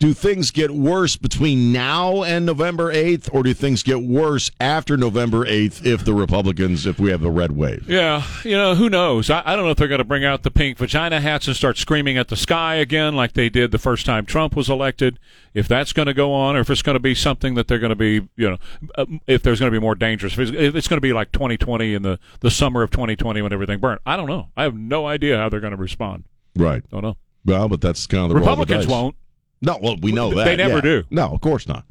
do 0.00 0.14
things 0.14 0.52
get 0.52 0.70
worse 0.70 1.16
between 1.16 1.72
now 1.72 2.22
and 2.22 2.46
November 2.46 2.92
eighth, 2.92 3.28
or 3.32 3.42
do 3.42 3.52
things 3.52 3.82
get 3.82 4.00
worse 4.00 4.48
after 4.60 4.96
November 4.96 5.44
eighth 5.44 5.84
if 5.84 6.04
the 6.04 6.14
Republicans, 6.14 6.86
if 6.86 7.00
we 7.00 7.10
have 7.10 7.20
the 7.20 7.30
red 7.30 7.52
wave? 7.52 7.88
Yeah, 7.88 8.22
you 8.44 8.56
know, 8.56 8.76
who 8.76 8.88
knows? 8.88 9.28
I, 9.28 9.42
I 9.44 9.56
don't 9.56 9.64
know 9.64 9.72
if 9.72 9.76
they're 9.76 9.88
going 9.88 9.98
to 9.98 10.04
bring 10.04 10.24
out 10.24 10.44
the 10.44 10.52
pink 10.52 10.78
vagina 10.78 11.20
hats 11.20 11.48
and 11.48 11.56
start 11.56 11.78
screaming 11.78 12.16
at 12.16 12.28
the 12.28 12.36
sky 12.36 12.76
again 12.76 13.16
like 13.16 13.32
they 13.32 13.48
did 13.48 13.72
the 13.72 13.78
first 13.78 14.06
time 14.06 14.24
Trump 14.24 14.54
was 14.54 14.70
elected. 14.70 15.18
If 15.52 15.66
that's 15.66 15.92
going 15.92 16.06
to 16.06 16.14
go 16.14 16.32
on, 16.32 16.54
or 16.54 16.60
if 16.60 16.70
it's 16.70 16.82
going 16.82 16.94
to 16.94 17.00
be 17.00 17.16
something 17.16 17.56
that 17.56 17.66
they're 17.66 17.80
going 17.80 17.90
to 17.90 17.96
be, 17.96 18.28
you 18.36 18.50
know, 18.50 18.58
uh, 18.94 19.06
if 19.26 19.42
there's 19.42 19.58
going 19.58 19.72
to 19.72 19.76
be 19.76 19.82
more 19.82 19.96
dangerous, 19.96 20.38
if 20.38 20.52
it's, 20.52 20.86
going 20.86 20.98
to 20.98 21.00
be 21.00 21.12
like 21.12 21.32
2020 21.32 21.94
in 21.94 22.02
the, 22.02 22.20
the 22.40 22.50
summer 22.50 22.82
of 22.82 22.90
2020 22.92 23.42
when 23.42 23.52
everything 23.52 23.80
burned. 23.80 23.98
I 24.06 24.16
don't 24.16 24.28
know. 24.28 24.50
I 24.56 24.62
have 24.62 24.76
no 24.76 25.06
idea 25.06 25.38
how 25.38 25.48
they're 25.48 25.58
going 25.58 25.72
to 25.72 25.76
respond. 25.76 26.24
Right. 26.54 26.88
Don't 26.90 27.02
know. 27.02 27.16
Well, 27.44 27.68
but 27.68 27.80
that's 27.80 28.06
kind 28.06 28.24
of 28.24 28.28
the 28.28 28.34
roll 28.36 28.48
of 28.48 28.56
the 28.58 28.62
Republicans 28.62 28.86
won't. 28.86 29.16
No, 29.60 29.78
well, 29.82 29.96
we 30.00 30.12
know 30.12 30.32
that 30.34 30.44
They 30.44 30.56
never 30.56 30.76
yeah. 30.76 30.80
do. 30.80 31.04
No, 31.10 31.28
of 31.32 31.40
course 31.40 31.66
not. 31.66 31.84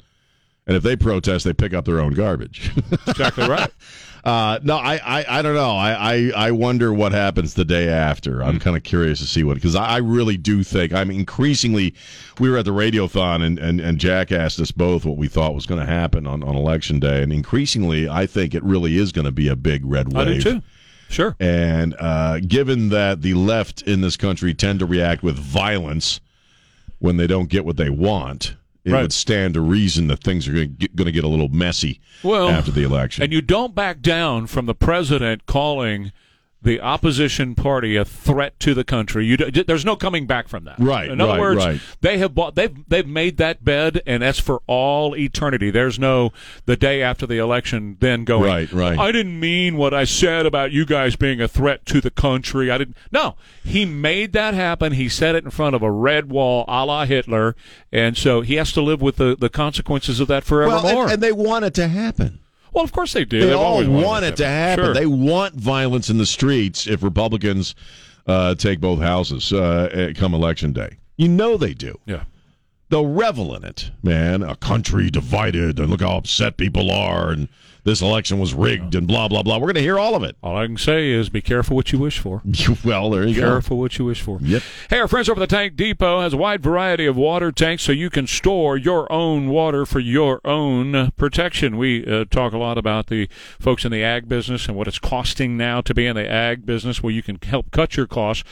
And 0.66 0.76
if 0.76 0.84
they 0.84 0.96
protest, 0.96 1.46
they 1.46 1.54
pick 1.54 1.74
up 1.74 1.86
their 1.86 2.00
own 2.00 2.14
garbage. 2.14 2.72
Exactly 3.08 3.48
right. 3.50 3.72
Uh, 4.24 4.60
no, 4.62 4.76
I, 4.76 4.96
I, 4.96 5.40
I 5.40 5.42
don't 5.42 5.56
know. 5.56 5.72
I, 5.72 6.16
I, 6.16 6.32
I 6.36 6.52
wonder 6.52 6.94
what 6.94 7.14
happens 7.14 7.54
the 7.54 7.64
day 7.64 7.88
after. 7.88 8.44
I'm 8.44 8.60
kind 8.60 8.76
of 8.76 8.84
curious 8.84 9.20
to 9.20 9.26
see 9.26 9.46
what 9.46 9.56
because 9.56 9.76
I, 9.76 9.86
I 9.86 9.98
really 9.98 10.36
do 10.36 10.64
think 10.64 10.92
I'm 10.92 11.10
increasingly. 11.10 11.94
We 12.38 12.50
were 12.50 12.58
at 12.58 12.66
the 12.66 12.72
radiothon 12.72 13.42
and, 13.46 13.58
and, 13.58 13.80
and 13.80 13.98
Jack 13.98 14.34
asked 14.34 14.60
us 14.60 14.72
both 14.72 15.06
what 15.06 15.16
we 15.16 15.30
thought 15.30 15.56
was 15.56 15.66
going 15.66 15.80
to 15.80 15.88
happen 15.88 16.28
on, 16.28 16.44
on 16.44 16.58
election 16.58 17.00
day, 17.00 17.24
and 17.24 17.32
increasingly 17.32 18.10
I 18.10 18.26
think 18.26 18.54
it 18.54 18.64
really 18.64 18.98
is 18.98 19.14
going 19.14 19.26
to 19.26 19.32
be 19.32 19.48
a 19.48 19.56
big 19.56 19.86
red 19.86 20.12
wave. 20.12 20.28
I 20.28 20.34
do 20.34 20.42
too. 20.42 20.62
Sure. 21.08 21.38
And 21.40 21.96
uh, 21.98 22.40
given 22.42 22.90
that 22.90 23.22
the 23.22 23.36
left 23.36 23.84
in 23.84 24.02
this 24.02 24.18
country 24.18 24.54
tend 24.54 24.80
to 24.80 24.86
react 24.86 25.24
with 25.24 25.38
violence 25.38 26.20
when 27.00 27.18
they 27.18 27.28
don't 27.28 27.50
get 27.50 27.66
what 27.66 27.78
they 27.78 27.90
want, 27.90 28.56
it 28.86 28.92
Right. 28.92 29.02
would 29.02 29.14
stand 29.14 29.54
to 29.56 29.62
reason 29.62 30.08
that 30.08 30.24
things 30.24 30.48
are 30.48 30.54
going 30.54 30.78
to 30.78 31.12
get 31.12 31.24
a 31.24 31.28
little 31.28 31.50
messy 31.50 32.00
Well, 32.24 32.48
after 32.50 32.72
the 32.72 32.84
election. 32.84 33.24
And 33.24 33.34
you 33.34 33.42
don't 33.42 33.76
back 33.76 34.02
down 34.02 34.48
from 34.48 34.66
the 34.66 34.74
president 34.76 35.46
calling 35.46 36.12
the 36.62 36.82
opposition 36.82 37.54
party 37.56 37.96
a 37.96 38.04
threat 38.04 38.60
to 38.60 38.74
the 38.74 38.84
country. 38.84 39.26
You 39.26 39.38
d- 39.38 39.64
there's 39.64 39.86
no 39.86 39.96
coming 39.96 40.26
back 40.26 40.48
from 40.48 40.64
that. 40.66 40.80
Right, 40.80 41.10
In 41.10 41.22
other 41.22 41.34
right, 41.34 41.40
words, 41.40 41.66
right. 41.66 41.80
they 42.02 42.18
have 42.18 42.34
bought 42.34 42.56
they've 42.56 42.76
they've 42.90 43.08
made 43.08 43.38
that 43.38 43.64
bed, 43.64 44.02
and 44.08 44.24
that's 44.24 44.40
for 44.40 44.62
all 44.68 45.16
eternity. 45.16 45.70
There's 45.70 46.00
no 46.00 46.32
the 46.66 46.76
day 46.76 47.02
after 47.04 47.28
the 47.28 47.38
election 47.38 47.98
then 48.00 48.26
going. 48.26 48.44
Right, 48.50 48.72
right. 48.74 48.98
I 48.98 49.12
didn't 49.12 49.40
mean 49.40 49.78
what 49.78 49.94
I 49.94 50.04
said 50.04 50.46
about 50.46 50.72
you 50.72 50.84
guys 50.86 51.16
being 51.16 51.40
a 51.42 51.48
threat 51.48 51.86
to 51.88 52.02
the 52.02 52.12
country. 52.12 52.72
I 52.72 52.78
didn't. 52.80 52.98
No, 53.12 53.36
he 53.64 53.86
made 53.86 54.34
that 54.34 54.54
happen. 54.54 54.94
He 54.94 55.10
said 55.10 55.36
it 55.36 55.44
in 55.46 55.52
front 55.52 55.76
of 55.76 55.84
a 55.84 55.92
red 55.92 56.30
wall, 56.30 56.66
a 56.68 56.86
la 56.86 57.06
Hitler, 57.06 57.56
and 57.92 58.18
so 58.18 58.42
he 58.42 58.56
has 58.56 58.72
to 58.74 58.82
live 58.82 59.02
with 59.02 59.18
the 59.18 59.36
the 59.40 59.50
consequences 59.50 60.20
of 60.20 60.28
that 60.28 60.44
forevermore. 60.44 60.82
well, 60.84 61.02
and, 61.04 61.12
and 61.14 61.24
they 61.24 61.32
want 61.32 61.66
it 61.66 61.76
to 61.76 61.88
happen. 61.88 62.40
Well, 62.78 62.84
of 62.84 62.92
course 62.92 63.14
they 63.14 63.26
do. 63.26 63.40
They 63.40 63.48
They've 63.48 63.56
all 63.56 63.74
always 63.74 63.88
want, 63.88 64.24
it 64.24 64.36
to 64.38 64.46
happen. 64.48 64.86
Sure. 64.86 64.94
They 64.94 65.08
want 65.08 65.56
violence 65.56 66.12
in 66.12 66.20
the 66.20 66.28
streets 66.28 66.86
if 66.86 67.02
Republicans 67.02 67.74
uh, 68.28 68.54
take 68.54 68.80
both 68.80 69.00
houses 69.00 69.52
uh, 69.52 70.14
come 70.16 70.36
election 70.36 70.74
day. 70.74 70.98
You 71.16 71.28
know 71.28 71.58
they 71.58 71.74
do. 71.74 72.00
yeah. 72.06 72.26
They'll 72.90 73.08
revel 73.08 73.56
in 73.56 73.64
it, 73.66 73.90
man. 74.04 74.44
A 74.44 74.56
country 74.56 75.10
divided, 75.10 75.80
and 75.80 75.90
look 75.90 76.02
how 76.02 76.18
upset 76.18 76.56
people 76.58 76.92
are, 76.92 77.32
and 77.32 77.50
this 77.88 78.02
election 78.02 78.38
was 78.38 78.54
rigged 78.54 78.96
and 78.96 79.08
blah 79.08 79.30
blah 79.30 79.42
blah. 79.42 79.56
We're 79.56 79.68
going 79.68 79.76
to 79.76 79.82
hear 79.82 79.98
all 79.98 80.14
of 80.14 80.22
it. 80.24 80.36
All 80.44 80.58
I 80.58 80.66
can 80.66 80.78
say 80.78 81.10
is 81.10 81.30
be 81.30 81.42
careful 81.42 81.76
what 81.76 81.94
you 81.94 82.00
wish 82.00 82.20
for. 82.20 82.42
well, 82.86 83.10
there 83.10 83.26
you 83.26 83.36
go. 83.36 83.48
Careful 83.48 83.78
what 83.78 83.98
you 83.98 84.04
wish 84.04 84.22
for. 84.22 84.40
Yep. 84.42 84.62
Hey, 84.90 85.00
our 85.00 85.08
friends 85.08 85.30
over 85.30 85.40
the 85.40 85.48
Tank 85.48 85.78
Depot 85.78 86.20
has 86.20 86.34
a 86.34 86.38
wide 86.38 86.62
variety 86.62 87.06
of 87.06 87.16
water 87.16 87.50
tanks 87.50 87.84
so 87.84 87.94
you 87.94 88.10
can 88.10 88.28
store 88.28 88.76
your 88.76 89.10
own 89.10 89.48
water 89.48 89.86
for 89.86 90.00
your 90.00 90.42
own 90.44 91.12
protection. 91.12 91.78
We 91.78 92.06
uh, 92.06 92.26
talk 92.30 92.52
a 92.52 92.58
lot 92.58 92.78
about 92.78 93.08
the 93.08 93.30
folks 93.58 93.86
in 93.86 93.92
the 93.94 94.04
ag 94.04 94.28
business 94.28 94.68
and 94.68 94.76
what 94.76 94.90
it's 94.90 95.00
costing 95.00 95.56
now 95.56 95.80
to 95.80 95.94
be 95.94 96.06
in 96.06 96.18
the 96.18 96.30
ag 96.30 96.66
business, 96.66 97.02
where 97.02 97.14
you 97.14 97.24
can 97.24 97.40
help 97.42 97.72
cut 97.72 97.96
your 97.96 98.08
costs 98.08 98.44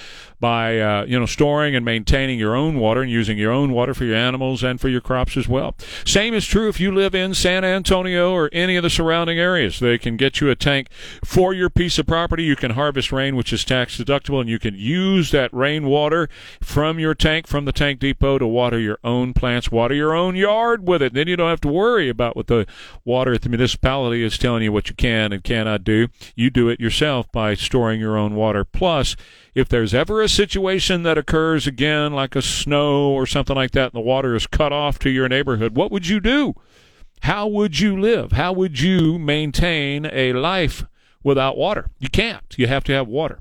by 0.45 0.79
uh, 0.79 1.03
you 1.05 1.19
know 1.19 1.25
storing 1.25 1.75
and 1.75 1.83
maintaining 1.83 2.37
your 2.37 2.55
own 2.55 2.77
water 2.77 3.01
and 3.01 3.09
using 3.09 3.35
your 3.35 3.51
own 3.51 3.71
water 3.71 3.95
for 3.95 4.05
your 4.05 4.15
animals 4.15 4.61
and 4.61 4.79
for 4.79 4.89
your 4.89 5.01
crops 5.01 5.35
as 5.35 5.47
well. 5.47 5.75
Same 6.05 6.35
is 6.35 6.45
true 6.45 6.69
if 6.69 6.79
you 6.79 6.91
live 6.91 7.15
in 7.15 7.33
San 7.33 7.65
Antonio 7.65 8.31
or 8.31 8.51
any 8.53 8.75
of 8.75 8.83
the 8.83 8.91
surrounding 8.91 9.39
areas. 9.39 9.79
They 9.79 9.97
can 9.97 10.17
get 10.17 10.39
you 10.39 10.51
a 10.51 10.55
tank 10.55 10.89
for 11.23 11.55
your 11.55 11.71
piece 11.71 11.97
of 11.97 12.05
property. 12.05 12.43
You 12.43 12.55
can 12.55 12.73
harvest 12.73 13.11
rain, 13.11 13.35
which 13.35 13.51
is 13.51 13.65
tax 13.65 13.97
deductible, 13.97 14.39
and 14.39 14.47
you 14.47 14.59
can 14.59 14.75
use 14.75 15.31
that 15.31 15.51
rainwater 15.51 16.29
from 16.61 16.99
your 16.99 17.15
tank 17.15 17.47
from 17.47 17.65
the 17.65 17.71
tank 17.71 17.99
depot 17.99 18.37
to 18.37 18.45
water 18.45 18.77
your 18.77 18.99
own 19.03 19.33
plants, 19.33 19.71
water 19.71 19.95
your 19.95 20.13
own 20.13 20.35
yard 20.35 20.87
with 20.87 21.01
it. 21.01 21.15
Then 21.15 21.27
you 21.27 21.37
don't 21.37 21.49
have 21.49 21.61
to 21.61 21.69
worry 21.69 22.07
about 22.07 22.35
what 22.35 22.45
the 22.45 22.67
water 23.03 23.33
at 23.33 23.41
the 23.41 23.49
municipality 23.49 24.23
is 24.23 24.37
telling 24.37 24.61
you 24.61 24.71
what 24.71 24.89
you 24.89 24.95
can 24.95 25.33
and 25.33 25.43
cannot 25.43 25.83
do. 25.83 26.09
You 26.35 26.51
do 26.51 26.69
it 26.69 26.79
yourself 26.79 27.31
by 27.31 27.55
storing 27.55 27.99
your 27.99 28.15
own 28.15 28.35
water. 28.35 28.63
Plus, 28.63 29.15
if 29.55 29.69
there's 29.69 29.93
ever 29.93 30.21
a 30.21 30.27
situation 30.35 31.03
that 31.03 31.17
occurs 31.17 31.65
again, 31.65 32.13
like 32.13 32.35
a 32.35 32.41
snow 32.41 33.11
or 33.11 33.25
something 33.25 33.55
like 33.55 33.71
that, 33.71 33.93
and 33.93 33.93
the 33.93 34.05
water 34.05 34.35
is 34.35 34.47
cut 34.47 34.73
off 34.73 34.99
to 34.99 35.09
your 35.09 35.29
neighborhood, 35.29 35.75
what 35.75 35.91
would 35.91 36.07
you 36.07 36.19
do? 36.19 36.53
How 37.21 37.47
would 37.47 37.79
you 37.79 37.99
live? 37.99 38.33
How 38.33 38.51
would 38.51 38.79
you 38.79 39.17
maintain 39.17 40.05
a 40.05 40.33
life 40.33 40.83
without 41.23 41.57
water? 41.57 41.89
You 41.99 42.09
can't. 42.09 42.43
You 42.57 42.67
have 42.67 42.83
to 42.83 42.93
have 42.93 43.07
water. 43.07 43.39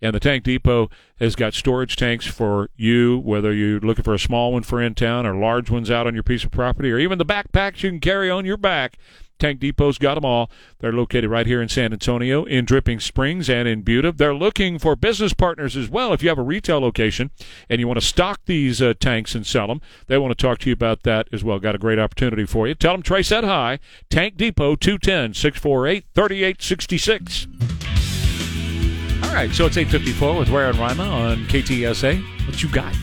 And 0.00 0.14
the 0.14 0.20
Tank 0.20 0.44
Depot 0.44 0.88
has 1.18 1.34
got 1.34 1.54
storage 1.54 1.96
tanks 1.96 2.26
for 2.26 2.70
you, 2.76 3.18
whether 3.18 3.52
you're 3.52 3.80
looking 3.80 4.04
for 4.04 4.14
a 4.14 4.18
small 4.18 4.52
one 4.52 4.62
for 4.62 4.80
in 4.80 4.94
town 4.94 5.26
or 5.26 5.34
large 5.34 5.70
ones 5.70 5.90
out 5.90 6.06
on 6.06 6.14
your 6.14 6.22
piece 6.22 6.44
of 6.44 6.50
property, 6.50 6.92
or 6.92 6.98
even 6.98 7.18
the 7.18 7.24
backpacks 7.24 7.82
you 7.82 7.90
can 7.90 8.00
carry 8.00 8.30
on 8.30 8.44
your 8.44 8.58
back. 8.58 8.98
Tank 9.38 9.60
Depot's 9.60 9.98
got 9.98 10.14
them 10.14 10.24
all. 10.24 10.50
They're 10.78 10.92
located 10.92 11.30
right 11.30 11.46
here 11.46 11.60
in 11.60 11.68
San 11.68 11.92
Antonio, 11.92 12.44
in 12.44 12.64
Dripping 12.64 13.00
Springs, 13.00 13.48
and 13.50 13.68
in 13.68 13.82
Buda. 13.82 14.12
They're 14.12 14.34
looking 14.34 14.78
for 14.78 14.96
business 14.96 15.32
partners 15.32 15.76
as 15.76 15.88
well. 15.88 16.12
If 16.12 16.22
you 16.22 16.28
have 16.28 16.38
a 16.38 16.42
retail 16.42 16.80
location 16.80 17.30
and 17.68 17.80
you 17.80 17.86
want 17.86 18.00
to 18.00 18.06
stock 18.06 18.40
these 18.46 18.80
uh, 18.80 18.94
tanks 18.98 19.34
and 19.34 19.46
sell 19.46 19.66
them, 19.66 19.80
they 20.06 20.18
want 20.18 20.36
to 20.36 20.42
talk 20.42 20.58
to 20.60 20.70
you 20.70 20.72
about 20.72 21.02
that 21.02 21.28
as 21.32 21.44
well. 21.44 21.58
Got 21.58 21.74
a 21.74 21.78
great 21.78 21.98
opportunity 21.98 22.46
for 22.46 22.66
you. 22.66 22.74
Tell 22.74 22.92
them 22.92 23.02
Trey 23.02 23.22
said 23.22 23.44
hi. 23.44 23.78
Tank 24.10 24.36
Depot, 24.36 24.76
210 24.76 25.34
648 25.34 26.04
3866. 26.14 27.46
All 29.22 29.34
right, 29.34 29.50
so 29.50 29.66
it's 29.66 29.76
854 29.76 30.38
with 30.38 30.50
Ware 30.50 30.70
and 30.70 30.78
Rima 30.78 31.04
on 31.04 31.44
KTSA. 31.46 32.46
What 32.46 32.62
you 32.62 32.70
got? 32.70 32.94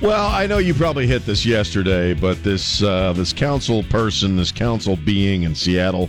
Well, 0.00 0.28
I 0.28 0.46
know 0.46 0.58
you 0.58 0.74
probably 0.74 1.08
hit 1.08 1.26
this 1.26 1.44
yesterday, 1.44 2.14
but 2.14 2.44
this 2.44 2.84
uh, 2.84 3.12
this 3.14 3.32
council 3.32 3.82
person, 3.82 4.36
this 4.36 4.52
council 4.52 4.94
being 4.94 5.42
in 5.42 5.56
Seattle, 5.56 6.08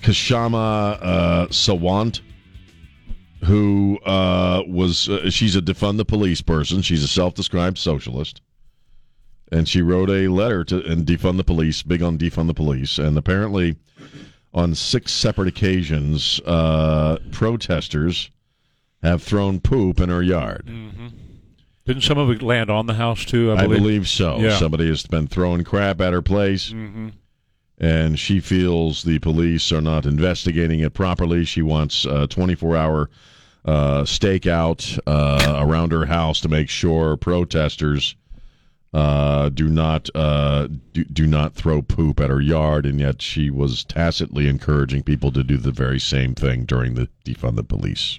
Kshama 0.00 0.98
uh, 1.02 1.46
Sawant, 1.48 2.22
who 3.44 3.98
uh, 4.06 4.62
was 4.66 5.10
uh, 5.10 5.28
she's 5.28 5.56
a 5.56 5.60
defund 5.60 5.98
the 5.98 6.06
police 6.06 6.40
person. 6.40 6.80
She's 6.80 7.02
a 7.02 7.08
self-described 7.08 7.76
socialist, 7.76 8.40
and 9.52 9.68
she 9.68 9.82
wrote 9.82 10.08
a 10.08 10.28
letter 10.28 10.64
to 10.64 10.82
and 10.90 11.04
defund 11.04 11.36
the 11.36 11.44
police, 11.44 11.82
big 11.82 12.02
on 12.02 12.16
defund 12.16 12.46
the 12.46 12.54
police, 12.54 12.96
and 12.96 13.18
apparently 13.18 13.76
on 14.54 14.74
six 14.74 15.12
separate 15.12 15.48
occasions, 15.48 16.40
uh, 16.46 17.18
protesters 17.30 18.30
have 19.02 19.22
thrown 19.22 19.60
poop 19.60 20.00
in 20.00 20.08
her 20.08 20.22
yard. 20.22 20.66
Didn't 21.86 22.02
some 22.02 22.18
of 22.18 22.28
it 22.30 22.42
land 22.42 22.68
on 22.68 22.86
the 22.86 22.94
house 22.94 23.24
too? 23.24 23.52
I 23.52 23.54
I 23.54 23.62
believe. 23.62 23.78
believe, 23.80 24.08
so. 24.08 24.38
Yeah. 24.38 24.56
Somebody 24.58 24.88
has 24.88 25.06
been 25.06 25.26
throwing 25.28 25.64
crap 25.64 26.00
at 26.00 26.12
her 26.12 26.22
place, 26.22 26.70
Mm-hmm. 26.70 27.08
and 27.78 28.18
she 28.18 28.40
feels 28.40 29.02
the 29.04 29.18
police 29.20 29.70
are 29.72 29.80
not 29.80 30.04
investigating 30.04 30.80
it 30.80 30.94
properly. 30.94 31.44
She 31.44 31.62
wants 31.62 32.04
a 32.04 32.26
24 32.26 32.76
hour 32.76 33.10
uh, 33.64 34.02
stakeout 34.02 34.98
uh, 35.06 35.56
around 35.64 35.92
her 35.92 36.06
house 36.06 36.40
to 36.40 36.48
make 36.48 36.68
sure 36.68 37.16
protesters 37.16 38.14
uh, 38.92 39.48
do 39.50 39.68
not 39.68 40.08
uh, 40.14 40.68
do, 40.92 41.04
do 41.04 41.26
not 41.26 41.54
throw 41.54 41.82
poop 41.82 42.18
at 42.20 42.30
her 42.30 42.40
yard. 42.40 42.86
And 42.86 42.98
yet, 42.98 43.20
she 43.22 43.50
was 43.50 43.84
tacitly 43.84 44.48
encouraging 44.48 45.02
people 45.02 45.30
to 45.32 45.42
do 45.44 45.56
the 45.56 45.72
very 45.72 46.00
same 46.00 46.34
thing 46.34 46.64
during 46.64 46.94
the 46.94 47.08
defund 47.24 47.56
the 47.56 47.64
police 47.64 48.18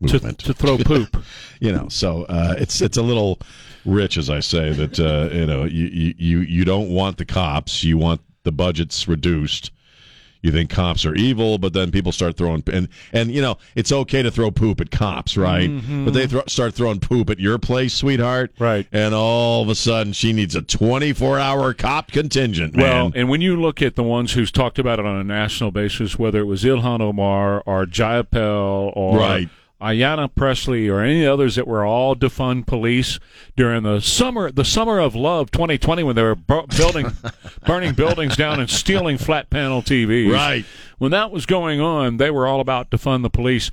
movement. 0.00 0.38
to 0.40 0.52
throw 0.54 0.76
poop. 0.78 1.16
you 1.60 1.72
know 1.72 1.88
so 1.88 2.24
uh, 2.24 2.54
it's 2.58 2.80
it's 2.80 2.96
a 2.96 3.02
little 3.02 3.38
rich 3.84 4.16
as 4.16 4.28
i 4.30 4.40
say 4.40 4.72
that 4.72 4.98
uh, 4.98 5.28
you 5.34 5.46
know 5.46 5.64
you, 5.64 6.14
you 6.18 6.38
you 6.40 6.64
don't 6.64 6.88
want 6.90 7.16
the 7.18 7.24
cops. 7.24 7.84
You 7.84 7.98
want 7.98 8.20
the 8.44 8.52
budgets 8.52 9.06
reduced. 9.08 9.70
You 10.42 10.52
think 10.52 10.68
cops 10.68 11.06
are 11.06 11.14
evil 11.14 11.56
but 11.56 11.72
then 11.72 11.90
people 11.90 12.12
start 12.12 12.36
throwing 12.36 12.62
and 12.70 12.88
and 13.14 13.30
you 13.32 13.40
know 13.40 13.56
it's 13.74 13.90
okay 13.90 14.22
to 14.22 14.30
throw 14.30 14.50
poop 14.50 14.78
at 14.82 14.90
cops 14.90 15.38
right? 15.38 15.70
But 16.04 16.10
they 16.12 16.26
start 16.48 16.74
throwing 16.74 17.00
poop 17.00 17.30
at 17.30 17.38
your 17.40 17.56
place 17.58 17.94
sweetheart. 17.94 18.52
Right. 18.58 18.86
and 18.92 19.14
all 19.14 19.62
of 19.62 19.70
a 19.70 19.74
sudden 19.74 20.12
she 20.12 20.34
needs 20.34 20.54
a 20.54 20.60
24 20.60 21.38
hour 21.38 21.72
cop 21.72 22.12
contingent 22.12 22.74
man. 22.76 22.84
Well, 22.84 23.12
and 23.14 23.30
when 23.30 23.40
you 23.40 23.58
look 23.58 23.80
at 23.80 23.96
the 23.96 24.02
ones 24.02 24.34
who's 24.34 24.52
talked 24.52 24.78
about 24.78 24.98
it 24.98 25.06
on 25.06 25.16
a 25.16 25.24
national 25.24 25.70
basis, 25.70 26.18
whether 26.18 26.40
it 26.40 26.46
was 26.46 26.62
Ilhan 26.62 27.00
Omar 27.00 27.62
or 27.64 27.86
Jayapal 27.86 28.92
or 28.94 29.18
Right. 29.18 29.48
Ayanna 29.84 30.34
Pressley 30.34 30.88
or 30.88 31.00
any 31.00 31.26
others 31.26 31.56
that 31.56 31.66
were 31.66 31.84
all 31.84 32.16
defund 32.16 32.66
police 32.66 33.20
during 33.56 33.82
the 33.82 34.00
summer, 34.00 34.50
the 34.50 34.64
summer 34.64 34.98
of 34.98 35.14
love 35.14 35.50
2020, 35.50 36.02
when 36.02 36.16
they 36.16 36.22
were 36.22 36.34
bu- 36.34 36.66
building, 36.76 37.12
burning 37.66 37.94
buildings 37.94 38.36
down 38.36 38.60
and 38.60 38.70
stealing 38.70 39.18
flat 39.18 39.50
panel 39.50 39.82
TVs. 39.82 40.32
Right. 40.32 40.64
When 40.98 41.10
that 41.10 41.30
was 41.30 41.44
going 41.44 41.80
on, 41.80 42.16
they 42.16 42.30
were 42.30 42.46
all 42.46 42.60
about 42.60 42.90
defund 42.90 43.22
the 43.22 43.30
police. 43.30 43.70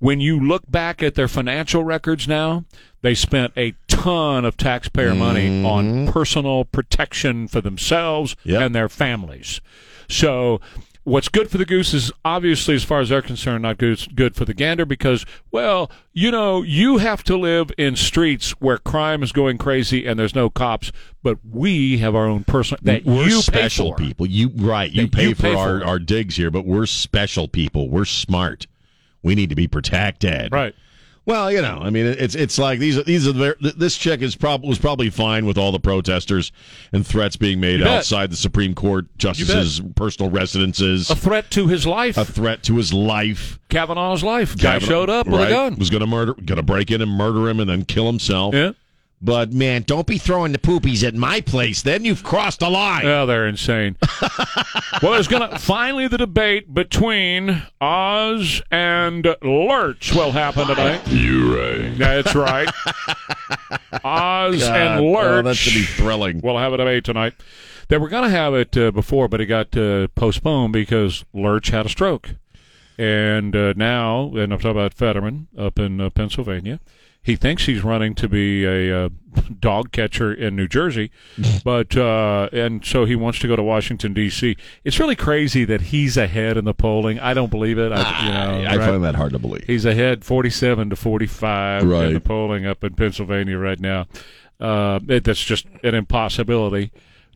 When 0.00 0.20
you 0.20 0.38
look 0.38 0.70
back 0.70 1.02
at 1.02 1.14
their 1.14 1.28
financial 1.28 1.82
records 1.82 2.28
now, 2.28 2.64
they 3.00 3.14
spent 3.14 3.52
a 3.56 3.74
ton 3.88 4.44
of 4.44 4.56
taxpayer 4.56 5.14
money 5.14 5.64
on 5.64 5.84
mm-hmm. 5.84 6.12
personal 6.12 6.64
protection 6.64 7.48
for 7.48 7.60
themselves 7.60 8.36
Yep. 8.44 8.62
and 8.62 8.74
their 8.74 8.88
families. 8.88 9.60
So, 10.08 10.60
what's 11.08 11.28
good 11.28 11.50
for 11.50 11.58
the 11.58 11.64
goose 11.64 11.94
is 11.94 12.12
obviously, 12.24 12.74
as 12.74 12.84
far 12.84 13.00
as 13.00 13.08
they're 13.08 13.22
concerned, 13.22 13.62
not 13.62 13.78
good, 13.78 14.14
good 14.14 14.36
for 14.36 14.44
the 14.44 14.54
gander 14.54 14.84
because, 14.84 15.24
well, 15.50 15.90
you 16.12 16.30
know, 16.30 16.62
you 16.62 16.98
have 16.98 17.24
to 17.24 17.36
live 17.36 17.70
in 17.78 17.96
streets 17.96 18.50
where 18.60 18.78
crime 18.78 19.22
is 19.22 19.32
going 19.32 19.58
crazy 19.58 20.06
and 20.06 20.18
there's 20.18 20.34
no 20.34 20.50
cops, 20.50 20.92
but 21.22 21.38
we 21.48 21.98
have 21.98 22.14
our 22.14 22.26
own 22.26 22.44
personal 22.44 22.78
that 22.82 23.04
we're 23.04 23.24
you 23.24 23.40
special 23.40 23.92
pay 23.92 24.04
for. 24.04 24.06
people. 24.06 24.26
You 24.26 24.50
right. 24.54 24.90
You 24.90 25.08
pay 25.08 25.28
you 25.28 25.34
for 25.34 25.42
pay 25.42 25.54
our, 25.54 25.80
for. 25.80 25.86
our 25.86 25.98
digs 25.98 26.36
here, 26.36 26.50
but 26.50 26.64
we're 26.64 26.86
special 26.86 27.48
people. 27.48 27.88
We're 27.88 28.04
smart. 28.04 28.66
We 29.22 29.34
need 29.34 29.48
to 29.50 29.56
be 29.56 29.66
protected. 29.66 30.52
Right. 30.52 30.74
Well, 31.28 31.52
you 31.52 31.60
know, 31.60 31.78
I 31.82 31.90
mean, 31.90 32.06
it's 32.06 32.34
it's 32.34 32.58
like 32.58 32.78
these 32.78 33.04
these 33.04 33.28
are 33.28 33.32
the, 33.32 33.74
this 33.76 33.98
chick 33.98 34.22
is 34.22 34.34
prob- 34.34 34.64
was 34.64 34.78
probably 34.78 35.10
fine 35.10 35.44
with 35.44 35.58
all 35.58 35.72
the 35.72 35.78
protesters 35.78 36.52
and 36.90 37.06
threats 37.06 37.36
being 37.36 37.60
made 37.60 37.82
outside 37.82 38.30
the 38.30 38.36
Supreme 38.36 38.74
Court 38.74 39.04
justices' 39.18 39.82
personal 39.94 40.30
residences. 40.30 41.10
A 41.10 41.14
threat 41.14 41.50
to 41.50 41.66
his 41.66 41.86
life, 41.86 42.16
A 42.16 42.24
threat 42.24 42.62
to 42.62 42.76
his 42.76 42.94
life. 42.94 43.58
Kavanaugh's 43.68 44.24
life. 44.24 44.56
Guy 44.56 44.78
showed 44.78 45.10
up 45.10 45.26
with 45.26 45.38
right, 45.38 45.48
a 45.48 45.50
gun. 45.50 45.76
Was 45.76 45.90
going 45.90 46.00
to 46.00 46.06
murder, 46.06 46.32
going 46.32 46.56
to 46.56 46.62
break 46.62 46.90
in 46.90 47.02
and 47.02 47.10
murder 47.10 47.46
him, 47.46 47.60
and 47.60 47.68
then 47.68 47.84
kill 47.84 48.06
himself. 48.06 48.54
Yeah. 48.54 48.70
But 49.20 49.52
man, 49.52 49.82
don't 49.82 50.06
be 50.06 50.16
throwing 50.16 50.52
the 50.52 50.58
poopies 50.58 51.06
at 51.06 51.14
my 51.14 51.40
place. 51.40 51.82
Then 51.82 52.04
you've 52.04 52.22
crossed 52.22 52.60
the 52.60 52.70
line. 52.70 53.04
Oh, 53.04 53.26
they're 53.26 53.48
insane. 53.48 53.96
well, 55.02 55.12
there's 55.12 55.26
going 55.26 55.48
to 55.48 55.58
finally 55.58 56.06
the 56.06 56.18
debate 56.18 56.72
between 56.72 57.62
Oz 57.80 58.62
and 58.70 59.26
Lurch 59.42 60.14
will 60.14 60.30
happen 60.30 60.68
tonight. 60.68 61.02
You're 61.08 61.56
right. 61.56 61.98
That's 61.98 62.34
right. 62.34 62.68
Oz 64.04 64.60
God, 64.60 64.76
and 64.76 65.00
oh, 65.00 65.10
Lurch. 65.10 65.44
that's 65.44 65.66
gonna 65.66 65.78
be 65.78 65.84
thrilling. 65.84 66.40
We'll 66.40 66.58
have 66.58 66.72
a 66.72 66.76
debate 66.76 67.04
tonight. 67.04 67.34
They 67.88 67.96
were 67.96 68.08
going 68.08 68.24
to 68.24 68.30
have 68.30 68.54
it 68.54 68.76
uh, 68.76 68.90
before, 68.90 69.28
but 69.28 69.40
it 69.40 69.46
got 69.46 69.76
uh, 69.76 70.08
postponed 70.08 70.74
because 70.74 71.24
Lurch 71.32 71.70
had 71.70 71.86
a 71.86 71.88
stroke. 71.88 72.34
And 72.98 73.56
uh, 73.56 73.72
now, 73.76 74.34
and 74.34 74.52
I'm 74.52 74.58
talking 74.58 74.72
about 74.72 74.92
Fetterman 74.92 75.48
up 75.56 75.78
in 75.78 76.00
uh, 76.00 76.10
Pennsylvania. 76.10 76.80
He 77.22 77.36
thinks 77.36 77.66
he's 77.66 77.84
running 77.84 78.14
to 78.16 78.28
be 78.28 78.64
a 78.64 79.04
uh, 79.04 79.08
dog 79.60 79.92
catcher 79.92 80.32
in 80.32 80.56
New 80.56 80.66
Jersey, 80.66 81.10
but 81.64 81.96
uh, 81.96 82.48
and 82.52 82.84
so 82.84 83.04
he 83.04 83.16
wants 83.16 83.38
to 83.40 83.48
go 83.48 83.56
to 83.56 83.62
Washington 83.62 84.14
D.C. 84.14 84.56
It's 84.84 84.98
really 84.98 85.16
crazy 85.16 85.64
that 85.66 85.82
he's 85.82 86.16
ahead 86.16 86.56
in 86.56 86.64
the 86.64 86.74
polling. 86.74 87.18
I 87.18 87.34
don't 87.34 87.50
believe 87.50 87.78
it. 87.78 87.92
I, 87.92 88.26
you 88.26 88.32
know, 88.32 88.70
I 88.70 88.76
right? 88.76 88.88
find 88.88 89.04
that 89.04 89.14
hard 89.14 89.32
to 89.32 89.38
believe. 89.38 89.64
He's 89.64 89.84
ahead 89.84 90.24
47 90.24 90.90
to 90.90 90.96
45 90.96 91.82
in 91.82 92.14
the 92.14 92.20
polling 92.20 92.66
up 92.66 92.82
in 92.82 92.94
Pennsylvania 92.94 93.58
right 93.58 93.80
now. 93.80 94.06
Uh, 94.60 94.98
it, 95.08 95.24
that's 95.24 95.44
just 95.44 95.66
an 95.82 95.94
impossibility. 95.94 96.90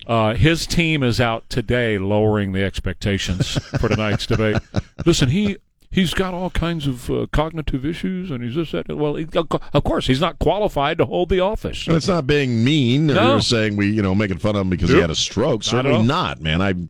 Uh, 0.07 0.35
his 0.35 0.67
team 0.67 1.03
is 1.03 1.21
out 1.21 1.49
today 1.49 1.99
lowering 1.99 2.53
the 2.53 2.65
expectations 2.65 3.53
for 3.79 3.89
tonight's 3.89 4.27
debate. 4.27 4.57
Listen, 5.07 5.29
he 5.29 5.59
he's 5.93 6.15
got 6.15 6.35
all 6.35 6.51
kinds 6.51 6.89
of 6.89 7.09
uh, 7.11 7.27
cognitive 7.33 7.87
issues, 7.87 8.31
and 8.33 8.43
he's 8.43 8.55
just 8.55 8.73
that. 8.73 8.89
Well, 8.97 9.15
he, 9.15 9.29
of 9.37 9.85
course, 9.85 10.09
he's 10.09 10.21
not 10.21 10.39
qualified 10.41 10.99
to 10.99 11.05
hold 11.05 11.29
the 11.29 11.39
office. 11.39 11.87
And 11.87 11.97
it's 11.97 12.09
not 12.09 12.27
being 12.27 12.65
mean 12.65 13.07
No. 13.07 13.37
or 13.37 13.41
saying 13.41 13.77
we, 13.77 13.89
you 13.91 14.03
know, 14.03 14.15
making 14.15 14.39
fun 14.39 14.57
of 14.57 14.63
him 14.63 14.71
because 14.71 14.91
he 14.91 14.99
had 14.99 15.11
a 15.11 15.15
stroke. 15.15 15.61
Not. 15.61 15.65
Certainly 15.67 16.03
not, 16.03 16.41
man. 16.41 16.61
I've 16.61 16.89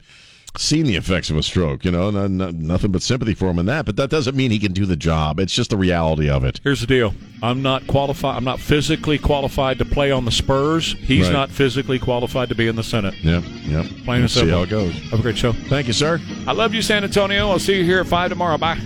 seen 0.57 0.85
the 0.87 0.97
effects 0.97 1.31
of 1.31 1.37
a 1.37 1.43
stroke, 1.43 1.85
you 1.85 1.91
know, 1.91 2.11
no, 2.11 2.27
no, 2.27 2.51
nothing 2.51 2.93
but 2.93 3.03
sympathy 3.03 3.35
for 3.35 3.49
him 3.51 3.59
in 3.59 3.67
that. 3.67 3.87
But 3.87 3.97
that 3.97 4.11
doesn't 4.11 4.37
mean 4.37 4.51
he 4.51 4.59
can 4.59 4.73
do 4.73 4.85
the 4.87 4.97
job. 4.97 5.41
It's 5.41 5.55
just 5.55 5.71
the 5.71 5.77
reality 5.77 6.29
of 6.29 6.45
it. 6.45 6.61
Here's 6.63 6.81
the 6.81 6.87
deal: 6.87 7.15
I'm 7.43 7.63
not 7.63 7.87
qualified. 7.87 8.37
I'm 8.37 8.45
not 8.45 8.61
physically 8.61 9.19
qualified 9.19 9.79
to 9.79 9.85
play 9.85 10.11
on 10.11 10.25
the 10.25 10.31
Spurs. 10.31 10.93
He's 10.95 11.27
Right. 11.27 11.33
not 11.33 11.51
physically 11.51 11.99
qualified 11.99 12.49
to 12.51 12.55
be 12.55 12.69
in 12.69 12.77
the 12.77 12.83
Senate. 12.85 13.15
Yep, 13.23 13.45
yep. 13.65 13.87
Plain 14.05 14.21
and 14.23 14.31
see 14.31 14.49
how 14.49 14.63
it 14.63 14.69
goes. 14.71 14.93
Have 15.11 15.21
a 15.21 15.23
great 15.23 15.39
show. 15.39 15.53
Thank 15.53 15.87
you, 15.87 15.93
sir. 15.93 16.21
I 16.47 16.53
love 16.53 16.75
you, 16.75 16.83
San 16.83 17.03
Antonio. 17.05 17.49
I'll 17.51 17.59
see 17.59 17.79
you 17.79 17.85
here 17.85 18.01
at 18.01 18.07
five 18.07 18.31
tomorrow. 18.31 18.59
Bye. 18.59 18.79